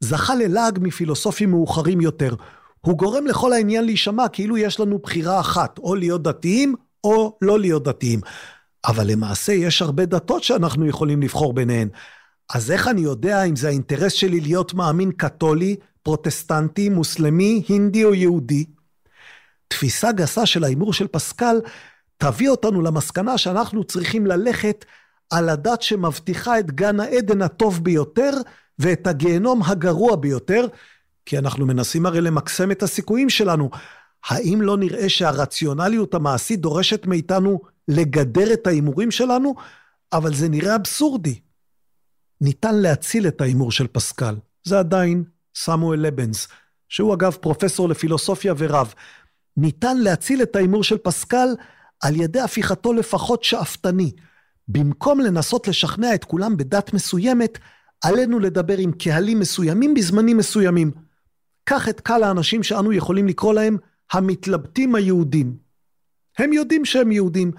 זכה 0.01 0.35
ללעג 0.35 0.79
מפילוסופים 0.83 1.51
מאוחרים 1.51 2.01
יותר. 2.01 2.35
הוא 2.81 2.99
גורם 2.99 3.27
לכל 3.27 3.53
העניין 3.53 3.85
להישמע 3.85 4.29
כאילו 4.29 4.57
יש 4.57 4.81
לנו 4.81 4.99
בחירה 4.99 5.41
אחת, 5.41 5.79
או 5.79 5.95
להיות 5.95 6.23
דתיים 6.23 6.75
או 7.05 7.39
לא 7.43 7.61
להיות 7.61 7.85
דתיים. 7.85 8.21
אבל 8.87 9.07
למעשה 9.07 9.53
יש 9.53 9.83
הרבה 9.83 10.07
דתות 10.07 10.45
שאנחנו 10.45 10.87
יכולים 10.87 11.23
לבחור 11.23 11.55
ביניהן. 11.55 11.89
אז 12.55 12.71
איך 12.71 12.89
אני 12.89 13.01
יודע 13.01 13.43
אם 13.45 13.57
זה 13.57 13.69
האינטרס 13.69 14.13
שלי 14.13 14.41
להיות 14.41 14.75
מאמין 14.75 15.13
קתולי, 15.13 15.77
פרוטסטנטי, 16.09 16.89
מוסלמי, 16.89 17.63
הינדי 17.69 18.05
או 18.05 18.15
יהודי? 18.15 18.65
תפיסה 19.69 20.13
גסה 20.13 20.47
של 20.47 20.65
ההימור 20.65 20.93
של 20.93 21.07
פסקל 21.07 21.61
תביא 22.17 22.49
אותנו 22.49 22.83
למסקנה 22.83 23.39
שאנחנו 23.39 23.85
צריכים 23.85 24.27
ללכת 24.27 24.85
על 25.31 25.49
הדת 25.49 25.83
שמבטיחה 25.83 26.59
את 26.59 26.71
גן 26.71 27.01
העדן 27.01 27.43
הטוב 27.43 27.85
ביותר 27.85 28.31
ואת 28.79 29.07
הגיהנום 29.07 29.63
הגרוע 29.63 30.17
ביותר, 30.17 30.67
כי 31.27 31.39
אנחנו 31.39 31.67
מנסים 31.67 32.07
הרי 32.07 32.21
למקסם 32.21 32.71
את 32.71 32.83
הסיכויים 32.83 33.31
שלנו. 33.31 33.71
האם 34.29 34.63
לא 34.63 34.77
נראה 34.77 35.09
שהרציונליות 35.09 36.15
המעשית 36.15 36.61
דורשת 36.61 37.07
מאיתנו 37.07 37.61
לגדר 37.89 38.53
את 38.53 38.67
ההימורים 38.67 39.11
שלנו? 39.11 39.55
אבל 40.13 40.35
זה 40.35 40.49
נראה 40.49 40.75
אבסורדי. 40.75 41.41
ניתן 42.41 42.75
להציל 42.75 43.27
את 43.29 43.41
ההימור 43.41 43.73
של 43.73 43.87
פסקל. 43.87 44.37
זה 44.65 44.79
עדיין 44.79 45.25
סמואל 45.59 46.01
לבנס, 46.01 46.49
שהוא 46.89 47.15
אגב 47.15 47.37
פרופסור 47.41 47.89
לפילוסופיה 47.89 48.55
ורב. 48.59 48.95
ניתן 49.57 49.97
להציל 49.97 50.43
את 50.43 50.57
ההימור 50.57 50.85
של 50.85 50.99
פסקל 50.99 51.49
על 52.03 52.17
ידי 52.17 52.41
הפיכתו 52.41 52.93
לפחות 52.93 53.45
שאפתני. 53.45 54.13
במקום 54.69 55.21
לנסות 55.21 55.69
לשכנע 55.69 56.15
את 56.15 56.25
כולם 56.25 56.57
בדת 56.57 56.93
מסוימת, 56.93 57.59
עלינו 58.05 58.39
לדבר 58.39 58.79
עם 58.79 58.93
קהלים 58.93 59.41
מסוימים 59.41 59.95
בזמנים 59.95 60.37
מסוימים. 60.37 60.91
קח 61.65 61.89
את 61.89 62.01
קהל 62.01 62.23
האנשים 62.23 62.63
שאנו 62.63 62.93
יכולים 62.93 63.29
לקרוא 63.29 63.55
להם 63.55 63.77
המתלבטים 64.13 64.95
היהודים. 64.95 65.57
הם 66.39 66.53
יודעים 66.53 66.85
שהם 66.85 67.13
יהודים, 67.13 67.51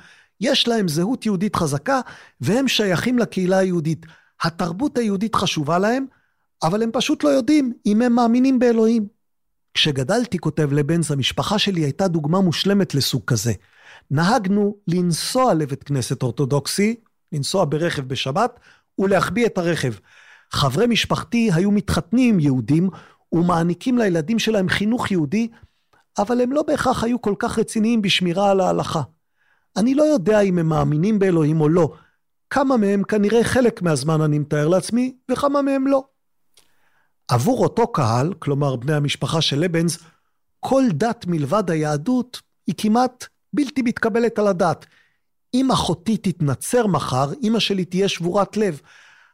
יש 0.42 0.68
להם 0.68 0.88
זהות 0.88 1.26
יהודית 1.26 1.56
חזקה, 1.56 2.02
והם 2.42 2.68
שייכים 2.68 3.20
לקהילה 3.20 3.58
היהודית. 3.58 4.06
התרבות 4.44 4.98
היהודית 4.98 5.36
חשובה 5.36 5.80
להם, 5.80 6.06
אבל 6.64 6.84
הם 6.84 6.90
פשוט 6.94 7.24
לא 7.24 7.30
יודעים 7.30 7.74
אם 7.86 8.02
הם 8.02 8.14
מאמינים 8.14 8.60
באלוהים. 8.60 9.08
כשגדלתי, 9.74 10.38
כותב 10.38 10.74
לבנס, 10.74 11.12
המשפחה 11.12 11.60
שלי 11.60 11.82
הייתה 11.82 12.08
דוגמה 12.08 12.42
מושלמת 12.42 12.96
לסוג 12.96 13.22
כזה. 13.28 13.54
נהגנו 14.12 14.78
לנסוע 14.88 15.54
לבית 15.54 15.84
כנסת 15.84 16.24
אורתודוקסי, 16.24 16.96
לנסוע 17.32 17.66
ברכב 17.66 18.02
בשבת, 18.02 18.60
ולהחביא 19.00 19.46
את 19.46 19.58
הרכב. 19.58 19.94
חברי 20.52 20.88
משפחתי 20.88 21.50
היו 21.54 21.72
מתחתנים 21.72 22.40
יהודים 22.40 22.90
ומעניקים 23.32 23.98
לילדים 23.98 24.40
שלהם 24.40 24.70
חינוך 24.70 25.12
יהודי, 25.12 25.48
אבל 26.18 26.42
הם 26.42 26.52
לא 26.52 26.64
בהכרח 26.64 27.04
היו 27.04 27.22
כל 27.22 27.34
כך 27.40 27.60
רציניים 27.60 28.02
בשמירה 28.02 28.52
על 28.52 28.60
ההלכה. 28.60 29.02
אני 29.78 29.96
לא 29.96 30.04
יודע 30.04 30.42
אם 30.42 30.60
הם 30.60 30.70
מאמינים 30.70 31.20
באלוהים 31.20 31.62
או 31.62 31.70
לא. 31.70 31.94
כמה 32.50 32.78
מהם 32.78 33.04
כנראה 33.04 33.44
חלק 33.44 33.82
מהזמן 33.82 34.22
אני 34.22 34.40
מתאר 34.40 34.68
לעצמי, 34.68 35.16
וכמה 35.32 35.62
מהם 35.62 35.88
לא. 35.88 36.04
עבור 37.30 37.64
אותו 37.64 37.88
קהל, 37.88 38.34
כלומר 38.40 38.76
בני 38.76 38.94
המשפחה 38.94 39.42
של 39.42 39.60
לבנס, 39.60 39.98
כל 40.60 40.84
דת 40.92 41.26
מלבד 41.28 41.72
היהדות 41.72 42.42
היא 42.68 42.76
כמעט 42.78 43.26
בלתי 43.54 43.82
מתקבלת 43.82 44.40
על 44.40 44.48
הדעת. 44.48 44.86
אם 45.54 45.72
אחותי 45.72 46.18
תתנצר 46.18 46.88
מחר, 46.88 47.30
אמא 47.44 47.60
שלי 47.60 47.86
תהיה 47.86 48.10
שבורת 48.10 48.58
לב. 48.58 48.82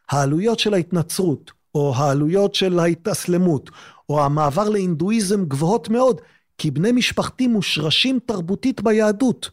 העלויות 0.09 0.59
של 0.59 0.73
ההתנצרות, 0.73 1.51
או 1.75 1.93
העלויות 1.95 2.55
של 2.55 2.79
ההתאסלמות, 2.79 3.69
או 4.09 4.25
המעבר 4.25 4.69
להינדואיזם 4.69 5.45
גבוהות 5.45 5.89
מאוד, 5.89 6.21
כי 6.57 6.71
בני 6.71 6.91
משפחתי 6.91 7.47
מושרשים 7.47 8.19
תרבותית 8.25 8.81
ביהדות. 8.81 9.49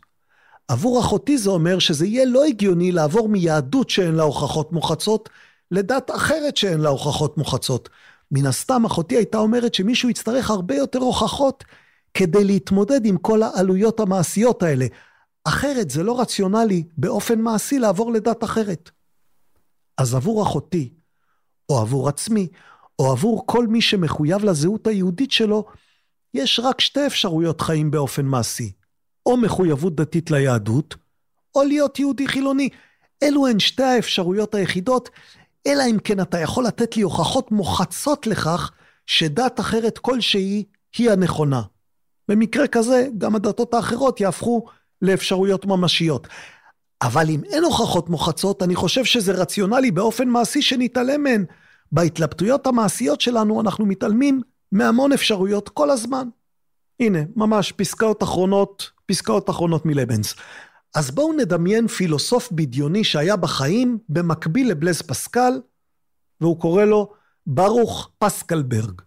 עבור 0.69 1.01
אחותי 1.01 1.39
זה 1.39 1.51
אומר 1.51 1.79
שזה 1.79 2.07
יהיה 2.07 2.25
לא 2.25 2.45
הגיוני 2.45 2.93
לעבור 2.93 3.29
מיהדות 3.29 3.91
שאין 3.91 4.15
לה 4.15 4.23
הוכחות 4.23 4.73
מוחצות, 4.73 5.29
לדת 5.71 6.11
אחרת 6.11 6.57
שאין 6.57 6.81
לה 6.81 6.89
הוכחות 6.89 7.39
מוחצות. 7.39 7.89
מן 8.33 8.47
הסתם 8.47 8.85
אחותי 8.85 9.17
הייתה 9.17 9.39
אומרת 9.39 9.75
שמישהו 9.75 10.11
יצטרך 10.11 10.51
הרבה 10.51 10.75
יותר 10.75 10.99
הוכחות 10.99 11.65
כדי 12.15 12.45
להתמודד 12.45 13.07
עם 13.07 13.17
כל 13.17 13.43
העלויות 13.43 14.01
המעשיות 14.01 14.63
האלה. 14.63 14.87
אחרת 15.45 15.91
זה 15.91 16.03
לא 16.03 16.21
רציונלי 16.21 16.85
באופן 16.97 17.41
מעשי 17.41 17.79
לעבור 17.79 18.13
לדת 18.13 18.45
אחרת. 18.45 18.91
אז 19.99 20.15
עבור 20.15 20.43
אחותי, 20.43 20.93
או 21.69 21.81
עבור 21.81 22.09
עצמי, 22.09 22.49
או 22.99 23.13
עבור 23.13 23.47
כל 23.47 23.67
מי 23.67 23.81
שמחויב 23.81 24.45
לזהות 24.45 24.87
היהודית 24.87 25.33
שלו, 25.33 25.65
יש 26.35 26.61
רק 26.65 26.81
שתי 26.81 27.07
אפשרויות 27.07 27.61
חיים 27.61 27.91
באופן 27.91 28.27
מעשי. 28.27 28.73
או 29.27 29.37
מחויבות 29.37 29.95
דתית 29.95 30.31
ליהדות, 30.31 30.97
או 31.55 31.63
להיות 31.63 31.99
יהודי 31.99 32.29
חילוני. 32.29 32.69
אלו 33.23 33.47
הן 33.47 33.59
שתי 33.59 33.83
האפשרויות 33.83 34.55
היחידות, 34.55 35.11
אלא 35.67 35.83
אם 35.91 35.99
כן 36.05 36.21
אתה 36.21 36.39
יכול 36.39 36.65
לתת 36.65 36.97
לי 36.97 37.03
הוכחות 37.03 37.53
מוחצות 37.53 38.27
לכך 38.27 38.71
שדת 39.07 39.61
אחרת 39.61 39.99
כלשהי 39.99 40.65
היא 40.99 41.11
הנכונה. 41.11 41.63
במקרה 42.29 42.67
כזה, 42.67 43.09
גם 43.19 43.35
הדתות 43.35 43.75
האחרות 43.75 44.21
יהפכו 44.21 44.67
לאפשרויות 45.03 45.67
ממשיות. 45.67 46.29
אבל 47.03 47.31
אם 47.31 47.45
אין 47.45 47.65
הוכחות 47.65 48.09
מוחצות, 48.09 48.63
אני 48.63 48.75
חושב 48.75 49.05
שזה 49.05 49.33
רציונלי 49.33 49.91
באופן 49.91 50.29
מעשי 50.29 50.63
שנתעלם 50.63 51.23
מהן. 51.23 51.45
בהתלבטויות 51.93 52.67
המעשיות 52.67 53.21
שלנו 53.21 53.61
אנחנו 53.61 53.87
מתעלמים 53.87 54.41
מהמון 54.73 55.13
אפשרויות 55.13 55.69
כל 55.69 55.91
הזמן. 55.91 56.29
הנה, 57.01 57.19
ממש 57.37 57.73
פסקאות 57.73 58.23
אחרונות, 58.23 58.91
פסקאות 59.07 59.51
אחרונות 59.51 59.87
מלבנס. 59.87 60.35
אז 60.95 61.11
בואו 61.11 61.33
נדמיין 61.33 61.89
פילוסוף 61.89 62.53
בדיוני 62.53 63.05
שהיה 63.05 63.37
בחיים 63.37 63.99
במקביל 64.09 64.71
לבלז 64.71 65.03
פסקל, 65.03 65.53
והוא 66.41 66.61
קורא 66.61 66.85
לו 66.85 67.13
ברוך 67.47 68.11
פסקלברג. 68.19 69.01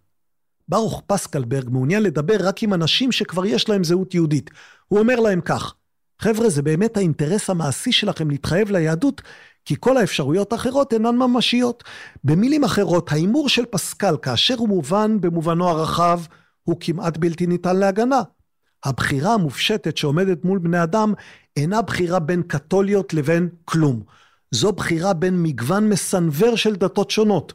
ברוך 0.70 1.02
פסקלברג 1.08 1.70
מעוניין 1.70 2.04
לדבר 2.04 2.36
רק 2.40 2.64
עם 2.64 2.74
אנשים 2.74 3.12
שכבר 3.12 3.46
יש 3.46 3.70
להם 3.70 3.84
זהות 3.84 4.14
יהודית. 4.14 4.50
הוא 4.88 5.00
אומר 5.00 5.20
להם 5.20 5.42
כך, 5.42 5.74
חבר'ה, 6.20 6.50
זה 6.50 6.62
באמת 6.62 6.98
האינטרס 6.98 7.50
המעשי 7.50 7.92
שלכם 7.92 8.30
להתחייב 8.30 8.72
ליהדות, 8.72 9.22
כי 9.66 9.76
כל 9.80 9.98
האפשרויות 9.98 10.54
האחרות 10.54 10.94
אינן 10.94 11.16
ממשיות. 11.16 11.84
במילים 12.24 12.64
אחרות, 12.64 13.12
ההימור 13.12 13.50
של 13.50 13.66
פסקל, 13.66 14.16
כאשר 14.22 14.56
הוא 14.58 14.70
מובן 14.70 15.22
במובנו 15.22 15.70
הרחב, 15.70 16.22
הוא 16.64 16.78
כמעט 16.80 17.18
בלתי 17.18 17.48
ניתן 17.48 17.76
להגנה. 17.76 18.22
הבחירה 18.86 19.34
המופשטת 19.34 19.98
שעומדת 19.98 20.46
מול 20.46 20.60
בני 20.60 20.84
אדם 20.84 21.14
אינה 21.56 21.82
בחירה 21.82 22.20
בין 22.20 22.44
קתוליות 22.44 23.14
לבין 23.14 23.50
כלום. 23.66 24.04
זו 24.52 24.72
בחירה 24.72 25.14
בין 25.14 25.44
מגוון 25.44 25.90
מסנוור 25.90 26.56
של 26.56 26.76
דתות 26.76 27.12
שונות. 27.12 27.54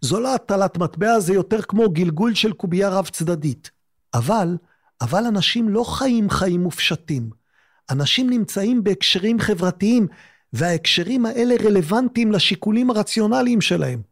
זו 0.00 0.20
לא 0.20 0.34
הטלת 0.34 0.78
מטבע, 0.78 1.20
זה 1.20 1.34
יותר 1.34 1.62
כמו 1.62 1.90
גלגול 1.90 2.34
של 2.34 2.52
קובייה 2.52 2.88
רב 2.88 3.08
צדדית. 3.08 3.70
אבל, 4.14 4.56
אבל 5.00 5.26
אנשים 5.26 5.68
לא 5.68 5.84
חיים 5.84 6.30
חיים 6.30 6.62
מופשטים. 6.62 7.30
אנשים 7.90 8.30
נמצאים 8.30 8.84
בהקשרים 8.84 9.40
חברתיים, 9.40 10.06
וההקשרים 10.52 11.26
האלה 11.26 11.54
רלוונטיים 11.64 12.32
לשיקולים 12.32 12.90
הרציונליים 12.90 13.60
שלהם. 13.60 14.02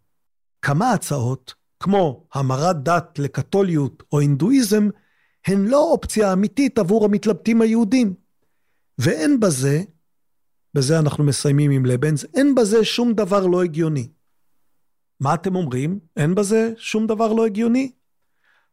כמה 0.63 0.93
הצעות, 0.93 1.55
כמו 1.81 2.25
המרת 2.35 2.83
דת 2.83 3.19
לקתוליות 3.19 4.03
או 4.13 4.21
הינדואיזם, 4.21 4.89
הן 5.47 5.67
לא 5.67 5.79
אופציה 5.79 6.33
אמיתית 6.33 6.79
עבור 6.79 7.05
המתלבטים 7.05 7.61
היהודים. 7.61 8.15
ואין 9.03 9.41
בזה, 9.41 9.83
בזה 10.75 10.99
אנחנו 10.99 11.25
מסיימים 11.25 11.71
עם 11.71 11.87
לבנס, 11.87 12.25
אין 12.35 12.55
בזה 12.55 12.85
שום 12.85 13.13
דבר 13.13 13.47
לא 13.47 13.63
הגיוני. 13.63 14.09
מה 15.21 15.35
אתם 15.35 15.55
אומרים? 15.55 15.99
אין 16.17 16.35
בזה 16.35 16.73
שום 16.77 17.07
דבר 17.07 17.33
לא 17.33 17.47
הגיוני? 17.47 17.93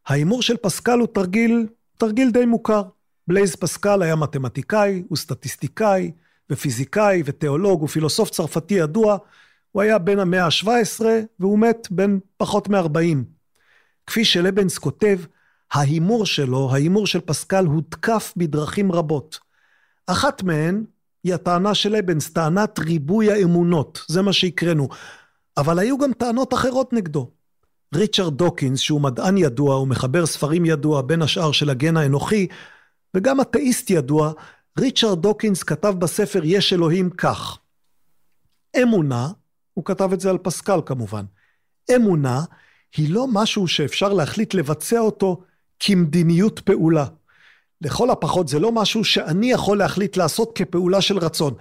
ההימור 0.06 0.42
של 0.42 0.56
פסקל 0.56 0.98
הוא 0.98 1.08
תרגיל, 1.14 1.66
תרגיל 1.98 2.30
די 2.30 2.46
מוכר. 2.46 2.82
בלייז 3.26 3.56
פסקל 3.56 4.02
היה 4.02 4.16
מתמטיקאי, 4.16 5.02
הוא 5.08 5.16
סטטיסטיקאי, 5.16 6.12
ופיזיקאי, 6.50 7.22
ותיאולוג, 7.24 7.82
ופילוסוף 7.82 8.30
צרפתי 8.30 8.74
ידוע. 8.74 9.16
הוא 9.72 9.82
היה 9.82 9.98
בן 9.98 10.18
המאה 10.18 10.44
ה-17, 10.44 11.04
והוא 11.40 11.58
מת 11.58 11.88
בן 11.90 12.18
פחות 12.36 12.68
מ-40. 12.68 13.16
כפי 14.06 14.24
שלבנס 14.24 14.78
כותב, 14.78 15.18
ההימור 15.72 16.26
שלו, 16.26 16.70
ההימור 16.72 17.06
של 17.06 17.20
פסקל, 17.20 17.64
הותקף 17.64 18.32
בדרכים 18.36 18.92
רבות. 18.92 19.47
אחת 20.10 20.42
מהן 20.42 20.84
היא 21.24 21.34
הטענה 21.34 21.74
של 21.74 21.92
לבנס, 21.92 22.30
טענת 22.30 22.78
ריבוי 22.78 23.32
האמונות, 23.32 24.04
זה 24.08 24.22
מה 24.22 24.32
שהקראנו. 24.32 24.88
אבל 25.56 25.78
היו 25.78 25.98
גם 25.98 26.12
טענות 26.12 26.54
אחרות 26.54 26.92
נגדו. 26.92 27.30
ריצ'רד 27.94 28.36
דוקינס, 28.36 28.80
שהוא 28.80 29.00
מדען 29.00 29.38
ידוע 29.38 29.78
ומחבר 29.78 30.26
ספרים 30.26 30.64
ידוע, 30.64 31.02
בין 31.02 31.22
השאר 31.22 31.52
של 31.52 31.70
הגן 31.70 31.96
האנוכי, 31.96 32.46
וגם 33.14 33.40
אתאיסט 33.40 33.90
ידוע, 33.90 34.32
ריצ'רד 34.78 35.22
דוקינס 35.22 35.62
כתב 35.62 35.94
בספר 35.98 36.40
יש 36.44 36.72
אלוהים 36.72 37.10
כך: 37.10 37.58
אמונה, 38.82 39.28
הוא 39.74 39.84
כתב 39.84 40.12
את 40.12 40.20
זה 40.20 40.30
על 40.30 40.38
פסקל 40.38 40.80
כמובן, 40.86 41.24
אמונה 41.96 42.40
היא 42.96 43.14
לא 43.14 43.26
משהו 43.32 43.68
שאפשר 43.68 44.12
להחליט 44.12 44.54
לבצע 44.54 44.98
אותו 44.98 45.42
כמדיניות 45.78 46.60
פעולה. 46.60 47.06
לכל 47.80 48.10
הפחות 48.10 48.48
זה 48.48 48.58
לא 48.58 48.72
משהו 48.72 49.04
שאני 49.04 49.52
יכול 49.52 49.78
להחליט 49.78 50.16
לעשות 50.16 50.52
כפעולה 50.54 51.00
של 51.00 51.18
רצון. 51.18 51.54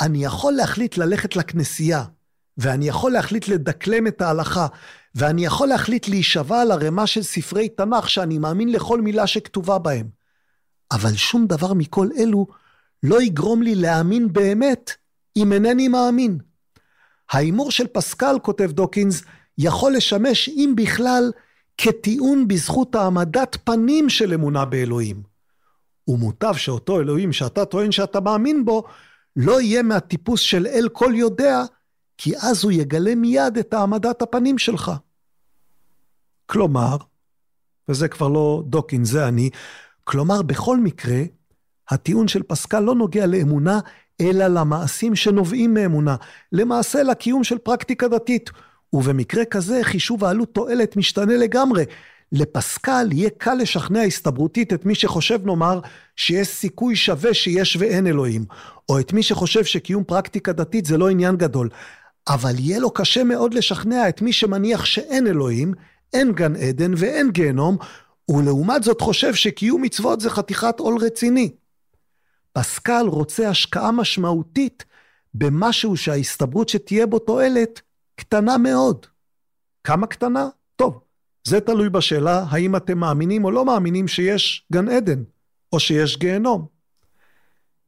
אני 0.00 0.24
יכול 0.24 0.52
להחליט 0.52 0.96
ללכת 0.96 1.36
לכנסייה, 1.36 2.04
ואני 2.58 2.88
יכול 2.88 3.12
להחליט 3.12 3.48
לדקלם 3.48 4.06
את 4.06 4.22
ההלכה, 4.22 4.66
ואני 5.14 5.44
יכול 5.44 5.68
להחליט 5.68 6.08
להישבע 6.08 6.60
על 6.60 6.72
ערימה 6.72 7.06
של 7.06 7.22
ספרי 7.22 7.68
תנ"ך 7.68 8.10
שאני 8.10 8.38
מאמין 8.38 8.72
לכל 8.72 9.00
מילה 9.00 9.26
שכתובה 9.26 9.78
בהם. 9.78 10.08
אבל 10.92 11.14
שום 11.14 11.46
דבר 11.46 11.72
מכל 11.72 12.08
אלו 12.18 12.46
לא 13.02 13.22
יגרום 13.22 13.62
לי 13.62 13.74
להאמין 13.74 14.32
באמת 14.32 14.90
אם 15.36 15.52
אינני 15.52 15.88
מאמין. 15.88 16.38
ההימור 17.30 17.70
של 17.70 17.86
פסקל, 17.86 18.36
כותב 18.42 18.70
דוקינס, 18.72 19.22
יכול 19.58 19.92
לשמש, 19.92 20.48
אם 20.48 20.72
בכלל, 20.76 21.32
כטיעון 21.78 22.48
בזכות 22.48 22.94
העמדת 22.94 23.56
פנים 23.64 24.08
של 24.08 24.34
אמונה 24.34 24.64
באלוהים. 24.64 25.35
ומוטב 26.08 26.54
שאותו 26.56 27.00
אלוהים 27.00 27.32
שאתה 27.32 27.64
טוען 27.64 27.92
שאתה 27.92 28.20
מאמין 28.20 28.64
בו, 28.64 28.84
לא 29.36 29.60
יהיה 29.60 29.82
מהטיפוס 29.82 30.40
של 30.40 30.66
אל 30.66 30.88
כל 30.92 31.12
יודע, 31.16 31.62
כי 32.18 32.36
אז 32.36 32.64
הוא 32.64 32.72
יגלה 32.72 33.14
מיד 33.14 33.58
את 33.58 33.74
העמדת 33.74 34.22
הפנים 34.22 34.58
שלך. 34.58 34.92
כלומר, 36.46 36.96
וזה 37.88 38.08
כבר 38.08 38.28
לא 38.28 38.62
דוקין, 38.66 39.04
זה 39.04 39.28
אני, 39.28 39.50
כלומר, 40.04 40.42
בכל 40.42 40.80
מקרה, 40.80 41.22
הטיעון 41.90 42.28
של 42.28 42.42
פסקל 42.42 42.80
לא 42.80 42.94
נוגע 42.94 43.26
לאמונה, 43.26 43.80
אלא 44.20 44.46
למעשים 44.46 45.16
שנובעים 45.16 45.74
מאמונה, 45.74 46.16
למעשה 46.52 47.02
לקיום 47.02 47.44
של 47.44 47.58
פרקטיקה 47.58 48.08
דתית. 48.08 48.50
ובמקרה 48.92 49.44
כזה 49.44 49.80
חישוב 49.82 50.24
העלות 50.24 50.54
תועלת 50.54 50.96
משתנה 50.96 51.36
לגמרי. 51.36 51.84
לפסקל 52.32 53.08
יהיה 53.12 53.30
קל 53.30 53.54
לשכנע 53.54 54.02
הסתברותית 54.02 54.72
את 54.72 54.86
מי 54.86 54.94
שחושב 54.94 55.46
נאמר 55.46 55.80
שיש 56.16 56.48
סיכוי 56.48 56.96
שווה 56.96 57.34
שיש 57.34 57.76
ואין 57.76 58.06
אלוהים, 58.06 58.44
או 58.88 59.00
את 59.00 59.12
מי 59.12 59.22
שחושב 59.22 59.64
שקיום 59.64 60.04
פרקטיקה 60.04 60.52
דתית 60.52 60.86
זה 60.86 60.98
לא 60.98 61.08
עניין 61.08 61.36
גדול. 61.36 61.68
אבל 62.28 62.58
יהיה 62.58 62.78
לו 62.78 62.90
קשה 62.90 63.24
מאוד 63.24 63.54
לשכנע 63.54 64.08
את 64.08 64.22
מי 64.22 64.32
שמניח 64.32 64.84
שאין 64.84 65.26
אלוהים, 65.26 65.74
אין 66.12 66.32
גן 66.32 66.56
עדן 66.56 66.92
ואין 66.96 67.30
גיהנום, 67.30 67.76
ולעומת 68.30 68.82
זאת 68.82 69.00
חושב 69.00 69.34
שקיום 69.34 69.82
מצוות 69.82 70.20
זה 70.20 70.30
חתיכת 70.30 70.80
עול 70.80 70.98
רציני. 71.00 71.54
פסקל 72.52 73.06
רוצה 73.06 73.48
השקעה 73.48 73.92
משמעותית 73.92 74.84
במשהו 75.34 75.96
שההסתברות 75.96 76.68
שתהיה 76.68 77.06
בו 77.06 77.18
תועלת 77.18 77.80
קטנה 78.16 78.58
מאוד. 78.58 79.06
כמה 79.84 80.06
קטנה? 80.06 80.48
זה 81.46 81.60
תלוי 81.60 81.88
בשאלה 81.88 82.44
האם 82.48 82.76
אתם 82.76 82.98
מאמינים 82.98 83.44
או 83.44 83.50
לא 83.50 83.64
מאמינים 83.64 84.08
שיש 84.08 84.66
גן 84.72 84.88
עדן, 84.88 85.22
או 85.72 85.80
שיש 85.80 86.18
גיהנום. 86.18 86.66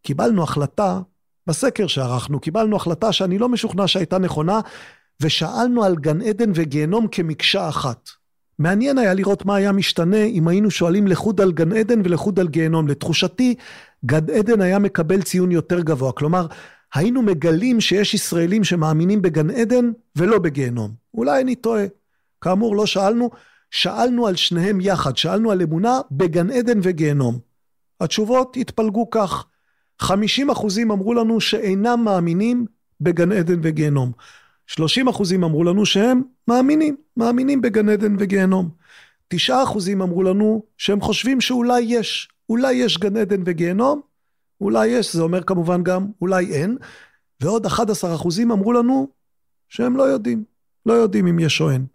קיבלנו 0.03 0.43
החלטה, 0.43 1.01
בסקר 1.47 1.87
שערכנו, 1.87 2.41
קיבלנו 2.41 2.77
החלטה 2.77 3.13
שאני 3.13 3.39
לא 3.39 3.49
משוכנע 3.49 3.87
שהייתה 3.87 4.19
נכונה, 4.19 4.61
ושאלנו 5.21 5.85
על 5.85 5.97
גן 5.97 6.23
עדן 6.23 6.51
וגיהנום 6.55 7.07
כמקשה 7.09 7.69
אחת. 7.69 8.09
מעניין 8.59 8.99
היה 8.99 9.15
לראות 9.15 9.45
מה 9.45 9.57
היה 9.57 9.73
משתנה 9.73 10.25
אם 10.25 10.49
היינו 10.49 10.71
שואלים 10.71 11.07
לחוד 11.07 11.41
על 11.41 11.53
גן 11.53 11.73
עדן 11.73 12.01
ולחוד 12.05 12.41
על 12.41 12.49
גיהנום. 12.49 12.89
לתחושתי, 12.89 13.55
גן 14.05 14.31
עדן 14.39 14.61
היה 14.61 14.79
מקבל 14.79 15.23
ציון 15.23 15.51
יותר 15.51 15.81
גבוה. 15.81 16.13
כלומר, 16.13 16.47
היינו 16.95 17.23
מגלים 17.23 17.81
שיש 17.81 18.15
ישראלים 18.15 18.65
שמאמינים 18.65 19.23
בגן 19.23 19.51
עדן 19.51 19.91
ולא 20.17 20.39
בגיהנום. 20.39 20.91
אולי 21.15 21.43
אני 21.43 21.55
טועה. 21.55 21.85
כאמור, 22.41 22.77
לא 22.77 22.87
שאלנו, 22.87 23.31
שאלנו 23.71 24.27
על 24.27 24.37
שניהם 24.37 24.81
יחד, 24.81 25.17
שאלנו 25.17 25.51
על 25.51 25.63
אמונה 25.63 26.01
בגן 26.11 26.51
עדן 26.51 26.79
וגיהנום. 26.83 27.39
התשובות 28.01 28.57
התפלגו 28.57 29.11
כך: 29.11 29.47
50 30.01 30.51
אחוזים 30.51 30.91
אמרו 30.91 31.15
לנו 31.15 31.41
שאינם 31.41 32.01
מאמינים 32.05 32.67
בגן 33.01 33.33
עדן 33.33 33.61
וגיהנום. 33.63 34.13
30 34.67 35.09
אחוזים 35.09 35.45
אמרו 35.45 35.65
לנו 35.65 35.87
שהם 35.87 36.23
מאמינים, 36.49 36.97
מאמינים 37.17 37.61
בגן 37.61 37.89
עדן 37.89 38.17
וגיהנום. 38.19 38.71
9 39.29 39.63
אחוזים 39.63 40.03
אמרו 40.03 40.23
לנו 40.23 40.63
שהם 40.79 41.01
חושבים 41.01 41.41
שאולי 41.41 41.81
יש, 41.81 42.29
אולי 42.49 42.73
יש 42.73 42.99
גן 42.99 43.17
עדן 43.17 43.43
וגיהנום, 43.47 44.01
אולי 44.61 44.87
יש, 44.87 45.17
זה 45.17 45.23
אומר 45.23 45.43
כמובן 45.43 45.83
גם 45.83 46.07
אולי 46.21 46.53
אין, 46.53 46.79
ועוד 47.41 47.67
11 47.67 48.15
אחוזים 48.15 48.51
אמרו 48.51 48.73
לנו 48.73 49.09
שהם 49.69 49.97
לא 49.97 50.03
יודעים, 50.03 50.45
לא 50.87 50.93
יודעים 50.93 51.27
אם 51.27 51.39
יש 51.39 51.61
או 51.61 51.71
אין. 51.71 51.87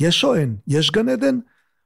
יש 0.00 0.24
או 0.24 0.34
אין? 0.34 0.56
יש 0.66 0.90
גן 0.90 1.08
עדן? 1.08 1.38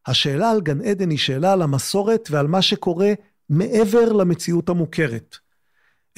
השאלה 0.06 0.50
על 0.50 0.60
גן 0.60 0.80
עדן 0.80 1.10
היא 1.10 1.18
שאלה 1.18 1.52
על 1.52 1.62
המסורת 1.62 2.28
ועל 2.30 2.46
מה 2.46 2.62
שקורה 2.62 3.12
מעבר 3.48 4.12
למציאות 4.12 4.68
המוכרת. 4.68 5.36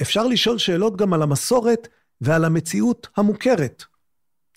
אפשר 0.01 0.27
לשאול 0.27 0.57
שאלות 0.57 0.97
גם 0.97 1.13
על 1.13 1.21
המסורת 1.21 1.87
ועל 2.21 2.45
המציאות 2.45 3.07
המוכרת. 3.17 3.83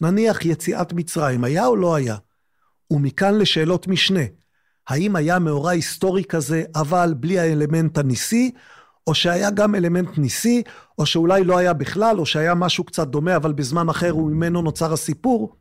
נניח 0.01 0.45
יציאת 0.45 0.93
מצרים, 0.93 1.45
היה 1.45 1.67
או 1.67 1.77
לא 1.77 1.95
היה? 1.95 2.17
ומכאן 2.91 3.39
לשאלות 3.39 3.89
משנה. 3.89 4.21
האם 4.89 5.17
היה 5.17 5.39
מאורע 5.39 5.71
היסטורי 5.71 6.25
כזה, 6.25 6.65
אבל 6.75 7.15
בלי 7.17 7.39
האלמנט 7.39 7.99
הניסי, 7.99 8.51
או 9.07 9.15
שהיה 9.15 9.51
גם 9.51 9.75
אלמנט 9.75 10.19
ניסי, 10.19 10.63
או 10.99 11.07
שאולי 11.07 11.45
לא 11.45 11.59
היה 11.59 11.73
בכלל, 11.73 12.19
או 12.19 12.27
שהיה 12.27 12.55
משהו 12.55 12.85
קצת 12.85 13.09
דומה, 13.09 13.37
אבל 13.37 13.53
בזמן 13.53 13.89
אחר 13.89 14.17
וממנו 14.17 14.63
נוצר 14.63 14.93
הסיפור? 14.93 15.57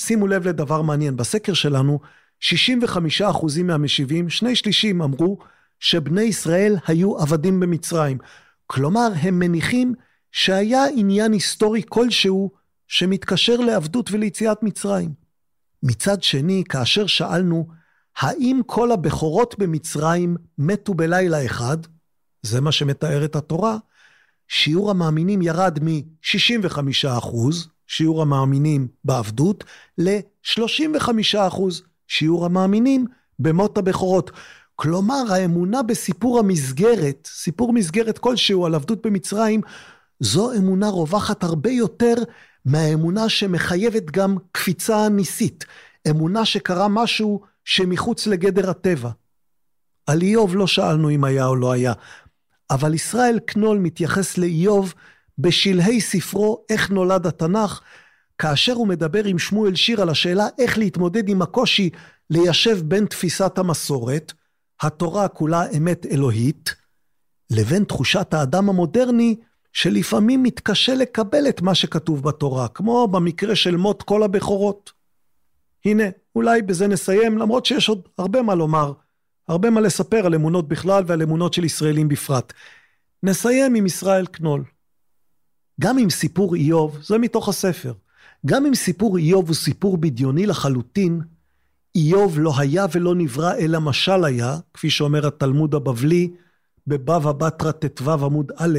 שימו 0.00 0.26
לב 0.26 0.48
לדבר 0.48 0.82
מעניין, 0.82 1.16
בסקר 1.16 1.54
שלנו, 1.54 2.00
65% 2.40 3.62
מהמשיבים, 3.64 4.30
שני 4.30 4.56
שלישים 4.56 5.02
אמרו 5.02 5.38
שבני 5.80 6.22
ישראל 6.22 6.76
היו 6.86 7.18
עבדים 7.18 7.60
במצרים. 7.60 8.18
כלומר, 8.66 9.08
הם 9.22 9.38
מניחים 9.38 9.94
שהיה 10.32 10.84
עניין 10.96 11.32
היסטורי 11.32 11.82
כלשהו 11.88 12.50
שמתקשר 12.88 13.56
לעבדות 13.56 14.10
וליציאת 14.12 14.62
מצרים. 14.62 15.12
מצד 15.82 16.22
שני, 16.22 16.64
כאשר 16.68 17.06
שאלנו, 17.06 17.68
האם 18.16 18.60
כל 18.66 18.92
הבכורות 18.92 19.58
במצרים 19.58 20.36
מתו 20.58 20.94
בלילה 20.94 21.46
אחד? 21.46 21.78
זה 22.42 22.60
מה 22.60 22.72
שמתארת 22.72 23.36
התורה. 23.36 23.76
שיעור 24.48 24.90
המאמינים 24.90 25.42
ירד 25.42 25.78
מ-65%, 25.82 27.36
שיעור 27.90 28.22
המאמינים 28.22 28.88
בעבדות, 29.04 29.64
ל-35%, 29.98 31.62
שיעור 32.08 32.46
המאמינים 32.46 33.06
במות 33.38 33.78
הבכורות. 33.78 34.30
כלומר, 34.76 35.22
האמונה 35.28 35.82
בסיפור 35.82 36.38
המסגרת, 36.38 37.28
סיפור 37.32 37.72
מסגרת 37.72 38.18
כלשהו 38.18 38.66
על 38.66 38.74
עבדות 38.74 39.06
במצרים, 39.06 39.60
זו 40.20 40.52
אמונה 40.52 40.88
רווחת 40.88 41.42
הרבה 41.42 41.70
יותר 41.70 42.14
מהאמונה 42.64 43.28
שמחייבת 43.28 44.04
גם 44.10 44.36
קפיצה 44.52 45.08
ניסית. 45.08 45.64
אמונה 46.10 46.44
שקרה 46.44 46.88
משהו 46.88 47.40
שמחוץ 47.64 48.26
לגדר 48.26 48.70
הטבע. 48.70 49.10
על 50.06 50.22
איוב 50.22 50.56
לא 50.56 50.66
שאלנו 50.66 51.10
אם 51.10 51.24
היה 51.24 51.46
או 51.46 51.56
לא 51.56 51.72
היה, 51.72 51.92
אבל 52.70 52.94
ישראל 52.94 53.38
קנול 53.46 53.78
מתייחס 53.78 54.38
לאיוב 54.38 54.94
בשלהי 55.40 56.00
ספרו 56.00 56.64
"איך 56.70 56.90
נולד 56.90 57.26
התנ"ך", 57.26 57.80
כאשר 58.38 58.72
הוא 58.72 58.88
מדבר 58.88 59.24
עם 59.24 59.38
שמואל 59.38 59.74
שיר 59.74 60.02
על 60.02 60.08
השאלה 60.08 60.46
איך 60.58 60.78
להתמודד 60.78 61.28
עם 61.28 61.42
הקושי 61.42 61.90
ליישב 62.30 62.78
בין 62.84 63.06
תפיסת 63.06 63.58
המסורת, 63.58 64.32
התורה 64.80 65.28
כולה 65.28 65.70
אמת 65.76 66.06
אלוהית, 66.06 66.74
לבין 67.50 67.84
תחושת 67.84 68.34
האדם 68.34 68.68
המודרני 68.68 69.36
שלפעמים 69.72 70.42
מתקשה 70.42 70.94
לקבל 70.94 71.48
את 71.48 71.62
מה 71.62 71.74
שכתוב 71.74 72.22
בתורה, 72.22 72.68
כמו 72.68 73.08
במקרה 73.08 73.56
של 73.56 73.76
מות 73.76 74.02
כל 74.02 74.22
הבכורות. 74.22 74.92
הנה, 75.84 76.04
אולי 76.34 76.62
בזה 76.62 76.86
נסיים, 76.86 77.38
למרות 77.38 77.66
שיש 77.66 77.88
עוד 77.88 78.08
הרבה 78.18 78.42
מה 78.42 78.54
לומר, 78.54 78.92
הרבה 79.48 79.70
מה 79.70 79.80
לספר 79.80 80.26
על 80.26 80.34
אמונות 80.34 80.68
בכלל 80.68 81.04
ועל 81.06 81.22
אמונות 81.22 81.54
של 81.54 81.64
ישראלים 81.64 82.08
בפרט. 82.08 82.52
נסיים 83.22 83.74
עם 83.74 83.86
ישראל 83.86 84.26
קנול. 84.26 84.64
גם 85.80 85.98
אם 85.98 86.10
סיפור 86.10 86.54
איוב, 86.54 86.98
זה 87.02 87.18
מתוך 87.18 87.48
הספר, 87.48 87.92
גם 88.46 88.66
אם 88.66 88.74
סיפור 88.74 89.18
איוב 89.18 89.46
הוא 89.46 89.54
סיפור 89.54 89.96
בדיוני 89.96 90.46
לחלוטין, 90.46 91.20
איוב 91.94 92.38
לא 92.38 92.52
היה 92.58 92.86
ולא 92.92 93.14
נברא 93.14 93.54
אלא 93.54 93.78
משל 93.80 94.24
היה, 94.24 94.58
כפי 94.74 94.90
שאומר 94.90 95.26
התלמוד 95.26 95.74
הבבלי, 95.74 96.30
בבבא 96.86 97.32
בתרא 97.32 97.72
ט"ו 97.72 98.10
עמוד 98.10 98.52
א', 98.56 98.78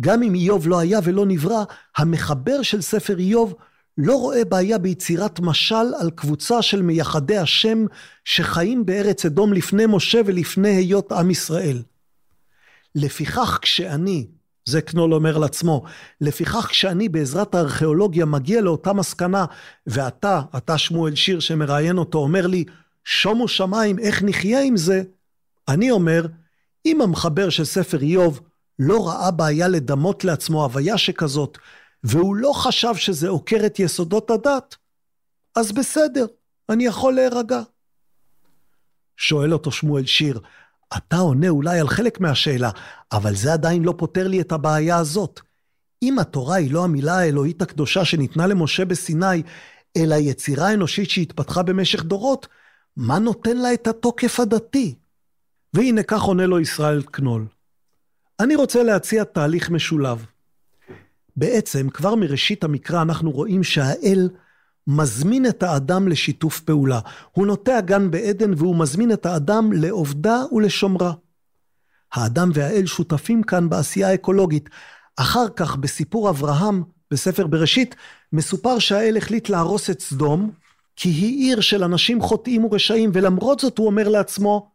גם 0.00 0.22
אם 0.22 0.34
איוב 0.34 0.68
לא 0.68 0.78
היה 0.78 0.98
ולא 1.04 1.26
נברא, 1.26 1.64
המחבר 1.96 2.62
של 2.62 2.80
ספר 2.80 3.18
איוב 3.18 3.54
לא 3.98 4.16
רואה 4.16 4.44
בעיה 4.44 4.78
ביצירת 4.78 5.40
משל 5.40 5.94
על 6.00 6.10
קבוצה 6.10 6.62
של 6.62 6.82
מייחדי 6.82 7.38
השם 7.38 7.84
שחיים 8.24 8.86
בארץ 8.86 9.26
אדום 9.26 9.52
לפני 9.52 9.84
משה 9.88 10.20
ולפני 10.26 10.68
היות 10.68 11.12
עם 11.12 11.30
ישראל. 11.30 11.82
לפיכך 12.94 13.58
כשאני, 13.62 14.26
זה 14.70 14.80
קנול 14.80 15.14
אומר 15.14 15.38
לעצמו, 15.38 15.82
לפיכך 16.20 16.66
כשאני 16.70 17.08
בעזרת 17.08 17.54
הארכיאולוגיה 17.54 18.24
מגיע 18.24 18.60
לאותה 18.60 18.92
מסקנה, 18.92 19.44
ואתה, 19.86 20.40
אתה 20.56 20.78
שמואל 20.78 21.14
שיר 21.14 21.40
שמראיין 21.40 21.98
אותו, 21.98 22.18
אומר 22.18 22.46
לי, 22.46 22.64
שומו 23.04 23.48
שמיים, 23.48 23.98
איך 23.98 24.22
נחיה 24.22 24.62
עם 24.62 24.76
זה? 24.76 25.02
אני 25.68 25.90
אומר, 25.90 26.26
אם 26.86 27.00
המחבר 27.00 27.50
של 27.50 27.64
ספר 27.64 28.00
איוב 28.00 28.40
לא 28.78 29.08
ראה 29.08 29.30
בעיה 29.30 29.68
לדמות 29.68 30.24
לעצמו 30.24 30.62
הוויה 30.62 30.98
שכזאת, 30.98 31.58
והוא 32.04 32.36
לא 32.36 32.52
חשב 32.54 32.94
שזה 32.96 33.28
עוקר 33.28 33.66
את 33.66 33.78
יסודות 33.78 34.30
הדת, 34.30 34.76
אז 35.56 35.72
בסדר, 35.72 36.26
אני 36.68 36.84
יכול 36.86 37.12
להירגע. 37.14 37.60
שואל 39.16 39.52
אותו 39.52 39.70
שמואל 39.70 40.06
שיר, 40.06 40.40
אתה 40.96 41.16
עונה 41.16 41.48
אולי 41.48 41.80
על 41.80 41.88
חלק 41.88 42.20
מהשאלה, 42.20 42.70
אבל 43.12 43.34
זה 43.34 43.52
עדיין 43.52 43.82
לא 43.82 43.94
פותר 43.98 44.28
לי 44.28 44.40
את 44.40 44.52
הבעיה 44.52 44.96
הזאת. 44.96 45.40
אם 46.02 46.18
התורה 46.18 46.56
היא 46.56 46.72
לא 46.72 46.84
המילה 46.84 47.18
האלוהית 47.18 47.62
הקדושה 47.62 48.04
שניתנה 48.04 48.46
למשה 48.46 48.84
בסיני, 48.84 49.42
אלא 49.96 50.14
יצירה 50.14 50.74
אנושית 50.74 51.10
שהתפתחה 51.10 51.62
במשך 51.62 52.02
דורות, 52.02 52.48
מה 52.96 53.18
נותן 53.18 53.56
לה 53.56 53.74
את 53.74 53.86
התוקף 53.86 54.40
הדתי? 54.40 54.94
והנה 55.74 56.02
כך 56.02 56.22
עונה 56.22 56.46
לו 56.46 56.60
ישראל 56.60 57.02
קנול. 57.02 57.46
אני 58.40 58.56
רוצה 58.56 58.82
להציע 58.82 59.24
תהליך 59.24 59.70
משולב. 59.70 60.26
בעצם, 61.36 61.88
כבר 61.90 62.14
מראשית 62.14 62.64
המקרא 62.64 63.02
אנחנו 63.02 63.30
רואים 63.30 63.62
שהאל 63.62 64.28
מזמין 64.86 65.46
את 65.46 65.62
האדם 65.62 66.08
לשיתוף 66.08 66.60
פעולה. 66.60 67.00
הוא 67.32 67.46
נוטע 67.46 67.80
גן 67.80 68.10
בעדן 68.10 68.54
והוא 68.56 68.76
מזמין 68.76 69.12
את 69.12 69.26
האדם 69.26 69.72
לעובדה 69.72 70.42
ולשומרה. 70.52 71.12
האדם 72.12 72.50
והאל 72.54 72.86
שותפים 72.86 73.42
כאן 73.42 73.68
בעשייה 73.68 74.08
האקולוגית. 74.08 74.68
אחר 75.16 75.48
כך, 75.56 75.76
בסיפור 75.76 76.30
אברהם, 76.30 76.82
בספר 77.10 77.46
בראשית, 77.46 77.94
מסופר 78.32 78.78
שהאל 78.78 79.16
החליט 79.16 79.48
להרוס 79.48 79.90
את 79.90 80.00
סדום, 80.00 80.50
כי 80.96 81.08
היא 81.08 81.46
עיר 81.46 81.60
של 81.60 81.84
אנשים 81.84 82.20
חוטאים 82.20 82.64
ורשעים, 82.64 83.10
ולמרות 83.14 83.60
זאת 83.60 83.78
הוא 83.78 83.86
אומר 83.86 84.08
לעצמו, 84.08 84.70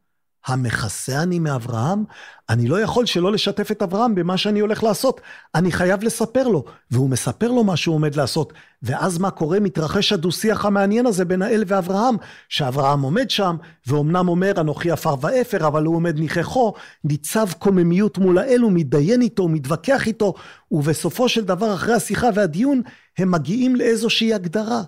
המכסה 0.48 1.24
אני 1.24 1.40
מאברהם? 1.40 2.04
אני 2.50 2.68
לא 2.68 2.82
יכול 2.82 3.06
שלא 3.06 3.32
לשתף 3.32 3.72
את 3.72 3.82
אברהם 3.82 4.16
במה 4.16 4.38
שאני 4.38 4.60
הולך 4.60 4.84
לעשות. 4.84 5.22
אני 5.56 5.72
חייב 5.72 6.04
לספר 6.04 6.48
לו. 6.48 6.66
והוא 6.92 7.10
מספר 7.10 7.48
לו 7.48 7.64
מה 7.64 7.78
שהוא 7.78 7.96
עומד 7.96 8.16
לעשות. 8.16 8.54
ואז 8.84 9.18
מה 9.18 9.32
קורה? 9.32 9.60
מתרחש 9.60 10.14
הדו-שיח 10.14 10.66
המעניין 10.66 11.06
הזה 11.06 11.26
בין 11.26 11.42
האל 11.42 11.64
ואברהם. 11.68 12.16
שאברהם 12.50 13.02
עומד 13.02 13.30
שם, 13.30 13.56
ואומנם 13.88 14.28
אומר, 14.28 14.52
אנוכי 14.62 14.92
עפר 14.92 15.16
ואפר, 15.22 15.68
אבל 15.68 15.86
הוא 15.86 15.96
עומד 15.96 16.20
ניחכו, 16.20 16.74
ניצב 17.04 17.48
קוממיות 17.60 18.18
מול 18.18 18.38
האל, 18.38 18.60
הוא 18.60 18.72
מתדיין 18.72 19.22
איתו, 19.22 19.44
הוא 19.44 19.52
מתווכח 19.52 20.08
איתו, 20.08 20.34
ובסופו 20.72 21.30
של 21.30 21.44
דבר, 21.44 21.74
אחרי 21.74 21.94
השיחה 21.94 22.30
והדיון, 22.36 22.82
הם 23.18 23.32
מגיעים 23.32 23.76
לאיזושהי 23.76 24.34
הגדרה. 24.34 24.82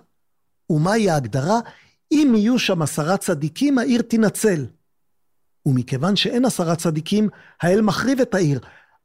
ומהי 0.70 1.10
ההגדרה? 1.10 1.58
אם 2.12 2.32
יהיו 2.36 2.58
שם 2.58 2.82
עשרה 2.82 3.16
צדיקים, 3.16 3.78
העיר 3.78 4.02
תנצל. 4.02 4.64
ומכיוון 5.68 6.16
שאין 6.16 6.44
עשרה 6.44 6.76
צדיקים, 6.76 7.28
האל 7.62 7.80
מחריב 7.80 8.20
את 8.20 8.34
העיר. 8.34 8.60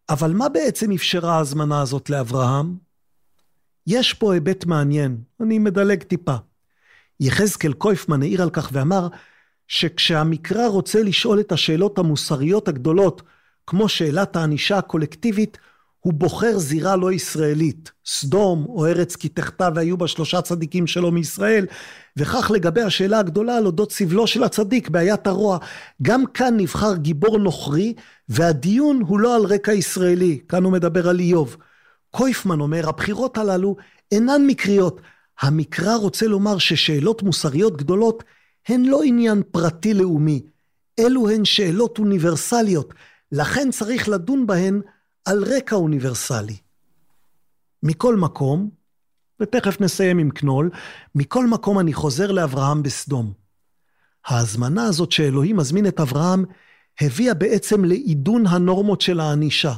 אבל 0.10 0.34
מה 0.34 0.50
בעצם 0.50 0.92
אפשרה 0.92 1.34
ההזמנה 1.36 1.82
הזאת 1.82 2.10
לאברהם? 2.10 2.76
יש 3.88 4.14
פה 4.14 4.34
היבט 4.34 4.66
מעניין, 4.66 5.18
אני 5.42 5.60
מדלג 5.60 6.04
טיפה. 6.04 6.36
יחזקאל 7.20 7.74
קויפמן 7.74 8.22
העיר 8.22 8.42
על 8.42 8.50
כך 8.50 8.70
ואמר 8.74 9.08
שכשהמקרא 9.68 10.68
רוצה 10.68 11.04
לשאול 11.04 11.40
את 11.40 11.52
השאלות 11.52 11.98
המוסריות 11.98 12.68
הגדולות, 12.68 13.22
כמו 13.68 13.90
שאלת 13.90 14.36
הענישה 14.36 14.78
הקולקטיבית, 14.78 15.58
הוא 16.04 16.14
בוחר 16.14 16.58
זירה 16.58 16.96
לא 16.96 17.12
ישראלית, 17.12 17.92
סדום 18.06 18.66
או 18.70 18.86
ארץ 18.86 19.16
כי 19.16 19.30
תחתה 19.30 19.70
והיו 19.76 19.98
בה 19.98 20.08
שלושה 20.08 20.42
צדיקים 20.42 20.88
שלו 20.88 21.12
מישראל, 21.12 21.66
וכך 22.18 22.52
לגבי 22.54 22.82
השאלה 22.82 23.20
הגדולה 23.20 23.58
על 23.58 23.66
אודות 23.66 23.92
סבלו 23.92 24.28
של 24.28 24.44
הצדיק, 24.44 24.90
בעיית 24.90 25.28
הרוע. 25.28 25.58
גם 26.02 26.26
כאן 26.26 26.58
נבחר 26.58 26.96
גיבור 26.96 27.38
נוכרי, 27.38 27.94
והדיון 28.30 29.02
הוא 29.08 29.20
לא 29.20 29.36
על 29.36 29.42
רקע 29.42 29.74
ישראלי, 29.74 30.40
כאן 30.50 30.64
הוא 30.64 30.74
מדבר 30.74 31.10
על 31.10 31.20
איוב. 31.20 31.58
קויפמן 32.12 32.60
אומר, 32.60 32.90
הבחירות 32.90 33.38
הללו 33.38 33.76
אינן 34.12 34.48
מקריות. 34.48 35.02
המקרא 35.42 35.96
רוצה 35.96 36.28
לומר 36.28 36.58
ששאלות 36.58 37.24
מוסריות 37.24 37.78
גדולות 37.78 38.24
הן 38.68 38.86
לא 38.86 39.04
עניין 39.04 39.42
פרטי 39.52 39.94
לאומי, 39.94 40.42
אלו 41.00 41.30
הן 41.30 41.46
שאלות 41.46 42.00
אוניברסליות, 42.00 42.94
לכן 43.32 43.72
צריך 43.72 44.10
לדון 44.10 44.48
בהן 44.48 44.82
על 45.26 45.44
רקע 45.44 45.76
אוניברסלי. 45.76 46.58
מכל 47.84 48.16
מקום, 48.16 48.70
ותכף 49.40 49.82
נסיים 49.82 50.18
עם 50.18 50.30
קנול, 50.30 50.70
מכל 51.16 51.48
מקום 51.48 51.80
אני 51.80 51.94
חוזר 51.94 52.32
לאברהם 52.32 52.84
בסדום. 52.84 53.34
ההזמנה 54.26 54.86
הזאת 54.86 55.12
שאלוהים 55.12 55.58
מזמין 55.58 55.88
את 55.88 56.00
אברהם, 56.00 56.46
הביאה 57.02 57.34
בעצם 57.34 57.86
לעידון 57.86 58.48
הנורמות 58.48 59.02
של 59.02 59.20
הענישה. 59.20 59.74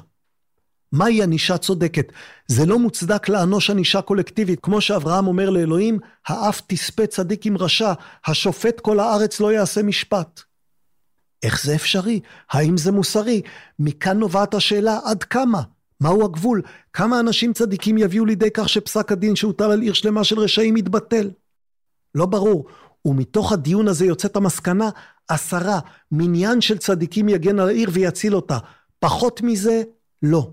מהי 0.92 1.24
ענישה 1.24 1.58
צודקת? 1.58 2.12
זה 2.48 2.66
לא 2.66 2.80
מוצדק 2.80 3.30
לענוש 3.30 3.70
ענישה 3.70 4.02
קולקטיבית, 4.02 4.60
כמו 4.60 4.82
שאברהם 4.82 5.28
אומר 5.28 5.50
לאלוהים, 5.50 6.00
האף 6.28 6.62
תספה 6.68 7.08
צדיק 7.08 7.46
עם 7.46 7.58
רשע, 7.58 7.94
השופט 8.26 8.80
כל 8.80 9.00
הארץ 9.00 9.40
לא 9.40 9.54
יעשה 9.54 9.84
משפט. 9.84 10.42
איך 11.46 11.64
זה 11.64 11.76
אפשרי? 11.76 12.20
האם 12.50 12.78
זה 12.78 12.92
מוסרי? 12.92 13.42
מכאן 13.80 14.20
נובעת 14.20 14.54
השאלה 14.54 15.00
עד 15.06 15.24
כמה? 15.24 15.62
מהו 16.02 16.26
הגבול? 16.26 16.62
כמה 16.94 17.20
אנשים 17.20 17.54
צדיקים 17.54 17.98
יביאו 17.98 18.26
לידי 18.26 18.50
כך 18.54 18.70
שפסק 18.70 19.12
הדין 19.12 19.36
שהוטל 19.36 19.72
על 19.72 19.82
עיר 19.82 19.94
שלמה 19.94 20.24
של 20.24 20.40
רשעים 20.40 20.78
יתבטל? 20.78 21.32
לא 22.16 22.26
ברור. 22.26 22.66
ומתוך 23.06 23.52
הדיון 23.52 23.88
הזה 23.88 24.06
יוצאת 24.06 24.36
המסקנה, 24.36 24.90
עשרה, 25.28 25.80
מניין 26.12 26.62
של 26.62 26.78
צדיקים 26.78 27.30
יגן 27.30 27.60
על 27.60 27.68
העיר 27.68 27.90
ויציל 27.94 28.36
אותה. 28.36 28.58
פחות 29.00 29.42
מזה, 29.42 29.84
לא. 30.22 30.52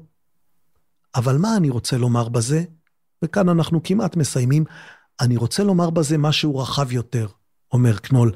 אבל 1.14 1.36
מה 1.36 1.56
אני 1.56 1.70
רוצה 1.70 1.97
לומר 1.97 2.28
בזה? 2.28 2.62
וכאן 3.24 3.48
אנחנו 3.48 3.82
כמעט 3.82 4.16
מסיימים. 4.16 4.64
אני 5.20 5.36
רוצה 5.36 5.64
לומר 5.64 5.90
בזה 5.90 6.19
משהו 6.19 6.59
רחב 6.59 6.93
יותר, 6.93 7.27
אומר 7.73 7.98
קנול. 7.98 8.32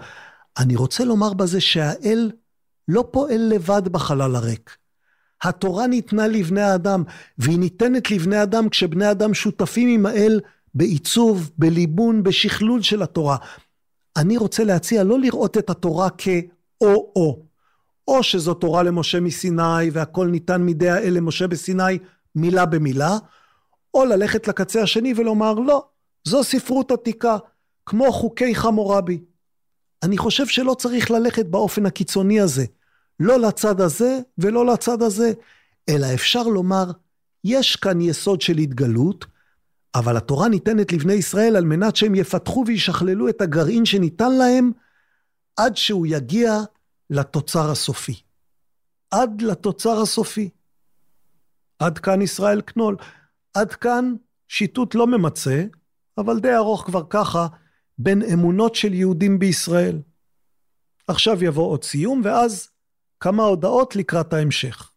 אני 0.59 0.77
רוצה 0.77 1.05
לומר 1.05 1.33
בזה 1.35 1.61
שהאל 1.61 2.31
לא 2.89 3.05
פועל 3.11 3.41
לבד 3.41 3.89
בחלל 3.89 4.37
הריק. 4.37 4.77
התורה 5.43 5.87
ניתנה 5.87 6.29
לבני 6.29 6.63
האדם, 6.63 7.05
והיא 7.39 7.59
ניתנת 7.59 8.11
לבני 8.11 8.43
אדם 8.43 8.69
כשבני 8.69 9.11
אדם 9.11 9.35
שותפים 9.35 9.89
עם 9.89 10.07
האל 10.07 10.41
בעיצוב, 10.75 11.51
בליבון, 11.59 12.23
בשכלול 12.23 12.83
של 12.83 13.03
התורה. 13.03 13.37
אני 14.17 14.37
רוצה 14.37 14.65
להציע 14.65 15.05
לא 15.05 15.19
לראות 15.19 15.59
את 15.59 15.71
התורה 15.71 16.09
כאו-או. 16.11 17.47
או 18.09 18.23
שזו 18.23 18.55
תורה 18.55 18.83
למשה 18.83 19.21
מסיני 19.21 19.91
והכל 19.93 20.27
ניתן 20.27 20.63
מידי 20.63 20.89
האל 20.89 21.13
למשה 21.13 21.47
בסיני 21.47 21.99
מילה 22.35 22.67
במילה, 22.67 23.19
או 23.95 24.05
ללכת 24.05 24.49
לקצה 24.49 24.83
השני 24.83 25.15
ולומר 25.17 25.55
לא, 25.55 25.87
זו 26.25 26.45
ספרות 26.45 26.91
עתיקה, 26.91 27.37
כמו 27.87 28.13
חוקי 28.13 28.55
חמורבי. 28.55 29.21
אני 30.03 30.19
חושב 30.19 30.47
שלא 30.47 30.75
צריך 30.75 31.11
ללכת 31.11 31.47
באופן 31.47 31.87
הקיצוני 31.87 32.41
הזה, 32.41 32.65
לא 33.21 33.41
לצד 33.41 33.81
הזה 33.81 34.19
ולא 34.39 34.67
לצד 34.67 35.03
הזה, 35.03 35.33
אלא 35.89 36.07
אפשר 36.15 36.43
לומר, 36.43 36.85
יש 37.45 37.77
כאן 37.77 38.01
יסוד 38.01 38.41
של 38.41 38.59
התגלות, 38.59 39.27
אבל 39.95 40.17
התורה 40.17 40.49
ניתנת 40.49 40.93
לבני 40.93 41.13
ישראל 41.13 41.57
על 41.57 41.65
מנת 41.65 41.97
שהם 41.97 42.15
יפתחו 42.15 42.65
וישכללו 42.67 43.29
את 43.29 43.41
הגרעין 43.41 43.85
שניתן 43.85 44.33
להם, 44.33 44.73
עד 45.57 45.77
שהוא 45.77 46.07
יגיע 46.07 46.61
לתוצר 47.11 47.71
הסופי. 47.71 48.21
עד 49.11 49.43
לתוצר 49.43 50.01
הסופי. 50.01 50.49
עד 51.79 51.99
כאן 51.99 52.23
ישראל 52.23 52.61
קנול. 52.61 52.97
עד 53.55 53.75
כאן 53.75 54.15
שיטוט 54.49 54.95
לא 54.95 55.07
ממצה, 55.07 55.65
אבל 56.19 56.41
די 56.41 56.55
ארוך 56.55 56.85
כבר 56.87 57.03
ככה, 57.11 57.47
בין 57.99 58.23
אמונות 58.23 58.75
של 58.75 58.95
יהודים 58.95 59.39
בישראל. 59.39 59.99
עכשיו 61.09 61.45
יבוא 61.45 61.71
עוד 61.71 61.85
סיום, 61.85 62.21
ואז 62.25 62.69
כמה 63.21 63.43
הודעות 63.43 63.97
לקראת 63.97 64.33
ההמשך. 64.33 64.91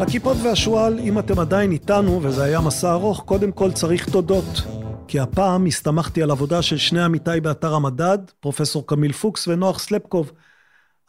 הכיפות 0.00 0.36
והשועל, 0.42 0.98
אם 0.98 1.18
אתם 1.18 1.38
עדיין 1.38 1.72
איתנו, 1.72 2.20
וזה 2.22 2.44
היה 2.44 2.60
מסע 2.60 2.92
ארוך, 2.92 3.22
קודם 3.26 3.52
כל 3.52 3.72
צריך 3.72 4.10
תודות. 4.10 4.62
כי 5.08 5.20
הפעם 5.20 5.66
הסתמכתי 5.66 6.22
על 6.22 6.30
עבודה 6.30 6.62
של 6.62 6.76
שני 6.76 7.02
עמיתיי 7.02 7.40
באתר 7.40 7.74
המדד, 7.74 8.18
פרופסור 8.40 8.86
קמיל 8.86 9.12
פוקס 9.12 9.48
ונוח 9.48 9.78
סלפקוב. 9.78 10.32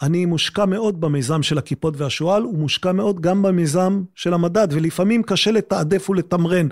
אני 0.02 0.26
מושקע 0.26 0.66
מאוד 0.66 1.02
במיזם 1.02 1.44
של 1.44 1.58
הכיפות 1.58 1.94
והשועל, 1.98 2.46
ומושקע 2.46 2.92
מאוד 2.92 3.22
גם 3.22 3.42
במיזם 3.42 4.04
של 4.16 4.34
המדד, 4.34 4.68
ולפעמים 4.72 5.24
קשה 5.24 5.52
לתעדף 5.52 6.10
ולתמרן. 6.10 6.68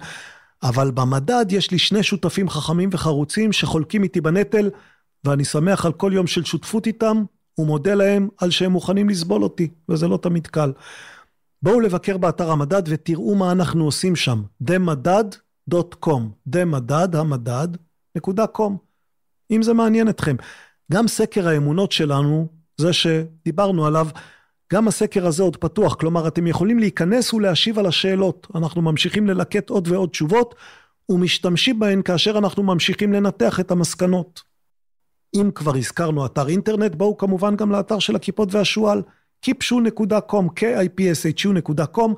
אבל 0.64 0.92
במדד 0.92 1.46
יש 1.50 1.72
לי 1.72 1.80
שני 1.80 2.04
שותפים 2.04 2.50
חכמים 2.50 2.90
וחרוצים 2.92 3.52
שחולקים 3.52 4.04
איתי 4.04 4.22
בנטל, 4.22 4.70
ואני 5.24 5.46
שמח 5.46 5.86
על 5.86 5.92
כל 5.92 6.12
יום 6.14 6.28
של 6.28 6.44
שותפות 6.44 6.88
איתם, 6.88 7.24
ומודה 7.58 7.94
להם 7.94 8.30
על 8.38 8.52
שהם 8.52 8.72
מוכנים 8.72 9.10
לסבול 9.10 9.44
אותי, 9.44 9.68
וזה 9.90 10.08
לא 10.08 10.18
תמיד 10.18 10.48
קל. 10.48 10.72
בואו 11.62 11.80
לבקר 11.80 12.18
באתר 12.18 12.52
המדד 12.52 12.84
ותראו 12.86 13.36
מה 13.36 13.52
אנחנו 13.52 13.86
עושים 13.86 14.16
שם. 14.16 14.42
מדד 14.80 15.26
קום, 16.00 16.32
דמדד, 16.48 17.16
המדד, 17.16 17.68
נקודה 18.16 18.48
קום. 18.48 18.78
אם 19.52 19.62
זה 19.62 19.74
מעניין 19.74 20.10
אתכם. 20.10 20.36
גם 20.92 21.08
סקר 21.08 21.48
האמונות 21.48 21.92
שלנו, 21.92 22.48
זה 22.78 22.94
שדיברנו 22.94 23.86
עליו, 23.86 24.08
גם 24.74 24.88
הסקר 24.88 25.28
הזה 25.28 25.44
עוד 25.44 25.58
פתוח, 25.58 25.96
כלומר 25.96 26.28
אתם 26.28 26.48
יכולים 26.48 26.80
להיכנס 26.80 27.34
ולהשיב 27.34 27.80
על 27.80 27.86
השאלות. 27.86 28.48
אנחנו 28.56 28.82
ממשיכים 28.82 29.28
ללקט 29.28 29.70
עוד 29.70 29.88
ועוד 29.88 30.10
תשובות, 30.10 30.56
ומשתמשים 31.10 31.80
בהן 31.80 32.02
כאשר 32.02 32.38
אנחנו 32.38 32.64
ממשיכים 32.64 33.14
לנתח 33.14 33.60
את 33.60 33.72
המסקנות. 33.72 34.42
אם 35.36 35.52
כבר 35.56 35.76
הזכרנו 35.76 36.26
אתר 36.26 36.48
אינטרנט, 36.48 36.96
בואו 36.96 37.18
כמובן 37.18 37.56
גם 37.56 37.72
לאתר 37.72 38.00
של 38.00 38.16
הכיפות 38.16 38.54
והשועל, 38.54 39.02
kipshu.com, 39.46 40.46
kipshu.com, 40.60 42.12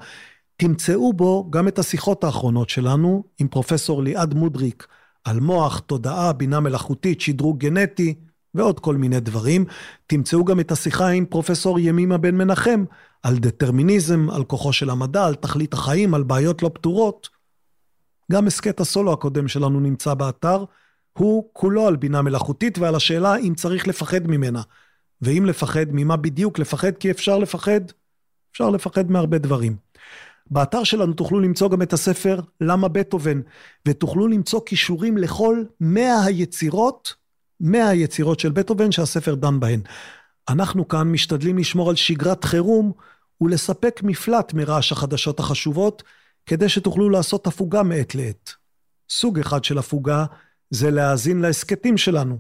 תמצאו 0.58 1.14
בו 1.14 1.48
גם 1.50 1.68
את 1.68 1.80
השיחות 1.80 2.24
האחרונות 2.24 2.70
שלנו 2.70 3.24
עם 3.40 3.48
פרופסור 3.48 4.04
ליעד 4.04 4.34
מודריק 4.34 4.88
על 5.24 5.40
מוח, 5.40 5.80
תודעה, 5.80 6.34
בינה 6.34 6.60
מלאכותית, 6.60 7.22
שדרוג 7.22 7.60
גנטי 7.60 8.14
ועוד 8.54 8.80
כל 8.80 8.96
מיני 8.96 9.20
דברים. 9.20 9.66
תמצאו 10.08 10.46
גם 10.46 10.60
את 10.60 10.72
השיחה 10.72 11.08
עם 11.08 11.26
פרופסור 11.26 11.80
ימימה 11.80 12.18
בן 12.18 12.36
מנחם 12.36 12.86
על 13.24 13.38
דטרמיניזם, 13.38 14.30
על 14.30 14.44
כוחו 14.44 14.74
של 14.74 14.90
המדע, 14.90 15.26
על 15.26 15.36
תכלית 15.36 15.74
החיים, 15.74 16.14
על 16.14 16.24
בעיות 16.24 16.64
לא 16.64 16.72
פתורות. 16.74 17.30
גם 18.32 18.48
הסכת 18.48 18.80
הסולו 18.80 19.14
הקודם 19.14 19.48
שלנו 19.48 19.80
נמצא 19.80 20.14
באתר, 20.14 20.64
הוא 21.14 21.50
כולו 21.54 21.88
על 21.88 21.96
בינה 21.96 22.22
מלאכותית 22.22 22.78
ועל 22.78 22.96
השאלה 22.96 23.38
אם 23.38 23.54
צריך 23.56 23.88
לפחד 23.88 24.28
ממנה. 24.28 24.62
ואם 25.22 25.46
לפחד, 25.46 25.86
ממה 25.92 26.18
בדיוק 26.18 26.60
לפחד? 26.60 26.98
כי 26.98 27.12
אפשר 27.12 27.38
לפחד, 27.38 27.82
אפשר 28.52 28.70
לפחד 28.70 29.12
מהרבה 29.12 29.38
דברים. 29.38 29.85
באתר 30.50 30.84
שלנו 30.84 31.14
תוכלו 31.14 31.40
למצוא 31.40 31.70
גם 31.70 31.82
את 31.82 31.94
הספר 31.94 32.40
למה 32.62 32.88
בטהובן, 32.88 33.42
ותוכלו 33.88 34.28
למצוא 34.28 34.62
כישורים 34.66 35.18
לכל 35.18 35.64
100 35.80 36.24
היצירות, 36.24 37.14
100 37.60 37.88
היצירות 37.88 38.40
של 38.40 38.52
בטהובן 38.52 38.92
שהספר 38.92 39.36
דן 39.36 39.60
בהן. 39.60 39.82
אנחנו 40.50 40.88
כאן 40.88 41.12
משתדלים 41.12 41.58
לשמור 41.58 41.90
על 41.90 41.96
שגרת 41.96 42.44
חירום 42.44 42.92
ולספק 43.42 44.02
מפלט 44.04 44.54
מרעש 44.54 44.92
החדשות 44.92 45.40
החשובות, 45.40 46.04
כדי 46.46 46.70
שתוכלו 46.70 47.10
לעשות 47.10 47.48
הפוגה 47.48 47.84
מעת 47.84 48.16
לעת. 48.16 48.52
סוג 49.10 49.40
אחד 49.40 49.64
של 49.64 49.78
הפוגה 49.78 50.26
זה 50.70 50.92
להאזין 50.92 51.42
להסכתים 51.42 51.98
שלנו. 51.98 52.40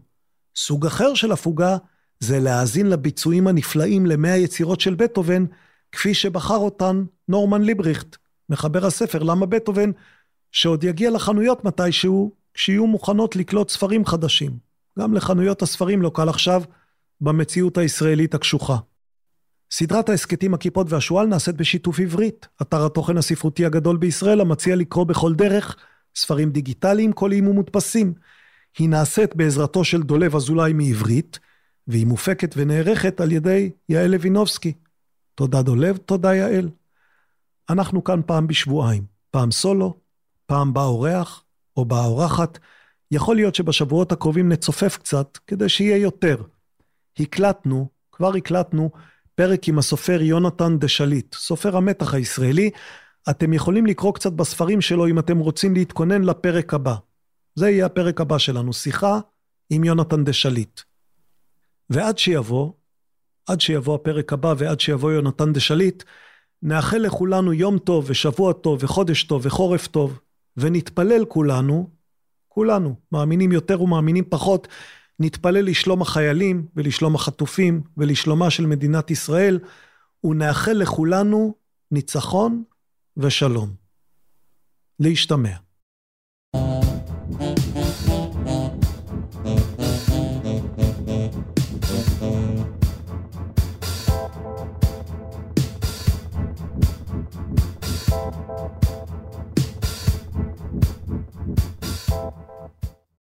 סוג 0.55 0.85
אחר 0.85 1.13
של 1.13 1.31
הפוגה 1.31 1.77
זה 2.19 2.39
להאזין 2.39 2.89
לביצועים 2.89 3.47
הנפלאים 3.47 4.05
למאה 4.05 4.37
יצירות 4.37 4.81
של 4.81 4.95
בטהובן, 4.95 5.45
כפי 5.95 6.13
שבחר 6.13 6.57
אותן 6.57 7.03
נורמן 7.27 7.61
ליבריכט, 7.61 8.15
מחבר 8.49 8.85
הספר 8.85 9.23
למה 9.23 9.45
בטהובן, 9.45 9.91
שעוד 10.51 10.83
יגיע 10.83 11.11
לחנויות 11.11 11.65
מתישהו, 11.65 12.31
כשיהיו 12.53 12.87
מוכנות 12.87 13.35
לקלוט 13.35 13.69
ספרים 13.69 14.05
חדשים. 14.05 14.51
גם 14.99 15.13
לחנויות 15.13 15.61
הספרים 15.61 16.01
לא 16.01 16.11
קל 16.13 16.29
עכשיו, 16.29 16.63
במציאות 17.21 17.77
הישראלית 17.77 18.33
הקשוחה. 18.33 18.77
סדרת 19.71 20.09
ההסכתים 20.09 20.53
הכיפות 20.53 20.87
והשועל 20.89 21.27
נעשית 21.27 21.55
בשיתוף 21.55 21.99
עברית, 21.99 22.47
אתר 22.61 22.85
התוכן 22.85 23.17
הספרותי 23.17 23.65
הגדול 23.65 23.97
בישראל 23.97 24.41
המציע 24.41 24.75
לקרוא 24.75 25.03
בכל 25.03 25.33
דרך 25.33 25.75
ספרים 26.15 26.51
דיגיטליים, 26.51 27.13
קוליים 27.13 27.47
ומודפסים. 27.47 28.13
היא 28.77 28.89
נעשית 28.89 29.35
בעזרתו 29.35 29.83
של 29.83 30.03
דולב 30.03 30.35
אזולאי 30.35 30.73
מעברית, 30.73 31.39
והיא 31.87 32.07
מופקת 32.07 32.53
ונערכת 32.57 33.21
על 33.21 33.31
ידי 33.31 33.71
יעל 33.89 34.11
לוינובסקי. 34.11 34.73
תודה 35.35 35.61
דולב, 35.61 35.97
תודה 35.97 36.35
יעל. 36.35 36.69
אנחנו 37.69 38.03
כאן 38.03 38.21
פעם 38.25 38.47
בשבועיים, 38.47 39.03
פעם 39.31 39.51
סולו, 39.51 39.93
פעם 40.45 40.73
בא 40.73 40.83
אורח 40.83 41.43
או 41.77 41.85
באה 41.85 42.05
אורחת. 42.05 42.59
יכול 43.11 43.35
להיות 43.35 43.55
שבשבועות 43.55 44.11
הקרובים 44.11 44.49
נצופף 44.49 44.97
קצת 44.97 45.37
כדי 45.47 45.69
שיהיה 45.69 45.97
יותר. 45.97 46.37
הקלטנו, 47.19 47.89
כבר 48.11 48.35
הקלטנו, 48.35 48.89
פרק 49.35 49.67
עם 49.67 49.79
הסופר 49.79 50.21
יונתן 50.21 50.79
דשליט, 50.79 51.35
סופר 51.35 51.77
המתח 51.77 52.13
הישראלי. 52.13 52.69
אתם 53.29 53.53
יכולים 53.53 53.85
לקרוא 53.85 54.13
קצת 54.13 54.33
בספרים 54.33 54.81
שלו 54.81 55.07
אם 55.07 55.19
אתם 55.19 55.37
רוצים 55.37 55.73
להתכונן 55.73 56.23
לפרק 56.23 56.73
הבא. 56.73 56.95
זה 57.55 57.69
יהיה 57.69 57.85
הפרק 57.85 58.21
הבא 58.21 58.37
שלנו, 58.37 58.73
שיחה 58.73 59.19
עם 59.69 59.83
יונתן 59.83 60.23
דשליט. 60.23 60.81
ועד 61.89 62.17
שיבוא, 62.17 62.71
עד 63.47 63.61
שיבוא 63.61 63.95
הפרק 63.95 64.33
הבא 64.33 64.53
ועד 64.57 64.79
שיבוא 64.79 65.11
יונתן 65.11 65.53
דשליט, 65.53 66.03
נאחל 66.61 66.97
לכולנו 66.97 67.53
יום 67.53 67.77
טוב 67.77 68.05
ושבוע 68.07 68.53
טוב 68.53 68.83
וחודש 68.83 69.23
טוב 69.23 69.45
וחורף 69.45 69.87
טוב, 69.87 70.19
ונתפלל 70.57 71.25
כולנו, 71.25 71.89
כולנו, 72.47 72.95
מאמינים 73.11 73.51
יותר 73.51 73.81
ומאמינים 73.81 74.23
פחות, 74.29 74.67
נתפלל 75.19 75.65
לשלום 75.65 76.01
החיילים 76.01 76.67
ולשלום 76.75 77.15
החטופים 77.15 77.81
ולשלומה 77.97 78.49
של 78.49 78.65
מדינת 78.65 79.11
ישראל, 79.11 79.59
ונאחל 80.23 80.73
לכולנו 80.73 81.55
ניצחון 81.91 82.63
ושלום. 83.17 83.69
להשתמע. 84.99 85.64